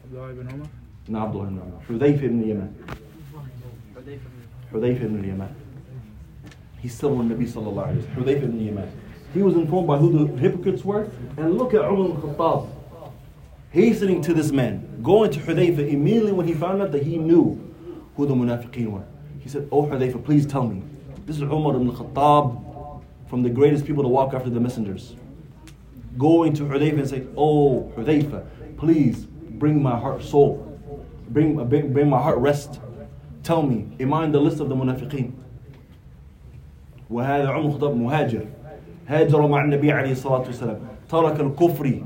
Abdullah 0.04 0.30
ibn 0.30 0.48
Umar. 0.54 0.68
No, 1.08 1.18
Abdullah 1.18 1.46
ibn 1.48 1.58
Umar. 1.60 1.82
Hudayfa 1.86 2.22
ibn 2.22 2.48
Yaman. 2.48 2.84
Hudayfa 4.72 5.04
ibn 5.04 5.22
Yaman. 5.22 5.54
He's 6.78 6.94
still 6.94 7.20
in 7.20 7.28
Nabi 7.28 7.46
sallallahu 7.46 7.88
alayhi 7.88 8.16
wa 8.16 8.22
Hudayfa 8.22 8.44
ibn 8.44 8.60
Yaman. 8.64 8.90
He 9.34 9.42
was 9.42 9.54
informed 9.54 9.86
by 9.86 9.98
who 9.98 10.26
the 10.26 10.40
hypocrites 10.40 10.82
were. 10.82 11.10
And 11.36 11.58
look 11.58 11.74
at 11.74 11.82
Umar 11.82 12.08
ibn 12.08 12.22
Khattab 12.22 12.70
Hastening 13.75 14.21
to 14.23 14.33
this 14.33 14.51
man, 14.51 15.01
going 15.01 15.31
to 15.31 15.39
Hudayfa 15.39 15.89
immediately 15.89 16.33
when 16.33 16.47
he 16.47 16.53
found 16.53 16.81
out 16.81 16.91
that 16.91 17.03
he 17.03 17.17
knew 17.17 17.73
who 18.15 18.25
the 18.25 18.33
munafiqeen 18.33 18.87
were. 18.87 19.05
He 19.39 19.49
said, 19.49 19.67
Oh 19.71 19.83
Hudayfa, 19.83 20.23
please 20.23 20.45
tell 20.45 20.67
me. 20.67 20.83
This 21.25 21.37
is 21.37 21.43
Umar 21.43 21.75
ibn 21.75 21.91
Khattab 21.91 23.01
from 23.29 23.43
the 23.43 23.49
greatest 23.49 23.85
people 23.85 24.03
to 24.03 24.09
walk 24.09 24.33
after 24.33 24.49
the 24.49 24.59
messengers. 24.59 25.15
Going 26.17 26.53
to 26.55 26.63
Hudayfa 26.63 26.99
and 26.99 27.09
saying, 27.09 27.33
Oh 27.37 27.91
Hudayfa, 27.95 28.45
please 28.77 29.25
bring 29.25 29.81
my 29.81 29.97
heart 29.97 30.21
soul. 30.21 30.67
Bring, 31.29 31.55
bring, 31.69 31.93
bring 31.93 32.09
my 32.09 32.21
heart 32.21 32.39
rest. 32.39 32.81
Tell 33.43 33.63
me, 33.63 33.87
am 33.99 34.13
I 34.13 34.25
in 34.25 34.31
the 34.31 34.41
list 34.41 34.59
of 34.59 34.69
the 34.69 34.75
munafiqeen? 34.75 35.33
وهذا 37.11 37.47
عمر 37.47 37.65
الخطاب 37.65 37.95
مهاجر 37.95 38.45
هاجر 39.07 39.47
مع 39.47 39.63
النبي 39.63 39.91
عليه 39.91 40.11
الصلاة 40.11 40.39
والسلام 40.39 40.79
ترك 41.09 41.39
الكفر 41.39 42.01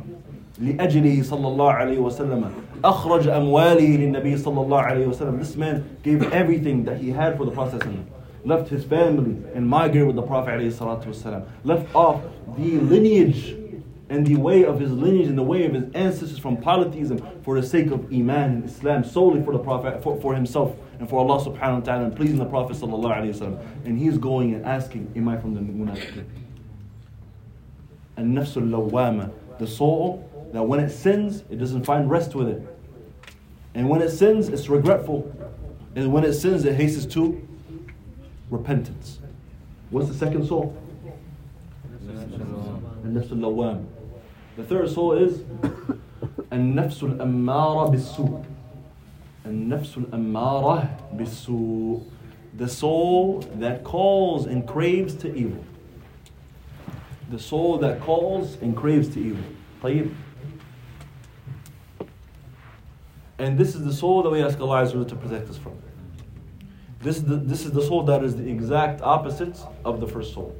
لأجله 0.60 1.24
صلى 1.24 1.48
الله 1.48 1.72
عليه 1.72 2.00
وسلم 2.00 2.50
أخرج 2.84 3.28
أمواله 3.28 3.98
للنبي 3.98 4.38
صلى 4.38 4.62
الله 4.62 4.82
عليه 4.82 5.08
وسلم 5.08 5.40
This 5.40 5.56
man 5.56 5.98
gave 6.04 6.24
everything 6.34 6.86
that 6.86 6.98
he 6.98 7.12
had 7.12 7.38
for 7.38 7.46
the 7.46 7.52
Prophet 7.52 7.84
left 8.46 8.70
his 8.70 8.84
family 8.84 9.36
and 9.54 9.68
migrated 9.68 10.08
with 10.08 10.16
the 10.16 10.22
Prophet 10.22 10.52
عليه 10.52 10.72
الصلاة 10.72 11.06
والسلام 11.06 11.44
left 11.64 11.94
off 11.96 12.22
the 12.58 12.78
lineage 12.80 13.56
and 14.10 14.26
the 14.28 14.36
way 14.36 14.64
of 14.64 14.80
his 14.80 14.92
lineage 14.92 15.28
and 15.28 15.38
the 15.38 15.44
way 15.44 15.66
of 15.66 15.74
his 15.74 15.84
ancestors 15.96 16.38
from 16.38 16.58
polytheism 16.58 17.20
for 17.42 17.60
the 17.60 17.66
sake 17.68 17.88
of 17.88 18.06
Iman 18.14 18.52
and 18.52 18.66
Islam 18.66 19.04
solely 19.04 19.42
for 19.42 19.52
the 19.52 19.60
Prophet 19.60 20.02
for, 20.04 20.20
for 20.22 20.36
himself 20.36 20.76
and 21.00 21.10
for 21.10 21.20
Allah 21.20 21.44
subhanahu 21.44 21.80
wa 21.80 21.86
ta'ala 21.86 22.04
and 22.06 22.16
pleasing 22.16 22.38
the 22.38 22.46
Prophet 22.46 22.78
sallallahu 22.78 23.18
alayhi 23.18 23.34
wasallam 23.36 23.60
and 23.86 23.98
he's 23.98 24.18
going 24.18 24.54
and 24.54 24.66
asking 24.66 25.12
am 25.16 25.28
I 25.28 25.38
from 25.38 25.56
the 25.56 25.62
munafiqeen 25.62 26.26
and 28.18 28.38
nafsul 28.38 28.70
lawama 28.70 29.32
the 29.60 29.68
soul 29.68 30.29
that 30.54 30.64
when 30.64 30.80
it 30.80 30.90
sins 30.90 31.44
it 31.50 31.58
doesn't 31.58 31.84
find 31.84 32.10
rest 32.10 32.36
with 32.36 32.48
it 32.48 32.62
and 33.74 33.90
when 33.90 34.02
it 34.02 34.10
sins 34.10 34.50
it's 34.50 34.70
regretful 34.70 35.32
and 35.96 36.12
when 36.12 36.24
it 36.24 36.34
sins 36.34 36.66
it 36.66 36.76
hastens 36.76 37.06
to 37.06 37.46
repentance 38.50 39.20
what's 39.90 40.08
the 40.08 40.14
second 40.14 40.46
soul 40.46 40.76
النفس 43.06 43.32
اللوام 43.32 43.86
the 44.58 44.64
third 44.64 44.90
soul 44.90 45.14
is 45.14 45.44
النفس 46.54 47.04
الأمارة 47.04 47.90
بالسوء 47.90 48.42
النفس 49.46 49.98
الأمارة 49.98 50.90
بالسوء 51.14 52.02
the 52.58 52.68
soul 52.68 53.42
that 53.60 53.84
calls 53.84 54.46
and 54.46 54.66
craves 54.68 55.14
to 55.16 55.34
evil 55.36 55.64
the 57.30 57.40
soul 57.40 57.78
that 57.78 58.00
calls 58.02 58.58
and 58.62 58.76
craves 58.76 59.10
to 59.10 59.20
evil 59.20 59.44
طيب 59.84 60.10
and 63.41 63.59
this 63.59 63.75
is 63.75 63.85
the 63.85 63.93
soul 63.93 64.23
that 64.23 64.31
we 64.31 64.43
ask 64.43 64.61
Allah 64.61 64.87
to 64.89 65.17
protect 65.17 65.51
us 65.51 65.59
from 65.59 65.77
this 67.03 67.17
is, 67.17 67.25
the, 67.25 67.37
this 67.37 67.65
is 67.65 67.73
the 67.73 67.83
soul 67.83 68.03
that 68.05 68.23
is 68.23 68.37
the 68.37 68.49
exact 68.49 69.01
opposite 69.01 69.59
of 69.85 70.01
the 70.01 70.07
first 70.07 70.35
soul 70.35 70.55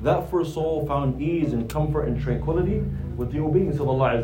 that 0.00 0.30
first 0.30 0.54
soul 0.54 0.86
found 0.86 1.20
ease 1.20 1.52
and 1.52 1.68
comfort 1.68 2.04
and 2.04 2.20
tranquility 2.20 2.80
with 3.16 3.32
the 3.32 3.40
obedience 3.40 3.80
of 3.80 3.88
Allah. 3.88 4.22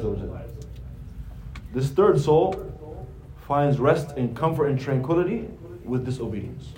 This 1.72 1.88
third 1.90 2.20
soul 2.20 2.72
finds 3.46 3.78
rest 3.78 4.16
and 4.16 4.36
comfort 4.36 4.66
and 4.66 4.78
tranquility 4.78 5.48
with 5.84 6.04
disobedience. 6.04 6.68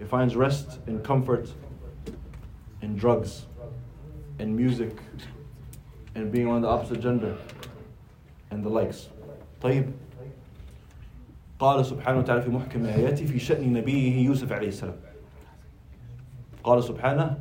It 0.00 0.08
finds 0.08 0.34
rest 0.36 0.78
and 0.86 1.04
comfort 1.04 1.50
in 2.80 2.96
drugs 2.96 3.46
and 4.38 4.56
music 4.56 4.96
and 6.14 6.32
being 6.32 6.48
on 6.48 6.62
the 6.62 6.68
opposite 6.68 7.00
gender 7.00 7.36
and 8.50 8.64
the 8.64 8.68
likes. 8.68 9.08
طيب 9.62 9.84
قال 11.58 11.86
سبحانه 11.86 12.18
وتعالى 12.18 12.42
في 12.42 12.50
محكم 12.50 12.84
آياته 12.84 13.26
في 13.26 13.38
شأن 13.38 13.72
نبيه 13.72 14.24
يوسف 14.26 14.52
عليه 14.52 14.68
السلام 14.68 14.96
قال 16.64 16.84
سبحانه 16.84 17.38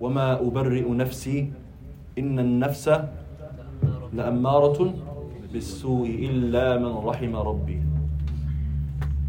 وما 0.00 0.40
أبرئ 0.40 0.90
نفسي 0.90 1.50
إن 2.18 2.38
النفس 2.38 2.90
لأمارة 4.12 4.94
بالسوء 5.52 6.08
إلا 6.08 6.78
من 6.78 6.92
رحم 7.04 7.36
ربي 7.36 7.80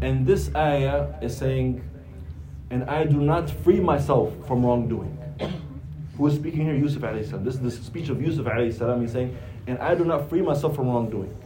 And 0.02 0.26
this 0.26 0.50
ayah 0.56 1.12
is 1.20 1.36
saying, 1.36 1.82
and 2.70 2.84
I 2.84 3.04
do 3.04 3.20
not 3.20 3.50
free 3.50 3.80
myself 3.80 4.32
from 4.46 4.64
wrongdoing. 4.64 5.12
Who 6.16 6.26
is 6.26 6.36
speaking 6.36 6.64
here? 6.64 6.74
Yusuf 6.74 7.02
alayhi 7.02 7.28
salam. 7.28 7.44
This 7.44 7.56
is 7.56 7.60
the 7.60 7.70
speech 7.70 8.08
of 8.08 8.22
Yusuf 8.22 8.46
alayhi 8.46 8.72
salam. 8.72 9.02
He's 9.02 9.12
saying, 9.12 9.36
and 9.66 9.78
I 9.78 9.94
do 9.94 10.06
not 10.06 10.30
free 10.30 10.40
myself 10.40 10.74
from 10.74 10.88
wrongdoing. 10.88 11.36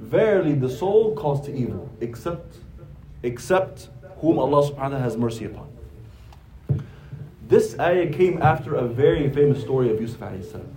Verily, 0.00 0.54
the 0.54 0.68
soul 0.68 1.14
calls 1.14 1.44
to 1.46 1.54
evil, 1.54 1.90
except, 2.00 2.56
except 3.22 3.90
whom 4.18 4.38
Allah 4.38 4.70
subhanahu 4.70 4.98
has 4.98 5.16
mercy 5.16 5.44
upon. 5.44 5.68
This 7.46 7.78
ayah 7.78 8.10
came 8.10 8.40
after 8.40 8.76
a 8.76 8.86
very 8.86 9.28
famous 9.28 9.60
story 9.60 9.92
of 9.92 10.00
Yusuf 10.00 10.20
alayhi 10.20 10.50
salam. 10.50 10.74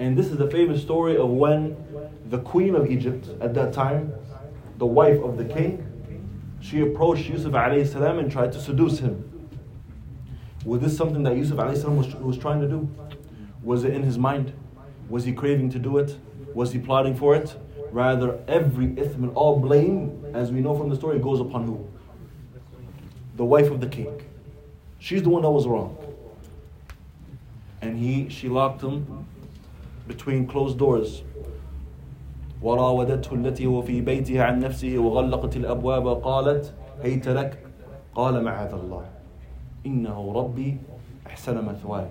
And 0.00 0.18
this 0.18 0.26
is 0.26 0.38
the 0.38 0.50
famous 0.50 0.82
story 0.82 1.16
of 1.16 1.28
when 1.28 1.76
the 2.30 2.38
queen 2.38 2.74
of 2.74 2.90
Egypt 2.90 3.28
at 3.40 3.54
that 3.54 3.72
time, 3.72 4.12
the 4.78 4.86
wife 4.86 5.22
of 5.22 5.36
the 5.36 5.44
king, 5.44 5.86
she 6.60 6.80
approached 6.80 7.28
Yusuf 7.28 7.52
alayhi 7.52 7.86
salam 7.86 8.18
and 8.18 8.30
tried 8.32 8.50
to 8.52 8.60
seduce 8.60 8.98
him. 8.98 9.28
Was 10.64 10.80
this 10.80 10.96
something 10.96 11.22
that 11.22 11.36
Yusuf 11.36 11.58
alayhi 11.58 11.80
salam 11.80 11.96
was, 11.96 12.12
was 12.16 12.38
trying 12.38 12.60
to 12.60 12.68
do? 12.68 12.88
Was 13.62 13.84
it 13.84 13.94
in 13.94 14.02
his 14.02 14.18
mind? 14.18 14.52
Was 15.08 15.24
he 15.24 15.32
craving 15.32 15.70
to 15.70 15.78
do 15.78 15.98
it? 15.98 16.18
Was 16.54 16.72
he 16.72 16.80
plotting 16.80 17.14
for 17.14 17.36
it? 17.36 17.56
Rather, 17.91 18.39
every 18.47 18.87
ithm 18.87 19.23
and 19.23 19.31
all 19.35 19.59
blame, 19.59 20.25
as 20.33 20.51
we 20.51 20.59
know 20.59 20.77
from 20.77 20.89
the 20.89 20.95
story, 20.95 21.19
goes 21.19 21.39
upon 21.39 21.65
who? 21.65 21.87
The 23.35 23.45
wife 23.45 23.71
of 23.71 23.79
the 23.79 23.87
king. 23.87 24.21
She's 24.99 25.23
the 25.23 25.29
one 25.29 25.43
that 25.43 25.49
was 25.49 25.67
wrong. 25.67 25.97
And 27.81 27.97
he, 27.97 28.29
she 28.29 28.49
locked 28.49 28.81
him 28.81 29.25
between 30.07 30.47
closed 30.47 30.77
doors. 30.77 31.23
وراودته 32.61 33.33
التي 33.33 33.65
هو 33.65 33.81
في 33.81 34.01
بيتها 34.01 34.43
عن 34.43 34.59
نفسه 34.59 34.97
وغلقت 34.97 35.57
الأبواب 35.57 36.07
قالت 36.07 36.73
هيت 37.03 37.27
لك 37.27 37.59
قال 38.15 38.43
معاذ 38.43 38.73
الله 38.73 39.05
إنه 39.85 40.33
ربي 40.35 40.77
أحسن 41.27 41.65
مثواي 41.65 42.07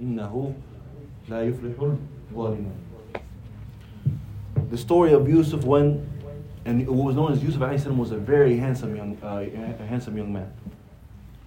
إنه 0.00 0.52
لا 1.28 1.42
يفلح 1.42 1.74
الظالمون 2.30 2.85
The 4.70 4.78
story 4.78 5.12
of 5.12 5.28
Yusuf 5.28 5.64
when 5.64 6.08
and 6.64 6.86
what 6.86 7.06
was 7.06 7.16
known 7.16 7.32
as 7.32 7.42
Yusuf 7.42 7.60
alayhi 7.60 7.96
was 7.96 8.12
a 8.12 8.16
very 8.16 8.56
handsome 8.56 8.96
young 8.96 9.18
uh, 9.22 9.44
a 9.80 9.86
handsome 9.86 10.16
young 10.16 10.32
man. 10.32 10.52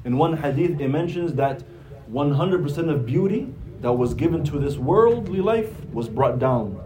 In 0.04 0.18
one 0.18 0.38
hadith, 0.38 0.80
it 0.80 0.90
mentions 0.90 1.34
that 1.34 1.64
100% 2.12 2.90
of 2.90 3.06
beauty 3.06 3.54
that 3.82 3.94
was 3.94 4.14
given 4.14 4.44
to 4.44 4.60
this 4.60 4.78
worldly 4.78 5.42
life 5.42 5.74
was 5.92 6.08
brought 6.08 6.38
down. 6.38 6.80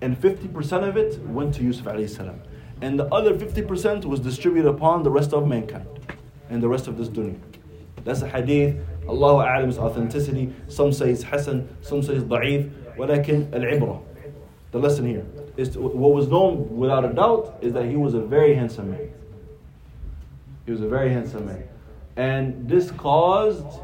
And 0.00 0.20
50% 0.20 0.88
of 0.88 0.96
it 0.96 1.20
went 1.26 1.54
to 1.54 1.62
Yusuf 1.62 1.86
alayhi 1.86 2.08
salam. 2.08 2.40
And 2.80 2.98
the 2.98 3.06
other 3.06 3.34
50% 3.34 4.04
was 4.04 4.20
distributed 4.20 4.68
upon 4.68 5.02
the 5.02 5.10
rest 5.10 5.32
of 5.32 5.46
mankind 5.46 5.86
and 6.50 6.62
the 6.62 6.68
rest 6.68 6.88
of 6.88 6.96
this 6.96 7.08
dunya. 7.08 7.38
That's 8.04 8.22
a 8.22 8.28
hadith. 8.28 8.76
Allahu 9.08 9.42
A'lam's 9.42 9.78
authenticity. 9.78 10.52
Some 10.68 10.92
say 10.92 11.10
it's 11.10 11.22
Hasan, 11.22 11.68
some 11.80 12.02
say 12.02 12.14
it's 12.14 12.24
Da'if. 12.24 12.70
ولكن 12.96 13.50
العبرة. 13.50 14.02
The 14.72 14.78
lesson 14.78 15.06
here 15.06 15.26
is 15.57 15.69
to, 15.69 15.79
what 15.79 16.13
was 16.13 16.27
known 16.27 16.77
without 16.77 17.03
a 17.03 17.13
doubt 17.13 17.57
is 17.61 17.73
that 17.73 17.85
he 17.85 17.95
was 17.95 18.13
a 18.13 18.21
very 18.21 18.53
handsome 18.55 18.91
man. 18.91 19.11
He 20.65 20.71
was 20.71 20.81
a 20.81 20.87
very 20.87 21.09
handsome 21.09 21.45
man 21.45 21.67
and 22.17 22.67
this 22.67 22.91
caused 22.91 23.79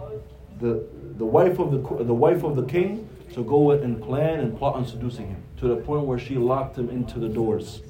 the 0.60 0.84
the 1.18 1.26
wife 1.26 1.60
of 1.60 1.72
the 1.72 2.04
the 2.04 2.14
wife 2.14 2.44
of 2.44 2.56
the 2.56 2.66
king 2.66 3.08
to 3.34 3.44
go 3.44 3.72
and 3.72 4.02
plan 4.02 4.40
and 4.40 4.58
plot 4.58 4.76
on 4.76 4.86
seducing 4.86 5.28
him 5.28 5.42
to 5.58 5.68
the 5.68 5.76
point 5.76 6.06
where 6.06 6.20
she 6.20 6.36
locked 6.36 6.78
him 6.78 6.90
into 6.90 7.20
the 7.20 7.30
doors, 7.30 7.82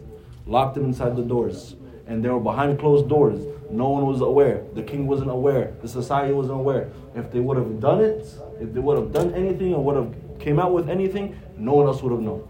locked 0.45 0.77
him 0.77 0.85
inside 0.85 1.15
the 1.15 1.23
doors, 1.23 1.75
and 2.07 2.23
they 2.23 2.29
were 2.29 2.39
behind 2.39 2.77
closed 2.79 3.09
doors. 3.09 3.39
No 3.69 3.89
one 3.89 4.05
was 4.05 4.21
aware. 4.21 4.63
The 4.73 4.83
king 4.83 5.07
wasn't 5.07 5.31
aware. 5.31 5.73
The 5.81 5.87
society 5.87 6.33
wasn't 6.33 6.59
aware. 6.59 6.91
If 7.15 7.31
they 7.31 7.39
would 7.39 7.57
have 7.57 7.79
done 7.79 8.01
it, 8.01 8.25
if 8.61 8.73
they 8.73 8.79
would 8.79 8.97
have 8.97 9.11
done 9.11 9.33
anything 9.33 9.73
or 9.73 9.83
would 9.83 9.95
have 9.95 10.39
came 10.39 10.59
out 10.59 10.73
with 10.73 10.89
anything, 10.89 11.35
no 11.57 11.73
one 11.73 11.87
else 11.87 12.03
would 12.03 12.11
have 12.11 12.21
known. 12.21 12.47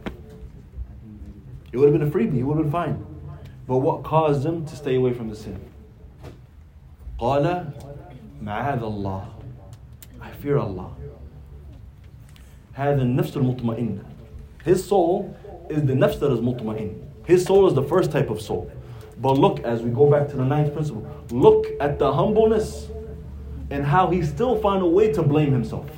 It 1.73 1.77
would 1.77 1.93
have 1.93 1.99
been 1.99 2.09
a 2.09 2.11
freebie. 2.11 2.37
He 2.37 2.43
would 2.43 2.57
have 2.57 2.67
been 2.67 2.73
fine. 2.73 3.07
But 3.67 3.79
what 3.79 4.03
caused 4.03 4.45
him 4.45 4.65
to 4.67 4.77
stay 4.77 4.97
away 4.97 5.13
from 5.13 5.29
the 5.29 5.37
sin? 5.37 5.61
قال 7.19 7.73
معاذ 8.43 8.81
الله 8.81 9.25
I 10.21 10.31
fear 10.31 10.59
Allah 10.59 10.91
هذا 12.75 13.03
النفس 13.03 13.37
المطمئنة 13.37 14.05
His 14.65 14.85
soul 14.85 15.37
is 15.69 15.85
the 15.85 15.93
nafs 15.93 16.19
that 16.21 16.31
is 16.33 16.41
mutma'in. 16.41 17.03
His 17.27 17.45
soul 17.45 17.67
is 17.67 17.75
the 17.75 17.83
first 17.83 18.11
type 18.11 18.31
of 18.31 18.41
soul. 18.41 18.71
But 19.21 19.33
look, 19.39 19.61
as 19.61 19.83
we 19.83 19.91
go 19.91 20.11
back 20.11 20.29
to 20.29 20.37
the 20.37 20.45
ninth 20.45 20.73
principle, 20.73 21.07
look 21.31 21.67
at 21.81 21.99
the 21.99 22.13
humbleness 22.13 22.89
and 23.71 23.85
how 23.85 24.11
he 24.11 24.23
still 24.23 24.61
found 24.61 24.83
a 24.83 24.87
way 24.87 25.13
to 25.13 25.23
blame 25.23 25.53
himself. 25.53 25.91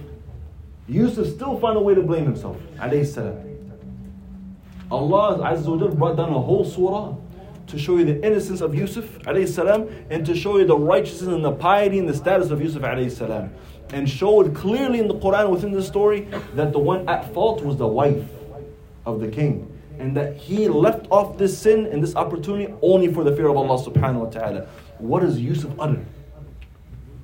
Yusuf 0.89 1.29
still 1.29 1.59
found 1.59 1.77
a 1.77 1.81
way 1.81 1.95
to 1.95 2.03
blame 2.03 2.25
himself. 2.25 2.57
Alayhi 2.79 3.07
salam. 3.07 3.37
Allah 4.91 5.39
Azza 5.39 5.67
wa 5.69 5.77
Jal 5.77 5.89
brought 5.95 6.17
down 6.17 6.31
a 6.31 6.41
whole 6.41 6.65
surah 6.65 7.15
to 7.69 7.79
show 7.79 7.97
you 7.97 8.05
the 8.05 8.25
innocence 8.25 8.61
of 8.61 8.75
Yusuf 8.75 9.05
alayhi 9.21 9.49
salam 9.49 9.89
and 10.11 10.27
to 10.27 10.35
show 10.35 10.59
you 10.59 10.67
the 10.67 10.77
righteousness 10.77 11.33
and 11.33 11.45
the 11.45 11.53
piety 11.53 11.99
and 11.99 12.09
the 12.09 12.15
status 12.15 12.51
of 12.51 12.61
Yusuf 12.61 12.83
alayhi 12.83 13.11
salam. 13.11 13.53
And 13.93 14.09
showed 14.09 14.55
clearly 14.55 14.99
in 15.01 15.09
the 15.09 15.15
Quran 15.15 15.51
within 15.51 15.73
the 15.73 15.83
story 15.83 16.29
that 16.55 16.73
the 16.73 16.79
one 16.79 17.09
at 17.09 17.33
fault 17.33 17.65
was 17.65 17.77
the 17.77 17.87
wife 17.87 18.25
of 19.07 19.21
the 19.21 19.29
king. 19.29 19.77
And 19.99 20.17
that 20.17 20.37
he 20.37 20.69
left 20.69 21.07
off 21.11 21.39
this 21.39 21.57
sin 21.57 21.87
and 21.87 22.03
this 22.03 22.17
opportunity 22.17 22.73
only 22.83 23.13
for 23.13 23.23
the 23.25 23.35
fear 23.35 23.49
of 23.49 23.57
Allah 23.57 23.83
subhanahu 23.85 24.25
wa 24.25 24.31
ta'ala. 24.31 24.67
What 24.99 25.21
does 25.21 25.39
Yusuf 25.39 25.73
utter? 25.79 26.05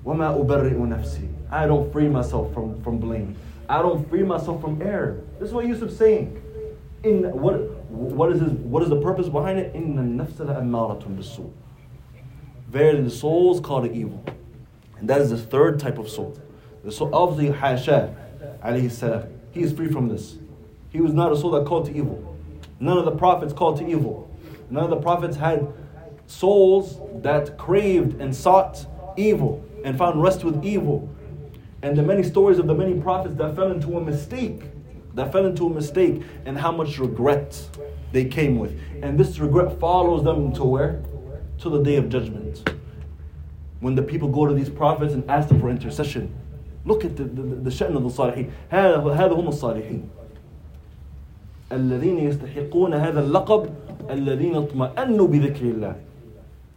وَمَا 0.05 0.45
أُبَرِّئُ 0.45 0.77
نَفْسِي 0.77 1.29
I 1.51 1.67
don't 1.67 1.91
free 1.93 2.09
myself 2.09 2.53
from, 2.53 2.81
from 2.83 2.99
blame. 2.99 3.37
I 3.69 3.83
don't 3.83 4.09
free 4.09 4.23
myself 4.23 4.61
from 4.61 4.81
error. 4.83 5.21
This 5.39 5.49
is 5.49 5.55
what 5.55 5.67
Yusuf's 5.67 5.97
saying. 5.97 6.43
In 7.04 7.24
what 7.32 7.60
what 7.90 8.32
is 8.32 8.42
what 8.42 8.84
is 8.84 8.90
the 8.90 9.02
purpose 9.02 9.28
behind 9.28 9.58
it? 9.58 9.74
In 9.74 9.96
the 9.96 10.24
nafsala 10.24 10.62
amaratun 10.62 11.24
soul. 11.24 11.52
Verily 12.68 13.02
the 13.02 13.10
soul 13.10 13.56
is 13.56 13.60
called 13.60 13.86
to 13.86 13.92
evil. 13.92 14.24
And 15.00 15.10
that 15.10 15.20
is 15.20 15.32
the 15.32 15.38
third 15.38 15.80
type 15.80 15.98
of 15.98 16.08
soul. 16.08 16.40
The 16.84 16.92
soul 16.92 17.14
of 17.14 17.38
the 17.38 17.52
Hasha 17.52 18.16
alayhi 18.64 18.92
salam. 18.92 19.28
He 19.52 19.64
is 19.64 19.74
free 19.74 19.92
from 19.92 20.10
this. 20.10 20.38
He 20.90 21.02
was 21.02 21.14
not 21.14 21.32
a 21.32 21.38
soul 21.38 21.52
that 21.52 21.66
called 21.66 21.86
to 21.88 21.96
evil. 21.96 22.38
None 22.80 22.98
of 22.98 23.06
the 23.06 23.16
prophets 23.16 23.52
called 23.52 23.78
to 23.78 23.88
evil. 23.88 24.30
None 24.70 24.84
of 24.84 24.90
the 24.92 25.02
prophets 25.02 25.36
had 25.36 25.68
souls 26.28 27.00
that 27.24 27.58
craved 27.58 28.22
and 28.22 28.36
sought 28.36 28.86
evil 29.18 29.66
and 29.84 29.98
found 29.98 30.22
rest 30.22 30.44
with 30.44 30.64
evil. 30.64 31.10
And 31.82 31.98
the 31.98 32.04
many 32.04 32.22
stories 32.22 32.60
of 32.60 32.68
the 32.68 32.76
many 32.76 33.00
prophets 33.02 33.36
that 33.36 33.56
fell 33.56 33.72
into 33.72 33.98
a 33.98 34.02
mistake 34.02 34.62
that 35.15 35.33
fell 35.33 35.47
into 35.47 35.67
a 35.67 35.71
mistake, 35.71 36.23
and 36.45 36.59
how 36.59 36.71
much 36.71 36.99
regret 36.99 37.69
they 38.13 38.25
came 38.25 38.59
with. 38.59 38.79
And 39.03 39.19
this 39.19 39.39
regret 39.39 39.79
follows 39.79 40.25
them 40.25 40.53
to 40.55 40.65
where? 40.65 41.03
To 41.61 41.71
the 41.71 41.83
day 41.83 41.97
of 41.97 42.09
judgment. 42.09 42.71
When 43.81 43.95
the 43.95 44.03
people 44.03 44.29
go 44.29 44.47
to 44.47 44.55
these 44.55 44.71
prophets 44.71 45.15
and 45.15 45.29
ask 45.31 45.49
them 45.49 45.61
for 45.61 45.71
intercession. 45.71 46.35
Look 46.85 47.05
at 47.05 47.17
the, 47.17 47.25
the, 47.25 47.43
the 47.43 47.71
sha'n 47.71 47.97
of 47.97 48.03
the 48.03 48.09
صالحين 48.09 48.51
هذا 48.71 48.99
هذا 48.99 49.35
هم 49.35 49.49
الصالحين 49.49 50.09
الذين 51.73 52.19
يستحقون 52.19 52.95
هذا 52.95 53.21
اللقب 53.21 53.71
الذين 54.11 54.55
اطمأنوا 54.57 55.27
بذكر 55.27 55.63
الله 55.63 55.97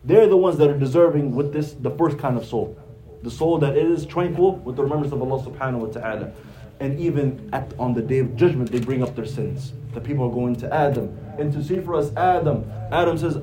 They're 0.03 0.27
the 0.27 0.37
ones 0.37 0.57
that 0.57 0.69
are 0.69 0.77
deserving 0.77 1.35
with 1.35 1.53
this 1.53 1.73
the 1.73 1.91
first 1.91 2.17
kind 2.17 2.37
of 2.37 2.45
soul 2.45 2.75
the 3.21 3.31
soul 3.31 3.57
that 3.59 3.75
is 3.77 4.05
tranquil 4.05 4.55
with 4.57 4.75
the 4.75 4.83
remembrance 4.83 5.13
of 5.13 5.21
Allah 5.21 5.43
subhanahu 5.43 5.87
wa 5.87 5.87
ta'ala. 5.87 6.31
And 6.80 6.98
even 6.98 7.48
at, 7.52 7.72
on 7.78 7.94
the 7.94 8.02
day 8.02 8.18
of 8.18 8.36
judgment, 8.36 8.70
they 8.70 8.80
bring 8.80 9.02
up 9.02 9.14
their 9.14 9.26
sins. 9.26 9.72
The 9.92 10.00
people 10.00 10.26
are 10.28 10.32
going 10.32 10.56
to 10.56 10.74
Adam. 10.74 11.16
And 11.38 11.52
to 11.52 11.62
see 11.62 11.80
for 11.80 11.94
us 11.94 12.14
Adam, 12.16 12.70
Adam 12.90 13.16
says, 13.16 13.38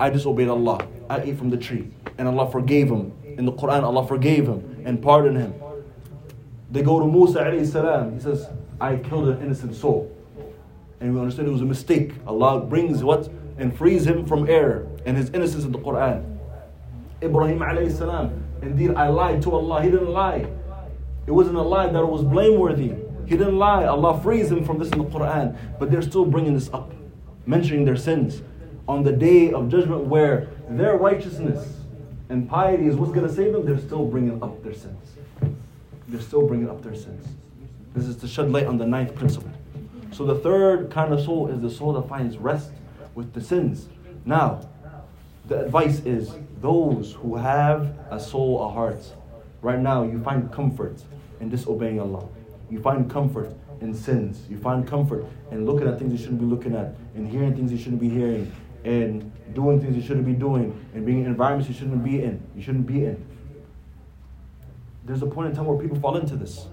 I 0.00 0.10
disobeyed 0.10 0.48
Allah. 0.48 0.86
I 1.08 1.20
ate 1.20 1.38
from 1.38 1.50
the 1.50 1.56
tree. 1.56 1.90
And 2.18 2.26
Allah 2.26 2.50
forgave 2.50 2.88
him. 2.88 3.12
In 3.24 3.44
the 3.44 3.52
Quran, 3.52 3.82
Allah 3.82 4.06
forgave 4.06 4.46
him 4.46 4.82
and 4.84 5.02
pardoned 5.02 5.36
him. 5.36 5.54
They 6.70 6.82
go 6.82 6.98
to 6.98 7.06
Musa 7.06 7.40
alayhi 7.40 7.66
salam. 7.66 8.14
He 8.14 8.20
says, 8.20 8.48
I 8.80 8.96
killed 8.96 9.28
an 9.28 9.42
innocent 9.42 9.74
soul. 9.74 10.10
And 11.00 11.14
we 11.14 11.20
understand 11.20 11.48
it 11.48 11.52
was 11.52 11.60
a 11.60 11.66
mistake. 11.66 12.12
Allah 12.26 12.60
brings 12.60 13.04
what? 13.04 13.28
And 13.58 13.76
frees 13.76 14.06
him 14.06 14.26
from 14.26 14.48
error 14.48 14.88
and 15.06 15.16
his 15.16 15.30
innocence 15.30 15.64
in 15.64 15.72
the 15.72 15.78
Quran. 15.78 16.38
Ibrahim 17.22 17.58
alayhi 17.60 17.96
salam. 17.96 18.42
Indeed, 18.62 18.94
I 18.94 19.08
lied 19.08 19.42
to 19.42 19.52
Allah. 19.52 19.82
He 19.82 19.90
didn't 19.90 20.10
lie. 20.10 20.46
It 21.26 21.30
wasn't 21.30 21.56
a 21.56 21.62
lie 21.62 21.86
that 21.86 21.98
it 21.98 22.08
was 22.08 22.22
blameworthy. 22.22 22.92
He 23.26 23.36
didn't 23.36 23.58
lie. 23.58 23.84
Allah 23.86 24.20
frees 24.20 24.50
him 24.50 24.64
from 24.64 24.78
this 24.78 24.90
in 24.90 24.98
the 24.98 25.04
Quran. 25.04 25.56
But 25.78 25.90
they're 25.90 26.02
still 26.02 26.24
bringing 26.24 26.54
this 26.54 26.68
up, 26.72 26.92
mentioning 27.46 27.84
their 27.84 27.96
sins 27.96 28.42
on 28.86 29.02
the 29.02 29.12
day 29.12 29.52
of 29.52 29.70
judgment 29.70 30.04
where 30.04 30.48
their 30.68 30.96
righteousness 30.96 31.78
and 32.28 32.48
piety 32.48 32.86
is 32.86 32.96
what's 32.96 33.12
going 33.12 33.26
to 33.26 33.32
save 33.32 33.52
them. 33.52 33.64
They're 33.64 33.78
still 33.78 34.06
bringing 34.06 34.42
up 34.42 34.62
their 34.62 34.74
sins. 34.74 35.16
They're 36.08 36.20
still 36.20 36.46
bringing 36.46 36.68
up 36.68 36.82
their 36.82 36.94
sins. 36.94 37.26
This 37.94 38.06
is 38.06 38.16
to 38.16 38.28
shed 38.28 38.50
light 38.50 38.66
on 38.66 38.76
the 38.76 38.86
ninth 38.86 39.14
principle. 39.14 39.50
So 40.12 40.24
the 40.24 40.36
third 40.36 40.90
kind 40.90 41.12
of 41.12 41.24
soul 41.24 41.48
is 41.48 41.60
the 41.60 41.70
soul 41.70 41.94
that 41.94 42.08
finds 42.08 42.36
rest 42.36 42.70
with 43.14 43.32
the 43.32 43.40
sins. 43.40 43.88
Now, 44.24 44.68
the 45.46 45.64
advice 45.64 46.00
is 46.00 46.32
those 46.60 47.12
who 47.12 47.36
have 47.36 47.94
a 48.10 48.20
soul, 48.20 48.64
a 48.64 48.68
heart, 48.68 49.02
right 49.60 49.78
now 49.78 50.02
you 50.02 50.22
find 50.22 50.52
comfort 50.52 51.02
in 51.40 51.48
disobeying 51.48 52.00
Allah. 52.00 52.26
You 52.70 52.80
find 52.80 53.10
comfort 53.10 53.54
in 53.80 53.94
sins. 53.94 54.46
You 54.48 54.56
find 54.58 54.86
comfort 54.86 55.26
in 55.50 55.66
looking 55.66 55.86
at 55.86 55.98
things 55.98 56.12
you 56.12 56.18
shouldn't 56.18 56.40
be 56.40 56.46
looking 56.46 56.74
at, 56.74 56.94
and 57.14 57.28
hearing 57.28 57.54
things 57.54 57.70
you 57.70 57.78
shouldn't 57.78 58.00
be 58.00 58.08
hearing, 58.08 58.52
and 58.84 59.30
doing 59.54 59.80
things 59.80 59.96
you 59.96 60.02
shouldn't 60.02 60.26
be 60.26 60.32
doing, 60.32 60.84
and 60.94 61.04
being 61.04 61.20
in 61.20 61.26
environments 61.26 61.68
you 61.68 61.74
shouldn't 61.74 62.02
be 62.02 62.22
in. 62.22 62.42
You 62.56 62.62
shouldn't 62.62 62.86
be 62.86 63.04
in. 63.04 63.24
There's 65.04 65.22
a 65.22 65.26
point 65.26 65.50
in 65.50 65.56
time 65.56 65.66
where 65.66 65.78
people 65.78 66.00
fall 66.00 66.16
into 66.16 66.36
this. 66.36 66.66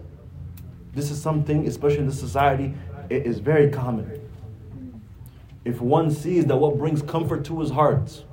This 0.93 1.11
is 1.11 1.21
something, 1.21 1.67
especially 1.67 1.99
in 1.99 2.07
this 2.07 2.19
society, 2.19 2.73
it 3.09 3.25
is 3.25 3.39
very 3.39 3.69
common. 3.69 4.19
If 5.63 5.79
one 5.81 6.11
sees 6.11 6.45
that 6.45 6.57
what 6.57 6.77
brings 6.77 7.01
comfort 7.01 7.45
to 7.45 7.59
his 7.59 7.69
heart 7.69 8.23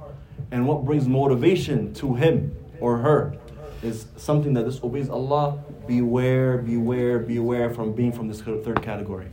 and 0.51 0.67
what 0.67 0.85
brings 0.85 1.07
motivation 1.07 1.93
to 1.95 2.15
him 2.15 2.57
or 2.81 2.99
her 2.99 3.37
is 3.83 4.07
something 4.17 4.55
that 4.55 4.65
disobeys 4.65 5.11
Allah, 5.11 5.63
beware, 5.89 6.59
beware, 6.59 7.19
beware 7.19 7.71
from 7.71 7.93
being 7.93 8.13
from 8.13 8.29
this 8.29 8.43
third 8.43 8.83
category. 8.83 9.27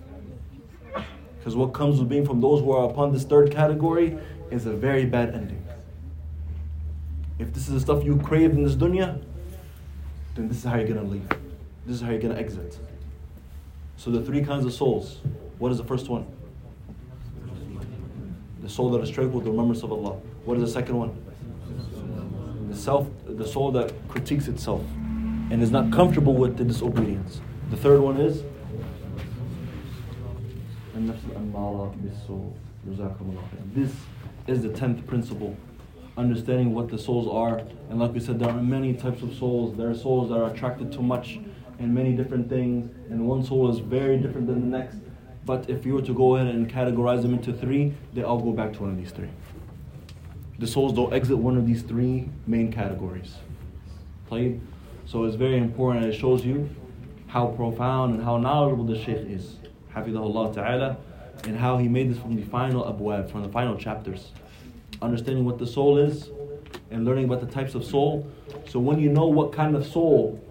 Because 1.38 1.56
what 1.56 1.74
comes 1.74 2.00
with 2.00 2.10
being 2.10 2.26
from 2.26 2.42
those 2.42 2.62
who 2.62 2.72
are 2.72 2.90
upon 2.90 3.12
this 3.12 3.26
third 3.26 3.52
category 3.52 4.18
is 4.50 4.66
a 4.66 4.72
very 4.72 5.06
bad 5.06 5.36
ending. 5.36 5.64
If 7.38 7.54
this 7.54 7.68
is 7.68 7.74
the 7.74 7.80
stuff 7.82 8.04
you 8.04 8.18
crave 8.18 8.52
in 8.52 8.64
this 8.64 8.76
dunya, 8.76 9.22
then 10.34 10.48
this 10.48 10.58
is 10.58 10.64
how 10.64 10.78
you're 10.78 10.88
gonna 10.88 11.04
leave. 11.04 11.28
This 11.86 11.98
is 11.98 12.02
how 12.02 12.10
you're 12.10 12.22
gonna 12.22 12.40
exit. 12.40 12.80
So 13.98 14.10
the 14.10 14.24
three 14.24 14.44
kinds 14.44 14.66
of 14.66 14.74
souls. 14.74 15.20
What 15.60 15.72
is 15.72 15.78
the 15.78 15.84
first 15.84 16.10
one? 16.10 16.26
The 18.62 18.70
soul 18.70 18.90
that 18.92 19.02
is 19.02 19.10
tranquil 19.10 19.40
with 19.40 19.46
the 19.46 19.52
remembrance 19.52 19.84
of 19.84 19.92
Allah. 19.92 20.14
What 20.46 20.58
is 20.58 20.64
the 20.64 20.70
second 20.70 20.98
one? 20.98 21.22
The 22.70 22.76
self, 22.76 23.08
the 23.28 23.46
soul 23.46 23.72
that 23.74 23.94
critiques 24.08 24.48
itself 24.48 24.82
and 25.52 25.62
is 25.62 25.72
not 25.72 25.92
comfortable 25.92 26.34
with 26.34 26.58
the 26.58 26.64
disobedience. 26.64 27.42
The 27.70 27.78
third 27.78 28.00
one 28.00 28.18
is 28.18 28.44
this 33.74 33.92
is 34.48 34.62
the 34.62 34.70
tenth 34.70 35.06
principle. 35.06 35.56
Understanding 36.18 36.74
what 36.74 36.90
the 36.90 36.98
souls 36.98 37.28
are. 37.28 37.60
And 37.90 38.00
like 38.00 38.14
we 38.14 38.20
said, 38.20 38.40
there 38.40 38.50
are 38.50 38.62
many 38.62 38.94
types 38.94 39.22
of 39.22 39.36
souls. 39.36 39.76
There 39.76 39.90
are 39.90 39.96
souls 39.96 40.30
that 40.30 40.36
are 40.36 40.50
attracted 40.50 40.92
to 40.94 41.02
much 41.02 41.40
and 41.80 41.94
many 41.94 42.14
different 42.14 42.48
things. 42.48 42.90
And 43.10 43.28
one 43.28 43.44
soul 43.44 43.70
is 43.70 43.80
very 43.80 44.18
different 44.18 44.48
than 44.48 44.62
the 44.62 44.78
next. 44.78 44.98
But 45.46 45.70
if 45.70 45.86
you 45.86 45.94
were 45.94 46.02
to 46.04 46.14
go 46.14 46.38
ahead 46.38 46.54
and 46.54 46.72
categorize 46.72 47.22
them 47.22 47.34
into 47.34 47.52
three, 47.52 47.94
they 48.14 48.24
all 48.24 48.40
go 48.40 48.52
back 48.52 48.74
to 48.74 48.82
one 48.84 48.92
of 48.92 48.98
these 48.98 49.12
three. 49.12 49.30
The 50.58 50.68
souls 50.68 50.94
don't 50.94 51.14
exit 51.14 51.38
one 51.38 51.58
of 51.58 51.68
these 51.68 51.82
three 51.82 52.30
main 52.48 52.72
categories. 52.72 53.36
Played? 54.28 54.62
So 55.06 55.26
it's 55.26 55.36
very 55.36 55.58
important. 55.58 56.06
It 56.06 56.14
shows 56.14 56.44
you 56.44 56.70
how 57.28 57.48
profound 57.48 58.16
and 58.16 58.24
how 58.24 58.38
knowledgeable 58.38 58.86
the 58.86 58.98
Shaykh 58.98 59.30
is. 59.30 59.58
Hafidahullah 59.94 60.54
Ta'ala. 60.54 60.98
And 61.44 61.56
how 61.58 61.78
he 61.78 61.88
made 61.88 62.10
this 62.10 62.18
from 62.18 62.36
the 62.36 62.44
final 62.44 62.84
abwab, 62.86 63.30
from 63.30 63.44
the 63.44 63.50
final 63.50 63.78
chapters. 63.78 64.32
Understanding 65.02 65.46
what 65.46 65.60
the 65.60 65.68
soul 65.68 65.98
is 65.98 66.30
and 66.90 67.06
learning 67.06 67.26
about 67.26 67.42
the 67.42 67.48
types 67.48 67.76
of 67.76 67.84
soul. 67.84 68.28
So 68.68 68.80
when 68.80 69.00
you 69.00 69.10
know 69.10 69.28
what 69.28 69.52
kind 69.52 69.76
of 69.76 69.86
soul, 69.86 70.42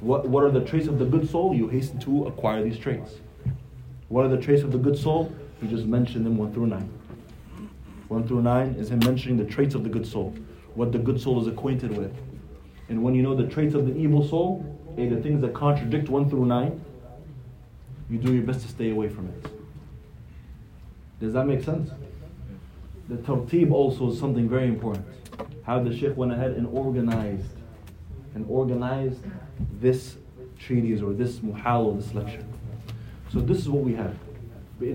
what, 0.00 0.28
what 0.28 0.42
are 0.42 0.50
the 0.50 0.64
traits 0.64 0.88
of 0.88 0.98
the 0.98 1.04
good 1.04 1.28
soul, 1.28 1.54
you 1.54 1.68
hasten 1.68 2.00
to 2.00 2.26
acquire 2.26 2.62
these 2.62 2.78
traits. 2.78 3.16
What 4.08 4.24
are 4.24 4.28
the 4.28 4.40
traits 4.40 4.62
of 4.62 4.72
the 4.72 4.78
good 4.78 4.98
soul? 4.98 5.32
He 5.60 5.68
just 5.68 5.86
mentioned 5.86 6.26
them 6.26 6.36
1 6.38 6.52
through 6.52 6.66
9. 6.66 6.90
1 8.08 8.28
through 8.28 8.42
9 8.42 8.68
is 8.78 8.90
him 8.90 8.98
mentioning 9.00 9.36
the 9.36 9.44
traits 9.44 9.74
of 9.74 9.84
the 9.84 9.88
good 9.88 10.06
soul, 10.06 10.34
what 10.74 10.90
the 10.90 10.98
good 10.98 11.20
soul 11.20 11.40
is 11.40 11.46
acquainted 11.46 11.96
with. 11.96 12.12
And 12.88 13.02
when 13.02 13.14
you 13.14 13.22
know 13.22 13.34
the 13.34 13.46
traits 13.46 13.74
of 13.74 13.86
the 13.86 13.96
evil 13.96 14.26
soul, 14.26 14.64
eh, 14.98 15.08
the 15.08 15.20
things 15.20 15.40
that 15.40 15.54
contradict 15.54 16.08
1 16.08 16.28
through 16.28 16.46
9, 16.46 16.84
you 18.10 18.18
do 18.18 18.34
your 18.34 18.42
best 18.42 18.62
to 18.62 18.68
stay 18.68 18.90
away 18.90 19.08
from 19.08 19.28
it. 19.28 19.50
Does 21.20 21.32
that 21.32 21.46
make 21.46 21.62
sense? 21.62 21.90
The 23.08 23.16
tartib 23.16 23.72
also 23.72 24.10
is 24.10 24.18
something 24.18 24.48
very 24.48 24.66
important. 24.66 25.06
How 25.64 25.82
the 25.82 25.96
Sheikh 25.96 26.16
went 26.16 26.32
ahead 26.32 26.52
and 26.52 26.66
organized 26.66 27.46
and 28.34 28.44
organized 28.48 29.20
this 29.80 30.16
treatise 30.58 31.02
or 31.02 31.12
this 31.12 31.38
muhal 31.38 31.86
or 31.86 31.96
this 31.96 32.12
lecture. 32.14 32.44
So 33.32 33.40
this 33.40 33.58
is 33.58 33.68
what 33.68 33.82
we 33.82 33.94
have. 33.94 34.16
These 34.80 34.94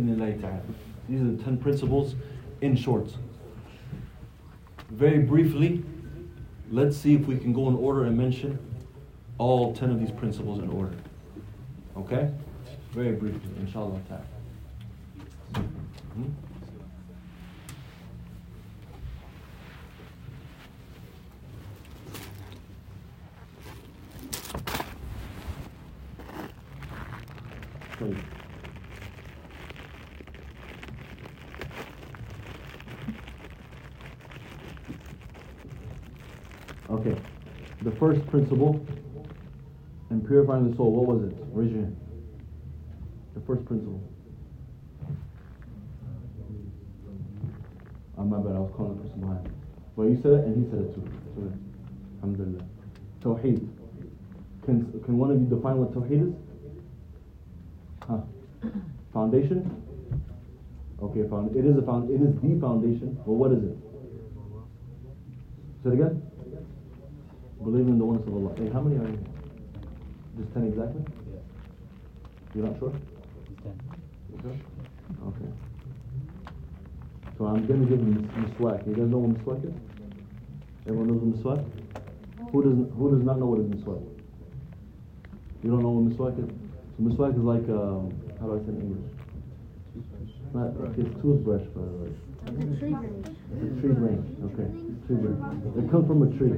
are 1.22 1.31
the 1.31 1.43
10 1.43 1.57
principles 1.57 2.15
in 2.61 2.76
short. 2.76 3.09
Very 4.89 5.19
briefly, 5.19 5.84
Let's 6.69 6.98
see 6.98 7.15
if 7.15 7.26
we 7.26 7.38
can 7.38 7.53
go 7.53 7.69
in 7.69 7.76
order 7.76 8.06
and 8.06 8.18
mention 8.18 8.60
all 9.38 9.73
10 9.73 9.89
of 9.91 9.99
these 9.99 10.11
principles 10.11 10.60
in 10.60 10.69
order. 10.69 10.95
Okay? 11.95 12.30
Very 12.91 13.14
briefly, 13.14 13.52
inshallah. 13.60 13.99
Hmm? 15.53 16.23
Thank 27.99 28.36
Okay. 36.89 37.15
The 37.84 37.91
first 37.91 38.26
principle 38.27 38.85
in 40.09 40.22
purifying 40.22 40.69
the 40.69 40.77
soul, 40.77 40.91
what 40.91 41.15
was 41.15 41.31
it? 41.31 41.38
Raise 41.51 41.72
your 41.72 41.81
hand. 41.81 41.97
The 43.35 43.41
first 43.41 43.65
principle. 43.65 44.01
Oh, 48.18 48.23
my 48.23 48.38
bad, 48.38 48.55
I 48.55 48.59
was 48.59 48.72
calling 48.76 48.97
the 48.97 49.03
person 49.03 49.19
behind. 49.19 49.49
Well, 49.95 50.09
you 50.09 50.19
said 50.22 50.31
it 50.31 50.45
and 50.45 50.64
he 50.64 50.72
said 50.72 50.80
it 50.80 50.95
too. 50.95 51.03
So, 51.35 51.53
Alhamdulillah. 52.23 52.64
Tawheed. 53.22 53.68
Can, 54.65 55.01
can 55.05 55.18
one 55.18 55.31
of 55.31 55.39
you 55.39 55.47
define 55.47 55.77
what 55.77 55.93
Tawheed 55.93 56.30
is? 56.30 56.34
Huh? 58.07 58.22
Foundation? 59.14 59.84
Okay, 61.01 61.27
found, 61.30 61.55
it 61.55 61.64
is 61.64 61.77
a 61.77 61.81
found, 61.84 62.09
it 62.09 62.22
is 62.22 62.34
the 62.41 62.59
foundation. 62.59 63.19
Well, 63.26 63.38
what 63.38 63.51
is 63.51 63.64
it? 63.64 63.77
Say 65.84 65.89
it 65.89 65.93
again. 65.93 66.27
Believing 67.63 67.93
in 67.93 67.99
the 67.99 68.05
oneness 68.05 68.27
of 68.27 68.34
Allah. 68.35 68.53
Hey, 68.57 68.69
how 68.71 68.81
many 68.81 68.97
are 68.97 69.09
you? 69.09 69.19
Just 70.38 70.53
ten 70.53 70.63
exactly? 70.67 71.01
Yeah. 71.34 71.39
You're 72.55 72.67
not 72.67 72.79
sure? 72.79 72.93
You 72.93 74.39
sure? 74.41 74.55
Okay. 75.27 75.49
So 77.38 77.45
I'm 77.45 77.65
gonna 77.65 77.85
give 77.85 77.99
him 77.99 78.29
miswak. 78.38 78.85
You 78.88 78.93
guys 78.93 79.09
know 79.09 79.17
what 79.17 79.34
miswak 79.38 79.65
is? 79.65 79.73
Everyone 80.85 81.07
knows 81.07 81.21
what 81.21 81.57
miswak? 81.57 82.51
Who 82.51 82.63
doesn't? 82.63 82.91
Who 82.97 83.11
does 83.15 83.23
not 83.25 83.39
know 83.39 83.47
what 83.47 83.59
is 83.61 83.67
miswak? 83.67 84.01
You 85.63 85.71
don't 85.71 85.81
know 85.81 85.89
what 85.89 86.13
miswak 86.13 86.38
is? 86.38 86.49
So 86.95 87.03
miswak 87.03 87.34
is 87.35 87.43
like 87.43 87.67
um, 87.69 88.13
how 88.39 88.47
do 88.47 88.53
I 88.55 88.59
say 88.65 88.71
it 88.71 88.77
in 88.77 88.81
English? 88.93 89.11
It's 89.97 90.53
not 90.53 90.69
it's 90.97 91.21
toothbrush, 91.21 91.65
but 91.73 91.84
like 92.05 92.15
The 92.45 92.77
tree 92.77 92.93
branch. 92.93 93.27
it's 93.57 93.77
a 93.77 93.81
tree 93.81 93.93
branch. 93.97 94.25
Okay, 94.45 94.67
tree 95.09 95.17
branch. 95.17 95.41
It 95.77 95.89
comes 95.91 96.05
from 96.07 96.21
a 96.21 96.29
tree. 96.38 96.53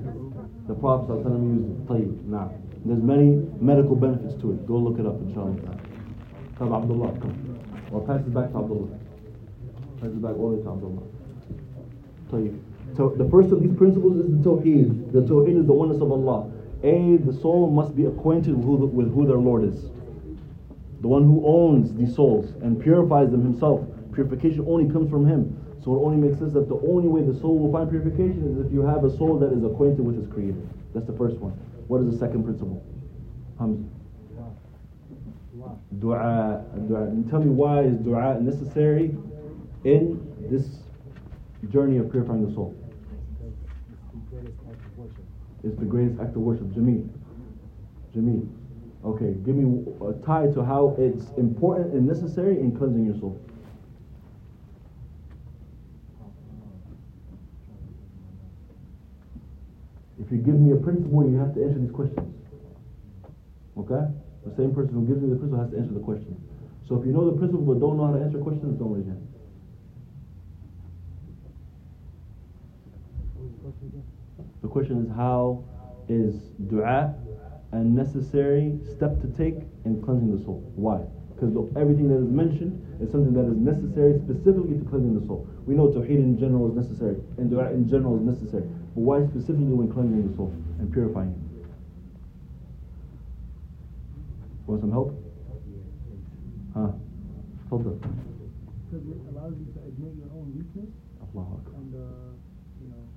The 0.70 0.76
Prophet 0.76 1.26
used. 1.26 1.88
Tayyib. 1.88 2.26
Now, 2.26 2.54
there's 2.86 3.02
many 3.02 3.42
medical 3.60 3.96
benefits 3.96 4.40
to 4.42 4.52
it. 4.52 4.68
Go 4.68 4.78
look 4.78 5.00
it 5.00 5.06
up, 5.08 5.20
inshallah. 5.20 5.58
Come, 6.60 6.74
Abdullah, 6.74 7.12
come. 7.20 7.60
Or 7.92 8.06
pass 8.06 8.20
it 8.20 8.32
back 8.32 8.52
to 8.52 8.60
Abdullah. 8.60 9.00
Pass 10.00 10.14
it 10.14 10.22
back 10.22 10.36
way 10.36 10.62
to 10.62 10.70
Abdullah. 10.70 11.02
Tayyib. 12.30 12.60
So 12.96 13.10
the 13.18 13.28
first 13.32 13.52
of 13.52 13.64
these 13.64 13.76
principles 13.76 14.18
is 14.18 14.30
the 14.30 14.48
Tawheed. 14.48 15.12
The 15.12 15.22
Tawheed 15.22 15.60
is 15.60 15.66
the 15.66 15.74
oneness 15.74 16.04
of 16.04 16.12
Allah. 16.12 16.52
A, 16.84 17.18
the 17.18 17.34
soul 17.42 17.72
must 17.72 17.96
be 17.96 18.06
acquainted 18.06 18.56
with 18.56 18.64
who, 18.64 18.78
the, 18.78 18.86
with 18.86 19.12
who 19.12 19.26
their 19.26 19.38
Lord 19.38 19.64
is. 19.64 19.90
The 21.02 21.08
one 21.08 21.24
who 21.24 21.42
owns 21.48 21.96
these 21.96 22.14
souls 22.14 22.54
and 22.62 22.80
purifies 22.80 23.32
them 23.32 23.42
himself. 23.42 23.88
Purification 24.14 24.64
only 24.68 24.88
comes 24.94 25.10
from 25.10 25.26
him. 25.26 25.58
So 25.90 25.96
it 25.96 26.06
only 26.06 26.18
makes 26.18 26.38
sense 26.38 26.54
that 26.54 26.70
the 26.70 26.80
only 26.88 27.08
way 27.08 27.24
the 27.24 27.34
soul 27.40 27.58
will 27.58 27.72
find 27.74 27.90
purification 27.90 28.46
is 28.46 28.64
if 28.64 28.72
you 28.72 28.86
have 28.86 29.04
a 29.04 29.18
soul 29.18 29.40
that 29.40 29.52
is 29.52 29.64
acquainted 29.64 30.06
with 30.06 30.20
its 30.20 30.32
creator. 30.32 30.62
That's 30.94 31.08
the 31.08 31.18
first 31.18 31.38
one. 31.38 31.54
What 31.88 32.02
is 32.02 32.12
the 32.12 32.18
second 32.20 32.44
principle? 32.44 32.86
Hamza. 33.58 33.90
Dua. 35.98 36.64
Dua. 36.88 37.24
Tell 37.32 37.40
me 37.40 37.50
why 37.50 37.86
is 37.86 37.98
dua 37.98 38.40
necessary 38.40 39.18
in 39.84 40.22
this 40.52 40.68
journey 41.72 41.98
of 41.98 42.12
purifying 42.12 42.46
the 42.46 42.54
soul? 42.54 42.78
It's 45.64 45.76
the 45.80 45.86
greatest 45.86 46.22
act 46.22 46.36
of 46.36 46.44
worship. 46.44 46.68
Jameel. 46.68 47.10
Jameel. 48.16 48.48
Okay, 49.04 49.34
give 49.44 49.56
me 49.56 49.92
a 50.06 50.14
tie 50.24 50.54
to 50.54 50.64
how 50.64 50.96
it's 51.00 51.32
important 51.40 51.96
and 51.96 52.06
necessary 52.06 52.60
in 52.60 52.78
cleansing 52.78 53.08
your 53.08 53.18
soul. 53.18 53.42
If 60.30 60.38
you 60.38 60.42
give 60.46 60.62
me 60.62 60.74
a 60.74 60.76
principle, 60.76 61.28
you 61.28 61.40
have 61.40 61.56
to 61.56 61.64
answer 61.64 61.80
these 61.80 61.90
questions. 61.90 62.30
Okay? 63.76 64.06
The 64.46 64.56
same 64.56 64.76
person 64.76 64.94
who 64.94 65.08
gives 65.10 65.26
me 65.26 65.30
the 65.34 65.36
principle 65.42 65.58
has 65.58 65.72
to 65.74 65.78
answer 65.82 65.94
the 65.96 66.06
question. 66.06 66.38
So 66.88 67.02
if 67.02 67.06
you 67.06 67.14
know 67.14 67.26
the 67.26 67.38
principle 67.38 67.66
but 67.66 67.82
don't 67.82 67.98
know 67.98 68.06
how 68.06 68.14
to 68.14 68.22
answer 68.22 68.38
questions, 68.38 68.78
don't 68.78 68.94
raise 68.94 69.10
your 69.10 69.18
hand. 69.18 69.26
The 74.62 74.68
question 74.68 75.02
is 75.02 75.10
how 75.18 75.66
is 76.08 76.54
dua 76.70 77.16
a 77.72 77.78
necessary 77.78 78.78
step 78.86 79.20
to 79.22 79.28
take 79.34 79.66
in 79.86 80.00
cleansing 80.06 80.30
the 80.30 80.44
soul? 80.46 80.62
Why? 80.76 81.02
Because 81.34 81.56
everything 81.76 82.10
that 82.10 82.22
is 82.22 82.30
mentioned 82.30 82.78
is 83.02 83.10
something 83.10 83.34
that 83.34 83.50
is 83.50 83.58
necessary 83.58 84.22
specifically 84.22 84.78
to 84.78 84.86
cleansing 84.86 85.18
the 85.20 85.26
soul. 85.26 85.50
We 85.66 85.74
know 85.74 85.88
tawheed 85.88 86.22
in 86.22 86.38
general 86.38 86.70
is 86.70 86.76
necessary, 86.76 87.18
and 87.38 87.50
dua 87.50 87.72
in 87.72 87.90
general 87.90 88.18
is 88.18 88.26
necessary. 88.26 88.70
But 89.00 89.06
why 89.06 89.24
specifically 89.32 89.72
when 89.72 89.88
cleansing 89.90 90.28
the 90.30 90.36
soul 90.36 90.52
and 90.78 90.92
purifying 90.92 91.32
it? 91.32 91.40
Want 94.68 94.82
some 94.82 94.92
help? 94.92 95.16
Huh? 96.76 96.92
Hold 97.70 97.88
up. 97.88 98.02
Because 98.04 99.08
it 99.08 99.24
allows 99.32 99.56
you 99.56 99.72
to 99.72 99.80
admit 99.88 100.20
your 100.20 100.28
own 100.36 100.52
weakness 100.52 100.92
Allahu 101.24 101.64
Akbar. 101.64 101.80
and, 101.80 101.96
uh, 101.96 102.36
you 102.84 102.92
know, 102.92 103.08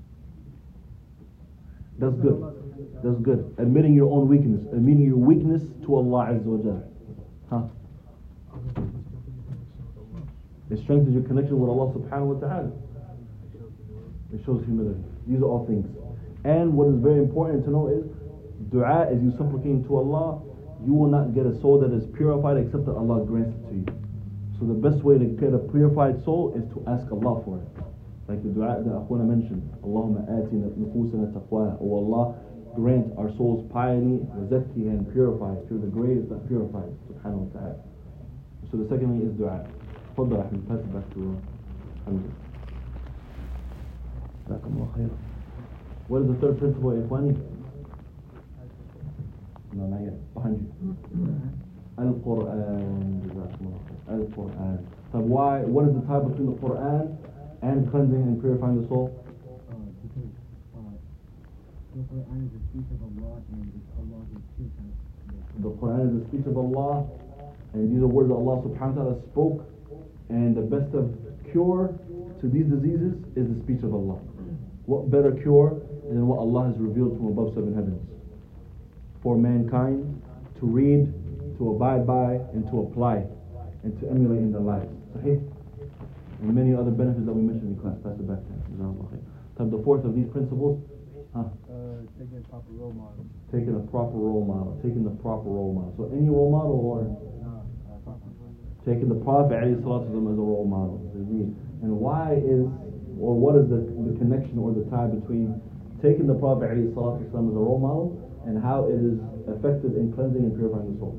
That's 1.99 2.15
good. 2.23 2.39
That's 3.03 3.19
good. 3.19 3.55
Admitting 3.59 3.95
your 3.95 4.13
own 4.13 4.29
weakness. 4.29 4.63
Admitting 4.73 5.03
your 5.03 5.17
weakness 5.17 5.63
to 5.85 5.97
Allah 5.97 6.31
Azza 6.31 6.47
wa 6.47 6.63
Jalla. 6.63 6.87
Huh? 7.51 7.67
It 10.71 10.79
strengthens 10.79 11.15
your 11.15 11.25
connection 11.25 11.59
with 11.59 11.69
Allah 11.69 11.93
subhanahu 11.93 12.39
wa 12.39 12.47
ta'ala. 12.47 12.71
It 14.33 14.45
shows 14.47 14.63
humility. 14.65 15.03
These 15.27 15.41
are 15.41 15.47
all 15.47 15.67
things. 15.67 15.87
And 16.45 16.75
what 16.75 16.89
is 16.89 16.99
very 16.99 17.19
important 17.19 17.65
to 17.65 17.71
know 17.71 17.87
is 17.89 18.05
dua, 18.71 19.07
as 19.07 19.23
you 19.23 19.31
supplicating 19.39 19.85
to 19.87 19.97
Allah, 19.97 20.43
you 20.85 20.95
will 20.95 21.11
not 21.11 21.35
get 21.35 21.47
a 21.47 21.55
soul 21.61 21.79
that 21.81 21.95
is 21.95 22.03
purified 22.17 22.59
except 22.59 22.87
that 22.87 22.99
Allah 22.99 23.25
grants 23.25 23.55
it 23.55 23.63
to 23.71 23.75
you. 23.75 23.87
So 24.59 24.67
the 24.67 24.75
best 24.75 25.03
way 25.03 25.19
to 25.19 25.25
get 25.25 25.55
a 25.55 25.59
purified 25.59 26.23
soul 26.25 26.55
is 26.59 26.67
to 26.75 26.83
ask 26.91 27.07
Allah 27.11 27.43
for 27.47 27.63
it. 27.63 27.71
Like 28.27 28.43
the 28.43 28.51
dua 28.51 28.83
that 28.83 28.95
Akhwana 28.95 29.27
mentioned, 29.27 29.63
Allahumma 29.83 30.27
a'ti 30.27 30.59
nufusana 30.59 31.31
taqwa, 31.35 31.79
O 31.83 31.87
Allah, 31.99 32.35
grant 32.75 33.13
our 33.19 33.31
souls 33.37 33.69
piety, 33.73 34.23
zakki 34.51 34.91
and 34.91 35.07
purify 35.13 35.55
through 35.67 35.81
the 35.81 35.91
greatest 35.91 36.31
that 36.31 36.47
purifies, 36.49 36.91
subhanahu 37.11 37.51
wa 37.51 37.61
ta'ala. 37.61 37.77
So 38.71 38.79
the 38.79 38.89
second 38.89 39.19
thing 39.19 39.29
is 39.29 39.35
dua. 39.39 39.67
Fadda, 40.17 40.51
pass 40.69 40.79
it 40.79 40.93
back 40.95 41.07
to 41.15 41.39
Hamza. 42.07 42.52
What 46.09 46.23
is 46.23 46.29
the 46.29 46.35
third 46.41 46.59
principle, 46.59 46.91
Ikhwani? 46.91 47.39
No, 49.73 49.87
not 49.87 50.01
yet. 50.03 50.35
Behind 50.35 50.61
you. 50.61 50.73
Al-Quran. 51.99 53.31
Al-Quran. 54.11 54.79
So 55.13 55.19
why, 55.19 55.61
what 55.61 55.89
is 55.89 55.95
the 55.95 56.01
tie 56.07 56.21
between 56.21 56.47
the 56.53 56.59
Quran 56.61 57.17
and 57.63 57.91
cleansing 57.91 58.23
and 58.23 58.41
purifying 58.41 58.83
the 58.83 58.89
soul? 58.89 59.19
The 61.95 62.01
Quran 62.09 62.47
is 62.47 62.53
the 62.53 62.61
speech 62.73 62.89
of 62.93 63.01
Allah 63.05 63.37
and 63.53 63.69
Allah 64.01 64.25
is 64.33 64.41
the 64.57 65.69
The 65.69 65.71
Quran 65.77 66.01
is 66.09 66.23
the 66.23 66.29
speech 66.29 66.47
of 66.47 66.57
Allah 66.57 67.07
and 67.75 67.95
these 67.95 68.03
are 68.03 68.07
words 68.07 68.29
that 68.29 68.35
Allah 68.35 68.63
subhanahu 68.65 68.97
wa 68.97 69.03
ta'ala 69.05 69.17
spoke 69.33 69.65
and 70.29 70.57
the 70.57 70.63
best 70.63 70.95
of 70.95 71.13
cure 71.53 71.93
to 72.41 72.49
these 72.49 72.67
diseases 72.67 73.15
is 73.37 73.49
the 73.49 73.61
speech 73.65 73.83
of 73.85 73.95
Allah. 73.95 74.19
What 74.87 75.11
better 75.11 75.33
cure 75.33 75.79
than 76.09 76.27
what 76.27 76.39
Allah 76.39 76.73
has 76.73 76.77
revealed 76.79 77.17
from 77.17 77.29
above 77.29 77.55
seven 77.55 77.75
heavens 77.75 78.03
for 79.23 79.39
mankind 79.39 80.21
to 80.59 80.67
read, 80.67 81.07
to 81.59 81.71
abide 81.71 82.07
by, 82.07 82.43
and 82.53 82.67
to 82.71 82.81
apply, 82.91 83.23
and 83.83 83.95
to 84.01 84.11
emulate 84.11 84.43
in 84.43 84.51
their 84.53 84.61
lives. 84.61 84.91
Sahih? 85.15 85.39
And 86.43 86.55
many 86.55 86.75
other 86.75 86.91
benefits 86.91 87.27
that 87.27 87.33
we 87.33 87.43
mentioned 87.43 87.79
in 87.79 87.83
class. 87.83 87.95
Pass 88.03 88.19
it 88.19 88.27
back 88.27 88.43
to 88.43 88.51
him. 88.51 88.63
Jazakallah 88.75 89.15
khair. 89.15 89.23
Type 89.59 89.71
The 89.71 89.83
fourth 89.87 90.05
of 90.05 90.15
these 90.15 90.27
principles, 90.35 90.83
huh? 91.35 91.47
uh, 91.71 92.03
taking 92.19 92.43
a 92.43 92.49
proper 92.51 92.73
role 92.75 92.95
model. 92.95 93.23
taking 93.55 93.75
a 93.79 93.85
proper 93.95 94.19
role 94.19 94.43
model, 94.43 94.75
taking 94.83 95.05
the 95.07 95.15
proper 95.23 95.47
role 95.51 95.71
model. 95.71 95.95
So 95.95 96.11
any 96.11 96.29
role 96.29 96.51
model 96.51 96.79
or. 96.83 97.07
Taking 98.85 99.09
the 99.09 99.23
Prophet 99.23 99.63
as 99.63 99.79
a 99.79 99.87
role 99.87 100.67
model. 100.67 100.99
And 101.15 101.91
why 102.03 102.35
is, 102.35 102.67
or 103.19 103.35
what 103.35 103.57
is 103.57 103.69
the, 103.69 103.81
the 104.09 104.15
connection 104.19 104.59
or 104.59 104.73
the 104.73 104.85
tie 104.91 105.09
between 105.09 105.61
taking 106.03 106.27
the 106.27 106.35
Prophet 106.35 106.71
ﷺ 106.71 107.29
as 107.29 107.55
a 107.55 107.63
role 107.63 107.79
model 107.79 108.19
and 108.47 108.59
how 108.63 108.91
it 108.91 108.99
is 108.99 109.19
effective 109.47 109.95
in 109.95 110.13
cleansing 110.13 110.43
and 110.43 110.55
purifying 110.57 110.93
the 110.95 110.99
soul? 110.99 111.15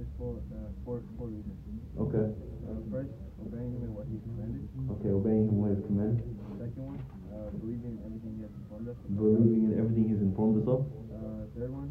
It's 0.00 0.10
for, 0.18 0.40
four, 0.84 1.02
four 1.16 1.28
reasons. 1.28 1.56
Okay. 1.98 2.26
Uh, 2.68 2.80
first, 2.90 3.12
obeying 3.40 3.72
him 3.76 3.82
in 3.84 3.92
what 3.94 4.06
he's 4.08 4.22
commanded. 4.24 4.64
Okay, 4.98 5.10
obeying 5.12 5.48
him 5.48 5.56
what 5.60 5.72
is 5.76 5.82
commanded. 5.86 6.24
Second 6.58 6.84
one, 6.84 7.00
uh, 7.32 7.50
believing 7.58 7.96
in 7.96 8.04
everything 8.06 8.32
he 8.38 8.42
has 8.44 8.52
informed 8.54 8.88
us. 8.88 8.96
of. 8.96 9.08
Believing 9.12 9.72
in 9.72 9.72
everything 9.78 10.04
he's 10.08 10.22
informed 10.22 10.56
us 10.62 10.66
of. 10.68 10.80
Uh, 11.12 11.48
third 11.56 11.72
one, 11.72 11.90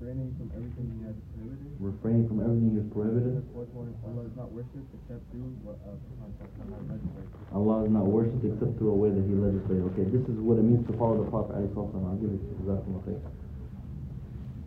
refraining 0.00 0.32
from 0.40 0.48
everything 0.56 0.86
he 0.96 1.04
has 1.04 1.16
prohibited. 1.28 1.76
Refraining 1.76 2.24
from 2.28 2.40
everything 2.40 2.70
he's 2.72 2.80
And 2.88 2.92
prohibited. 2.92 3.36
the 3.36 3.52
fourth 3.52 3.68
one, 3.76 3.92
Allah 4.00 4.24
is 4.24 4.32
not 4.36 4.48
worshipped 4.48 4.88
except 4.96 5.20
through 5.28 5.52
what 5.60 5.76
uh, 5.84 5.92
Subhanahu 6.08 6.40
wa 6.40 6.48
ta'ala 6.56 6.72
has 6.72 6.88
legislated. 6.88 7.36
Allah 7.52 7.76
is 7.84 7.90
not 7.92 8.06
worshipped 8.08 8.44
except 8.48 8.72
through 8.80 8.92
a 8.96 8.98
way 8.98 9.10
that 9.12 9.20
He 9.28 9.34
legislated. 9.36 9.84
Okay, 9.92 10.08
this 10.08 10.24
is 10.24 10.40
what 10.40 10.56
it 10.56 10.64
means 10.64 10.86
to 10.88 10.92
follow 10.96 11.20
the 11.20 11.28
Prophet. 11.28 11.52
ﷺ. 11.60 12.00
I'll 12.00 12.16
give 12.16 12.32
it 12.32 12.40
to 12.40 12.48
you. 12.48 12.56
Jazakumullah 12.64 13.04
khair. 13.04 13.20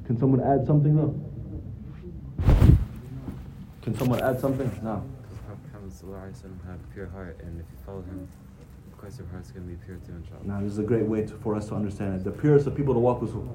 Can 0.06 0.16
someone 0.22 0.42
add 0.46 0.62
something 0.70 0.94
though? 0.94 1.14
Can 3.82 3.98
someone 3.98 4.22
add 4.22 4.38
something? 4.40 4.70
No. 4.86 5.02
Because 5.02 5.58
Muhammad 5.74 5.92
Sallallahu 5.98 6.30
Alaihi 6.30 6.38
Wasallam 6.38 6.62
had 6.70 6.78
a 6.78 6.88
pure 6.94 7.10
heart, 7.10 7.36
and 7.42 7.58
if 7.60 7.66
you 7.74 7.78
follow 7.86 8.02
him, 8.06 8.28
of 8.92 8.98
course 9.02 9.18
your 9.18 9.28
heart's 9.34 9.50
going 9.52 9.66
to 9.66 9.72
be 9.74 9.80
pure 9.82 9.98
too, 10.06 10.14
inshallah. 10.14 10.46
Now, 10.46 10.62
this 10.62 10.72
is 10.72 10.80
a 10.80 10.84
great 10.84 11.06
way 11.06 11.26
to, 11.26 11.34
for 11.42 11.56
us 11.56 11.68
to 11.70 11.76
understand 11.76 12.16
it. 12.16 12.24
The 12.24 12.32
purest 12.32 12.68
of 12.68 12.76
people 12.76 12.94
to 12.94 13.00
walk 13.00 13.22
with 13.22 13.32
who? 13.34 13.50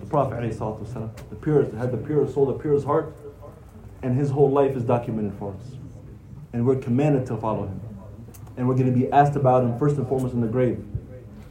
The 0.00 0.06
Prophet. 0.06 0.38
ﷺ. 0.42 1.10
The 1.30 1.36
purest, 1.36 1.74
had 1.74 1.92
the 1.92 1.98
purest 1.98 2.34
soul, 2.34 2.46
the 2.46 2.52
purest 2.52 2.86
heart, 2.86 3.14
and 4.02 4.16
his 4.16 4.30
whole 4.30 4.50
life 4.50 4.76
is 4.76 4.84
documented 4.84 5.34
for 5.38 5.54
us. 5.54 5.76
And 6.52 6.66
we're 6.66 6.76
commanded 6.76 7.26
to 7.26 7.36
follow 7.36 7.66
him. 7.66 7.80
And 8.56 8.68
we're 8.68 8.74
going 8.74 8.92
to 8.92 8.98
be 8.98 9.10
asked 9.10 9.36
about 9.36 9.64
him 9.64 9.78
first 9.78 9.96
and 9.96 10.06
foremost 10.06 10.34
in 10.34 10.40
the 10.40 10.46
grave. 10.46 10.84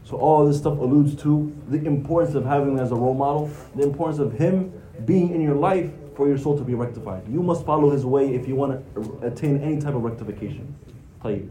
So 0.03 0.17
all 0.17 0.45
this 0.45 0.57
stuff 0.57 0.77
alludes 0.77 1.15
to 1.23 1.55
the 1.69 1.83
importance 1.85 2.35
of 2.35 2.45
having 2.45 2.73
him 2.73 2.79
as 2.79 2.91
a 2.91 2.95
role 2.95 3.13
model, 3.13 3.49
the 3.75 3.83
importance 3.83 4.19
of 4.19 4.33
him 4.33 4.73
being 5.05 5.33
in 5.33 5.41
your 5.41 5.55
life 5.55 5.89
for 6.15 6.27
your 6.27 6.37
soul 6.37 6.57
to 6.57 6.63
be 6.63 6.73
rectified. 6.73 7.23
You 7.27 7.41
must 7.41 7.65
follow 7.65 7.89
his 7.89 8.05
way 8.05 8.35
if 8.35 8.47
you 8.47 8.55
want 8.55 8.83
to 8.95 9.19
attain 9.25 9.61
any 9.61 9.79
type 9.79 9.95
of 9.95 10.03
rectification. 10.03 10.75
طيب. 11.23 11.49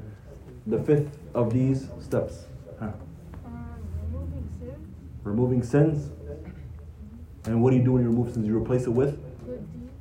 The 0.66 0.82
fifth 0.82 1.18
of 1.34 1.52
these 1.52 1.88
steps. 2.00 2.46
Huh. 2.78 2.90
Um, 3.46 3.66
removing 4.12 4.48
sin, 4.60 4.94
Removing 5.24 5.62
sins. 5.62 6.10
And 7.47 7.61
what 7.61 7.71
do 7.71 7.77
you 7.77 7.83
do 7.83 7.93
when 7.93 8.03
you 8.03 8.09
remove 8.09 8.33
sins? 8.33 8.47
You 8.47 8.57
replace 8.57 8.83
it 8.83 8.89
with 8.89 9.19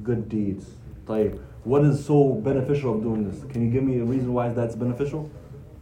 good 0.03 0.29
deeds. 0.29 0.66
Good 1.07 1.31
deeds. 1.31 1.41
What 1.65 1.85
is 1.85 2.05
so 2.05 2.35
beneficial 2.35 2.95
of 2.95 3.03
doing 3.03 3.31
this? 3.31 3.43
Can 3.51 3.65
you 3.65 3.71
give 3.71 3.83
me 3.83 3.99
a 3.99 4.05
reason 4.05 4.33
why 4.35 4.51
that's 4.51 4.77
beneficial? 4.77 5.31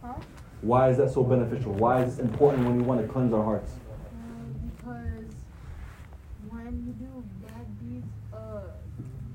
Huh? 0.01 0.13
Why 0.61 0.89
is 0.89 0.97
that 0.97 1.11
so 1.11 1.23
beneficial? 1.23 1.73
Why 1.73 2.03
is 2.03 2.15
this 2.15 2.25
important 2.25 2.65
when 2.65 2.77
we 2.77 2.83
want 2.83 3.01
to 3.01 3.07
cleanse 3.11 3.33
our 3.33 3.43
hearts? 3.43 3.71
Um, 4.13 4.71
because 4.77 5.35
when 6.49 6.83
you 6.87 6.93
do 7.05 7.23
bad 7.45 7.67
deeds, 7.81 8.07
uh, 8.33 8.61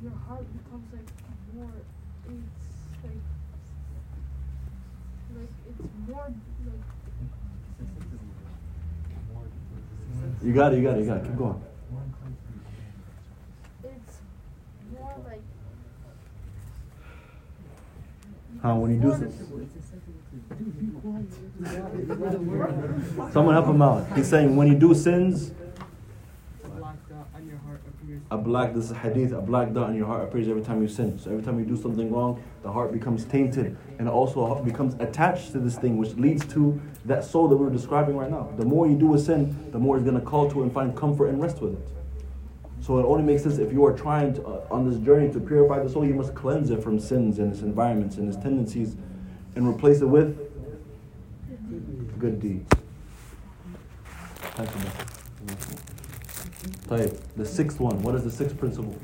your 0.02 0.12
heart 0.26 0.46
becomes 0.56 0.90
like 0.92 1.08
more. 1.54 1.70
It's 2.28 3.04
like 3.04 3.12
like 5.36 5.52
it's 5.68 5.88
more 6.08 6.24
like. 6.24 6.32
You 10.42 10.52
got 10.54 10.72
it. 10.72 10.78
You 10.78 10.84
got 10.84 10.96
it. 10.96 11.00
You 11.00 11.06
got 11.06 11.16
it. 11.18 11.24
Keep 11.24 11.36
going. 11.36 11.62
Huh, 18.62 18.74
when 18.74 18.94
you 18.94 19.00
do 19.00 19.16
this. 19.16 19.34
Someone 23.32 23.54
help 23.54 23.66
him 23.66 23.82
out. 23.82 24.16
He's 24.16 24.28
saying 24.28 24.56
when 24.56 24.66
you 24.66 24.74
do 24.74 24.94
sins, 24.94 25.52
a 28.30 28.36
black 28.36 28.74
this 28.74 28.90
is 28.90 28.96
hadith, 28.96 29.32
a 29.32 29.40
black 29.40 29.72
dot 29.72 29.90
on 29.90 29.94
your 29.94 30.06
heart 30.06 30.24
appears 30.24 30.48
every 30.48 30.62
time 30.62 30.82
you 30.82 30.88
sin. 30.88 31.18
So 31.18 31.30
every 31.30 31.42
time 31.42 31.58
you 31.58 31.64
do 31.64 31.76
something 31.80 32.12
wrong, 32.12 32.42
the 32.62 32.72
heart 32.72 32.92
becomes 32.92 33.24
tainted 33.24 33.76
and 33.98 34.08
also 34.08 34.62
becomes 34.64 34.94
attached 34.98 35.52
to 35.52 35.60
this 35.60 35.78
thing, 35.78 35.96
which 35.96 36.14
leads 36.14 36.44
to 36.54 36.80
that 37.04 37.24
soul 37.24 37.48
that 37.48 37.56
we 37.56 37.64
were 37.64 37.70
describing 37.70 38.16
right 38.16 38.30
now. 38.30 38.52
The 38.56 38.64
more 38.64 38.88
you 38.88 38.96
do 38.96 39.14
a 39.14 39.18
sin, 39.18 39.70
the 39.70 39.78
more 39.78 39.96
it's 39.96 40.04
gonna 40.04 40.20
call 40.20 40.50
to 40.50 40.62
and 40.62 40.72
find 40.72 40.96
comfort 40.96 41.28
and 41.28 41.40
rest 41.40 41.60
with 41.60 41.74
it. 41.74 41.97
So 42.88 42.98
it 42.98 43.04
only 43.04 43.22
makes 43.22 43.42
sense 43.42 43.58
if 43.58 43.70
you 43.70 43.84
are 43.84 43.92
trying 43.92 44.32
to, 44.32 44.46
uh, 44.46 44.66
on 44.70 44.88
this 44.88 44.98
journey 45.00 45.30
to 45.34 45.40
purify 45.40 45.78
the 45.82 45.90
soul, 45.90 46.06
you 46.06 46.14
must 46.14 46.34
cleanse 46.34 46.70
it 46.70 46.82
from 46.82 46.98
sins 46.98 47.38
and 47.38 47.52
its 47.52 47.60
environments 47.60 48.16
and 48.16 48.32
its 48.32 48.42
tendencies 48.42 48.96
and 49.56 49.68
replace 49.68 50.00
it 50.00 50.06
with 50.06 50.38
good 52.18 52.40
deeds. 52.40 52.66
Type. 56.88 57.20
The 57.36 57.44
sixth 57.44 57.78
one. 57.78 58.00
What 58.00 58.14
is 58.14 58.24
the 58.24 58.30
sixth 58.30 58.56
principle? 58.56 58.96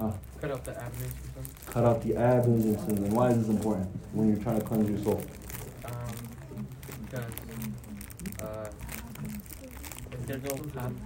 Huh? 0.00 0.10
Cut 0.40 0.50
out 0.50 0.64
the 0.64 0.82
avenues. 0.82 1.12
Cut 1.66 1.84
out 1.84 2.02
the 2.02 2.16
avenues 2.16 2.64
and 2.64 2.80
sins. 2.80 2.98
And 2.98 3.12
why 3.12 3.28
is 3.28 3.38
this 3.38 3.48
important 3.48 3.88
when 4.12 4.26
you're 4.26 4.42
trying 4.42 4.58
to 4.58 4.66
cleanse 4.66 4.90
your 4.90 4.98
soul? 5.04 5.24
Um, 5.84 6.66
because 7.04 7.30
uh, 8.42 8.68
if 10.10 10.26
there's 10.26 10.42
no 10.42 10.80
um, 10.80 10.96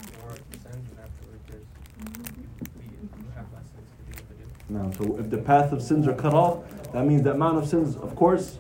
Now, 4.77 4.91
so 4.91 5.17
if 5.19 5.31
the 5.31 5.39
path 5.39 5.73
of 5.73 5.81
sins 5.81 6.07
are 6.07 6.15
cut 6.15 6.35
off, 6.35 6.59
that 6.93 7.07
means 7.07 7.23
the 7.23 7.33
amount 7.33 7.57
of 7.57 7.67
sins, 7.67 7.97
of 7.97 8.15
course, 8.15 8.59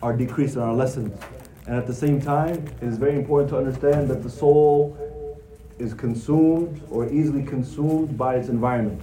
are 0.00 0.16
decreased 0.16 0.54
in 0.54 0.62
our 0.62 0.72
lessons. 0.72 1.20
And 1.66 1.74
at 1.74 1.88
the 1.88 1.94
same 1.94 2.22
time, 2.22 2.68
it 2.80 2.86
is 2.86 2.98
very 2.98 3.16
important 3.16 3.50
to 3.50 3.58
understand 3.58 4.08
that 4.08 4.22
the 4.22 4.30
soul 4.30 4.96
is 5.80 5.92
consumed 5.92 6.80
or 6.88 7.08
easily 7.08 7.42
consumed 7.42 8.16
by 8.16 8.36
its 8.36 8.48
environment. 8.48 9.02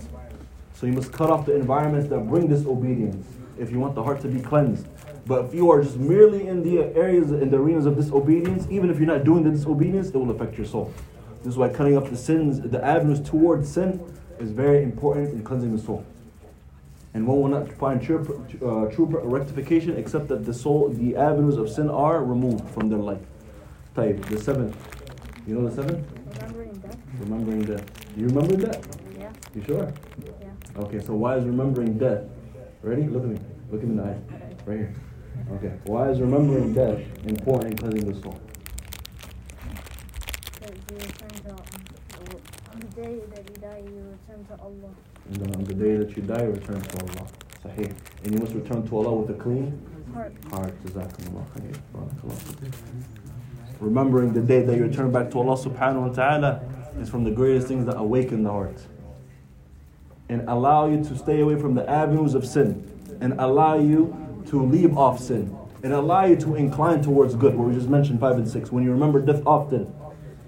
So 0.73 0.85
you 0.85 0.93
must 0.93 1.11
cut 1.11 1.29
off 1.29 1.45
the 1.45 1.55
environments 1.55 2.09
that 2.09 2.19
bring 2.29 2.47
disobedience 2.47 3.27
if 3.59 3.69
you 3.69 3.79
want 3.79 3.93
the 3.93 4.03
heart 4.03 4.21
to 4.21 4.29
be 4.29 4.39
cleansed. 4.39 4.87
But 5.25 5.45
if 5.45 5.53
you 5.53 5.69
are 5.69 5.81
just 5.83 5.97
merely 5.97 6.47
in 6.47 6.63
the 6.63 6.79
areas, 6.97 7.31
in 7.31 7.49
the 7.49 7.57
arenas 7.57 7.85
of 7.85 7.97
disobedience, 7.97 8.67
even 8.69 8.89
if 8.89 8.97
you're 8.99 9.07
not 9.07 9.25
doing 9.25 9.43
the 9.43 9.51
disobedience, 9.51 10.09
it 10.09 10.15
will 10.17 10.31
affect 10.31 10.57
your 10.57 10.65
soul. 10.65 10.93
This 11.39 11.51
is 11.51 11.57
why 11.57 11.67
cutting 11.67 11.97
off 11.97 12.09
the 12.09 12.17
sins, 12.17 12.61
the 12.61 12.83
avenues 12.83 13.19
towards 13.19 13.69
sin, 13.69 14.01
is 14.39 14.51
very 14.51 14.81
important 14.81 15.33
in 15.33 15.43
cleansing 15.43 15.75
the 15.75 15.81
soul. 15.81 16.05
And 17.13 17.27
one 17.27 17.41
will 17.41 17.49
not 17.49 17.71
find 17.73 18.01
true, 18.01 18.45
uh, 18.65 18.93
true 18.93 19.05
rectification 19.05 19.97
except 19.97 20.27
that 20.29 20.45
the 20.45 20.53
soul, 20.53 20.89
the 20.89 21.15
avenues 21.15 21.57
of 21.57 21.69
sin 21.69 21.89
are 21.89 22.23
removed 22.23 22.67
from 22.69 22.89
their 22.89 22.99
life. 22.99 23.21
Type 23.93 24.25
the 24.25 24.39
seventh. 24.39 24.75
You 25.45 25.55
know 25.55 25.69
the 25.69 25.75
seventh? 25.75 26.07
Remembering 26.39 26.73
death. 26.73 26.97
Remembering 27.19 27.61
death. 27.61 28.15
Do 28.15 28.21
you 28.21 28.27
remember 28.27 28.55
death? 28.55 28.97
Yeah. 29.19 29.31
You 29.53 29.63
sure? 29.63 29.93
Yeah. 30.41 30.81
Okay, 30.81 30.99
so 30.99 31.13
why 31.13 31.37
is 31.37 31.45
remembering 31.45 31.99
death? 31.99 32.23
Ready? 32.81 33.03
Look 33.03 33.23
at 33.23 33.29
me. 33.29 33.39
Look 33.71 33.81
at 33.83 33.87
me 33.87 33.91
in 33.91 33.97
the 33.97 34.03
eye. 34.03 34.17
Right 34.65 34.77
here. 34.79 34.93
Okay. 35.51 35.73
Why 35.85 36.09
is 36.09 36.19
remembering 36.19 36.73
death 36.73 36.99
important 37.25 37.71
in 37.71 37.77
cleansing 37.77 38.11
the 38.11 38.19
soul? 38.21 38.41
Because 40.53 40.75
you 40.89 40.97
return 40.97 41.29
to 41.29 41.51
on 42.71 42.79
the 42.95 43.01
day 43.01 43.19
that 43.33 43.49
you 43.49 43.55
die, 43.61 43.83
you 43.85 44.17
return 44.27 44.45
to 44.45 44.61
Allah. 44.61 44.91
And 45.29 45.35
then 45.37 45.55
on 45.55 45.63
the 45.63 45.73
day 45.73 45.97
that 45.97 46.15
you 46.15 46.23
die, 46.23 46.43
you 46.43 46.51
return 46.51 46.81
to 46.81 46.99
Allah. 46.99 47.27
Sahih. 47.63 47.93
And 48.23 48.33
you 48.33 48.39
must 48.39 48.53
return 48.53 48.87
to 48.87 48.97
Allah 48.97 49.13
with 49.15 49.29
a 49.29 49.41
clean 49.41 49.79
Heart. 50.13 50.33
heart. 50.51 50.83
Jazakumullah 50.85 51.45
khair. 51.55 51.79
Remembering 53.79 54.33
the 54.33 54.41
day 54.41 54.61
that 54.61 54.75
you 54.75 54.83
return 54.83 55.11
back 55.11 55.31
to 55.31 55.39
Allah 55.39 55.57
subhanahu 55.57 56.09
wa 56.09 56.13
ta'ala 56.13 56.61
is 56.99 57.09
from 57.09 57.23
the 57.23 57.31
greatest 57.31 57.67
things 57.67 57.85
that 57.85 57.97
awaken 57.97 58.43
the 58.43 58.51
heart. 58.51 58.77
And 60.29 60.47
allow 60.47 60.87
you 60.87 61.03
to 61.03 61.17
stay 61.17 61.41
away 61.41 61.59
from 61.59 61.75
the 61.75 61.89
avenues 61.89 62.33
of 62.33 62.45
sin. 62.45 62.89
And 63.21 63.33
allow 63.39 63.79
you 63.79 64.43
to 64.47 64.63
leave 64.63 64.97
off 64.97 65.19
sin. 65.19 65.55
And 65.83 65.93
allow 65.93 66.25
you 66.25 66.35
to 66.37 66.55
incline 66.55 67.01
towards 67.01 67.35
good, 67.35 67.55
what 67.55 67.67
we 67.67 67.73
just 67.73 67.89
mentioned 67.89 68.19
five 68.19 68.37
and 68.37 68.47
six. 68.47 68.71
When 68.71 68.83
you 68.83 68.91
remember 68.91 69.19
death 69.19 69.41
often, 69.45 69.93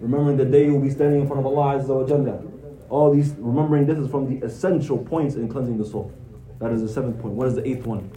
remembering 0.04 0.36
the 0.36 0.44
day 0.44 0.64
you 0.66 0.74
will 0.74 0.80
be 0.80 0.90
standing 0.90 1.20
in 1.20 1.26
front 1.26 1.40
of 1.40 1.46
Allah 1.46 1.78
Azza 1.78 1.88
wa 1.88 2.06
Jalla. 2.06 2.46
All 2.88 3.12
these, 3.12 3.34
remembering 3.38 3.86
this 3.86 3.98
is 3.98 4.10
from 4.10 4.26
the 4.28 4.44
essential 4.44 4.98
points 4.98 5.36
in 5.36 5.48
cleansing 5.48 5.78
the 5.78 5.84
soul. 5.84 6.12
That 6.58 6.72
is 6.72 6.82
the 6.82 6.88
seventh 6.88 7.20
point. 7.20 7.34
What 7.34 7.48
is 7.48 7.54
the 7.54 7.66
eighth 7.66 7.86
one? 7.86 8.10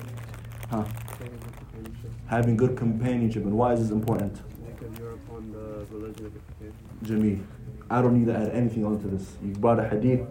Huh? 0.70 0.84
Having 2.28 2.58
good 2.58 2.76
companionship. 2.76 3.44
And 3.44 3.54
why 3.54 3.74
is 3.74 3.82
this 3.82 3.92
important? 3.92 4.42
Because 4.66 4.98
you're 4.98 5.14
upon 5.14 5.52
the 5.52 5.86
religion 5.96 6.26
of 6.26 6.34
your 6.34 6.42
faith. 6.60 6.74
Jameel. 7.04 7.44
I 7.90 8.02
don't 8.02 8.18
need 8.18 8.26
to 8.34 8.36
add 8.36 8.50
anything 8.50 8.84
onto 8.84 9.10
this. 9.10 9.38
You 9.44 9.54
brought 9.54 9.80
a 9.80 9.88
hadith. 9.88 10.22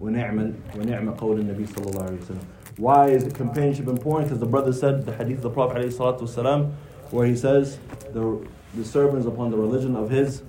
وَنِعْمَ 0.00 0.52
وَنِعْمَ 0.72 1.16
قَوْلِ 1.16 1.40
النَّبِي 1.40 1.68
صلى 1.68 1.92
الله 1.92 2.10
عليه 2.10 2.18
وسلم. 2.18 2.44
Why 2.76 3.08
is 3.08 3.32
companionship 3.32 3.86
important? 3.86 4.28
Because 4.28 4.40
the 4.40 4.46
brother 4.46 4.72
said, 4.72 5.06
the 5.06 5.14
hadith 5.14 5.36
of 5.36 5.42
the 5.44 5.50
Prophet 5.50 5.76
عليه 5.78 5.92
الصلاة 5.92 6.20
والسلام, 6.20 6.72
where 7.12 7.26
he 7.26 7.36
says, 7.36 7.78
the, 8.12 8.44
the 8.74 8.84
servant 8.84 9.20
is 9.20 9.26
upon 9.26 9.52
the 9.52 9.56
religion 9.56 9.94
of 9.94 10.10
his 10.10 10.42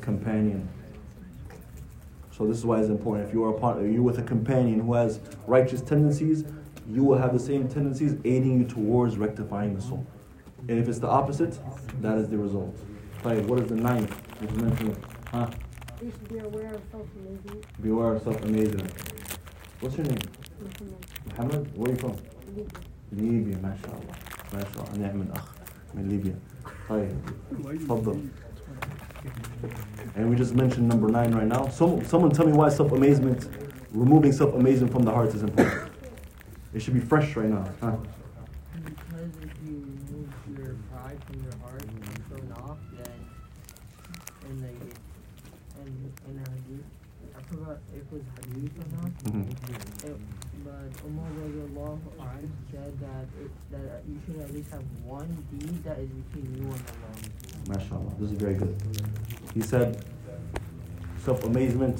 companion. 0.00 0.68
So 2.30 2.38
So 2.38 2.46
this 2.46 2.58
is 2.58 2.66
why 2.66 2.80
it's 2.80 2.88
important. 2.88 3.28
If 3.28 3.34
you 3.34 3.44
are 3.44 3.56
upon, 3.56 3.84
if 3.84 3.92
you're 3.92 4.02
with 4.02 4.18
a 4.18 4.22
companion 4.22 4.80
who 4.80 4.94
has 4.94 5.20
righteous 5.46 5.80
tendencies, 5.80 6.44
you 6.88 7.02
will 7.02 7.18
have 7.18 7.32
the 7.32 7.40
same 7.40 7.68
tendencies 7.68 8.16
aiding 8.24 8.58
you 8.58 8.64
towards 8.64 9.16
rectifying 9.16 9.74
the 9.74 9.80
soul. 9.80 10.06
And 10.68 10.78
if 10.78 10.88
it's 10.88 10.98
the 10.98 11.08
opposite, 11.08 11.58
that 12.02 12.18
is 12.18 12.28
the 12.28 12.38
result. 12.38 12.76
Right, 13.24 13.44
what 13.46 13.60
is 13.60 13.68
the 13.68 13.76
ninth? 13.76 14.14
Which 14.40 14.50
is 14.50 14.56
mentioned, 14.58 14.98
huh? 15.32 15.48
You 16.02 16.10
should 16.10 16.28
be 16.28 16.38
aware 16.38 16.74
of 16.74 16.82
self-amazement. 16.90 17.82
Beware 17.82 18.12
of 18.14 18.22
self-amazement. 18.22 18.92
What's 19.80 19.96
your 19.96 20.06
name? 20.06 20.18
Muhammad? 21.30 21.76
Where 21.76 21.88
are 21.88 21.92
you 21.92 21.98
from? 21.98 22.16
ليبيا 23.12 23.58
ما 23.62 23.76
شاء 23.82 23.94
الله 23.94 24.14
ما 24.54 24.64
شاء 24.74 24.84
الله 24.84 25.08
نعم 25.08 25.22
الأخ 25.22 25.54
من 25.94 26.08
ليبيا 26.08 26.34
طيب 26.88 27.16
تفضل 27.80 28.20
and 30.15 30.29
we 30.29 30.35
just 30.35 30.53
mentioned 30.55 30.87
number 30.87 31.07
nine 31.07 31.31
right 31.33 31.47
now 31.47 31.67
Some, 31.69 32.03
someone 32.05 32.31
tell 32.31 32.45
me 32.45 32.53
why 32.53 32.69
self-amazement 32.69 33.47
removing 33.91 34.31
self-amazement 34.31 34.91
from 34.91 35.03
the 35.03 35.11
heart 35.11 35.29
is 35.33 35.43
important 35.43 35.91
it 36.73 36.81
should 36.81 36.93
be 36.93 36.99
fresh 36.99 37.35
right 37.35 37.49
now 37.49 37.65
huh? 37.81 37.95
Because 38.83 39.29
if 39.43 39.51
you 39.67 39.73
remove 40.09 40.29
your 40.57 40.75
pride 40.91 41.19
from 41.25 41.43
your 41.43 41.55
heart 41.61 41.83
and 41.83 42.25
thrown 42.27 42.51
off, 42.63 42.77
then 42.97 43.19
and 44.49 44.61
like 44.61 44.95
and 45.79 46.13
and 46.27 46.47
a 46.47 46.49
hadith, 46.51 46.85
I 47.37 47.41
forgot 47.43 47.77
if 47.93 48.01
it 48.01 48.11
was 48.11 48.23
hadith 48.39 48.73
or 48.79 48.87
not. 48.95 49.11
Mhm. 49.25 50.05
It, 50.05 50.17
but 50.81 51.05
Umar 51.05 51.29
radiallahu 51.31 51.99
anhu 52.19 52.49
said 52.71 52.99
that 52.99 53.27
it, 53.39 53.51
that 53.71 54.01
you 54.07 54.19
should 54.25 54.41
at 54.41 54.53
least 54.53 54.71
have 54.71 54.83
one 55.05 55.27
deed 55.51 55.83
that 55.83 55.99
is 55.99 56.09
between 56.09 56.55
you 56.55 56.71
and 56.71 56.83
Allah. 56.91 57.79
MashaAllah, 57.79 58.19
this 58.19 58.31
is 58.31 58.37
very 58.37 58.55
good. 58.55 58.75
He 59.53 59.61
said, 59.61 60.03
self 61.23 61.43
amazement 61.43 61.99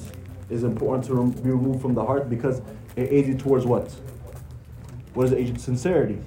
is 0.49 0.63
important 0.63 1.05
to 1.05 1.13
rem- 1.13 1.31
be 1.31 1.51
removed 1.51 1.81
from 1.81 1.93
the 1.93 2.03
heart 2.03 2.29
because 2.29 2.61
it 2.95 3.11
aids 3.11 3.27
you 3.27 3.37
towards 3.37 3.65
what? 3.65 3.91
What 5.13 5.25
is 5.27 5.31
it 5.33 5.37
aid 5.39 5.49
you? 5.49 5.59
Sincerity. 5.59 6.19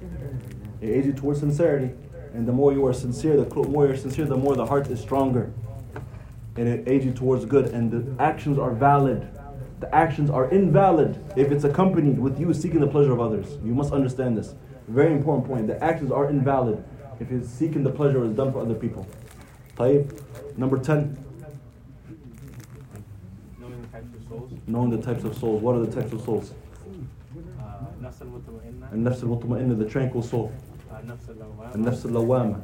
It 0.81 0.89
aids 0.89 1.07
you 1.07 1.13
towards 1.13 1.39
sincerity. 1.39 1.93
And 2.33 2.47
the 2.47 2.53
more 2.53 2.71
you 2.73 2.85
are 2.85 2.93
sincere, 2.93 3.37
the 3.37 3.53
more 3.67 3.87
you're 3.87 3.97
sincere, 3.97 4.25
the 4.25 4.37
more 4.37 4.55
the 4.55 4.65
heart 4.65 4.87
is 4.87 4.99
stronger. 4.99 5.51
And 6.55 6.67
it 6.67 6.87
aids 6.87 7.05
you 7.05 7.11
towards 7.11 7.45
good. 7.45 7.67
And 7.67 7.91
the 7.91 8.23
actions 8.23 8.57
are 8.57 8.71
valid 8.71 9.27
the 9.79 9.93
actions 9.93 10.29
are 10.29 10.49
invalid 10.49 11.21
if 11.35 11.51
it's 11.51 11.63
accompanied 11.63 12.17
with 12.17 12.39
you 12.39 12.53
seeking 12.53 12.79
the 12.79 12.87
pleasure 12.87 13.11
of 13.11 13.19
others. 13.19 13.57
You 13.63 13.73
must 13.73 13.91
understand 13.91 14.37
this. 14.37 14.55
Very 14.87 15.11
important 15.11 15.47
point. 15.47 15.67
The 15.67 15.83
actions 15.83 16.11
are 16.11 16.29
invalid 16.29 16.83
if 17.19 17.31
it's 17.31 17.49
seeking 17.49 17.83
the 17.83 17.89
pleasure 17.89 18.23
is 18.23 18.33
done 18.33 18.51
for 18.51 18.59
other 18.59 18.75
people. 18.75 19.05
Tayyib. 19.75 20.21
Number 20.57 20.77
10. 20.77 21.17
Knowing 23.59 23.81
the 23.81 23.87
types 23.87 24.13
of 24.15 24.27
souls. 24.27 24.51
Knowing 24.67 24.89
the 24.91 25.01
types 25.01 25.23
of 25.23 25.37
souls. 25.37 25.61
What 25.61 25.75
are 25.75 25.85
the 25.85 26.01
types 26.01 26.13
of 26.13 26.21
souls? 26.21 26.53
Uh, 27.59 27.85
and 28.01 29.05
nafs 29.05 29.23
al-mutma'inna, 29.23 29.77
the 29.77 29.89
tranquil 29.89 30.21
soul. 30.21 30.53
Uh, 30.89 30.95
and 31.73 31.85
nafs 31.85 32.05
al-lawama. 32.05 32.61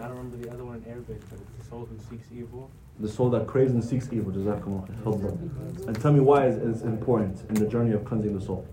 I 0.00 0.08
don't 0.08 0.16
remember 0.16 0.36
the 0.36 0.50
other 0.50 0.64
one 0.64 0.76
in 0.76 0.90
Arabic, 0.90 1.20
but 1.28 1.38
it's 1.38 1.64
the 1.64 1.70
soul 1.70 1.86
who 1.90 1.98
seeks 2.08 2.28
evil 2.32 2.70
the 3.00 3.08
soul 3.08 3.30
that 3.30 3.46
craves 3.46 3.72
and 3.72 3.82
seeks 3.82 4.08
evil. 4.12 4.32
Jazakumullah. 4.32 5.86
And 5.86 6.00
tell 6.00 6.12
me 6.12 6.20
why 6.20 6.46
it's 6.46 6.82
important 6.82 7.48
in 7.48 7.54
the 7.56 7.66
journey 7.66 7.92
of 7.92 8.04
cleansing 8.04 8.38
the 8.38 8.44
soul. 8.44 8.66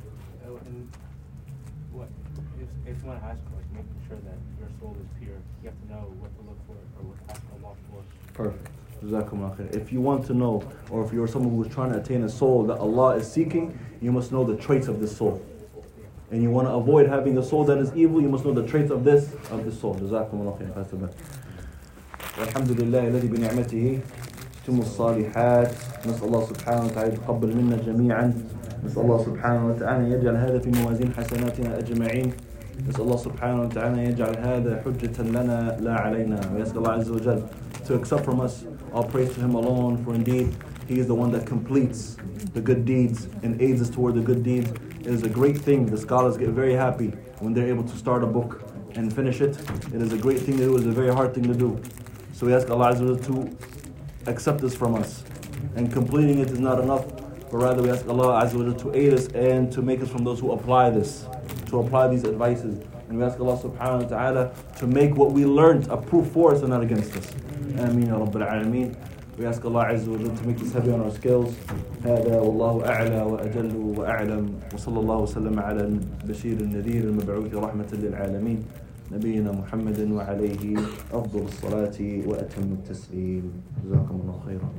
Oh, 0.47 0.57
and 0.65 0.91
what, 1.91 2.07
if, 2.59 2.95
if 2.95 3.03
one 3.03 3.19
has 3.19 3.37
like, 3.55 3.71
making 3.73 4.01
sure 4.07 4.17
that 4.17 4.37
your 4.59 4.69
soul 4.79 4.95
is 4.99 5.07
pure, 5.19 5.37
you 5.63 5.69
have 5.69 5.81
to 5.81 5.87
know 5.93 6.13
what 6.19 6.31
to 6.37 6.41
look 6.47 6.59
for 6.67 6.73
or 6.99 7.03
what 7.09 7.17
to 7.27 7.41
for. 7.89 8.03
Perfect. 8.33 8.67
If 9.73 9.91
you 9.91 9.99
want 9.99 10.27
to 10.27 10.33
know, 10.35 10.61
or 10.91 11.03
if 11.03 11.11
you're 11.11 11.27
someone 11.27 11.55
who's 11.55 11.73
trying 11.73 11.91
to 11.91 11.99
attain 11.99 12.23
a 12.23 12.29
soul 12.29 12.63
that 12.65 12.77
Allah 12.77 13.15
is 13.15 13.29
seeking, 13.31 13.79
you 13.99 14.11
must 14.11 14.31
know 14.31 14.43
the 14.43 14.55
traits 14.55 14.87
of 14.87 14.99
this 14.99 15.17
soul. 15.17 15.43
And 16.29 16.43
you 16.43 16.51
want 16.51 16.67
to 16.67 16.73
avoid 16.73 17.09
having 17.09 17.35
a 17.39 17.43
soul 17.43 17.65
that 17.65 17.79
is 17.79 17.91
evil, 17.95 18.21
you 18.21 18.29
must 18.29 18.45
know 18.45 18.53
the 18.53 18.65
traits 18.65 18.91
of 18.91 19.03
this 19.03 19.33
of 19.49 19.65
this 19.65 19.79
soul. 19.81 19.95
Jazakumullah 19.95 20.55
khair. 20.59 21.13
Pass 22.30 22.30
it 22.30 22.36
back. 22.36 22.36
والحمد 22.38 22.70
لله 22.80 23.08
الذي 23.08 23.28
بنعمته 23.28 23.98
تتم 24.64 24.78
الصالحات 24.80 25.72
نسأل 26.06 26.24
الله 26.24 26.46
سبحانه 26.46 26.84
وتعالى 26.84 27.12
يتقبل 27.12 27.56
منا 27.56 27.76
جميعا 27.76 28.34
نسأل 28.84 29.02
الله 29.02 29.18
سبحانه 29.24 29.66
وتعالى 29.66 30.10
يجعل 30.12 30.36
هذا 30.36 30.58
في 30.58 30.70
موازين 30.70 31.12
حسناتنا 31.14 31.78
أجمعين 31.78 32.32
نسأل 32.88 33.00
الله 33.00 33.16
سبحانه 33.16 33.62
وتعالى 33.62 34.04
يجعل 34.04 34.36
هذا 34.38 34.82
حجة 34.84 35.22
لنا 35.22 35.76
لا 35.80 35.94
علينا 35.94 36.40
ويسأل 36.54 36.78
الله 36.78 36.90
عز 36.90 37.10
وجل 37.10 37.42
to 37.88 37.94
accept 37.94 38.24
from 38.24 38.40
us 38.40 38.64
all 38.92 39.04
praise 39.04 39.32
to 39.34 39.40
him 39.40 39.54
alone 39.54 40.04
for 40.04 40.14
indeed 40.14 40.54
he 40.88 40.98
is 40.98 41.06
the 41.06 41.14
one 41.14 41.30
that 41.32 41.46
completes 41.46 42.16
the 42.54 42.60
good 42.60 42.84
deeds 42.84 43.28
and 43.42 43.62
aids 43.62 43.80
us 43.80 43.90
toward 43.90 44.14
the 44.14 44.20
good 44.20 44.42
deeds 44.42 44.70
it 45.00 45.06
is 45.06 45.22
a 45.22 45.28
great 45.28 45.58
thing 45.58 45.86
the 45.86 45.96
scholars 45.98 46.36
get 46.36 46.48
very 46.50 46.74
happy 46.74 47.08
when 47.40 47.54
they're 47.54 47.68
able 47.68 47.84
to 47.84 47.96
start 47.96 48.22
a 48.22 48.26
book 48.26 48.62
and 48.96 49.12
finish 49.14 49.40
it 49.40 49.54
it 49.94 50.02
is 50.02 50.12
a 50.12 50.18
great 50.18 50.40
thing 50.40 50.56
to 50.56 50.64
do 50.64 50.76
it 50.76 50.80
is 50.80 50.86
a 50.86 50.92
very 51.02 51.12
hard 51.14 51.32
thing 51.34 51.44
to 51.44 51.54
do 51.54 51.80
so 52.40 52.46
we 52.46 52.54
ask 52.54 52.68
Allah 52.70 52.92
Azza 52.92 53.00
wa 53.08 53.16
Jalla 53.16 53.26
to 53.26 54.30
accept 54.30 54.60
this 54.60 54.74
from 54.74 54.94
us. 54.94 55.24
And 55.74 55.92
completing 55.92 56.38
it 56.40 56.50
is 56.50 56.58
not 56.60 56.80
enough, 56.80 57.06
but 57.50 57.58
rather 57.58 57.82
we 57.82 57.90
ask 57.90 58.06
Allah 58.08 58.42
Azza 58.44 58.54
wa 58.54 58.64
Jalla 58.64 58.78
to 58.82 58.94
aid 58.94 59.14
us 59.14 59.26
and 59.28 59.72
to 59.72 59.82
make 59.82 60.00
us 60.02 60.08
from 60.08 60.24
those 60.24 60.40
who 60.40 60.52
apply 60.52 60.90
this, 60.90 61.26
to 61.70 61.80
apply 61.80 62.08
these 62.08 62.24
advices. 62.24 62.84
And 63.08 63.18
we 63.18 63.24
ask 63.24 63.38
Allah 63.40 63.56
subhanahu 63.56 64.02
wa 64.02 64.08
ta'ala 64.08 64.54
to 64.78 64.86
make 64.86 65.14
what 65.16 65.32
we 65.32 65.44
learned 65.46 65.88
a 65.88 65.96
proof 65.96 66.28
for 66.32 66.54
us 66.54 66.60
and 66.60 66.70
not 66.70 66.82
against 66.82 67.16
us. 67.16 67.32
Ameen 67.78 68.06
ya 68.08 68.18
Rabbil 68.18 68.44
Alameen. 68.50 68.96
We 69.38 69.46
ask 69.46 69.64
Allah 69.64 69.86
Azza 69.86 70.08
wa 70.08 70.18
Jalla 70.18 70.38
to 70.38 70.46
make 70.46 70.58
this 70.58 70.72
heavy 70.72 70.90
on 70.92 71.00
our 71.02 71.10
scales. 71.10 71.54
هذا 72.04 72.38
والله 72.40 72.86
أعلى 72.86 73.22
وأجل 73.22 73.76
وأعلم 73.98 74.54
وصلى 74.74 75.00
الله 75.00 75.16
وسلم 75.16 75.60
على 75.60 75.80
البشير 75.80 76.60
النذير 76.60 77.04
المبعوث 77.04 77.54
رحمة 77.54 77.86
للعالمين 77.92 78.64
نبينا 79.11 79.51
محمد 79.51 80.11
وعليه 80.11 80.77
أفضل 81.13 81.41
الصلاة 81.41 81.99
وأتم 82.27 82.71
التسليم. 82.71 83.51
جزاكم 83.85 84.15
الله 84.21 84.39
خيرا. 84.45 84.69